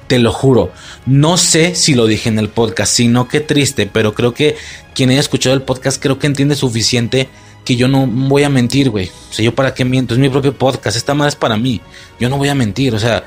[0.08, 0.72] te lo juro.
[1.06, 4.56] No sé si lo dije en el podcast, sino que triste, pero creo que
[4.94, 7.30] quien haya escuchado el podcast creo que entiende suficiente
[7.64, 9.12] que yo no voy a mentir, güey.
[9.30, 11.82] O sea, yo para qué miento, es mi propio podcast, esta madre es para mí.
[12.20, 13.24] Yo no voy a mentir, o sea,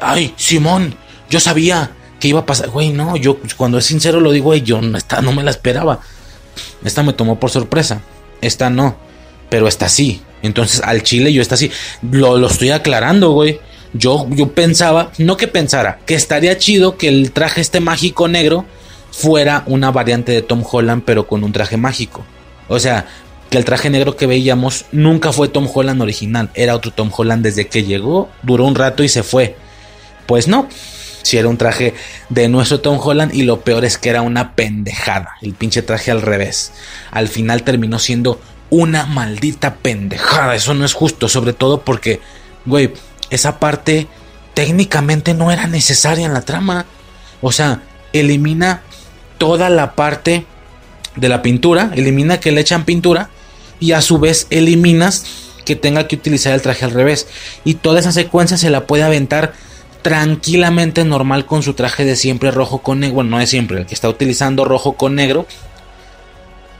[0.00, 0.94] ay, Simón,
[1.28, 4.62] yo sabía que iba a pasar, güey, no, yo cuando es sincero lo digo, güey,
[4.62, 6.00] yo no, esta no me la esperaba.
[6.84, 8.00] Esta me tomó por sorpresa,
[8.40, 8.96] esta no,
[9.50, 10.22] pero esta sí.
[10.42, 11.70] Entonces al chile yo esta sí,
[12.10, 13.60] lo, lo estoy aclarando, güey.
[13.98, 18.64] Yo, yo pensaba, no que pensara, que estaría chido que el traje este mágico negro
[19.10, 22.24] fuera una variante de Tom Holland, pero con un traje mágico.
[22.68, 23.06] O sea,
[23.50, 27.42] que el traje negro que veíamos nunca fue Tom Holland original, era otro Tom Holland
[27.42, 29.56] desde que llegó, duró un rato y se fue.
[30.26, 30.68] Pues no,
[31.22, 31.94] si era un traje
[32.28, 36.10] de nuestro Tom Holland y lo peor es que era una pendejada, el pinche traje
[36.10, 36.72] al revés.
[37.10, 42.20] Al final terminó siendo una maldita pendejada, eso no es justo, sobre todo porque,
[42.64, 42.92] güey,
[43.30, 44.06] esa parte
[44.54, 46.86] técnicamente no era necesaria en la trama.
[47.40, 47.82] O sea,
[48.12, 48.82] elimina
[49.38, 50.46] toda la parte
[51.16, 53.30] de la pintura, elimina que le echan pintura
[53.80, 55.24] y a su vez eliminas
[55.64, 57.26] que tenga que utilizar el traje al revés.
[57.64, 59.52] Y toda esa secuencia se la puede aventar
[60.02, 63.24] tranquilamente normal con su traje de siempre rojo con negro.
[63.24, 65.46] No es siempre, el que está utilizando rojo con negro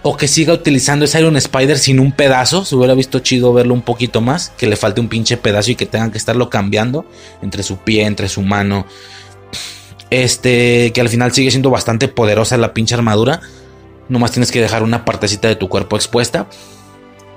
[0.03, 2.65] o que siga utilizando ese Iron Spider sin un pedazo.
[2.65, 4.51] Se hubiera visto chido verlo un poquito más.
[4.57, 7.05] Que le falte un pinche pedazo y que tengan que estarlo cambiando
[7.43, 8.87] entre su pie, entre su mano.
[10.11, 13.41] Este, que al final sigue siendo bastante poderosa la pinche armadura.
[14.09, 16.47] Nomás tienes que dejar una partecita de tu cuerpo expuesta.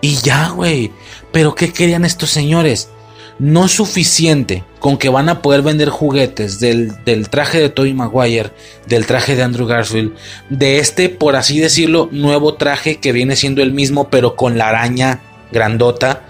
[0.01, 0.91] Y ya, güey.
[1.31, 2.89] Pero ¿qué querían estos señores?
[3.39, 6.93] No suficiente con que van a poder vender juguetes del,
[7.29, 8.51] traje de Tobey Maguire,
[8.85, 10.13] del traje de Andrew Garfield,
[10.49, 14.67] de este, por así decirlo, nuevo traje que viene siendo el mismo, pero con la
[14.67, 16.23] araña grandota.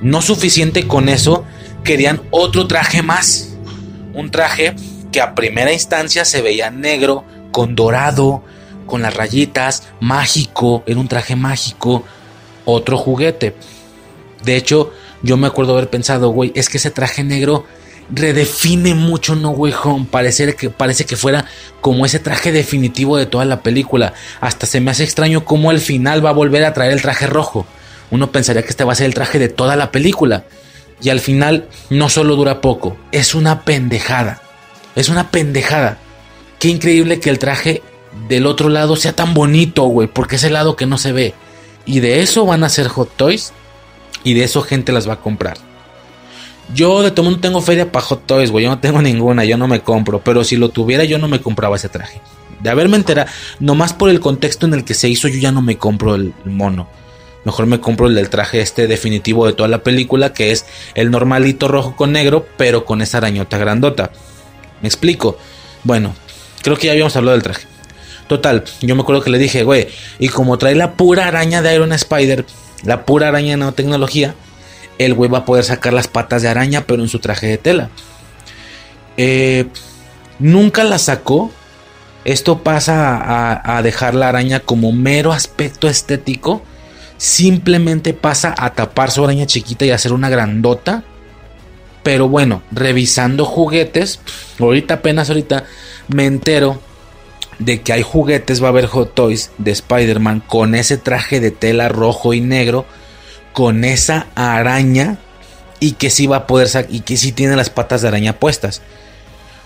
[0.00, 1.44] No suficiente con eso,
[1.84, 3.54] querían otro traje más.
[4.14, 4.74] Un traje
[5.12, 8.42] que a primera instancia se veía negro, con dorado,
[8.86, 12.04] con las rayitas, mágico, era un traje mágico,
[12.64, 13.54] otro juguete.
[14.42, 17.64] De hecho, yo me acuerdo haber pensado, güey, es que ese traje negro
[18.10, 20.06] redefine mucho No Way Home.
[20.10, 21.46] Parece que, parece que fuera
[21.80, 24.14] como ese traje definitivo de toda la película.
[24.40, 27.26] Hasta se me hace extraño cómo al final va a volver a traer el traje
[27.26, 27.66] rojo.
[28.10, 30.44] Uno pensaría que este va a ser el traje de toda la película.
[31.00, 34.40] Y al final no solo dura poco, es una pendejada.
[34.94, 35.98] Es una pendejada.
[36.58, 37.82] Qué increíble que el traje
[38.28, 41.34] del otro lado sea tan bonito, güey, porque es el lado que no se ve.
[41.86, 43.52] Y de eso van a ser Hot Toys
[44.24, 45.56] y de eso gente las va a comprar.
[46.74, 48.64] Yo de todo mundo tengo feria para Hot Toys, güey.
[48.64, 50.20] Yo no tengo ninguna, yo no me compro.
[50.20, 52.20] Pero si lo tuviera, yo no me compraba ese traje.
[52.60, 53.28] De haberme enterado,
[53.58, 56.32] nomás por el contexto en el que se hizo, yo ya no me compro el
[56.44, 56.88] mono.
[57.44, 61.10] Mejor me compro el del traje este definitivo de toda la película, que es el
[61.10, 64.12] normalito rojo con negro, pero con esa arañota grandota.
[64.80, 65.36] ¿Me explico?
[65.82, 66.14] Bueno,
[66.62, 67.66] creo que ya habíamos hablado del traje.
[68.28, 69.88] Total, yo me acuerdo que le dije, güey,
[70.20, 72.46] y como trae la pura araña de Iron Spider,
[72.82, 74.34] la pura araña nanotecnología,
[74.98, 77.58] el güey va a poder sacar las patas de araña, pero en su traje de
[77.58, 77.90] tela.
[79.16, 79.66] Eh,
[80.38, 81.50] nunca la sacó.
[82.24, 86.62] Esto pasa a, a, dejar la araña como mero aspecto estético.
[87.16, 91.02] Simplemente pasa a tapar su araña chiquita y hacer una grandota.
[92.02, 94.20] Pero bueno, revisando juguetes,
[94.58, 95.64] ahorita apenas ahorita
[96.08, 96.80] me entero
[97.64, 101.50] de que hay juguetes, va a haber Hot Toys de Spider-Man con ese traje de
[101.50, 102.84] tela rojo y negro
[103.52, 105.18] con esa araña
[105.80, 108.82] y que sí va a poder y que sí tiene las patas de araña puestas.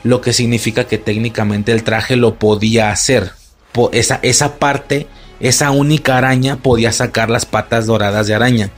[0.03, 3.33] Lo que significa que técnicamente el traje lo podía hacer.
[3.93, 5.07] esa, esa parte,
[5.41, 8.71] esa única araña podía sacar las patas doradas de araña.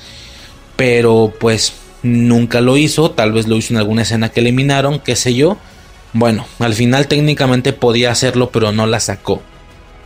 [0.77, 3.11] Pero pues nunca lo hizo.
[3.11, 5.59] Tal vez lo hizo en alguna escena que eliminaron, qué sé yo.
[6.13, 9.43] Bueno, al final técnicamente podía hacerlo, pero no la sacó.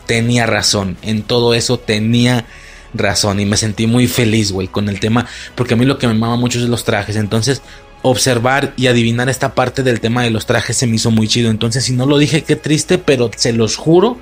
[0.06, 0.96] Tenía razón.
[1.02, 2.44] En todo eso tenía
[2.94, 6.06] razón y me sentí muy feliz, güey, con el tema, porque a mí lo que
[6.06, 7.62] me mama mucho es los trajes, entonces
[8.02, 11.50] observar y adivinar esta parte del tema de los trajes se me hizo muy chido,
[11.50, 14.18] entonces si no lo dije, qué triste, pero se los juro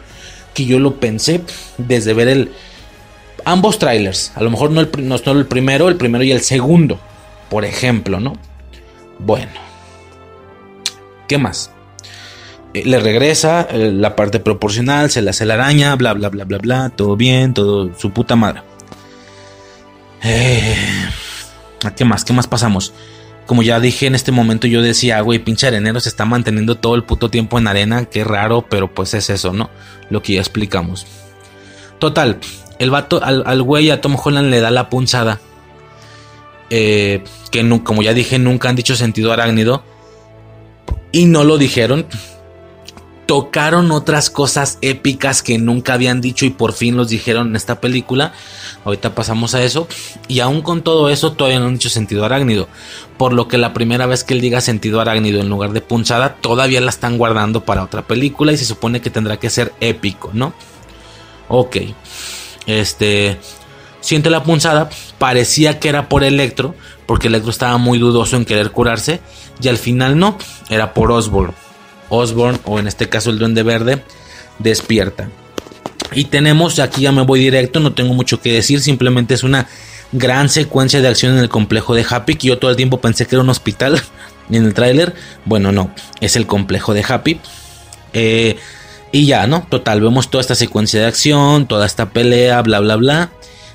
[0.54, 1.40] que yo lo pensé
[1.78, 2.52] desde ver el
[3.44, 6.42] ambos trailers, a lo mejor no, el, no solo el primero, el primero y el
[6.42, 7.00] segundo,
[7.48, 8.34] por ejemplo, ¿no?
[9.18, 9.52] Bueno,
[11.30, 11.70] ¿qué más?
[12.74, 16.42] Eh, le regresa eh, la parte proporcional, se le hace la araña, bla, bla, bla,
[16.44, 18.62] bla, bla, todo bien, todo su puta madre.
[20.24, 20.74] Eh,
[21.94, 22.24] ¿Qué más?
[22.24, 22.92] ¿Qué más pasamos?
[23.46, 26.96] Como ya dije en este momento, yo decía, güey, pinche arenero se está manteniendo todo
[26.96, 29.70] el puto tiempo en arena, qué raro, pero pues es eso, ¿no?
[30.10, 31.06] Lo que ya explicamos.
[32.00, 32.40] Total,
[32.80, 35.38] el vato, al, güey, a Tom Holland le da la punzada.
[36.68, 37.22] que
[37.84, 39.84] como ya dije, nunca han dicho sentido arácnido.
[41.12, 42.06] Y no lo dijeron
[43.30, 47.80] tocaron otras cosas épicas que nunca habían dicho y por fin los dijeron en esta
[47.80, 48.32] película.
[48.84, 49.86] Ahorita pasamos a eso.
[50.26, 52.66] Y aún con todo eso todavía no han dicho sentido arácnido.
[53.16, 56.38] Por lo que la primera vez que él diga sentido arácnido en lugar de punzada,
[56.40, 60.30] todavía la están guardando para otra película y se supone que tendrá que ser épico,
[60.32, 60.52] ¿no?
[61.46, 61.76] Ok.
[62.66, 63.38] Este...
[64.00, 64.88] Siente la punzada,
[65.18, 66.74] parecía que era por Electro,
[67.06, 69.20] porque Electro estaba muy dudoso en querer curarse,
[69.60, 70.38] y al final no,
[70.68, 71.54] era por Osborn.
[72.08, 74.02] Osborn, o en este caso el Duende Verde,
[74.58, 75.28] despierta.
[76.12, 79.68] Y tenemos, aquí ya me voy directo, no tengo mucho que decir, simplemente es una
[80.12, 83.26] gran secuencia de acción en el complejo de Happy, que yo todo el tiempo pensé
[83.26, 84.00] que era un hospital
[84.50, 85.14] en el tráiler.
[85.44, 87.40] Bueno, no, es el complejo de Happy.
[88.12, 88.56] Eh,
[89.12, 89.66] y ya, ¿no?
[89.68, 93.30] Total, vemos toda esta secuencia de acción, toda esta pelea, bla, bla, bla.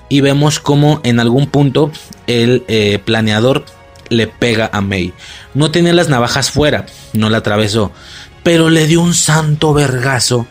[0.09, 1.91] Y vemos como en algún punto
[2.27, 3.65] el eh, planeador
[4.09, 5.13] le pega a May.
[5.53, 7.91] No tenía las navajas fuera, no la atravesó
[8.45, 10.45] pero le dio un santo vergazo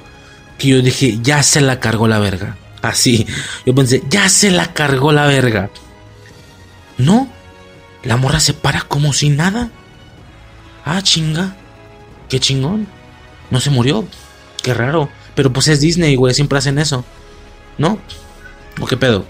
[0.58, 2.57] que yo dije, ya se la cargó la verga.
[2.83, 3.24] Así,
[3.65, 5.70] yo pensé, ya se la cargó la verga.
[6.99, 7.28] No,
[8.02, 9.70] la morra se para como si nada.
[10.84, 11.55] Ah, chinga,
[12.28, 12.89] qué chingón.
[13.52, 14.05] No se murió,
[14.60, 15.08] qué raro.
[15.36, 17.05] Pero pues es Disney, güey, siempre hacen eso.
[17.78, 18.00] ¿No?
[18.81, 19.24] ¿O qué pedo?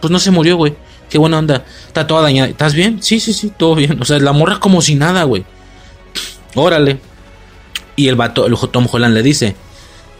[0.00, 0.74] Pues no se murió, güey.
[1.08, 1.64] Qué buena onda.
[1.86, 2.48] Está toda dañada.
[2.48, 3.02] ¿Estás bien?
[3.02, 4.00] Sí, sí, sí, todo bien.
[4.00, 5.44] O sea, la morra como si nada, güey.
[6.54, 7.00] Órale.
[7.96, 9.56] Y el vato, el Tom Holland le dice.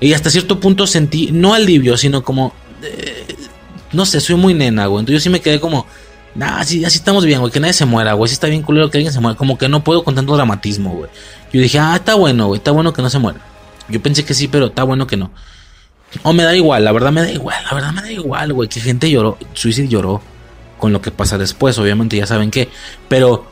[0.00, 2.52] Y hasta cierto punto sentí, no alivio, sino como.
[2.82, 3.36] Eh,
[3.92, 5.00] no sé, soy muy nena, güey.
[5.00, 5.86] Entonces yo sí me quedé como.
[6.34, 7.52] Nah, así, así estamos bien, güey.
[7.52, 8.28] Que nadie se muera, güey.
[8.28, 9.36] Si está bien culero que alguien se muera.
[9.36, 11.10] Como que no puedo con tanto dramatismo, güey.
[11.52, 12.58] Yo dije, ah, está bueno, güey.
[12.58, 13.40] Está bueno que no se muera.
[13.89, 15.31] Yo pensé que sí, pero está bueno que no.
[16.23, 17.57] O me da igual, la verdad me da igual.
[17.65, 18.69] La verdad me da igual, güey.
[18.69, 19.39] Que gente lloró.
[19.53, 20.23] Suicide lloró
[20.78, 21.78] con lo que pasa después.
[21.78, 22.69] Obviamente ya saben qué.
[23.09, 23.47] Pero.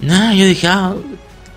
[0.00, 0.94] Nah, yo dije, ah,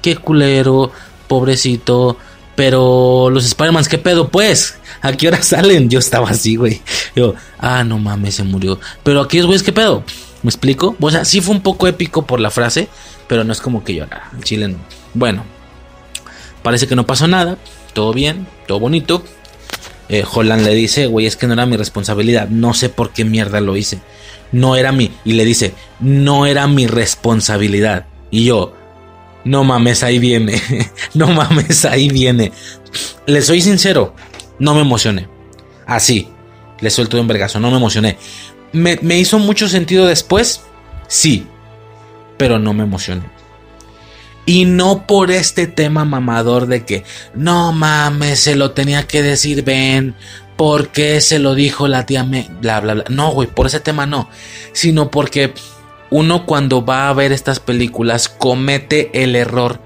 [0.01, 0.91] qué culero
[1.27, 2.17] pobrecito,
[2.55, 4.29] Pero los Spider-Man, ¿qué pedo?
[4.29, 5.89] Pues, ¿a qué hora salen?
[5.89, 6.81] Yo estaba así, güey.
[7.15, 8.79] Yo, ah, no mames, se murió.
[9.03, 10.03] Pero aquellos güeyes, ¿qué pedo?
[10.43, 10.95] ¿Me explico?
[10.99, 12.87] O sea, sí fue un poco épico por la frase,
[13.27, 14.31] pero no es como que llorara.
[14.35, 14.77] El chile no.
[15.13, 15.43] Bueno,
[16.63, 17.57] parece que no pasó nada.
[17.93, 19.23] Todo bien, todo bonito.
[20.09, 22.47] Eh, Holland le dice, güey, es que no era mi responsabilidad.
[22.49, 23.99] No sé por qué mierda lo hice.
[24.51, 25.11] No era mi.
[25.25, 28.05] Y le dice, no era mi responsabilidad.
[28.31, 28.73] Y yo,
[29.43, 30.61] no mames, ahí viene.
[31.13, 32.51] no mames, ahí viene.
[33.25, 34.15] Le soy sincero,
[34.59, 35.27] no me emocioné.
[35.85, 36.29] Así,
[36.79, 38.17] le suelto un vergazo, no me emocioné.
[38.73, 40.61] ¿Me, ¿Me, hizo mucho sentido después?
[41.07, 41.47] Sí,
[42.37, 43.23] pero no me emocioné.
[44.47, 47.03] Y no por este tema mamador de que,
[47.35, 50.15] no mames, se lo tenía que decir Ben,
[50.55, 53.03] porque se lo dijo la tía me, bla, bla, bla.
[53.09, 54.29] No, güey, por ese tema no,
[54.71, 55.53] sino porque
[56.09, 59.81] uno cuando va a ver estas películas comete el error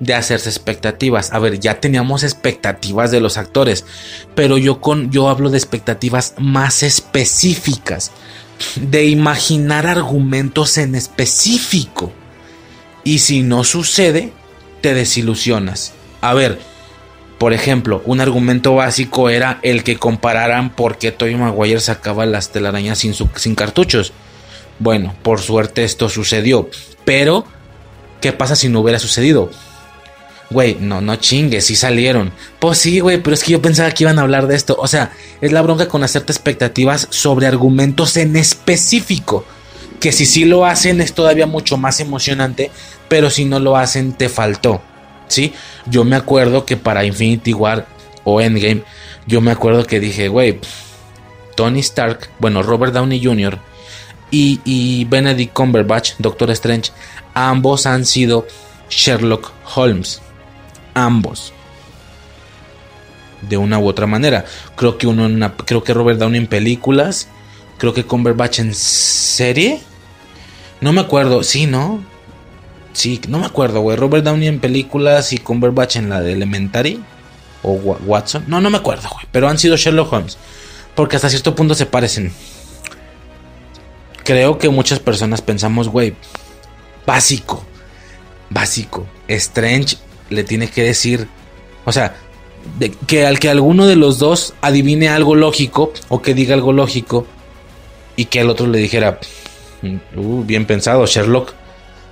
[0.00, 1.32] de hacerse expectativas.
[1.32, 3.84] A ver, ya teníamos expectativas de los actores,
[4.34, 8.10] pero yo con yo hablo de expectativas más específicas,
[8.76, 12.12] de imaginar argumentos en específico.
[13.08, 14.34] Y si no sucede,
[14.82, 15.94] te desilusionas.
[16.20, 16.58] A ver,
[17.38, 22.52] por ejemplo, un argumento básico era el que compararan por qué Tobey Maguire sacaba las
[22.52, 24.12] telarañas sin, sin cartuchos.
[24.78, 26.68] Bueno, por suerte esto sucedió.
[27.06, 27.46] Pero,
[28.20, 29.48] ¿qué pasa si no hubiera sucedido?
[30.50, 32.30] Güey, no, no chingues, sí salieron.
[32.58, 34.76] Pues sí, güey, pero es que yo pensaba que iban a hablar de esto.
[34.78, 39.46] O sea, es la bronca con hacerte expectativas sobre argumentos en específico.
[40.00, 42.70] Que si sí lo hacen es todavía mucho más emocionante,
[43.08, 44.82] pero si no lo hacen te faltó.
[45.28, 45.52] ¿Sí?
[45.86, 47.86] Yo me acuerdo que para Infinity War
[48.24, 48.82] o Endgame,
[49.26, 50.58] yo me acuerdo que dije, güey,
[51.54, 53.58] Tony Stark, bueno, Robert Downey Jr.,
[54.30, 56.92] y, y Benedict Cumberbatch, Doctor Strange,
[57.34, 58.46] ambos han sido
[58.88, 60.20] Sherlock Holmes.
[60.94, 61.52] Ambos.
[63.42, 64.44] De una u otra manera.
[64.76, 67.28] Creo que uno en una, creo que Robert Downey en películas.
[67.78, 69.80] Creo que Cumberbatch en serie.
[70.80, 71.42] No me acuerdo.
[71.42, 72.02] Sí, ¿no?
[72.92, 73.96] Sí, no me acuerdo, güey.
[73.96, 77.00] Robert Downey en películas y Cumberbatch en la de Elementary.
[77.62, 78.44] O Watson.
[78.46, 79.26] No, no me acuerdo, güey.
[79.32, 80.38] Pero han sido Sherlock Holmes.
[80.94, 82.32] Porque hasta cierto punto se parecen
[84.28, 86.12] creo que muchas personas pensamos, güey,
[87.06, 87.64] básico,
[88.50, 89.06] básico.
[89.26, 89.96] Strange
[90.28, 91.26] le tiene que decir,
[91.86, 92.14] o sea,
[93.06, 97.26] que al que alguno de los dos adivine algo lógico o que diga algo lógico
[98.16, 99.18] y que al otro le dijera,
[99.82, 101.54] uh, bien pensado, Sherlock,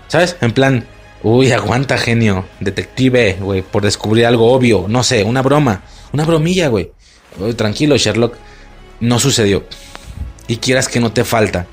[0.08, 0.36] ¿sabes?
[0.40, 0.86] En plan,
[1.22, 6.68] uy, aguanta, genio, detective, güey, por descubrir algo obvio, no sé, una broma, una bromilla,
[6.68, 6.90] güey.
[7.56, 8.36] Tranquilo, Sherlock,
[9.00, 9.64] no sucedió.
[10.48, 11.66] Y quieras que no te falta.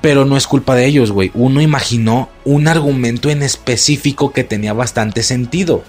[0.00, 1.32] Pero no es culpa de ellos, güey.
[1.34, 5.82] Uno imaginó un argumento en específico que tenía bastante sentido.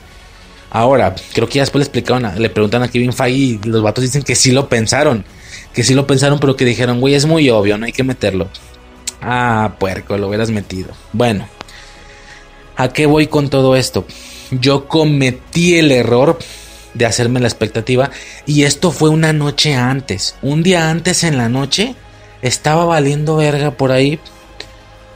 [0.72, 4.04] Ahora, creo que ya después le explicaron, le preguntan a Kevin Feige y los vatos
[4.04, 5.26] dicen que sí lo pensaron.
[5.74, 8.48] Que sí lo pensaron, pero que dijeron, güey, es muy obvio, no hay que meterlo.
[9.22, 10.90] Ah, puerco, lo hubieras metido.
[11.14, 11.48] Bueno,
[12.76, 14.06] ¿a qué voy con todo esto?
[14.52, 16.40] Yo cometí el error
[16.94, 18.10] de hacerme la expectativa
[18.46, 20.36] y esto fue una noche antes.
[20.42, 21.96] Un día antes en la noche
[22.42, 24.20] estaba valiendo verga por ahí.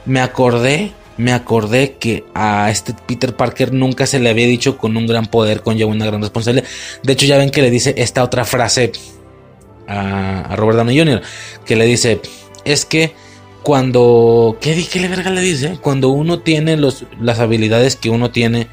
[0.04, 4.96] Me acordé, me acordé que a este Peter Parker nunca se le había dicho con
[4.96, 6.68] un gran poder conlleva una gran responsabilidad.
[7.02, 8.92] De hecho, ya ven que le dice esta otra frase
[9.88, 11.22] a, Robert Downey Jr.
[11.64, 12.20] que le dice,
[12.64, 13.14] es que
[13.64, 15.78] cuando ¿qué, qué le verga le dice?
[15.80, 18.68] Cuando uno tiene los, las habilidades que uno tiene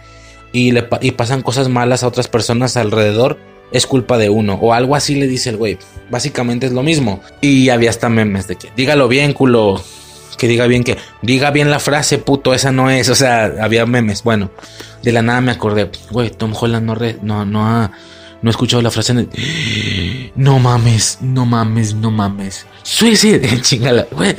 [0.54, 3.40] y le y pasan cosas malas a otras personas alrededor,
[3.72, 4.56] es culpa de uno.
[4.62, 5.78] O algo así le dice el güey.
[6.10, 7.22] Básicamente es lo mismo.
[7.40, 9.82] Y había hasta memes de que dígalo bien, culo.
[10.38, 13.10] Que diga bien que diga bien la frase, puto, esa no es.
[13.10, 14.24] O sea, había memes.
[14.24, 14.52] Bueno,
[15.04, 17.92] de la nada me acordé, güey, Tom Holland no, no, no ha,
[18.42, 19.28] no he escuchado la frase.
[20.36, 22.66] No mames, no mames, no mames.
[22.84, 24.34] Suicide, chingala, güey.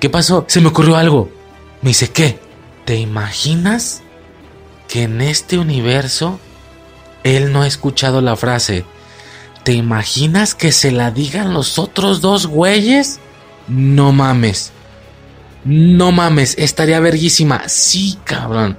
[0.00, 0.44] ¿Qué pasó?
[0.48, 1.30] Se me ocurrió algo.
[1.82, 2.38] Me dice, ¿qué?
[2.84, 4.02] ¿Te imaginas
[4.88, 6.40] que en este universo
[7.22, 8.84] él no ha escuchado la frase.
[9.62, 13.20] ¿Te imaginas que se la digan los otros dos güeyes?
[13.68, 14.72] No mames.
[15.64, 17.68] No mames, estaría verguísima.
[17.68, 18.78] Sí, cabrón.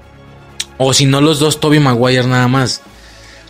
[0.77, 2.81] O si no, los dos Toby Maguire nada más.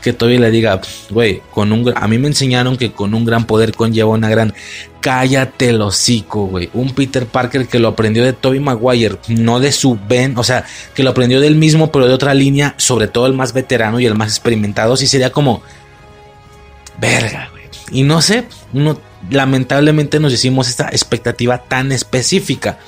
[0.01, 0.79] Que Toby le diga,
[1.09, 4.53] güey, con un a mí me enseñaron que con un gran poder conlleva una gran.
[5.01, 6.69] Cállate el hocico, güey.
[6.73, 10.65] Un Peter Parker que lo aprendió de Toby Maguire, no de su Ben, o sea,
[10.93, 14.05] que lo aprendió del mismo, pero de otra línea, sobre todo el más veterano y
[14.05, 15.61] el más experimentado, sí sería como.
[16.99, 17.63] Verga, güey.
[17.91, 22.79] Y no sé, uno, lamentablemente nos hicimos esta expectativa tan específica.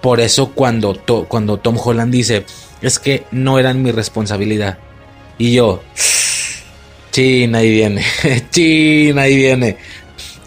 [0.00, 2.46] Por eso cuando, cuando Tom Holland dice,
[2.80, 4.78] es que no eran mi responsabilidad.
[5.38, 5.82] Y yo,
[7.18, 8.04] Chin, ahí viene.
[8.52, 9.76] Chin, ahí viene.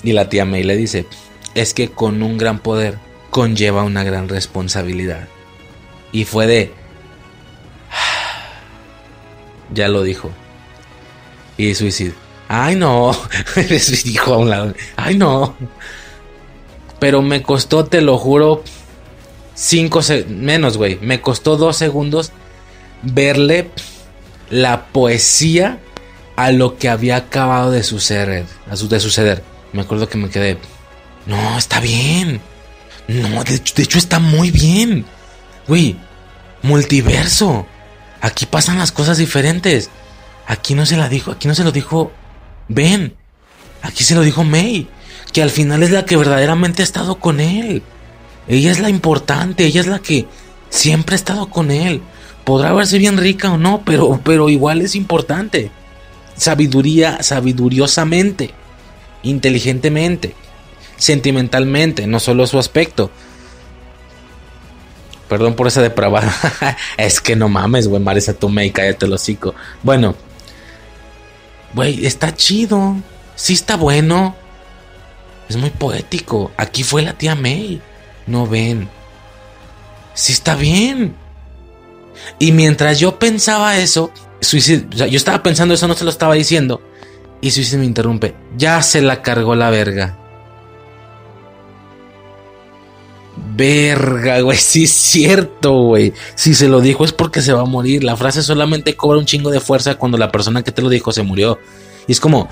[0.03, 1.05] Y la tía May le dice,
[1.53, 2.97] es que con un gran poder
[3.29, 5.27] conlleva una gran responsabilidad.
[6.13, 6.71] Y fue de...
[9.73, 10.31] Ya lo dijo.
[11.57, 12.13] Y suicidio.
[12.47, 13.11] Ay, no.
[14.05, 14.73] dijo a un lado.
[14.95, 15.57] Ay, no.
[17.01, 18.63] Pero me costó, te lo juro,
[19.55, 20.97] cinco menos, güey.
[21.01, 22.31] Me costó dos segundos
[23.01, 23.71] verle
[24.49, 25.81] la poesía
[26.41, 28.45] a lo que había acabado de suceder.
[28.89, 29.43] De suceder.
[29.73, 30.57] Me acuerdo que me quedé.
[31.27, 32.41] No, está bien.
[33.07, 35.05] No, de hecho, de hecho está muy bien.
[35.67, 35.97] Güey,
[36.63, 37.67] multiverso.
[38.21, 39.91] Aquí pasan las cosas diferentes.
[40.47, 42.11] Aquí no se la dijo, aquí no se lo dijo
[42.67, 43.15] Ben.
[43.83, 44.87] Aquí se lo dijo May.
[45.31, 47.83] Que al final es la que verdaderamente ha estado con él.
[48.47, 50.25] Ella es la importante, ella es la que
[50.71, 52.01] siempre ha estado con él.
[52.43, 55.69] Podrá verse bien rica o no, pero, pero igual es importante.
[56.41, 58.49] Sabiduría, sabiduriosamente,
[59.21, 60.33] inteligentemente,
[60.97, 63.11] sentimentalmente, no solo su aspecto.
[65.29, 66.33] Perdón por esa depravada.
[66.97, 69.53] es que no mames, güey, Marisa Tomei, cállate el hocico.
[69.83, 70.15] Bueno,
[71.75, 72.95] güey, está chido.
[73.35, 74.35] Sí está bueno.
[75.47, 76.51] Es muy poético.
[76.57, 77.79] Aquí fue la tía May.
[78.25, 78.89] No ven.
[80.15, 81.13] Sí está bien.
[82.39, 84.11] Y mientras yo pensaba eso,
[84.41, 86.81] Suicide, o sea, yo estaba pensando eso, no se lo estaba diciendo.
[87.39, 88.35] Y Suicide me interrumpe.
[88.57, 90.17] Ya se la cargó la verga.
[93.55, 96.13] Verga, güey, sí es cierto, güey.
[96.35, 98.03] Si se lo dijo es porque se va a morir.
[98.03, 101.11] La frase solamente cobra un chingo de fuerza cuando la persona que te lo dijo
[101.11, 101.59] se murió.
[102.07, 102.49] Y es como...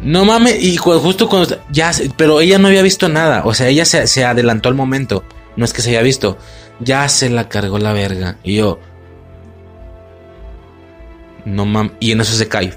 [0.00, 1.58] No mames, y justo cuando...
[1.70, 3.42] Ya, pero ella no había visto nada.
[3.44, 5.24] O sea, ella se, se adelantó al momento.
[5.56, 6.38] No es que se haya visto.
[6.80, 8.38] Ya se la cargó la verga.
[8.42, 8.80] Y yo...
[11.50, 11.90] No.
[12.00, 12.72] Y en eso se cae.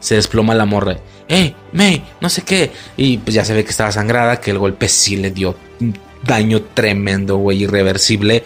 [0.00, 0.98] Se desploma la morra.
[1.28, 2.04] ¡Eh, May!
[2.20, 2.70] No sé qué.
[2.96, 5.98] Y pues ya se ve que estaba sangrada, que el golpe sí le dio un
[6.22, 8.44] daño tremendo, güey, irreversible.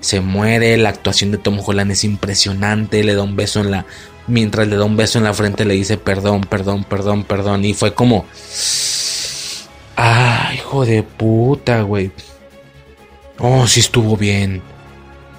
[0.00, 3.86] Se muere, la actuación de Tom Holland es impresionante, le da un beso en la...
[4.26, 7.64] Mientras le da un beso en la frente le dice perdón, perdón, perdón, perdón.
[7.64, 8.26] Y fue como...
[9.96, 12.10] ¡Ah, hijo de puta, güey!
[13.38, 14.62] Oh, sí estuvo bien.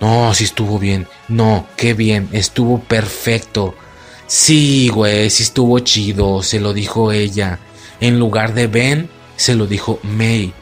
[0.01, 1.07] No, sí estuvo bien.
[1.27, 2.27] No, qué bien.
[2.31, 3.75] Estuvo perfecto.
[4.25, 7.59] Sí, güey, sí estuvo chido, se lo dijo ella.
[7.99, 10.53] En lugar de Ben, se lo dijo May.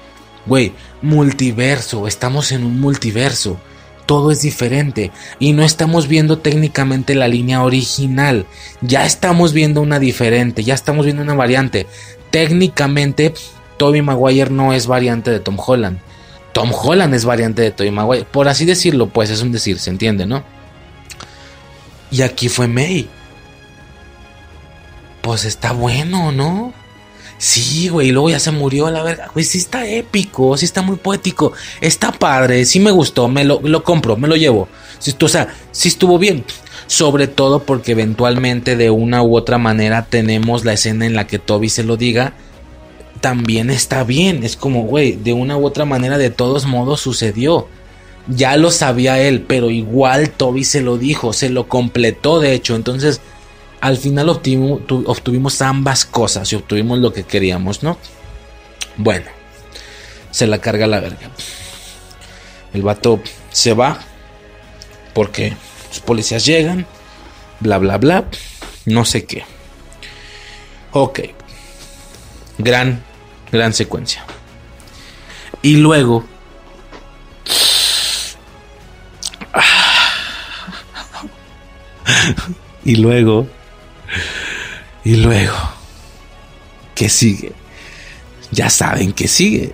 [0.46, 3.60] Güey, multiverso, estamos en un multiverso.
[4.06, 8.48] Todo es diferente y no estamos viendo técnicamente la línea original.
[8.82, 11.86] Ya estamos viendo una diferente, ya estamos viendo una variante.
[12.32, 13.36] Técnicamente,
[13.78, 16.00] Toby Maguire no es variante de Tom Holland.
[16.60, 18.26] Tom Holland es variante de Toby Maguire.
[18.30, 20.44] Por así decirlo, pues es un decir, se entiende, ¿no?
[22.12, 23.08] Y aquí fue May
[25.22, 26.74] pues está bueno, ¿no?
[27.38, 29.30] Sí, güey, y luego ya se murió a la verga.
[29.34, 31.54] Güey, sí está épico, sí está muy poético.
[31.80, 34.68] Está padre, sí me gustó, me lo, compro, me lo llevo.
[35.22, 36.44] O sea, sí estuvo bien.
[36.88, 41.40] Sobre todo porque eventualmente de una u otra manera tenemos la escena en la que
[41.40, 42.34] Toby se lo diga.
[43.22, 44.44] También está bien.
[44.44, 47.68] Es como, güey, de una u otra manera de todos modos sucedió.
[48.28, 52.76] Ya lo sabía él, pero igual Toby se lo dijo, se lo completó de hecho.
[52.76, 53.22] Entonces
[53.82, 57.98] al final obtuvimos, ambas cosas y obtuvimos lo que queríamos, ¿no?
[58.98, 59.28] Bueno,
[60.32, 61.32] se la carga la verga.
[62.74, 64.00] El vato se va
[65.14, 65.56] porque
[65.90, 66.86] los policías llegan,
[67.62, 68.26] bla, bla, bla,
[68.86, 69.44] no sé qué.
[70.92, 71.22] Ok,
[72.58, 73.04] gran,
[73.52, 74.24] gran secuencia.
[75.62, 76.26] Y luego...
[82.86, 83.48] y luego
[85.04, 85.56] y luego,
[86.94, 87.54] ¿qué sigue?
[88.52, 89.74] Ya saben que sigue.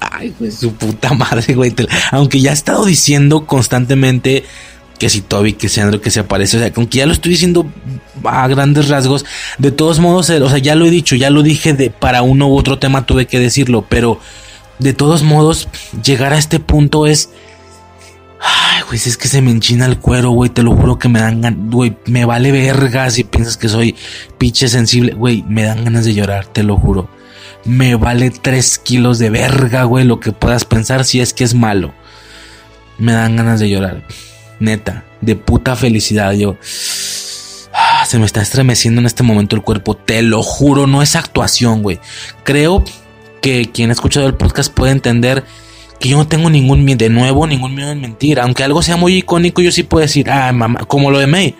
[0.00, 1.74] Ay, güey, su puta madre, güey.
[2.12, 4.44] Aunque ya he estado diciendo constantemente
[4.98, 6.56] que si Toby, que si Andrew, que se aparece.
[6.56, 7.66] O sea, aunque ya lo estoy diciendo
[8.24, 9.24] a grandes rasgos,
[9.58, 12.48] de todos modos, o sea, ya lo he dicho, ya lo dije de para uno
[12.48, 14.20] u otro tema tuve que decirlo, pero
[14.78, 15.68] de todos modos,
[16.02, 17.30] llegar a este punto es
[18.46, 21.08] Ay, güey, si es que se me enchina el cuero, güey, te lo juro que
[21.08, 23.96] me dan ganas, güey, me vale verga si piensas que soy
[24.36, 27.08] pinche sensible, güey, me dan ganas de llorar, te lo juro.
[27.64, 31.54] Me vale tres kilos de verga, güey, lo que puedas pensar si es que es
[31.54, 31.94] malo.
[32.98, 34.06] Me dan ganas de llorar,
[34.60, 36.56] neta, de puta felicidad, yo.
[37.72, 41.16] Ah, se me está estremeciendo en este momento el cuerpo, te lo juro, no es
[41.16, 41.98] actuación, güey.
[42.44, 42.84] Creo
[43.40, 45.44] que quien ha escuchado el podcast puede entender
[45.98, 48.40] que yo no tengo ningún miedo, de nuevo, ningún miedo en mentir.
[48.40, 51.54] Aunque algo sea muy icónico, yo sí puedo decir, ah, mamá, como lo de May.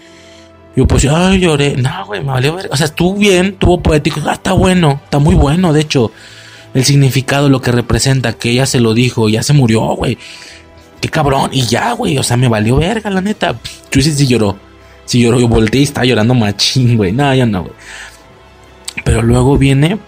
[0.76, 1.76] Yo pues, ay, lloré.
[1.76, 2.68] No, güey, me valió ver.
[2.70, 4.20] O sea, estuvo bien, estuvo poético.
[4.26, 6.12] Ah, está bueno, está muy bueno, de hecho.
[6.74, 10.18] El significado, lo que representa, que ella se lo dijo, ya se murió, güey.
[11.05, 11.50] Qué cabrón.
[11.52, 13.55] Y ya, güey, o sea, me valió verga, la neta.
[13.91, 14.57] Chuisi sí lloró.
[15.05, 17.12] Sí lloró, yo volteé y estaba llorando machín, güey.
[17.12, 17.74] No, ya no, güey.
[19.05, 19.99] Pero luego viene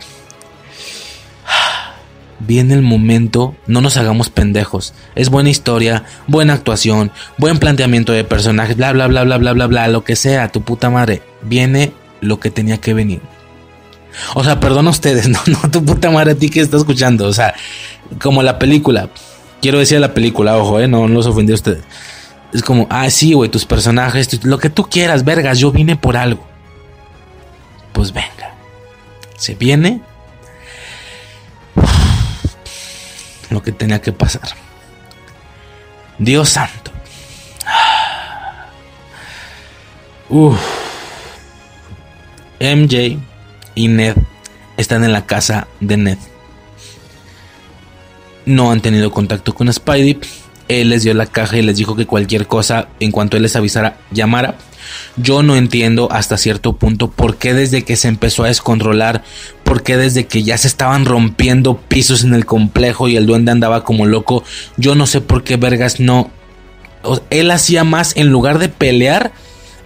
[2.39, 4.95] viene el momento, no nos hagamos pendejos.
[5.15, 9.67] Es buena historia, buena actuación, buen planteamiento de personajes, bla, bla, bla, bla, bla, bla,
[9.67, 11.21] bla, lo que sea, tu puta madre.
[11.43, 11.93] Viene
[12.23, 13.21] lo que tenía que venir.
[14.33, 17.27] O sea, perdón a ustedes, no, no, tu puta madre a ti que está escuchando.
[17.27, 17.55] O sea,
[18.19, 19.11] como la película.
[19.61, 21.83] Quiero decir la película, ojo, eh, no, no los ofendí a ustedes.
[22.53, 26.17] Es como, ah, sí, güey, tus personajes, lo que tú quieras, vergas, yo vine por
[26.17, 26.47] algo.
[27.93, 28.55] Pues venga.
[29.37, 30.01] Se viene
[33.51, 34.49] lo que tenía que pasar.
[36.19, 36.91] Dios santo.
[40.29, 40.59] Uf.
[42.59, 43.19] MJ
[43.75, 44.17] y Ned
[44.77, 46.19] están en la casa de Ned.
[48.47, 50.19] No han tenido contacto con Spidey.
[50.69, 53.55] Él les dio la caja y les dijo que cualquier cosa, en cuanto él les
[53.55, 54.57] avisara, llamara.
[55.17, 59.23] Yo no entiendo hasta cierto punto por qué desde que se empezó a descontrolar,
[59.65, 63.53] por qué desde que ya se estaban rompiendo pisos en el complejo y el duende
[63.53, 64.45] andaba como loco,
[64.77, 66.31] yo no sé por qué Vergas no...
[67.31, 69.33] Él hacía más, en lugar de pelear,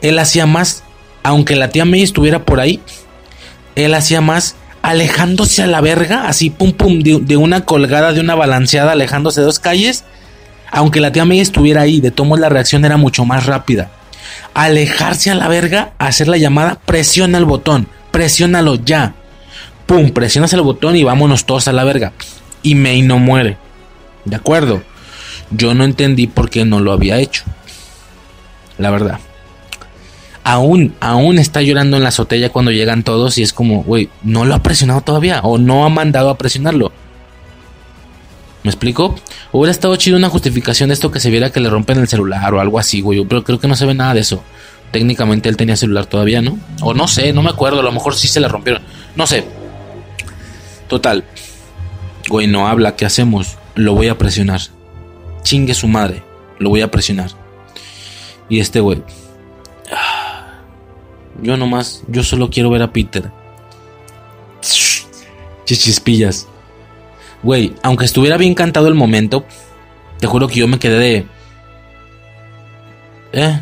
[0.00, 0.84] él hacía más,
[1.22, 2.80] aunque la tía May estuviera por ahí,
[3.74, 8.34] él hacía más alejándose a la verga, así pum pum, de, una colgada, de una
[8.34, 10.04] balanceada, alejándose dos calles,
[10.70, 13.90] aunque la tía May estuviera ahí, de tomo la reacción era mucho más rápida
[14.54, 19.14] alejarse a la verga, hacer la llamada, presiona el botón, presiónalo ya.
[19.86, 22.12] Pum, presionas el botón y vámonos todos a la verga.
[22.62, 23.56] Y May no muere.
[24.24, 24.82] ¿De acuerdo?
[25.50, 27.42] Yo no entendí por qué no lo había hecho.
[28.78, 29.18] La verdad.
[30.42, 34.44] Aún, aún está llorando en la azotea cuando llegan todos y es como, güey, no
[34.44, 36.92] lo ha presionado todavía o no ha mandado a presionarlo.
[38.62, 39.14] ¿Me explico?
[39.52, 42.52] Hubiera estado chido una justificación de esto que se viera que le rompen el celular
[42.52, 43.24] o algo así, güey.
[43.24, 44.42] Pero creo que no se ve nada de eso.
[44.90, 46.58] Técnicamente él tenía celular todavía, ¿no?
[46.82, 47.80] O no sé, no me acuerdo.
[47.80, 48.82] A lo mejor sí se le rompieron.
[49.16, 49.44] No sé.
[50.88, 51.24] Total.
[52.28, 52.96] Güey, no habla.
[52.96, 53.56] ¿Qué hacemos?
[53.74, 54.60] Lo voy a presionar.
[55.42, 56.22] Chingue su madre.
[56.58, 57.30] Lo voy a presionar.
[58.50, 59.02] Y este güey.
[61.42, 62.02] Yo nomás.
[62.08, 63.30] Yo solo quiero ver a Peter.
[65.64, 66.46] Chichispillas.
[67.42, 69.44] Güey, aunque estuviera bien cantado el momento,
[70.18, 71.26] te juro que yo me quedé de.
[73.32, 73.60] ¿Eh?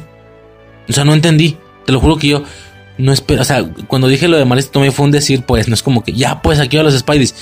[0.89, 1.57] O sea, no entendí.
[1.87, 2.43] Te lo juro que yo
[2.97, 3.43] no espero.
[3.43, 6.03] O sea, cuando dije lo de Marista Tomei fue un decir, pues, no es como
[6.03, 7.35] que ya, pues aquí a los Spideys.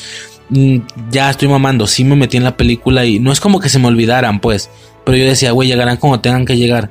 [0.50, 0.78] Mm,
[1.10, 1.86] ya estoy mamando.
[1.86, 4.70] Sí me metí en la película y no es como que se me olvidaran, pues.
[5.04, 6.90] Pero yo decía, güey, llegarán como tengan que llegar.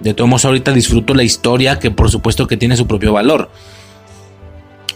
[0.00, 3.50] De todos modos, ahorita disfruto la historia, que por supuesto que tiene su propio valor.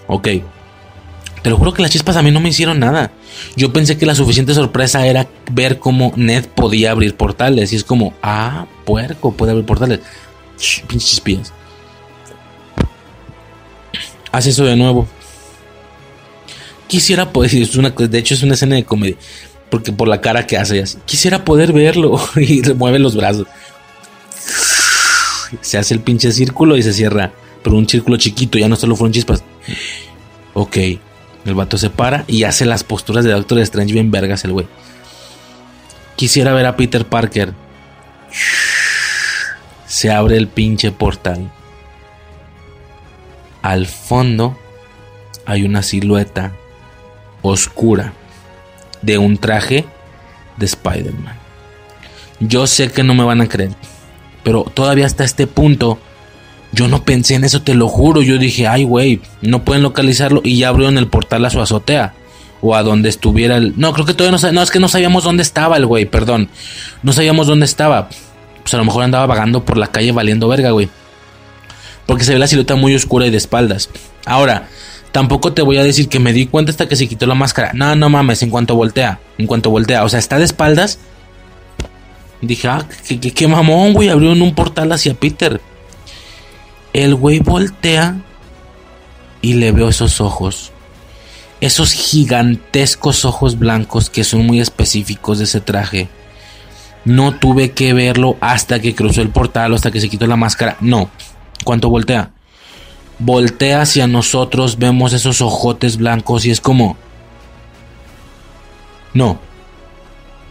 [0.07, 0.29] Ok.
[1.43, 3.11] Te lo juro que las chispas a mí no me hicieron nada.
[3.57, 7.73] Yo pensé que la suficiente sorpresa era ver cómo Ned podía abrir portales.
[7.73, 10.01] Y es como, ah, puerco, puede abrir portales.
[10.87, 11.53] pinches chispillas.
[14.31, 15.09] Hace eso de nuevo.
[16.87, 19.17] Quisiera poder, una, de hecho es una escena de comedia.
[19.69, 22.21] Porque por la cara que hace, así, quisiera poder verlo.
[22.37, 23.49] y remueve los brazos.
[25.61, 27.33] Se hace el pinche círculo y se cierra.
[27.63, 29.45] Pero un círculo chiquito, ya no solo fueron chispas.
[30.55, 30.77] Ok.
[31.45, 34.67] El vato se para y hace las posturas de Doctor Strange bien vergas el güey.
[36.17, 37.53] Quisiera ver a Peter Parker.
[39.87, 41.51] Se abre el pinche portal.
[43.61, 44.57] Al fondo
[45.47, 46.53] hay una silueta
[47.43, 48.13] oscura
[49.03, 49.85] de un traje
[50.57, 51.37] de Spider-Man.
[52.41, 53.71] Yo sé que no me van a creer,
[54.43, 55.99] pero todavía hasta este punto
[56.73, 58.23] yo no pensé en eso, te lo juro.
[58.23, 60.41] Yo dije, ay, güey, no pueden localizarlo.
[60.43, 62.15] Y ya abrieron el portal a su azotea.
[62.63, 63.75] O a donde estuviera el.
[63.77, 66.49] No, creo que todavía no No, es que no sabíamos dónde estaba el güey, perdón.
[67.03, 68.09] No sabíamos dónde estaba.
[68.63, 70.89] Pues a lo mejor andaba vagando por la calle valiendo verga, güey.
[72.07, 73.91] Porque se ve la silueta muy oscura y de espaldas.
[74.25, 74.69] Ahora,
[75.11, 77.73] tampoco te voy a decir que me di cuenta hasta que se quitó la máscara.
[77.75, 79.19] No, no mames, en cuanto voltea.
[79.39, 80.05] En cuanto voltea.
[80.05, 81.01] O sea, está de espaldas.
[82.43, 82.87] Dije, ah,
[83.35, 84.09] qué, mamón, güey.
[84.09, 85.61] Abrieron un portal hacia Peter.
[86.93, 88.21] El güey voltea
[89.41, 90.73] y le veo esos ojos.
[91.61, 96.09] Esos gigantescos ojos blancos que son muy específicos de ese traje.
[97.05, 100.77] No tuve que verlo hasta que cruzó el portal, hasta que se quitó la máscara.
[100.81, 101.09] No.
[101.65, 102.33] ¿Cuánto voltea?
[103.21, 106.97] Voltea hacia nosotros, vemos esos ojotes blancos y es como...
[109.15, 109.39] No.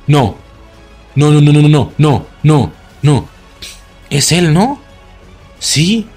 [0.08, 0.41] No.
[1.16, 3.28] No, no, no, no, no, no, no, no.
[4.10, 4.80] Es él, ¿no?
[5.60, 6.08] Sí.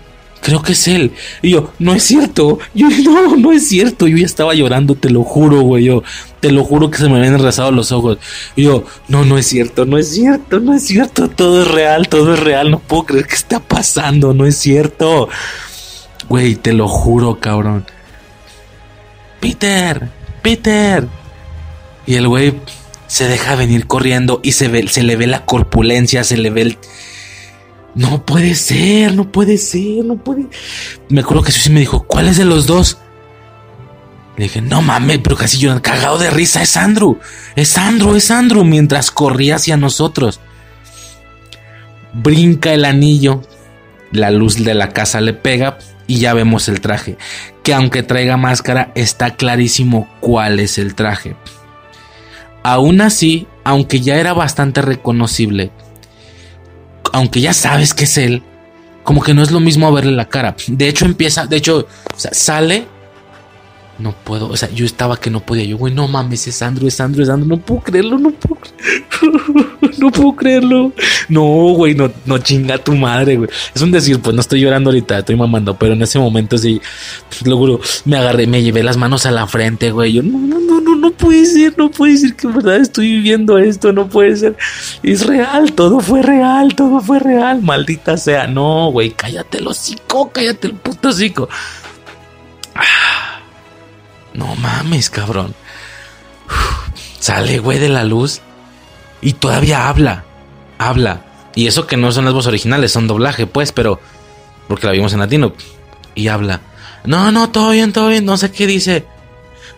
[0.40, 1.12] creo que es él.
[1.42, 2.58] Y yo, no es cierto.
[2.74, 4.06] Yo, no, no es cierto.
[4.06, 5.84] Yo ya estaba llorando, te lo juro, güey.
[5.84, 6.02] Yo,
[6.40, 8.18] te lo juro que se me habían enrasado los ojos.
[8.56, 11.28] Y yo, no, no es cierto, no es cierto, no es cierto.
[11.28, 12.70] Todo es real, todo es real.
[12.70, 15.28] No puedo creer que está pasando, no es cierto.
[16.28, 17.86] Güey, te lo juro, cabrón.
[19.40, 20.08] Peter,
[20.42, 21.06] Peter.
[22.06, 22.54] Y el güey
[23.06, 26.62] se deja venir corriendo y se, ve, se le ve la corpulencia, se le ve
[26.62, 26.78] el
[27.94, 30.46] no puede ser, no puede ser, no puede.
[31.08, 32.98] Me acuerdo que Susi me dijo, ¿cuál es de los dos?
[34.36, 37.18] Le dije, no mames, pero casi yo cagado de risa, es Andrew,
[37.54, 40.40] es Andrew, es Andrew, mientras corría hacia nosotros.
[42.12, 43.42] Brinca el anillo,
[44.10, 47.16] la luz de la casa le pega y ya vemos el traje.
[47.62, 51.36] Que aunque traiga máscara, está clarísimo cuál es el traje.
[52.64, 55.70] Aún así, aunque ya era bastante reconocible,
[57.12, 58.42] aunque ya sabes que es él,
[59.04, 60.56] como que no es lo mismo verle la cara.
[60.66, 61.86] De hecho, empieza, de hecho,
[62.16, 62.88] sale.
[63.98, 65.64] No puedo, o sea, yo estaba que no podía.
[65.64, 67.48] Yo, güey, no mames, es Andrew, es Andrew, es Andrew.
[67.48, 68.60] No puedo creerlo, no puedo
[69.98, 70.92] No puedo creerlo.
[71.28, 73.48] No, güey, no, no chinga tu madre, güey.
[73.74, 76.80] Es un decir, pues no estoy llorando ahorita, estoy mamando, pero en ese momento sí,
[77.44, 80.14] lo juro, me agarré, me llevé las manos a la frente, güey.
[80.14, 83.12] Yo, no, no, no, no, no puede ser, no puede ser que en verdad estoy
[83.12, 84.56] viviendo esto, no puede ser.
[85.02, 88.46] Es real, todo fue real, todo fue real, maldita sea.
[88.48, 91.48] No, güey, cállate el hocico, cállate el puto hocico.
[94.34, 95.54] No mames, cabrón.
[97.18, 98.42] Sale, güey, de la luz
[99.22, 100.24] y todavía habla.
[100.78, 101.24] Habla.
[101.54, 104.00] Y eso que no son las voces originales, son doblaje, pues, pero.
[104.68, 105.54] Porque la vimos en latino.
[106.14, 106.60] Y habla.
[107.04, 108.24] No, no, todo bien, todo bien.
[108.24, 109.06] No sé qué dice.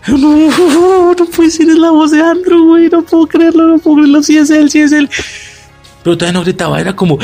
[0.09, 2.89] No, no puede ser, la voz de Andrew, güey.
[2.89, 4.23] No puedo creerlo, no puedo creerlo.
[4.23, 5.09] Sí es él, sí es él.
[6.03, 7.19] Pero todavía no gritaba, era como.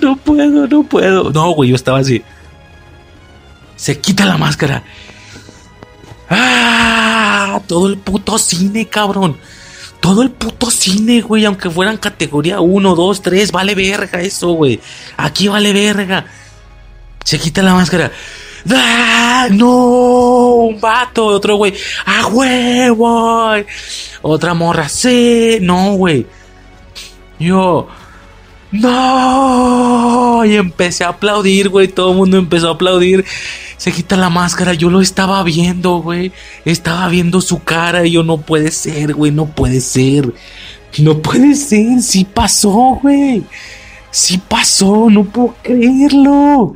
[0.00, 1.30] No puedo, no puedo.
[1.30, 2.22] No, güey, yo estaba así.
[3.76, 4.84] Se quita la máscara.
[6.30, 7.60] ¡Ah!
[7.66, 9.38] Todo el puto cine, cabrón.
[10.00, 11.44] Todo el puto cine, güey.
[11.44, 13.52] Aunque fueran categoría 1, 2, 3.
[13.52, 14.80] Vale verga eso, güey.
[15.16, 16.26] Aquí vale verga.
[17.24, 18.10] Se quita la máscara.
[18.70, 19.48] ¡Ah!
[19.50, 19.68] ¡No!
[19.68, 21.74] Un vato, otro güey.
[22.06, 23.52] ¡A huevo!
[24.22, 24.88] Otra morra.
[24.88, 25.58] Sí.
[25.60, 26.26] No, güey.
[27.38, 27.88] Yo.
[28.70, 30.44] ¡No!
[30.44, 31.88] Y empecé a aplaudir, güey.
[31.88, 33.24] Todo el mundo empezó a aplaudir.
[33.78, 34.74] Se quita la máscara.
[34.74, 36.32] Yo lo estaba viendo, güey.
[36.64, 38.04] Estaba viendo su cara.
[38.04, 39.30] Y yo, no puede ser, güey.
[39.30, 40.34] No puede ser.
[40.98, 42.02] No puede ser.
[42.02, 43.44] Sí pasó, güey.
[44.10, 45.08] Sí pasó.
[45.08, 46.74] No puedo creerlo.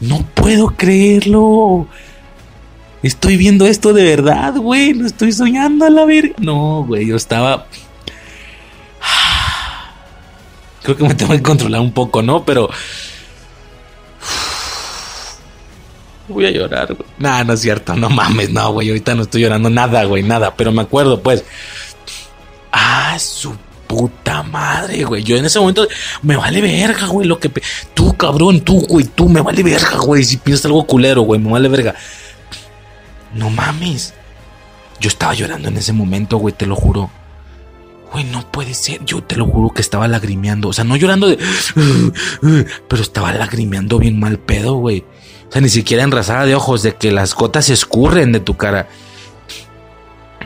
[0.00, 1.88] No puedo creerlo.
[3.02, 4.94] Estoy viendo esto de verdad, güey.
[4.94, 6.34] No estoy soñando a la verga.
[6.38, 7.06] No, güey.
[7.08, 7.66] Yo estaba.
[10.82, 12.44] Creo que me tengo que controlar un poco, ¿no?
[12.44, 12.70] Pero.
[16.28, 17.08] Voy a llorar, güey.
[17.18, 18.88] Nah, no es cierto, no mames, no, güey.
[18.88, 20.54] Ahorita no estoy llorando nada, güey, nada.
[20.56, 21.44] Pero me acuerdo, pues.
[22.72, 23.54] Ah, su
[23.86, 25.22] puta madre, güey.
[25.22, 25.86] Yo en ese momento
[26.22, 27.26] me vale verga, güey.
[27.26, 27.50] Lo que.
[27.92, 30.24] Tú, cabrón, tú, güey, tú, me vale verga, güey.
[30.24, 31.94] Si piensas algo culero, güey, me vale verga.
[33.34, 34.14] No mames.
[35.00, 37.10] Yo estaba llorando en ese momento, güey, te lo juro.
[38.12, 39.04] Güey, no puede ser.
[39.04, 40.68] Yo te lo juro que estaba lagrimeando.
[40.68, 41.36] O sea, no llorando de.
[42.88, 45.04] Pero estaba lagrimeando bien mal pedo, güey.
[45.54, 48.88] Sea, ni siquiera enrasada de ojos, de que las gotas escurren de tu cara.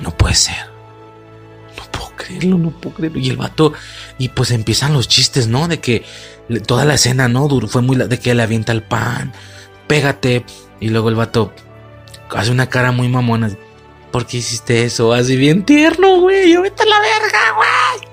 [0.03, 0.67] No puede ser.
[1.79, 3.19] No puedo creerlo, no puedo creerlo.
[3.19, 3.73] Y el vato.
[4.19, 5.67] Y pues empiezan los chistes, ¿no?
[5.67, 6.05] De que
[6.67, 7.49] toda la escena, ¿no?
[7.69, 7.97] Fue muy.
[7.97, 9.33] De que le avienta el pan.
[9.87, 10.45] Pégate.
[10.79, 11.55] Y luego el vato
[12.29, 13.51] hace una cara muy mamona.
[14.13, 15.15] ¿Por qué hiciste eso?
[15.15, 16.53] Así bien tierno, güey.
[16.53, 18.11] Yo vete a la verga, güey.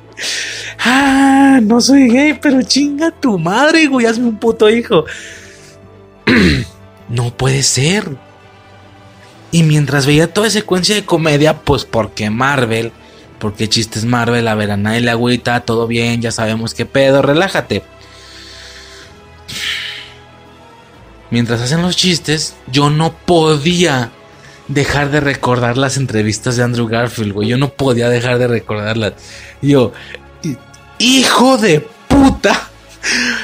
[0.80, 4.06] Ah, no soy gay, pero chinga tu madre, güey.
[4.06, 5.04] Hazme un puto hijo.
[7.10, 8.18] no puede ser.
[9.52, 12.92] Y mientras veía toda secuencia de comedia, pues porque Marvel,
[13.40, 17.22] porque chistes Marvel, a ver, a nadie le agüita, todo bien, ya sabemos qué pedo,
[17.22, 17.84] relájate.
[21.32, 24.12] Mientras hacen los chistes, yo no podía
[24.68, 27.50] dejar de recordar las entrevistas de Andrew Garfield, güey.
[27.50, 29.14] Yo no podía dejar de recordarlas.
[29.62, 29.94] Yo,
[30.98, 32.70] hijo de puta.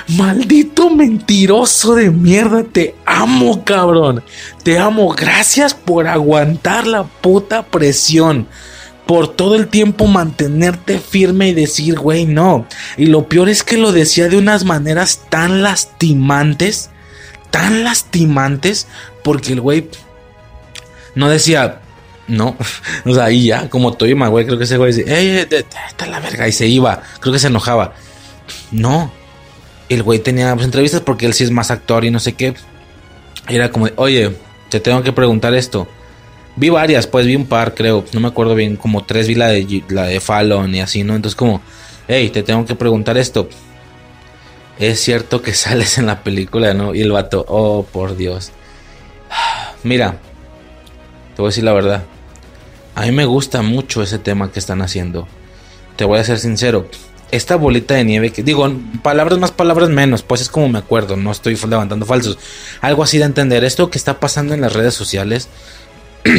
[0.07, 4.23] Maldito mentiroso de mierda, te amo, cabrón.
[4.63, 5.09] Te amo.
[5.13, 8.47] Gracias por aguantar la puta presión.
[9.05, 12.65] Por todo el tiempo mantenerte firme y decir, güey, no.
[12.97, 16.89] Y lo peor es que lo decía de unas maneras tan lastimantes.
[17.49, 18.87] Tan lastimantes.
[19.23, 19.89] Porque el güey
[21.15, 21.81] no decía,
[22.27, 22.55] no,
[23.05, 25.47] o sea, ahí ya, como Toy güey, creo que ese güey decía, ey,
[25.89, 27.93] está la verga, y se iba, creo que se enojaba.
[28.71, 29.11] No,
[29.93, 32.53] el güey tenía pues, entrevistas porque él sí es más actor y no sé qué.
[33.47, 34.35] Era como, oye,
[34.69, 35.87] te tengo que preguntar esto.
[36.55, 38.05] Vi varias, pues vi un par, creo.
[38.13, 41.15] No me acuerdo bien, como tres vi la de, la de Fallon y así, ¿no?
[41.15, 41.61] Entonces como,
[42.07, 43.49] hey, te tengo que preguntar esto.
[44.79, 46.95] Es cierto que sales en la película, ¿no?
[46.95, 48.51] Y el vato, oh, por Dios.
[49.83, 50.19] Mira,
[51.35, 52.03] te voy a decir la verdad.
[52.95, 55.27] A mí me gusta mucho ese tema que están haciendo.
[55.95, 56.87] Te voy a ser sincero
[57.31, 58.69] esta bolita de nieve, que digo,
[59.01, 62.37] palabras más, palabras menos, pues es como me acuerdo, no estoy levantando falsos.
[62.81, 65.47] Algo así de entender, esto que está pasando en las redes sociales,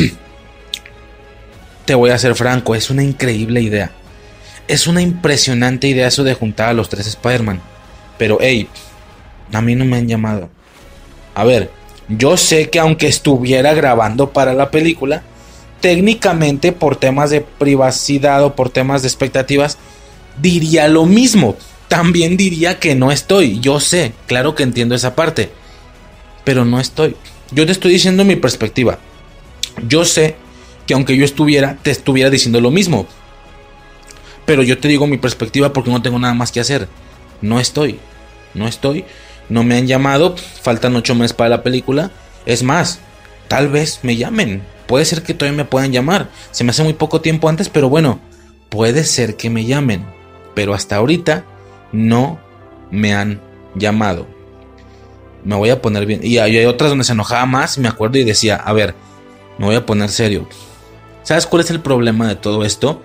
[1.87, 3.93] te voy a ser franco, es una increíble idea.
[4.69, 7.61] Es una impresionante idea eso de juntar a los tres Spider-Man.
[8.19, 8.69] Pero, hey,
[9.53, 10.51] a mí no me han llamado.
[11.35, 11.71] A ver,
[12.09, 15.23] yo sé que aunque estuviera grabando para la película,
[15.81, 19.79] técnicamente por temas de privacidad o por temas de expectativas,
[20.41, 21.57] diría lo mismo.
[21.89, 23.61] También diría que no estoy.
[23.61, 25.51] Yo sé, claro que entiendo esa parte.
[26.44, 27.17] Pero no estoy.
[27.51, 28.99] Yo te estoy diciendo mi perspectiva.
[29.86, 30.36] Yo sé
[30.86, 33.07] que aunque yo estuviera, te estuviera diciendo lo mismo.
[34.47, 36.89] Pero yo te digo mi perspectiva porque no tengo nada más que hacer.
[37.41, 37.99] No estoy.
[38.55, 39.05] No estoy.
[39.49, 40.35] No me han llamado.
[40.62, 42.11] Faltan ocho meses para la película.
[42.47, 43.01] Es más,
[43.49, 44.62] tal vez me llamen.
[44.86, 46.31] Puede ser que todavía me puedan llamar.
[46.51, 48.19] Se me hace muy poco tiempo antes, pero bueno,
[48.70, 50.05] puede ser que me llamen
[50.55, 51.45] pero hasta ahorita
[51.93, 52.41] no
[52.91, 53.41] me han
[53.75, 54.27] llamado.
[55.45, 56.21] Me voy a poner bien.
[56.23, 58.95] Y hay otras donde se enojaba más, me acuerdo y decía, a ver,
[59.59, 60.49] me voy a poner serio.
[61.23, 63.03] ¿Sabes cuál es el problema de todo esto?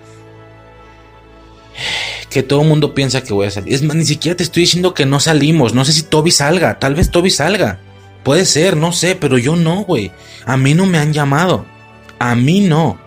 [2.30, 3.74] Que todo el mundo piensa que voy a salir.
[3.74, 5.74] Es más, ni siquiera te estoy diciendo que no salimos.
[5.74, 6.78] No sé si Toby salga.
[6.78, 7.80] Tal vez Toby salga.
[8.24, 10.12] Puede ser, no sé, pero yo no, güey.
[10.46, 11.66] A mí no me han llamado.
[12.20, 13.00] A mí no.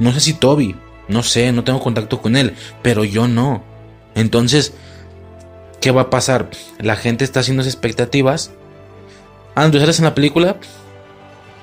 [0.00, 0.74] No sé si Toby.
[1.12, 3.62] No sé, no tengo contacto con él, pero yo no.
[4.14, 4.72] Entonces,
[5.80, 6.50] ¿qué va a pasar?
[6.78, 8.50] La gente está haciendo expectativas.
[9.54, 10.56] Andrew, ¿sales en la película?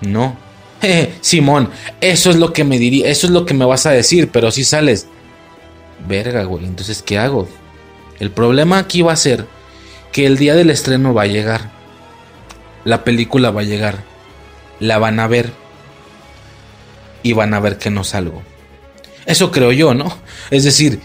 [0.01, 0.37] No.
[1.21, 4.29] Simón, eso es lo que me diría, eso es lo que me vas a decir,
[4.31, 5.07] pero si sales.
[6.07, 7.47] Verga, güey, entonces, ¿qué hago?
[8.19, 9.45] El problema aquí va a ser
[10.11, 11.71] que el día del estreno va a llegar.
[12.85, 14.03] La película va a llegar.
[14.79, 15.51] La van a ver.
[17.23, 18.43] Y van a ver que no salgo.
[19.29, 20.11] Eso creo yo, ¿no?
[20.49, 20.99] Es decir,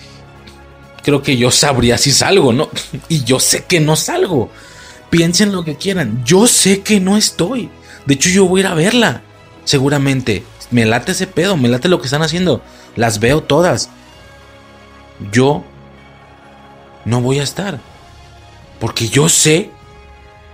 [1.03, 2.71] creo que yo sabría si salgo, ¿no?
[3.11, 4.51] Y yo sé que no salgo.
[5.11, 6.25] Piensen lo que quieran.
[6.25, 7.69] Yo sé que no estoy.
[8.07, 9.23] De hecho, yo voy a ir a verla.
[9.67, 10.43] Seguramente.
[10.71, 12.63] Me late ese pedo, me late lo que están haciendo.
[12.97, 13.91] Las veo todas.
[15.31, 15.63] Yo
[17.05, 17.79] no voy a estar.
[18.81, 19.69] Porque yo sé.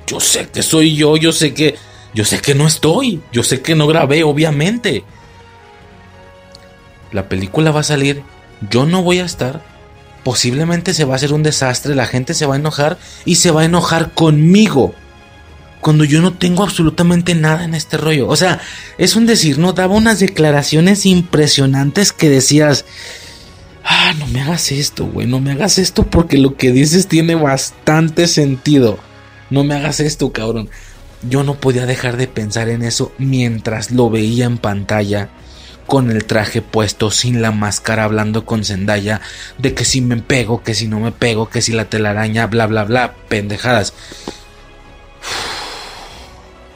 [0.08, 1.16] Yo sé que soy yo.
[1.16, 1.76] Yo sé que.
[2.15, 3.23] Yo sé que no estoy.
[3.31, 5.05] Yo sé que no grabé, obviamente
[7.12, 8.22] la película va a salir,
[8.70, 9.62] yo no voy a estar,
[10.22, 13.50] posiblemente se va a hacer un desastre, la gente se va a enojar y se
[13.50, 14.94] va a enojar conmigo.
[15.80, 18.28] Cuando yo no tengo absolutamente nada en este rollo.
[18.28, 18.60] O sea,
[18.98, 19.72] es un decir, ¿no?
[19.72, 22.84] Daba unas declaraciones impresionantes que decías,
[23.82, 27.34] ah, no me hagas esto, güey, no me hagas esto porque lo que dices tiene
[27.34, 28.98] bastante sentido.
[29.48, 30.68] No me hagas esto, cabrón.
[31.28, 35.30] Yo no podía dejar de pensar en eso mientras lo veía en pantalla
[35.91, 39.20] con el traje puesto, sin la máscara, hablando con Zendaya
[39.59, 42.69] de que si me pego, que si no me pego, que si la telaraña, bla,
[42.69, 43.93] bla, bla, pendejadas.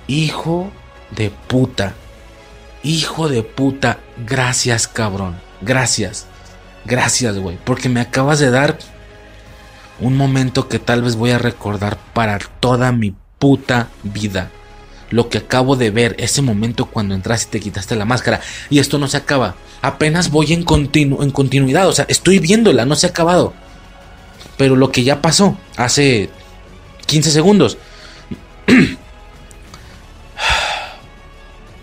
[0.09, 0.73] Hijo
[1.13, 1.95] de puta.
[2.83, 4.01] Hijo de puta.
[4.27, 5.37] Gracias, cabrón.
[5.61, 6.27] Gracias.
[6.85, 7.57] Gracias, güey.
[7.63, 8.81] Porque me acabas de dar
[10.01, 14.51] un momento que tal vez voy a recordar para toda mi puta vida
[15.11, 18.41] lo que acabo de ver, ese momento cuando entraste y te quitaste la máscara.
[18.71, 19.57] Y esto no se acaba.
[19.83, 21.89] Apenas voy en, en continuidad.
[21.89, 23.55] O sea, estoy viéndola, no se ha acabado.
[24.57, 26.31] Pero lo que ya pasó hace
[27.07, 27.79] 15 segundos.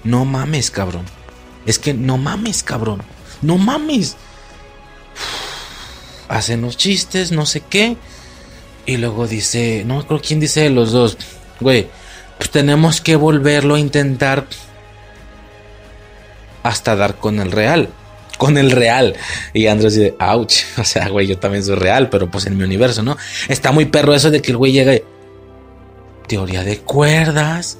[0.04, 1.06] no mames, cabrón.
[1.66, 3.02] Es que no mames, cabrón.
[3.42, 4.18] No mames.
[6.28, 7.98] Hacen los chistes, no sé qué.
[8.86, 11.18] Y luego dice, no acuerdo quién dice de los dos.
[11.60, 11.88] Güey,
[12.42, 14.48] pues tenemos que volverlo a intentar
[16.64, 17.90] hasta dar con el real.
[18.40, 19.16] Con el real.
[19.54, 20.56] Y Andrés dice, ouch.
[20.80, 23.16] O sea, güey, yo también soy real, pero pues en mi universo, ¿no?
[23.48, 25.04] Está muy perro eso de que el güey llega y...
[26.28, 27.78] Teoría de cuerdas.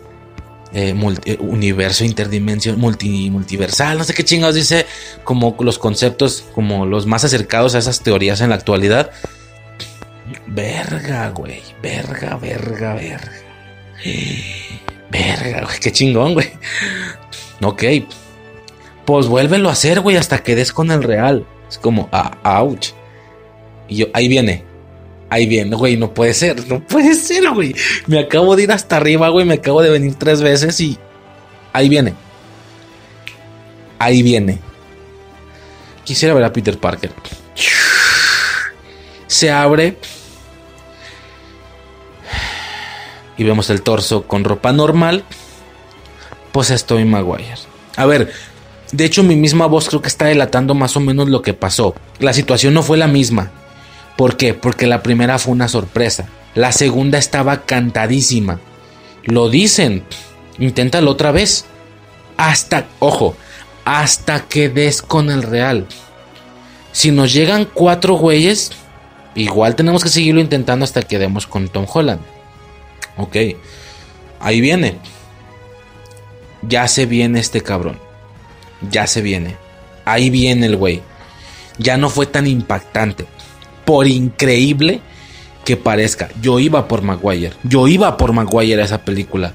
[0.74, 0.94] Eh,
[1.26, 4.86] eh, universo interdimensional, multi, multiversal, no sé qué chingados dice,
[5.24, 9.10] como los conceptos, como los más acercados a esas teorías en la actualidad.
[10.46, 13.41] Verga, güey, verga, verga, verga.
[15.10, 16.52] Verga, güey, qué chingón, güey.
[17.62, 17.84] Ok.
[19.06, 21.46] Pues vuélvelo a hacer, güey, hasta que des con el real.
[21.70, 22.90] Es como, ah, ouch.
[23.88, 24.64] Y yo, ahí viene.
[25.30, 27.74] Ahí viene, güey, no puede ser, no puede ser, güey.
[28.06, 30.98] Me acabo de ir hasta arriba, güey, me acabo de venir tres veces y
[31.72, 32.14] ahí viene.
[33.98, 34.60] Ahí viene.
[36.04, 37.12] Quisiera ver a Peter Parker.
[39.28, 39.98] Se abre.
[43.38, 45.24] Y vemos el torso con ropa normal.
[46.52, 47.56] Pues estoy Maguire.
[47.96, 48.32] A ver,
[48.92, 51.96] de hecho mi misma voz creo que está delatando más o menos lo que pasó.
[52.20, 53.52] La situación no fue la misma.
[54.18, 54.54] ¿Por qué?
[54.54, 56.28] Porque la primera fue una sorpresa.
[56.54, 58.60] La segunda estaba cantadísima.
[59.24, 60.04] Lo dicen.
[60.60, 61.66] Inténtalo otra vez.
[62.38, 63.36] Hasta, ojo,
[63.86, 65.88] hasta que des con el real.
[66.92, 68.72] Si nos llegan cuatro güeyes,
[69.36, 72.22] igual tenemos que seguirlo intentando hasta que demos con Tom Holland.
[73.18, 73.36] Ok,
[74.40, 74.98] ahí viene.
[76.62, 78.00] Ya se viene este cabrón.
[78.90, 79.56] Ya se viene.
[80.06, 81.02] Ahí viene el güey.
[81.78, 83.26] Ya no fue tan impactante
[83.86, 85.02] por increíble
[85.66, 87.54] que parezca, yo iba por Maguire.
[87.64, 89.54] Yo iba por Maguire a esa película.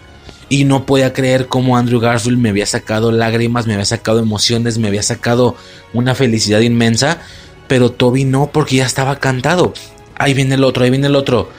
[0.48, 4.78] Y no podía creer cómo Andrew Garfield me había sacado lágrimas, me había sacado emociones,
[4.78, 5.56] me había sacado
[5.92, 7.18] una felicidad inmensa.
[7.66, 9.72] Pero Toby no, porque ya estaba cantado.
[10.16, 11.50] Ahí viene el otro, ahí viene el otro.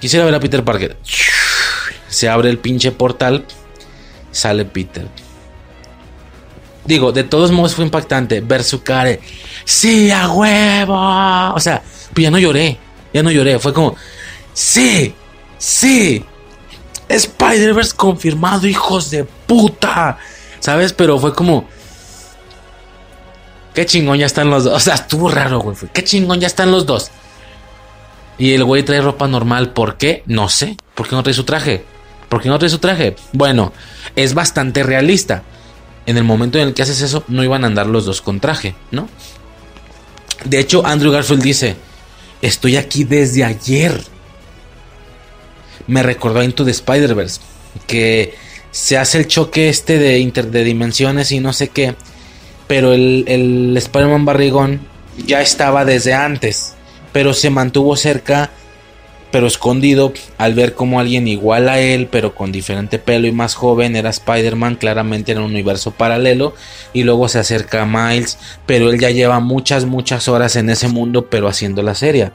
[0.00, 0.96] Quisiera ver a Peter Parker.
[2.08, 3.44] Se abre el pinche portal.
[4.30, 5.06] Sale Peter.
[6.84, 9.18] Digo, de todos modos fue impactante ver su cara.
[9.64, 11.54] ¡Sí, a huevo!
[11.54, 11.82] O sea,
[12.14, 12.78] pues ya no lloré.
[13.12, 13.58] Ya no lloré.
[13.58, 13.94] Fue como,
[14.58, 15.14] ¡Sí!
[15.56, 16.24] ¡Sí!
[17.08, 20.18] Spider-Verse confirmado, hijos de puta.
[20.58, 20.92] ¿Sabes?
[20.92, 21.68] Pero fue como.
[23.72, 24.74] Qué chingón ya están los dos.
[24.74, 25.76] O sea, estuvo raro, güey.
[25.92, 27.12] Qué chingón ya están los dos.
[28.38, 29.72] Y el güey trae ropa normal.
[29.72, 30.22] ¿Por qué?
[30.26, 30.76] No sé.
[30.94, 31.84] ¿Por qué no trae su traje?
[32.28, 33.16] ¿Por qué no trae su traje?
[33.32, 33.72] Bueno,
[34.16, 35.42] es bastante realista
[36.08, 38.40] en el momento en el que haces eso, no iban a andar los dos con
[38.40, 39.10] traje, ¿no?
[40.46, 41.76] De hecho, Andrew Garfield dice,
[42.40, 44.02] estoy aquí desde ayer.
[45.86, 47.42] Me recordó Into the Spider-Verse,
[47.86, 48.34] que
[48.70, 51.94] se hace el choque este de interdimensiones y no sé qué,
[52.66, 54.80] pero el, el Spider-Man barrigón
[55.26, 56.72] ya estaba desde antes,
[57.18, 58.48] pero se mantuvo cerca
[59.32, 63.56] pero escondido al ver como alguien igual a él, pero con diferente pelo y más
[63.56, 66.54] joven, era Spider-Man, claramente en un universo paralelo,
[66.92, 70.86] y luego se acerca a Miles, pero él ya lleva muchas, muchas horas en ese
[70.86, 72.30] mundo, pero haciendo la serie.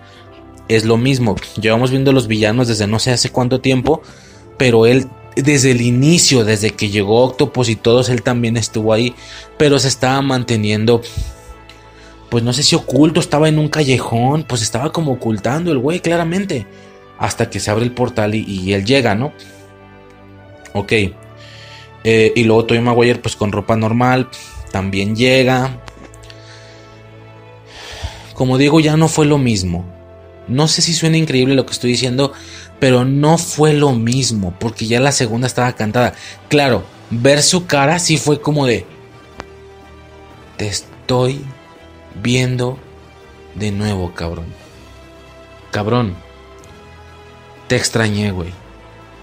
[0.68, 4.02] Es lo mismo, llevamos viendo los villanos desde no sé hace cuánto tiempo,
[4.58, 9.16] pero él desde el inicio, desde que llegó Octopus y todos, él también estuvo ahí,
[9.58, 11.02] pero se estaba manteniendo
[12.34, 16.00] pues no sé si oculto, estaba en un callejón, pues estaba como ocultando el güey
[16.00, 16.66] claramente.
[17.20, 19.34] Hasta que se abre el portal y, él llega, ¿no?
[20.74, 20.94] Ok.
[22.04, 24.30] Eh, y luego Tobey Maguire pues con ropa normal
[24.72, 25.80] también llega.
[28.34, 29.86] Como digo, ya no fue lo mismo.
[30.48, 32.34] No sé si suena increíble lo que estoy diciendo,
[32.80, 36.16] pero no fue lo mismo, porque ya la segunda estaba cantada.
[36.50, 38.88] Claro, ver su cara sí fue como de...
[40.58, 41.40] Te estoy
[42.16, 42.78] viendo
[43.56, 44.46] de nuevo, cabrón.
[45.72, 46.16] Cabrón.
[47.68, 48.54] Te extrañé, güey.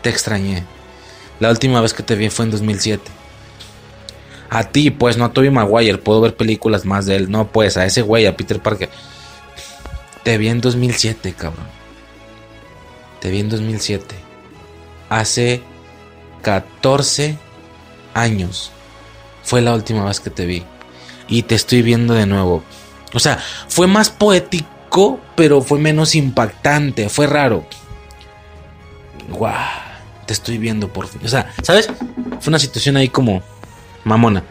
[0.02, 0.65] Te extrañé.
[1.39, 3.10] La última vez que te vi fue en 2007.
[4.49, 5.99] A ti, pues, no a Toby Maguire.
[5.99, 7.31] Puedo ver películas más de él.
[7.31, 8.91] No, pues, a ese güey, a Peter Parker.
[10.25, 11.67] Te vi en 2007, cabrón.
[13.20, 14.17] Te vi en 2007.
[15.09, 15.62] Hace
[16.43, 17.39] 14
[18.15, 18.73] años.
[19.43, 20.65] Fue la última vez que te vi.
[21.28, 22.65] Y te estoy viendo de nuevo.
[23.12, 27.08] O sea, fue más poético, pero fue menos impactante.
[27.08, 27.64] Fue raro.
[29.30, 29.55] Guau,
[30.26, 31.20] te estoy viendo por fin.
[31.24, 31.89] O sea, ¿sabes?
[32.40, 33.42] Fue una situación ahí como
[34.05, 34.44] mamona.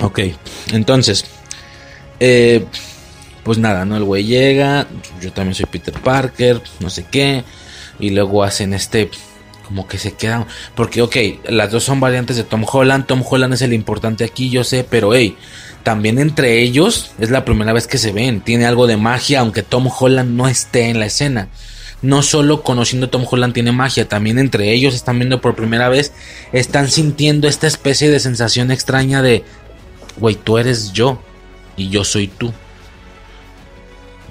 [0.00, 0.20] Ok,
[0.72, 1.26] entonces,
[2.20, 2.64] eh,
[3.42, 3.96] pues nada, ¿no?
[3.96, 4.86] El güey llega,
[5.20, 7.44] yo también soy Peter Parker, no sé qué,
[7.98, 9.10] y luego hacen este,
[9.66, 11.16] como que se quedan, porque ok,
[11.48, 14.84] las dos son variantes de Tom Holland, Tom Holland es el importante aquí, yo sé,
[14.88, 15.36] pero hey,
[15.82, 18.40] también entre ellos es la primera vez que se ven.
[18.40, 21.48] Tiene algo de magia, aunque Tom Holland no esté en la escena.
[22.02, 25.88] No solo conociendo a Tom Holland tiene magia, también entre ellos están viendo por primera
[25.90, 26.12] vez,
[26.52, 29.44] están sintiendo esta especie de sensación extraña de,
[30.16, 31.20] güey, tú eres yo
[31.76, 32.52] y yo soy tú.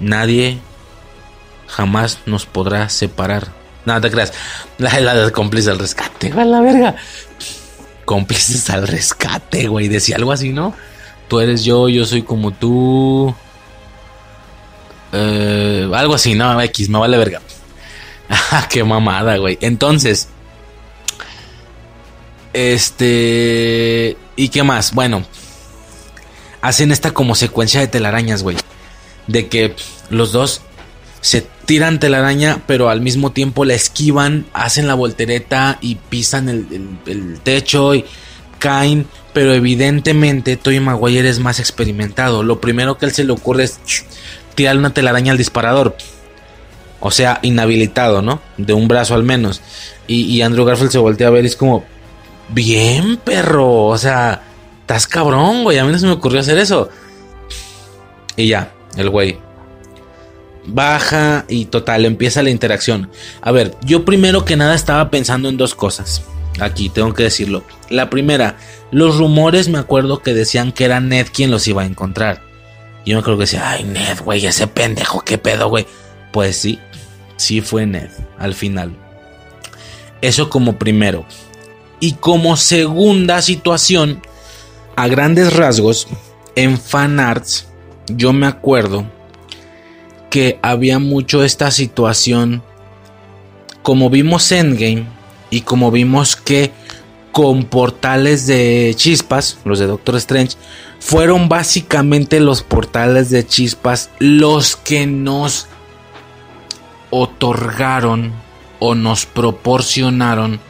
[0.00, 0.58] Nadie
[1.68, 3.48] jamás nos podrá separar.
[3.84, 4.32] Nada te creas.
[4.78, 6.96] La, la de cómplice al rescate, a la verga.
[8.04, 9.86] Cómplices al rescate, güey.
[9.86, 10.74] Decía algo así, ¿no?
[11.30, 13.32] Tú eres yo, yo soy como tú.
[15.12, 17.40] Eh, algo así, no, X, me vale verga.
[18.68, 19.56] Qué mamada, güey.
[19.60, 20.28] Entonces,
[22.52, 24.16] este.
[24.34, 24.92] ¿Y qué más?
[24.92, 25.24] Bueno,
[26.60, 28.56] hacen esta como secuencia de telarañas, güey.
[29.26, 29.76] de que
[30.08, 30.62] los dos
[31.20, 37.40] se tiran telaraña, pero al mismo tiempo la esquivan, hacen la voltereta y pisan el,
[37.44, 38.04] techo y
[38.60, 39.08] caen.
[39.32, 42.44] Pero evidentemente Toy Maguire es más experimentado.
[42.44, 43.80] Lo primero que él se le ocurre es
[44.54, 45.96] tirar una telaraña al disparador.
[47.00, 48.40] O sea, inhabilitado, ¿no?
[48.56, 49.60] De un brazo al menos.
[50.06, 51.84] Y, y Andrew Garfield se voltea a ver y es como,
[52.50, 54.42] bien perro, o sea,
[54.82, 55.78] estás cabrón, güey.
[55.78, 56.90] A mí no se me ocurrió hacer eso.
[58.36, 59.38] Y ya, el güey
[60.66, 63.10] baja y total, empieza la interacción.
[63.40, 66.22] A ver, yo primero que nada estaba pensando en dos cosas.
[66.60, 67.64] Aquí tengo que decirlo.
[67.88, 68.56] La primera,
[68.90, 72.42] los rumores me acuerdo que decían que era Ned quien los iba a encontrar.
[73.06, 75.86] Yo me acuerdo que decía, ay Ned, güey, ese pendejo, qué pedo, güey.
[76.32, 76.78] Pues sí,
[77.36, 78.94] sí fue Ned, al final.
[80.20, 81.24] Eso como primero.
[81.98, 84.22] Y como segunda situación,
[84.96, 86.08] a grandes rasgos,
[86.56, 87.68] en fanarts,
[88.08, 89.06] yo me acuerdo
[90.28, 92.62] que había mucho esta situación.
[93.82, 95.06] Como vimos Endgame
[95.50, 96.72] y como vimos que
[97.32, 100.56] con portales de chispas, los de Doctor Strange,
[100.98, 105.66] fueron básicamente los portales de chispas los que nos
[107.10, 108.32] otorgaron
[108.78, 110.60] o nos proporcionaron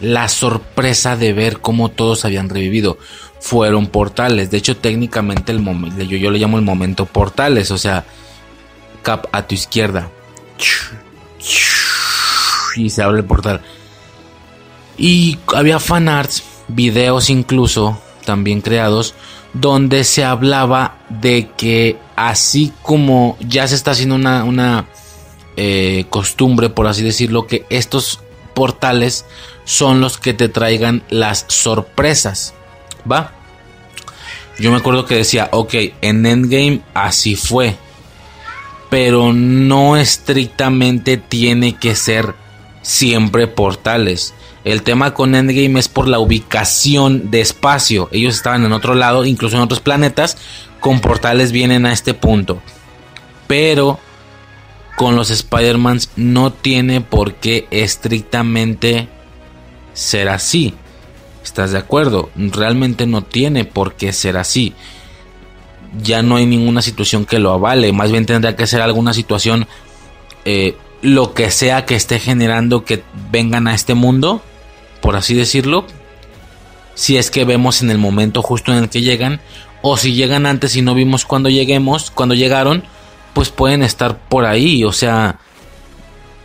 [0.00, 2.98] la sorpresa de ver cómo todos habían revivido.
[3.40, 4.50] Fueron portales.
[4.50, 7.70] De hecho, técnicamente el yo, yo le llamo el momento portales.
[7.70, 8.04] O sea,
[9.02, 10.10] Cap a tu izquierda.
[12.74, 13.62] Y se abre el portal.
[14.98, 19.14] Y había fanarts, videos incluso, también creados,
[19.52, 24.86] donde se hablaba de que así como ya se está haciendo una, una
[25.56, 28.20] eh, costumbre, por así decirlo, que estos
[28.54, 29.24] portales
[29.64, 32.54] son los que te traigan las sorpresas.
[33.10, 33.32] ¿Va?
[34.58, 37.76] Yo me acuerdo que decía, ok, en Endgame así fue.
[38.88, 42.34] Pero no estrictamente tiene que ser
[42.82, 44.32] siempre portales.
[44.66, 48.08] El tema con Endgame es por la ubicación de espacio.
[48.10, 50.36] Ellos estaban en otro lado, incluso en otros planetas.
[50.80, 52.60] Con portales vienen a este punto.
[53.46, 54.00] Pero
[54.96, 59.06] con los Spider-Mans no tiene por qué estrictamente
[59.94, 60.74] ser así.
[61.44, 62.30] ¿Estás de acuerdo?
[62.34, 64.74] Realmente no tiene por qué ser así.
[66.02, 67.92] Ya no hay ninguna situación que lo avale.
[67.92, 69.68] Más bien tendría que ser alguna situación,
[70.44, 74.42] eh, lo que sea que esté generando que vengan a este mundo,
[75.06, 75.86] por así decirlo.
[76.94, 79.40] Si es que vemos en el momento justo en el que llegan.
[79.80, 82.82] O si llegan antes y no vimos cuando lleguemos, cuando llegaron,
[83.32, 84.84] pues pueden estar por ahí.
[84.84, 85.38] O sea,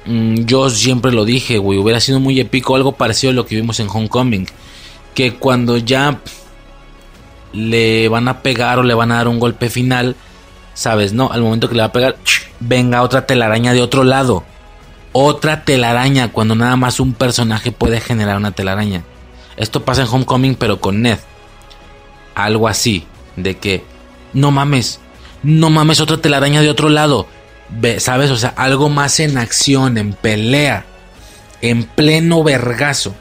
[0.05, 3.55] Mm, yo siempre lo dije, güey, hubiera sido muy épico, algo parecido a lo que
[3.55, 4.47] vimos en Homecoming.
[5.13, 6.19] Que cuando ya
[7.53, 10.15] le van a pegar o le van a dar un golpe final,
[10.73, 12.17] sabes, no, al momento que le va a pegar,
[12.59, 14.43] venga otra telaraña de otro lado.
[15.13, 19.03] Otra telaraña, cuando nada más un personaje puede generar una telaraña.
[19.57, 21.19] Esto pasa en Homecoming, pero con Ned.
[22.35, 23.83] Algo así, de que,
[24.33, 24.99] no mames,
[25.43, 27.27] no mames, otra telaraña de otro lado
[27.99, 28.31] ¿sabes?
[28.31, 30.85] O sea, algo más en acción, en pelea,
[31.61, 33.15] en pleno vergazo.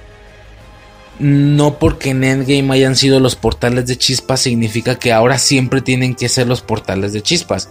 [1.19, 6.15] No porque en Endgame hayan sido los portales de chispas significa que ahora siempre tienen
[6.15, 7.69] que ser los portales de chispas.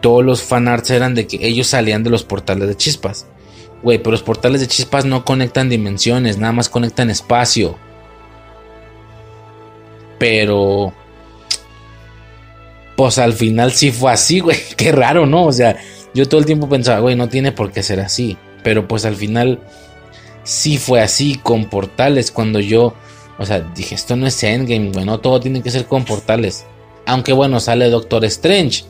[0.00, 3.26] Todos los fanarts eran de que ellos salían de los portales de chispas.
[3.84, 7.76] Güey, pero los portales de chispas no conectan dimensiones, nada más conectan espacio.
[10.18, 10.94] Pero...
[12.96, 14.56] Pues al final sí fue así, güey.
[14.76, 15.44] Qué raro, ¿no?
[15.44, 15.76] O sea,
[16.14, 18.38] yo todo el tiempo pensaba, güey, no tiene por qué ser así.
[18.62, 19.60] Pero pues al final
[20.44, 22.94] sí fue así con portales cuando yo,
[23.38, 26.64] o sea, dije, esto no es Endgame, güey, no todo tiene que ser con portales.
[27.04, 28.84] Aunque bueno, sale Doctor Strange.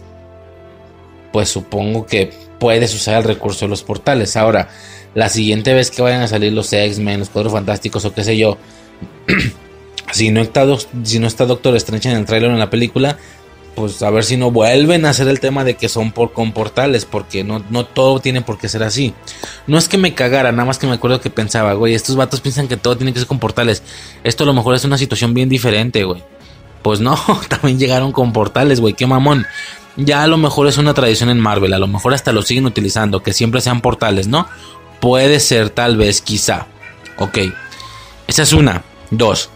[1.32, 4.36] Pues supongo que puedes usar el recurso de los portales.
[4.36, 4.68] Ahora,
[5.14, 8.36] la siguiente vez que vayan a salir los X-Men, los Cuadros Fantásticos o qué sé
[8.36, 8.58] yo,
[10.12, 13.16] si, no está, Doctor Strange en el trailer o en la película,
[13.74, 16.52] pues a ver si no vuelven a hacer el tema de que son por con
[16.52, 19.14] portales, porque no, no todo tiene por qué ser así.
[19.66, 22.40] No es que me cagara, nada más que me acuerdo que pensaba, güey, estos vatos
[22.40, 23.82] piensan que todo tiene que ser con portales.
[24.22, 26.22] Esto a lo mejor es una situación bien diferente, güey.
[26.82, 27.18] Pues no,
[27.48, 29.46] también llegaron con portales, güey, qué mamón.
[29.96, 32.66] Ya a lo mejor es una tradición en Marvel, a lo mejor hasta lo siguen
[32.66, 34.48] utilizando, que siempre sean portales, ¿no?
[35.00, 36.66] Puede ser, tal vez, quizá.
[37.18, 37.38] Ok.
[38.26, 38.82] Esa es una.
[39.10, 39.50] Dos.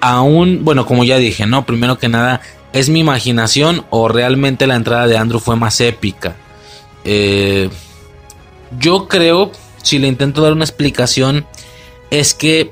[0.00, 1.66] Aún, bueno, como ya dije, ¿no?
[1.66, 2.40] Primero que nada,
[2.72, 6.36] ¿Es mi imaginación o realmente la entrada de Andrew fue más épica?
[7.04, 7.70] Eh,
[8.78, 11.46] yo creo, si le intento dar una explicación,
[12.10, 12.70] es que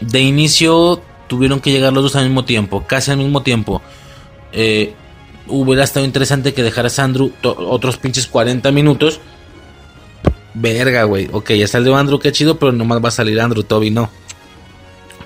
[0.00, 3.82] de inicio tuvieron que llegar los dos al mismo tiempo, casi al mismo tiempo.
[4.52, 4.94] Eh,
[5.46, 9.20] hubiera estado interesante que dejaras a Andrew otros pinches 40 minutos.
[10.54, 11.28] Verga, güey.
[11.32, 14.10] Ok, ya salió Andrew, qué chido, pero nomás va a salir Andrew, Toby no.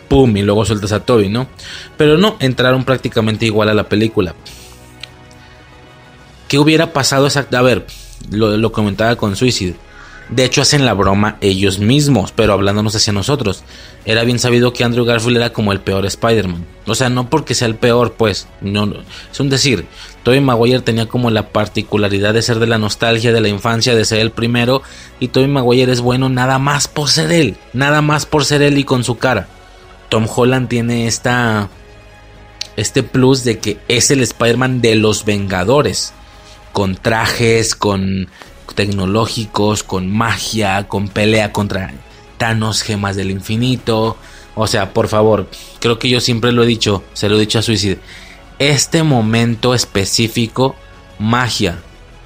[0.09, 1.49] Pum, y luego sueltas a Toby, ¿no?
[1.97, 4.35] Pero no, entraron prácticamente igual a la película.
[6.49, 7.57] ¿Qué hubiera pasado exactamente?
[7.57, 7.87] A ver,
[8.31, 9.77] lo, comentaba con Suicide.
[10.31, 13.63] De hecho, hacen la broma ellos mismos, pero hablándonos hacia nosotros.
[14.07, 16.65] Era bien sabido que Andrew Garfield era como el peor Spider-Man.
[16.87, 18.49] O sea, no porque sea el peor, pues.
[18.61, 18.91] No,
[19.31, 19.87] es un decir.
[20.23, 24.05] Tobey Maguire tenía como la particularidad de ser de la nostalgia de la infancia, de
[24.07, 24.83] ser el primero.
[25.21, 27.57] Y Tobey Maguire es bueno nada más por ser él.
[27.75, 29.49] Nada más por ser él y con su cara.
[30.09, 31.69] Tom Holland tiene esta.
[32.77, 36.15] Este plus de que es el Spider-Man de los Vengadores.
[36.73, 38.29] Con trajes, con
[38.75, 41.93] tecnológicos, con magia, con pelea contra
[42.39, 44.17] Thanos, gemas del infinito.
[44.55, 45.49] O sea, por favor,
[45.81, 47.99] creo que yo siempre lo he dicho, se lo he dicho a Suicide.
[48.59, 50.77] Este momento específico,
[51.19, 51.79] magia,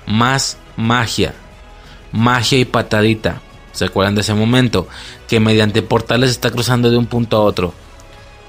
[0.07, 1.35] más magia,
[2.13, 3.43] magia y patadita.
[3.73, 4.89] ¿Se acuerdan de ese momento?
[5.27, 7.75] Que mediante portales está cruzando de un punto a otro.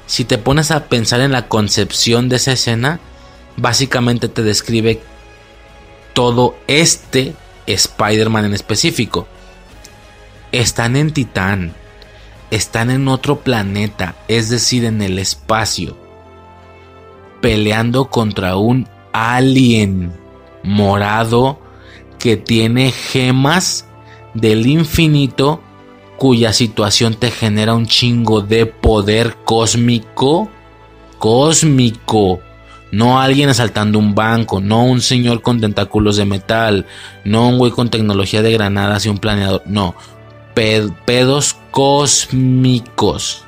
[0.05, 2.99] Si te pones a pensar en la concepción de esa escena,
[3.57, 5.01] básicamente te describe
[6.13, 7.35] todo este
[7.73, 9.27] Spider-Man en específico.
[10.51, 11.73] Están en Titán,
[12.51, 15.95] están en otro planeta, es decir, en el espacio,
[17.41, 20.11] peleando contra un alien
[20.63, 21.59] morado
[22.17, 23.85] que tiene gemas
[24.33, 25.61] del infinito
[26.17, 30.49] cuya situación te genera un chingo de poder cósmico.
[31.17, 32.41] Cósmico.
[32.91, 36.85] No alguien asaltando un banco, no un señor con tentáculos de metal,
[37.23, 39.95] no un güey con tecnología de granadas y un planeador, no,
[40.53, 43.45] pedos cósmicos.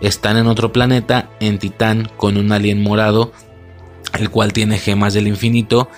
[0.00, 3.32] Están en otro planeta, en Titán, con un alien morado,
[4.12, 5.88] el cual tiene gemas del infinito.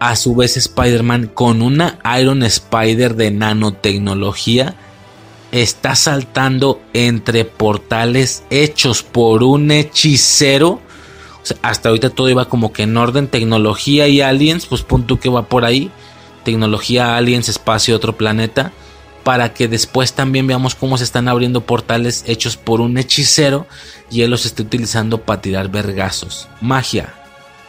[0.00, 4.74] A su vez Spider-Man con una Iron Spider de nanotecnología
[5.52, 10.80] está saltando entre portales hechos por un hechicero
[11.62, 15.48] hasta ahorita todo iba como que en orden, tecnología y aliens, pues punto que va
[15.48, 15.90] por ahí.
[16.44, 18.72] Tecnología, aliens, espacio, otro planeta.
[19.24, 23.66] Para que después también veamos cómo se están abriendo portales hechos por un hechicero
[24.10, 26.48] y él los está utilizando para tirar vergazos.
[26.60, 27.12] Magia,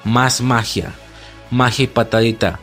[0.03, 0.93] más magia,
[1.49, 2.59] magia y patadita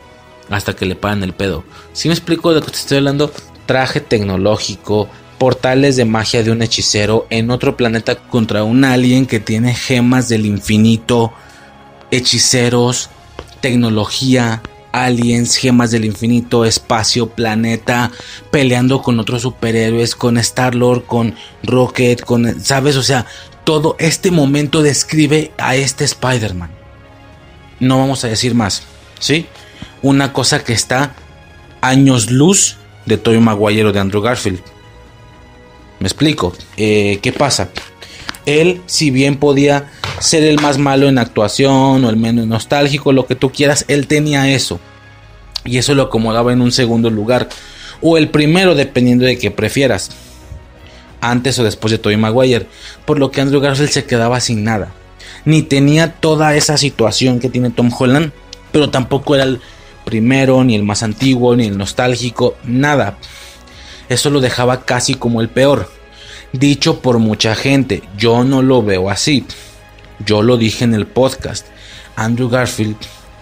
[0.49, 1.63] hasta que le pagan el pedo.
[1.93, 3.31] Si me explico de lo que te estoy hablando,
[3.65, 9.39] traje tecnológico, portales de magia de un hechicero en otro planeta contra un alien que
[9.39, 11.33] tiene gemas del infinito,
[12.11, 13.09] hechiceros,
[13.61, 18.11] tecnología, aliens, gemas del infinito, espacio, planeta,
[18.51, 22.95] peleando con otros superhéroes, con Star-Lord, con Rocket, con, ¿sabes?
[22.95, 23.25] O sea,
[23.65, 26.71] todo este momento describe a este Spider-Man.
[27.79, 28.83] No vamos a decir más,
[29.19, 29.47] ¿sí?
[30.01, 31.13] Una cosa que está
[31.81, 34.61] años luz de Tobey Maguire de Andrew Garfield.
[35.99, 36.53] Me explico.
[36.77, 37.69] Eh, ¿Qué pasa?
[38.45, 43.25] Él, si bien podía ser el más malo en actuación o el menos nostálgico, lo
[43.25, 44.79] que tú quieras, él tenía eso.
[45.63, 47.49] Y eso lo acomodaba en un segundo lugar.
[48.01, 50.11] O el primero, dependiendo de qué prefieras.
[51.21, 52.67] Antes o después de Tobey Maguire.
[53.05, 54.93] Por lo que Andrew Garfield se quedaba sin nada.
[55.43, 58.31] Ni tenía toda esa situación que tiene Tom Holland.
[58.71, 59.59] Pero tampoco era el
[60.03, 62.57] primero, ni el más antiguo, ni el nostálgico.
[62.63, 63.17] Nada.
[64.09, 65.89] Eso lo dejaba casi como el peor.
[66.53, 69.45] Dicho por mucha gente, yo no lo veo así.
[70.25, 71.65] Yo lo dije en el podcast.
[72.15, 72.97] Andrew Garfield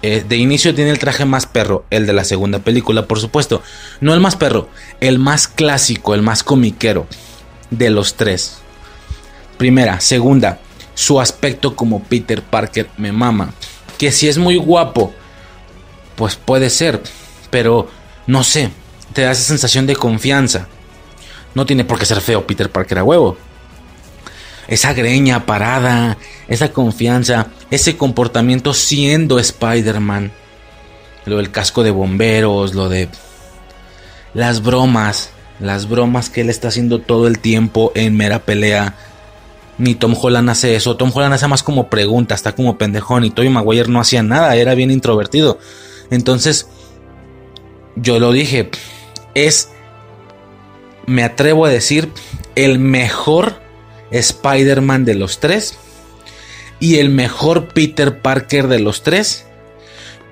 [0.06, 3.62] eh, de inicio tiene el traje más perro, el de la segunda película, por supuesto.
[4.02, 4.68] No el más perro,
[5.00, 7.08] el más clásico, el más comiquero
[7.70, 8.58] de los tres.
[9.58, 10.60] Primera, segunda,
[10.94, 13.54] su aspecto como Peter Parker me mama.
[13.98, 15.14] Que si es muy guapo,
[16.16, 17.02] pues puede ser,
[17.50, 17.88] pero
[18.28, 18.72] no sé,
[19.12, 20.68] te da esa sensación de confianza.
[21.56, 23.38] No tiene por qué ser feo Peter Parker a huevo.
[24.68, 26.18] Esa greña parada,
[26.48, 30.32] esa confianza, ese comportamiento siendo Spider-Man.
[31.26, 33.10] Lo del casco de bomberos, lo de
[34.34, 38.96] las bromas, las bromas que él está haciendo todo el tiempo en mera pelea.
[39.78, 40.98] Ni Tom Holland hace eso.
[40.98, 43.26] Tom Holland hace más como pregunta, está como pendejón.
[43.26, 45.60] Y Tobey Maguire no hacía nada, era bien introvertido.
[46.10, 46.68] Entonces,
[47.96, 48.70] yo lo dije,
[49.34, 49.70] es,
[51.06, 52.10] me atrevo a decir,
[52.56, 53.62] el mejor
[54.12, 55.78] Spider-Man de los tres
[56.80, 59.46] y el mejor Peter Parker de los tres,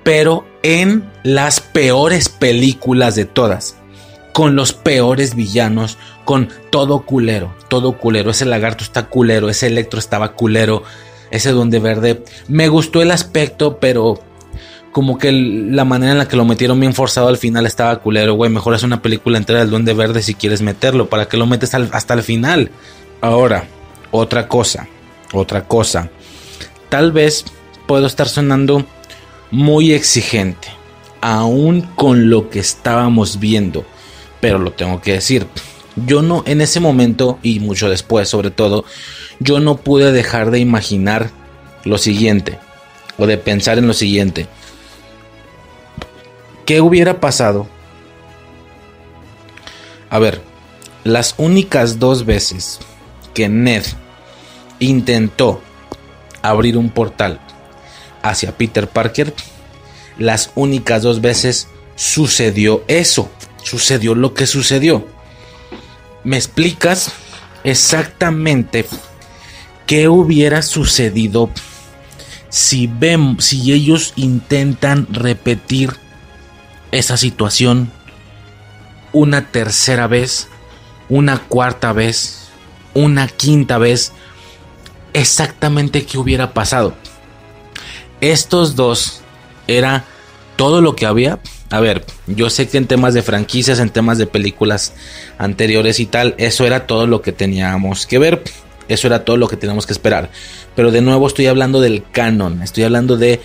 [0.04, 3.78] pero en las peores películas de todas,
[4.34, 10.00] con los peores villanos, con todo culero, todo culero, ese lagarto está culero, ese electro
[10.00, 10.84] estaba culero,
[11.32, 14.20] ese donde verde, me gustó el aspecto, pero
[14.92, 18.34] como que la manera en la que lo metieron bien forzado al final estaba culero,
[18.34, 18.52] güey.
[18.52, 21.10] Mejor es una película entera del Duende Verde si quieres meterlo.
[21.10, 22.72] ¿Para que lo metes hasta el final?
[23.22, 23.66] Ahora,
[24.12, 24.88] otra cosa,
[25.34, 26.10] otra cosa.
[26.90, 27.46] Tal vez
[27.88, 28.86] puedo estar sonando
[29.50, 30.68] muy exigente,
[31.22, 33.86] aún con lo que estábamos viendo,
[34.40, 35.48] pero lo tengo que decir.
[35.96, 38.86] Yo no, en ese momento y mucho después sobre todo,
[39.40, 41.30] yo no pude dejar de imaginar
[41.84, 42.60] lo siguiente,
[43.18, 44.48] o de pensar en lo siguiente.
[46.66, 47.68] ¿Qué hubiera pasado?
[50.10, 50.42] A ver,
[51.04, 52.80] las únicas dos veces
[53.34, 53.84] que Ned
[54.80, 55.62] intentó
[56.42, 57.40] abrir un portal
[58.22, 59.34] hacia Peter Parker,
[60.18, 63.30] las únicas dos veces sucedió eso,
[63.64, 65.08] sucedió lo que sucedió.
[66.24, 67.12] ¿Me explicas
[67.64, 68.86] exactamente
[69.88, 71.50] qué hubiera sucedido
[72.50, 75.94] si ven, si ellos intentan repetir
[76.92, 77.92] esa situación
[79.14, 80.48] una tercera vez,
[81.10, 82.50] una cuarta vez,
[82.94, 84.14] una quinta vez,
[85.14, 86.94] exactamente qué hubiera pasado.
[88.22, 89.22] Estos dos
[89.68, 90.06] era
[90.56, 91.40] todo lo que había.
[91.70, 94.94] A ver, yo sé que en temas de franquicias, en temas de películas
[95.38, 98.44] anteriores y tal, eso era todo lo que teníamos que ver.
[98.88, 100.30] Eso era todo lo que teníamos que esperar.
[100.76, 102.62] Pero de nuevo estoy hablando del canon.
[102.62, 103.40] Estoy hablando de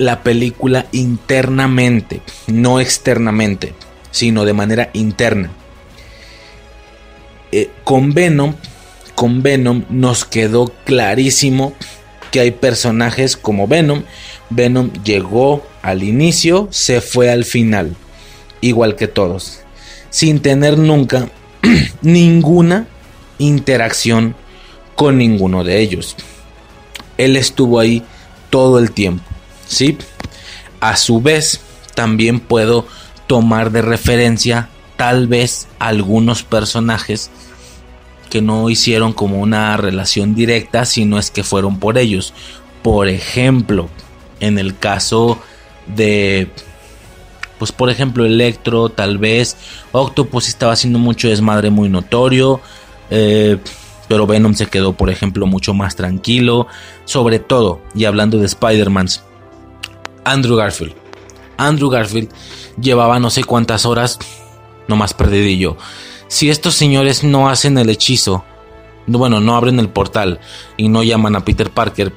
[0.00, 3.74] la película internamente, no externamente,
[4.10, 5.50] sino de manera interna.
[7.52, 8.54] Eh, con Venom,
[9.14, 11.74] con Venom nos quedó clarísimo
[12.30, 14.04] que hay personajes como Venom.
[14.48, 17.94] Venom llegó al inicio, se fue al final,
[18.62, 19.60] igual que todos,
[20.08, 21.28] sin tener nunca
[22.00, 22.86] ninguna
[23.36, 24.34] interacción
[24.96, 26.16] con ninguno de ellos.
[27.18, 28.02] Él estuvo ahí
[28.48, 29.29] todo el tiempo,
[29.70, 29.96] ¿sí?
[30.80, 31.60] A su vez,
[31.94, 32.86] también puedo
[33.26, 37.30] tomar de referencia tal vez algunos personajes
[38.28, 42.34] que no hicieron como una relación directa, sino es que fueron por ellos.
[42.82, 43.88] Por ejemplo,
[44.40, 45.38] en el caso
[45.86, 46.50] de,
[47.58, 49.56] pues por ejemplo, Electro, tal vez,
[49.92, 52.60] Octopus estaba haciendo mucho desmadre muy notorio,
[53.10, 53.58] eh,
[54.08, 56.66] pero Venom se quedó, por ejemplo, mucho más tranquilo.
[57.04, 59.08] Sobre todo, y hablando de Spider-Man,
[60.24, 60.94] Andrew Garfield.
[61.56, 62.30] Andrew Garfield
[62.80, 64.18] llevaba no sé cuántas horas,
[64.88, 65.76] no más perdidillo
[66.30, 68.44] si estos señores no hacen el hechizo,
[69.08, 70.38] bueno, no abren el portal
[70.76, 72.12] y no llaman a Peter Parker,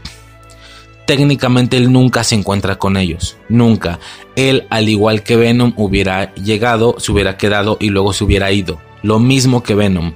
[1.08, 4.00] técnicamente él nunca se encuentra con ellos, nunca.
[4.36, 8.80] Él, al igual que Venom, hubiera llegado, se hubiera quedado y luego se hubiera ido.
[9.02, 10.14] Lo mismo que Venom.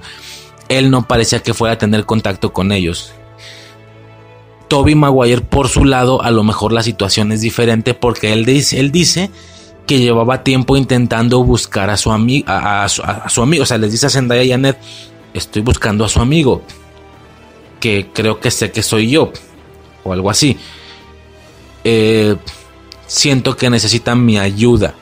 [0.68, 3.12] Él no parecía que fuera a tener contacto con ellos.
[4.68, 8.78] Toby Maguire, por su lado, a lo mejor la situación es diferente porque él dice,
[8.78, 9.30] él dice
[9.86, 13.62] que llevaba tiempo intentando buscar a su, amigo a, su, amigo.
[13.62, 14.76] O sea, les dice a Zendaya y a Ned,
[15.32, 16.62] estoy buscando a su amigo.
[17.80, 19.32] Que creo que sé que soy yo.
[20.04, 20.58] O algo así.
[21.84, 22.36] Eh,
[23.06, 24.94] siento que necesitan mi ayuda.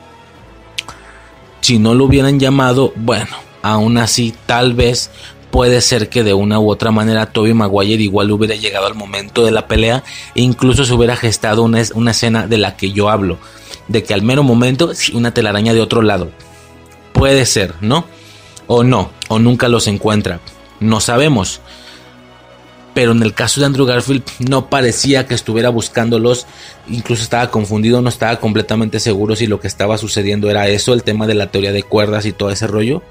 [1.59, 5.11] Si no lo hubieran llamado, bueno, aún así tal vez
[5.57, 9.43] puede ser que de una u otra manera Toby Maguire igual hubiera llegado al momento
[9.43, 10.03] de la pelea
[10.35, 13.39] e incluso se hubiera gestado una, una escena de la que yo hablo
[13.87, 16.29] de que al mero momento una telaraña de otro lado.
[17.11, 18.05] Puede ser, ¿no?
[18.67, 20.41] O no, o nunca los encuentra.
[20.79, 21.59] No sabemos.
[22.93, 26.45] Pero en el caso de Andrew Garfield no parecía que estuviera buscándolos,
[26.87, 31.01] incluso estaba confundido, no estaba completamente seguro si lo que estaba sucediendo era eso, el
[31.01, 33.01] tema de la teoría de cuerdas y todo ese rollo.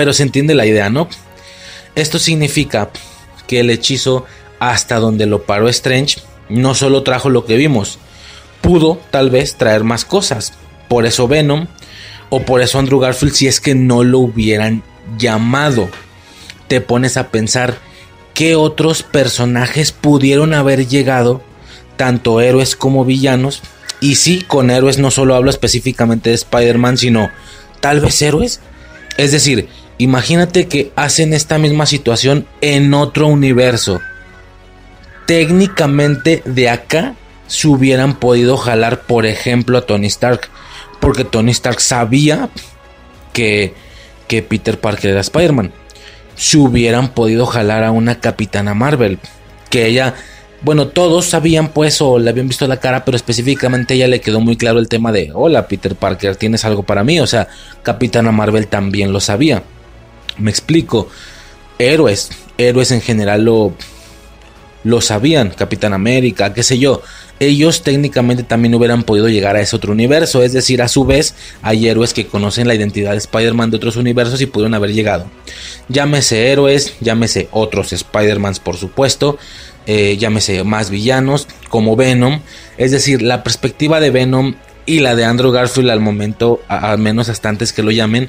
[0.00, 1.10] Pero se entiende la idea, ¿no?
[1.94, 2.88] Esto significa
[3.46, 4.24] que el hechizo
[4.58, 7.98] hasta donde lo paró Strange no solo trajo lo que vimos,
[8.62, 10.54] pudo tal vez traer más cosas.
[10.88, 11.66] Por eso Venom
[12.30, 14.82] o por eso Andrew Garfield si es que no lo hubieran
[15.18, 15.90] llamado.
[16.66, 17.76] Te pones a pensar
[18.32, 21.42] qué otros personajes pudieron haber llegado,
[21.98, 23.60] tanto héroes como villanos.
[24.00, 27.28] Y sí, con héroes no solo hablo específicamente de Spider-Man, sino
[27.80, 28.60] tal vez héroes.
[29.18, 29.68] Es decir,
[30.02, 34.00] imagínate que hacen esta misma situación en otro universo.
[35.26, 37.14] Técnicamente de acá
[37.50, 40.48] si hubieran podido jalar, por ejemplo, a Tony Stark.
[41.00, 42.48] Porque Tony Stark sabía
[43.32, 43.74] que,
[44.28, 45.72] que Peter Parker era Spider-Man.
[46.36, 49.18] Si hubieran podido jalar a una Capitana Marvel.
[49.68, 50.14] Que ella,
[50.62, 54.40] bueno, todos sabían pues o le habían visto la cara, pero específicamente ella le quedó
[54.40, 57.20] muy claro el tema de, hola Peter Parker, ¿tienes algo para mí?
[57.20, 57.48] O sea,
[57.82, 59.62] Capitana Marvel también lo sabía.
[60.40, 61.08] Me explico.
[61.78, 63.74] Héroes, héroes en general lo
[64.82, 67.02] lo sabían, Capitán América, qué sé yo.
[67.38, 71.34] Ellos técnicamente también hubieran podido llegar a ese otro universo, es decir, a su vez
[71.62, 75.26] hay héroes que conocen la identidad de Spider-Man de otros universos y pudieron haber llegado.
[75.88, 79.38] Llámese héroes, llámese otros Spider-Mans por supuesto,
[79.86, 82.40] eh, llámese más villanos como Venom,
[82.76, 84.54] es decir, la perspectiva de Venom
[84.84, 88.28] y la de Andrew Garfield al momento, al menos hasta antes que lo llamen,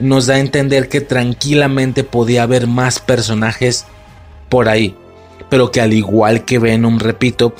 [0.00, 3.86] nos da a entender que tranquilamente podía haber más personajes
[4.48, 4.96] por ahí
[5.48, 7.54] pero que al igual que Venom, repito,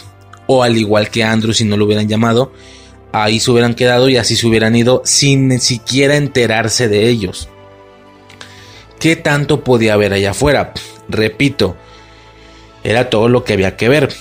[0.46, 2.52] o al igual que Andrew si no lo hubieran llamado,
[3.12, 7.48] ahí se hubieran quedado y así se hubieran ido sin ni siquiera enterarse de ellos.
[8.98, 10.72] ¿Qué tanto podía haber allá afuera?
[11.08, 11.76] Repito,
[12.82, 14.12] era todo lo que había que ver.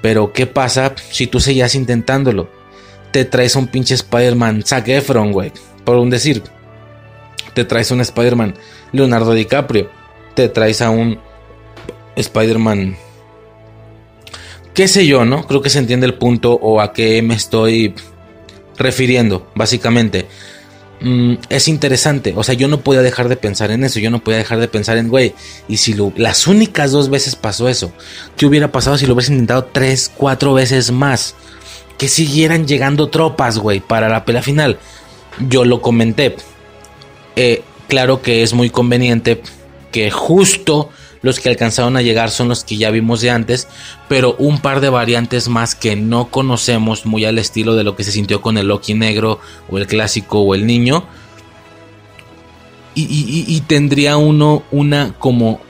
[0.00, 2.48] Pero ¿qué pasa si tú seguías intentándolo?
[3.12, 5.52] Te traes un pinche Spider-Man Zac Efron, güey.
[5.84, 6.42] Por un decir.
[7.54, 8.54] Te traes un Spider-Man
[8.92, 9.90] Leonardo DiCaprio.
[10.34, 11.18] Te traes a un
[12.16, 12.96] Spider-Man.
[14.74, 15.46] Qué sé yo, ¿no?
[15.46, 17.94] Creo que se entiende el punto o a qué me estoy
[18.76, 20.28] refiriendo, básicamente.
[21.00, 24.18] Mm, es interesante, o sea, yo no podía dejar de pensar en eso, yo no
[24.18, 25.32] podía dejar de pensar en, güey,
[25.68, 27.92] y si lo, las únicas dos veces pasó eso,
[28.36, 31.36] ¿qué hubiera pasado si lo hubieras intentado tres, cuatro veces más?
[31.98, 34.78] Que siguieran llegando tropas, güey, para la pelea final.
[35.48, 36.36] Yo lo comenté.
[37.40, 39.40] Eh, claro que es muy conveniente
[39.92, 40.90] que justo
[41.22, 43.68] los que alcanzaron a llegar son los que ya vimos de antes,
[44.08, 48.02] pero un par de variantes más que no conocemos, muy al estilo de lo que
[48.02, 49.38] se sintió con el Loki negro
[49.70, 51.04] o el clásico o el niño.
[52.96, 55.60] Y, tendría uno una como...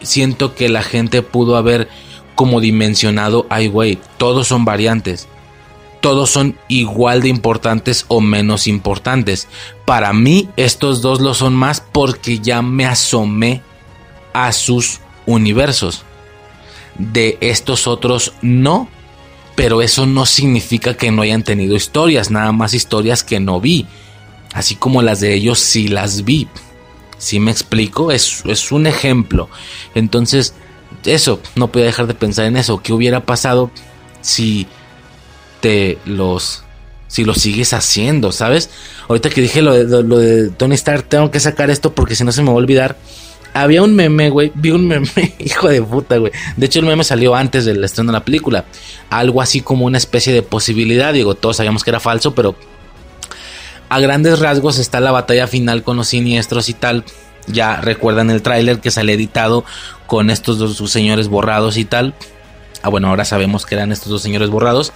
[0.00, 1.88] Siento que la gente pudo haber
[2.36, 5.26] como dimensionado, ay güey, todos son variantes
[6.04, 9.48] todos son igual de importantes o menos importantes.
[9.86, 13.62] Para mí estos dos lo son más porque ya me asomé
[14.34, 16.02] a sus universos.
[16.98, 18.86] De estos otros no,
[19.54, 23.86] pero eso no significa que no hayan tenido historias, nada más historias que no vi.
[24.52, 26.48] Así como las de ellos sí las vi.
[27.16, 29.48] Si me explico, es, es un ejemplo.
[29.94, 30.52] Entonces,
[31.06, 32.82] eso, no podía dejar de pensar en eso.
[32.82, 33.70] ¿Qué hubiera pasado
[34.20, 34.66] si
[35.64, 36.62] te los
[37.08, 38.68] si lo sigues haciendo, ¿sabes?
[39.08, 42.42] Ahorita que dije lo de, Tony Stark, tengo que sacar esto porque si no se
[42.42, 42.98] me va a olvidar.
[43.54, 44.52] Había un meme, güey.
[44.54, 46.32] Vi un meme, hijo de puta, güey.
[46.58, 48.66] De hecho, el meme salió antes del estreno de la película.
[49.08, 51.14] Algo así como una especie de posibilidad.
[51.14, 52.56] Digo, todos sabíamos que era falso, pero
[53.88, 57.04] a grandes rasgos está la batalla final con los siniestros y tal.
[57.46, 59.64] Ya recuerdan el tráiler que sale editado
[60.06, 62.12] con estos dos señores borrados y tal.
[62.82, 64.92] Ah, bueno, ahora sabemos que eran estos dos señores borrados.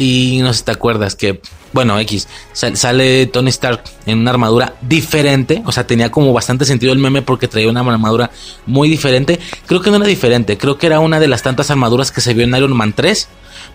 [0.00, 1.42] Y no sé si te acuerdas que,
[1.74, 5.62] bueno, X, sale Tony Stark en una armadura diferente.
[5.66, 8.30] O sea, tenía como bastante sentido el meme porque traía una armadura
[8.64, 9.38] muy diferente.
[9.66, 12.32] Creo que no era diferente, creo que era una de las tantas armaduras que se
[12.32, 13.28] vio en Iron Man 3.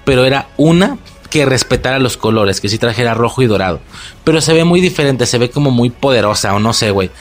[0.03, 0.97] Pero era una
[1.29, 3.79] que respetara los colores, que sí trajera rojo y dorado.
[4.23, 7.11] Pero se ve muy diferente, se ve como muy poderosa, o no sé, güey.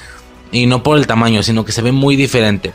[0.50, 2.72] Y no por el tamaño, sino que se ve muy diferente.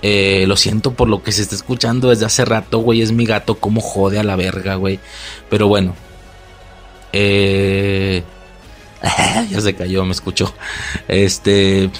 [0.00, 3.02] Eh, lo siento por lo que se está escuchando desde hace rato, güey.
[3.02, 5.00] Es mi gato, como jode a la verga, güey.
[5.50, 5.94] Pero bueno.
[7.12, 8.22] Eh,
[9.50, 10.54] ya se cayó, me escuchó.
[11.08, 11.90] Este.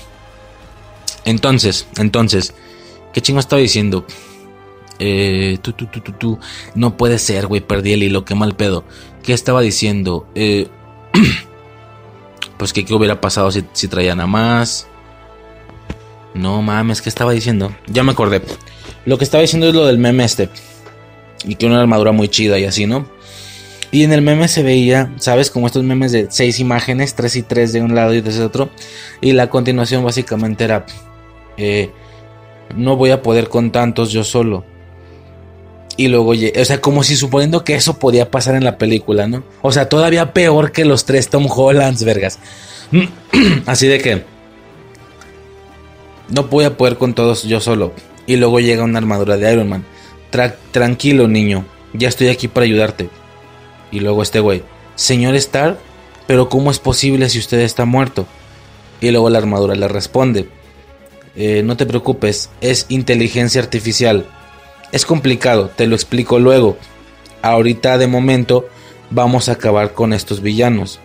[1.24, 2.54] Entonces, entonces.
[3.12, 4.06] ¿Qué chingo estaba diciendo?
[4.98, 6.38] Eh, tú, tú, tú, tú, tú.
[6.74, 7.60] No puede ser, güey.
[7.60, 8.84] Perdí el hilo, qué mal pedo.
[9.22, 10.28] ¿Qué estaba diciendo?
[10.34, 10.68] Eh,
[12.58, 14.86] pues qué hubiera pasado si, si traían a más.
[16.38, 17.74] No mames, ¿qué estaba diciendo?
[17.88, 18.40] Ya me acordé.
[19.04, 20.48] Lo que estaba diciendo es lo del meme este.
[21.44, 23.08] Y que una armadura muy chida y así, ¿no?
[23.90, 25.50] Y en el meme se veía, ¿sabes?
[25.50, 28.70] Como estos memes de seis imágenes, tres y tres de un lado y de otro.
[29.20, 30.86] Y la continuación básicamente era,
[31.56, 31.90] eh,
[32.76, 34.64] no voy a poder con tantos yo solo.
[35.96, 39.42] Y luego, o sea, como si suponiendo que eso podía pasar en la película, ¿no?
[39.62, 42.38] O sea, todavía peor que los tres Tom Hollands, vergas.
[43.66, 44.37] Así de que
[46.30, 47.92] no voy a poder con todos yo solo.
[48.26, 49.84] Y luego llega una armadura de Iron Man.
[50.70, 51.64] tranquilo, niño.
[51.94, 53.08] Ya estoy aquí para ayudarte.
[53.90, 54.62] Y luego este güey.
[54.96, 55.78] Señor Stark,
[56.26, 58.26] pero ¿cómo es posible si usted está muerto?
[59.00, 60.48] Y luego la armadura le responde.
[61.36, 64.26] Eh, no te preocupes, es inteligencia artificial.
[64.92, 66.76] Es complicado, te lo explico luego.
[67.42, 68.68] Ahorita de momento
[69.10, 70.98] vamos a acabar con estos villanos.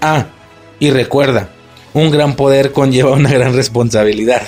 [0.00, 0.26] Ah,
[0.78, 1.48] y recuerda,
[1.94, 4.42] un gran poder conlleva una gran responsabilidad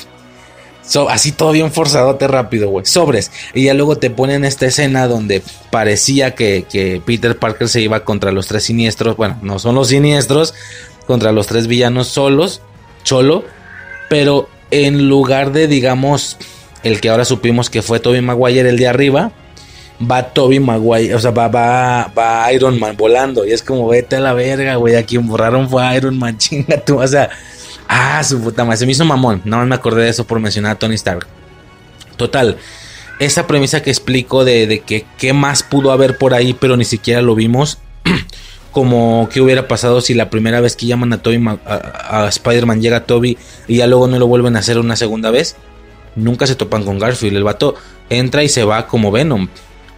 [1.09, 2.86] así todo bien forzadote rápido, güey.
[2.86, 3.31] Sobres.
[3.55, 8.33] Y ya luego te ponen esta escena donde parecía que, Peter Parker se iba contra
[8.33, 9.17] los tres siniestros.
[9.17, 10.55] Bueno, no son los siniestros.
[11.07, 12.62] Contra los tres villanos solos.
[13.05, 13.44] Cholo.
[14.09, 16.36] Pero en lugar de, digamos,
[16.83, 19.33] el que ahora supimos que fue Toby Maguire el de arriba,
[20.10, 23.47] va Toby Maguire, o sea, va, va, va Iron Man volando.
[23.47, 24.97] Y es como, vete a la verga, güey.
[24.97, 27.00] A quien borraron fue Iron Man, chinga tú.
[27.00, 27.31] O sea,
[27.91, 28.78] ah, su puta madre.
[28.78, 29.43] Se me hizo mamón.
[29.44, 31.27] No me acordé de eso por mencionar a Tony Stark.
[32.17, 32.57] Total.
[33.19, 37.20] Esa premisa que explico de, que qué más pudo haber por ahí, pero ni siquiera
[37.23, 37.78] lo vimos.
[38.73, 42.81] como qué hubiera pasado si la primera vez que llaman a Toby a, a Spider-Man
[42.81, 43.36] llega Toby
[43.67, 45.57] y ya luego no lo vuelven a hacer una segunda vez.
[46.17, 47.36] Nunca se topan con Garfield.
[47.36, 47.75] El vato
[48.09, 49.49] entra y se va como Venom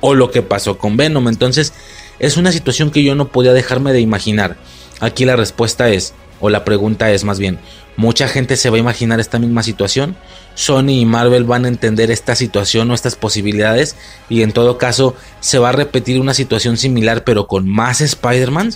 [0.00, 1.28] o lo que pasó con Venom.
[1.28, 1.72] Entonces
[2.18, 4.56] es una situación que yo no podía dejarme de imaginar.
[5.00, 7.58] Aquí la respuesta es, o la pregunta es más bien,
[7.96, 10.16] ¿mucha gente se va a imaginar esta misma situación?
[10.54, 13.96] ¿Sony y Marvel van a entender esta situación o estas posibilidades?
[14.28, 18.72] Y en todo caso, ¿se va a repetir una situación similar pero con más Spider-Man?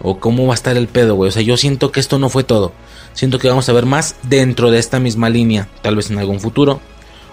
[0.00, 1.28] ¿O cómo va a estar el pedo, güey?
[1.28, 2.72] O sea, yo siento que esto no fue todo.
[3.12, 6.40] Siento que vamos a ver más dentro de esta misma línea, tal vez en algún
[6.40, 6.80] futuro.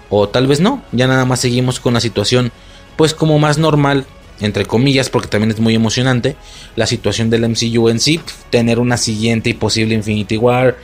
[0.10, 2.52] O tal vez no, ya nada más seguimos con la situación
[3.00, 4.06] pues como más normal,
[4.42, 6.36] entre comillas, porque también es muy emocionante,
[6.76, 8.20] la situación del MCU en sí,
[8.50, 10.78] tener una siguiente y posible Infinity War,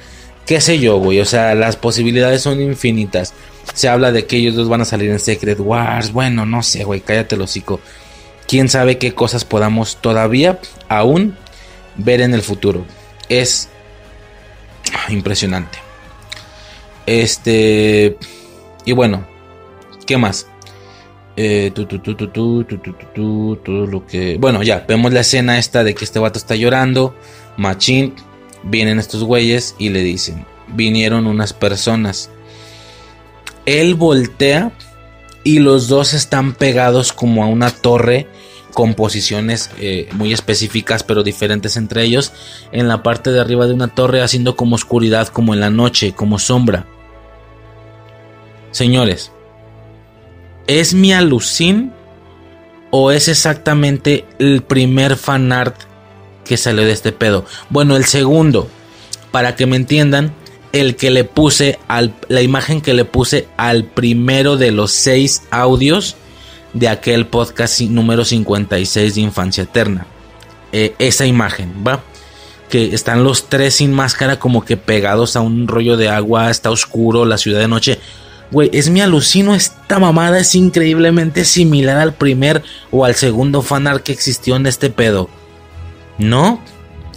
[0.45, 3.33] qué sé yo, güey, o sea, las posibilidades son infinitas.
[3.73, 6.83] Se habla de que ellos dos van a salir en Secret Wars, bueno, no sé,
[6.83, 7.79] güey, cállate hocico.
[8.47, 11.35] Quién sabe qué cosas podamos todavía aún
[11.95, 12.85] ver en el futuro.
[13.27, 13.69] Es
[15.09, 15.79] impresionante.
[17.07, 18.17] Este
[18.85, 19.25] y bueno,
[20.05, 20.47] ¿qué más?
[21.37, 24.37] Eh, todo lo que.
[24.39, 27.15] Bueno, ya, vemos la escena esta de que este vato está llorando.
[27.57, 28.13] Machín,
[28.63, 32.29] vienen estos güeyes y le dicen: Vinieron unas personas.
[33.65, 34.71] Él voltea
[35.43, 38.27] y los dos están pegados como a una torre
[38.73, 42.33] con posiciones eh, muy específicas pero diferentes entre ellos
[42.73, 46.13] en la parte de arriba de una torre haciendo como oscuridad como en la noche
[46.13, 46.85] como sombra
[48.71, 49.31] señores
[50.67, 51.91] ¿Es mi alucin
[52.91, 55.75] o es exactamente el primer fanart
[56.43, 57.45] que salió de este pedo?
[57.69, 58.67] Bueno, el segundo,
[59.31, 60.33] para que me entiendan,
[60.71, 65.43] el que le puse al la imagen que le puse al primero de los seis
[65.51, 66.15] audios
[66.73, 70.05] de aquel podcast número 56 de Infancia Eterna.
[70.73, 72.03] Eh, esa imagen, ¿va?
[72.69, 76.71] Que están los tres sin máscara como que pegados a un rollo de agua, está
[76.71, 77.99] oscuro, la ciudad de noche.
[78.51, 84.03] Güey, es mi alucino, esta mamada es increíblemente similar al primer o al segundo fanart
[84.03, 85.29] que existió en este pedo.
[86.17, 86.61] ¿No?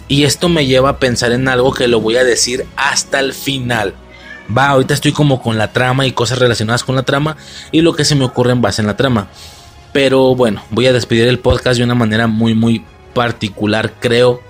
[0.07, 3.33] Y esto me lleva a pensar en algo que lo voy a decir hasta el
[3.33, 3.93] final.
[4.55, 7.37] Va, ahorita estoy como con la trama y cosas relacionadas con la trama
[7.71, 9.27] y lo que se me ocurre en base en la trama.
[9.93, 12.83] Pero bueno, voy a despedir el podcast de una manera muy muy
[13.13, 14.41] particular, creo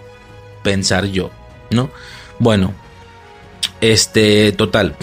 [0.64, 1.30] pensar yo,
[1.72, 1.90] ¿no?
[2.40, 2.74] Bueno,
[3.82, 4.96] este, total.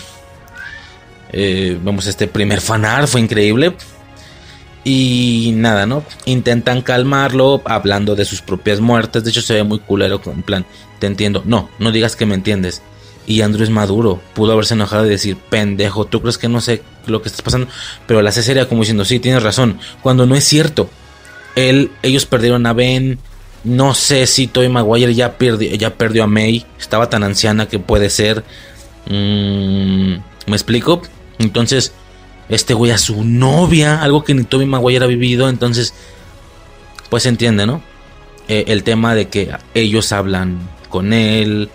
[1.32, 3.74] Eh, vamos, este primer fanar fue increíble.
[4.84, 6.04] Y nada, ¿no?
[6.26, 9.24] Intentan calmarlo hablando de sus propias muertes.
[9.24, 10.20] De hecho, se ve muy culero.
[10.26, 10.64] En plan,
[11.00, 11.42] te entiendo.
[11.44, 12.82] No, no digas que me entiendes.
[13.26, 14.20] Y Andrew es maduro.
[14.34, 17.66] Pudo haberse enojado y decir, pendejo, tú crees que no sé lo que estás pasando.
[18.06, 19.80] Pero la hace seria como diciendo, sí, tienes razón.
[20.02, 20.88] Cuando no es cierto.
[21.56, 23.18] Él, ellos perdieron a Ben.
[23.64, 26.64] No sé si Toy Maguire ya perdió, ya perdió a May.
[26.78, 28.44] Estaba tan anciana que puede ser.
[29.06, 30.12] Mm,
[30.46, 31.02] ¿Me explico?
[31.38, 31.92] Entonces,
[32.48, 35.94] este güey a su novia, algo que ni Toby Maguire ha vivido, entonces,
[37.10, 37.82] pues se entiende, ¿no?
[38.48, 40.58] Eh, el tema de que ellos hablan
[40.88, 41.68] con él.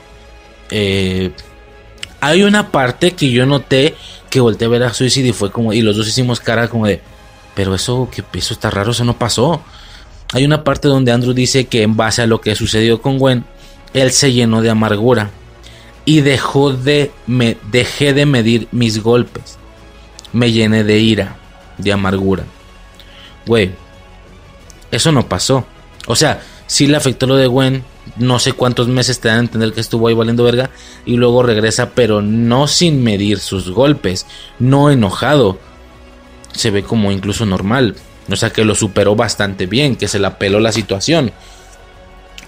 [0.69, 1.31] Eh,
[2.22, 3.95] hay una parte que yo noté
[4.30, 6.88] que volteé a ver a Suicide y fue como, y los dos hicimos cara como
[6.88, 7.01] de,
[7.53, 9.61] pero eso, que eso está raro, eso no pasó.
[10.33, 13.43] Hay una parte donde Andrew dice que en base a lo que sucedió con Gwen,
[13.93, 15.31] él se llenó de amargura
[16.05, 19.57] y dejó de me dejé de medir mis golpes.
[20.33, 21.38] Me llené de ira,
[21.77, 22.43] de amargura.
[23.45, 23.71] Güey,
[24.91, 25.65] eso no pasó.
[26.07, 27.83] O sea, sí le afectó lo de Gwen,
[28.17, 30.69] no sé cuántos meses te dan a entender que estuvo ahí valiendo verga
[31.05, 34.25] y luego regresa, pero no sin medir sus golpes,
[34.59, 35.59] no enojado.
[36.53, 37.95] Se ve como incluso normal.
[38.30, 41.31] O sea que lo superó bastante bien, que se la peló la situación.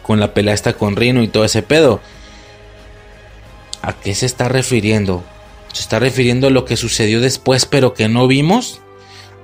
[0.01, 2.01] Con la pelea esta con Rino y todo ese pedo.
[3.84, 5.26] ¿A qué se está refiriendo?
[5.74, 8.80] ¿Se está refiriendo a lo que sucedió después pero que no vimos?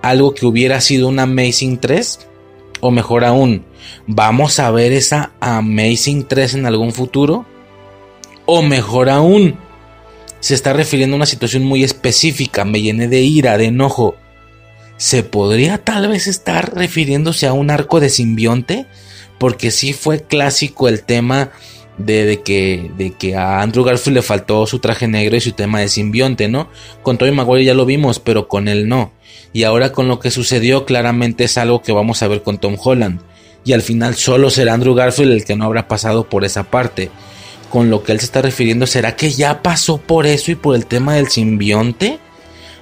[0.01, 2.27] ¿Algo que hubiera sido un Amazing 3?
[2.79, 3.65] O mejor aún,
[4.07, 7.45] ¿vamos a ver esa Amazing 3 en algún futuro?
[8.45, 9.59] O mejor aún,
[10.39, 14.15] se está refiriendo a una situación muy específica, me llené de ira, de enojo.
[14.95, 18.85] ¿Se podría tal vez estar refiriéndose a un arco de simbionte?
[19.37, 21.51] Porque sí fue clásico el tema
[21.99, 25.79] de, que, de que a Andrew Garfield le faltó su traje negro y su tema
[25.79, 26.69] de simbionte, ¿no?
[27.03, 29.11] Con Tobey Maguire ya lo vimos, pero con él no.
[29.53, 32.77] Y ahora con lo que sucedió, claramente es algo que vamos a ver con Tom
[32.81, 33.21] Holland.
[33.65, 37.11] Y al final solo será Andrew Garfield el que no habrá pasado por esa parte.
[37.69, 40.75] Con lo que él se está refiriendo, ¿será que ya pasó por eso y por
[40.75, 42.19] el tema del simbionte?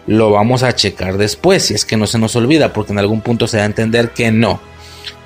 [0.06, 3.20] Lo vamos a checar después, si es que no se nos olvida, porque en algún
[3.20, 4.62] punto se da a entender que no.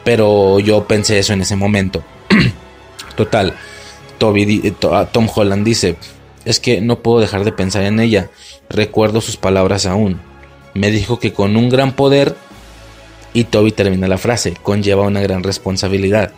[0.04, 2.04] Pero yo pensé eso en ese momento.
[3.16, 3.54] Total,
[4.22, 5.96] Toby, ah, Tom Holland dice,
[6.46, 8.30] es que no puedo dejar de pensar en ella.
[8.70, 10.22] Recuerdo sus palabras aún.
[10.76, 12.36] Me dijo que con un gran poder,
[13.34, 16.34] y Toby termina la frase, conlleva una gran responsabilidad.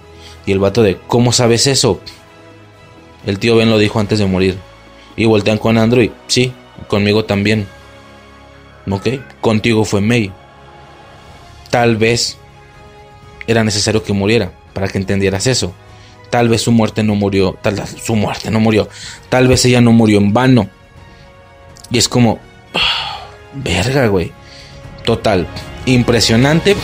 [0.45, 1.99] Y el vato de, ¿cómo sabes eso?
[3.25, 4.57] El tío Ben lo dijo antes de morir.
[5.17, 6.53] Y voltean con Andrew sí,
[6.87, 7.67] conmigo también.
[8.89, 9.09] Ok,
[9.41, 10.31] contigo fue May.
[11.69, 12.37] Tal vez
[13.45, 15.73] era necesario que muriera para que entendieras eso.
[16.33, 18.89] Tal vez su muerte no murió, tal vez su muerte no murió.
[19.29, 20.67] Tal vez ella no murió en vano.
[21.91, 22.39] Y es como,
[23.53, 24.31] verga, güey.
[25.05, 25.45] Total,
[25.85, 26.75] impresionante.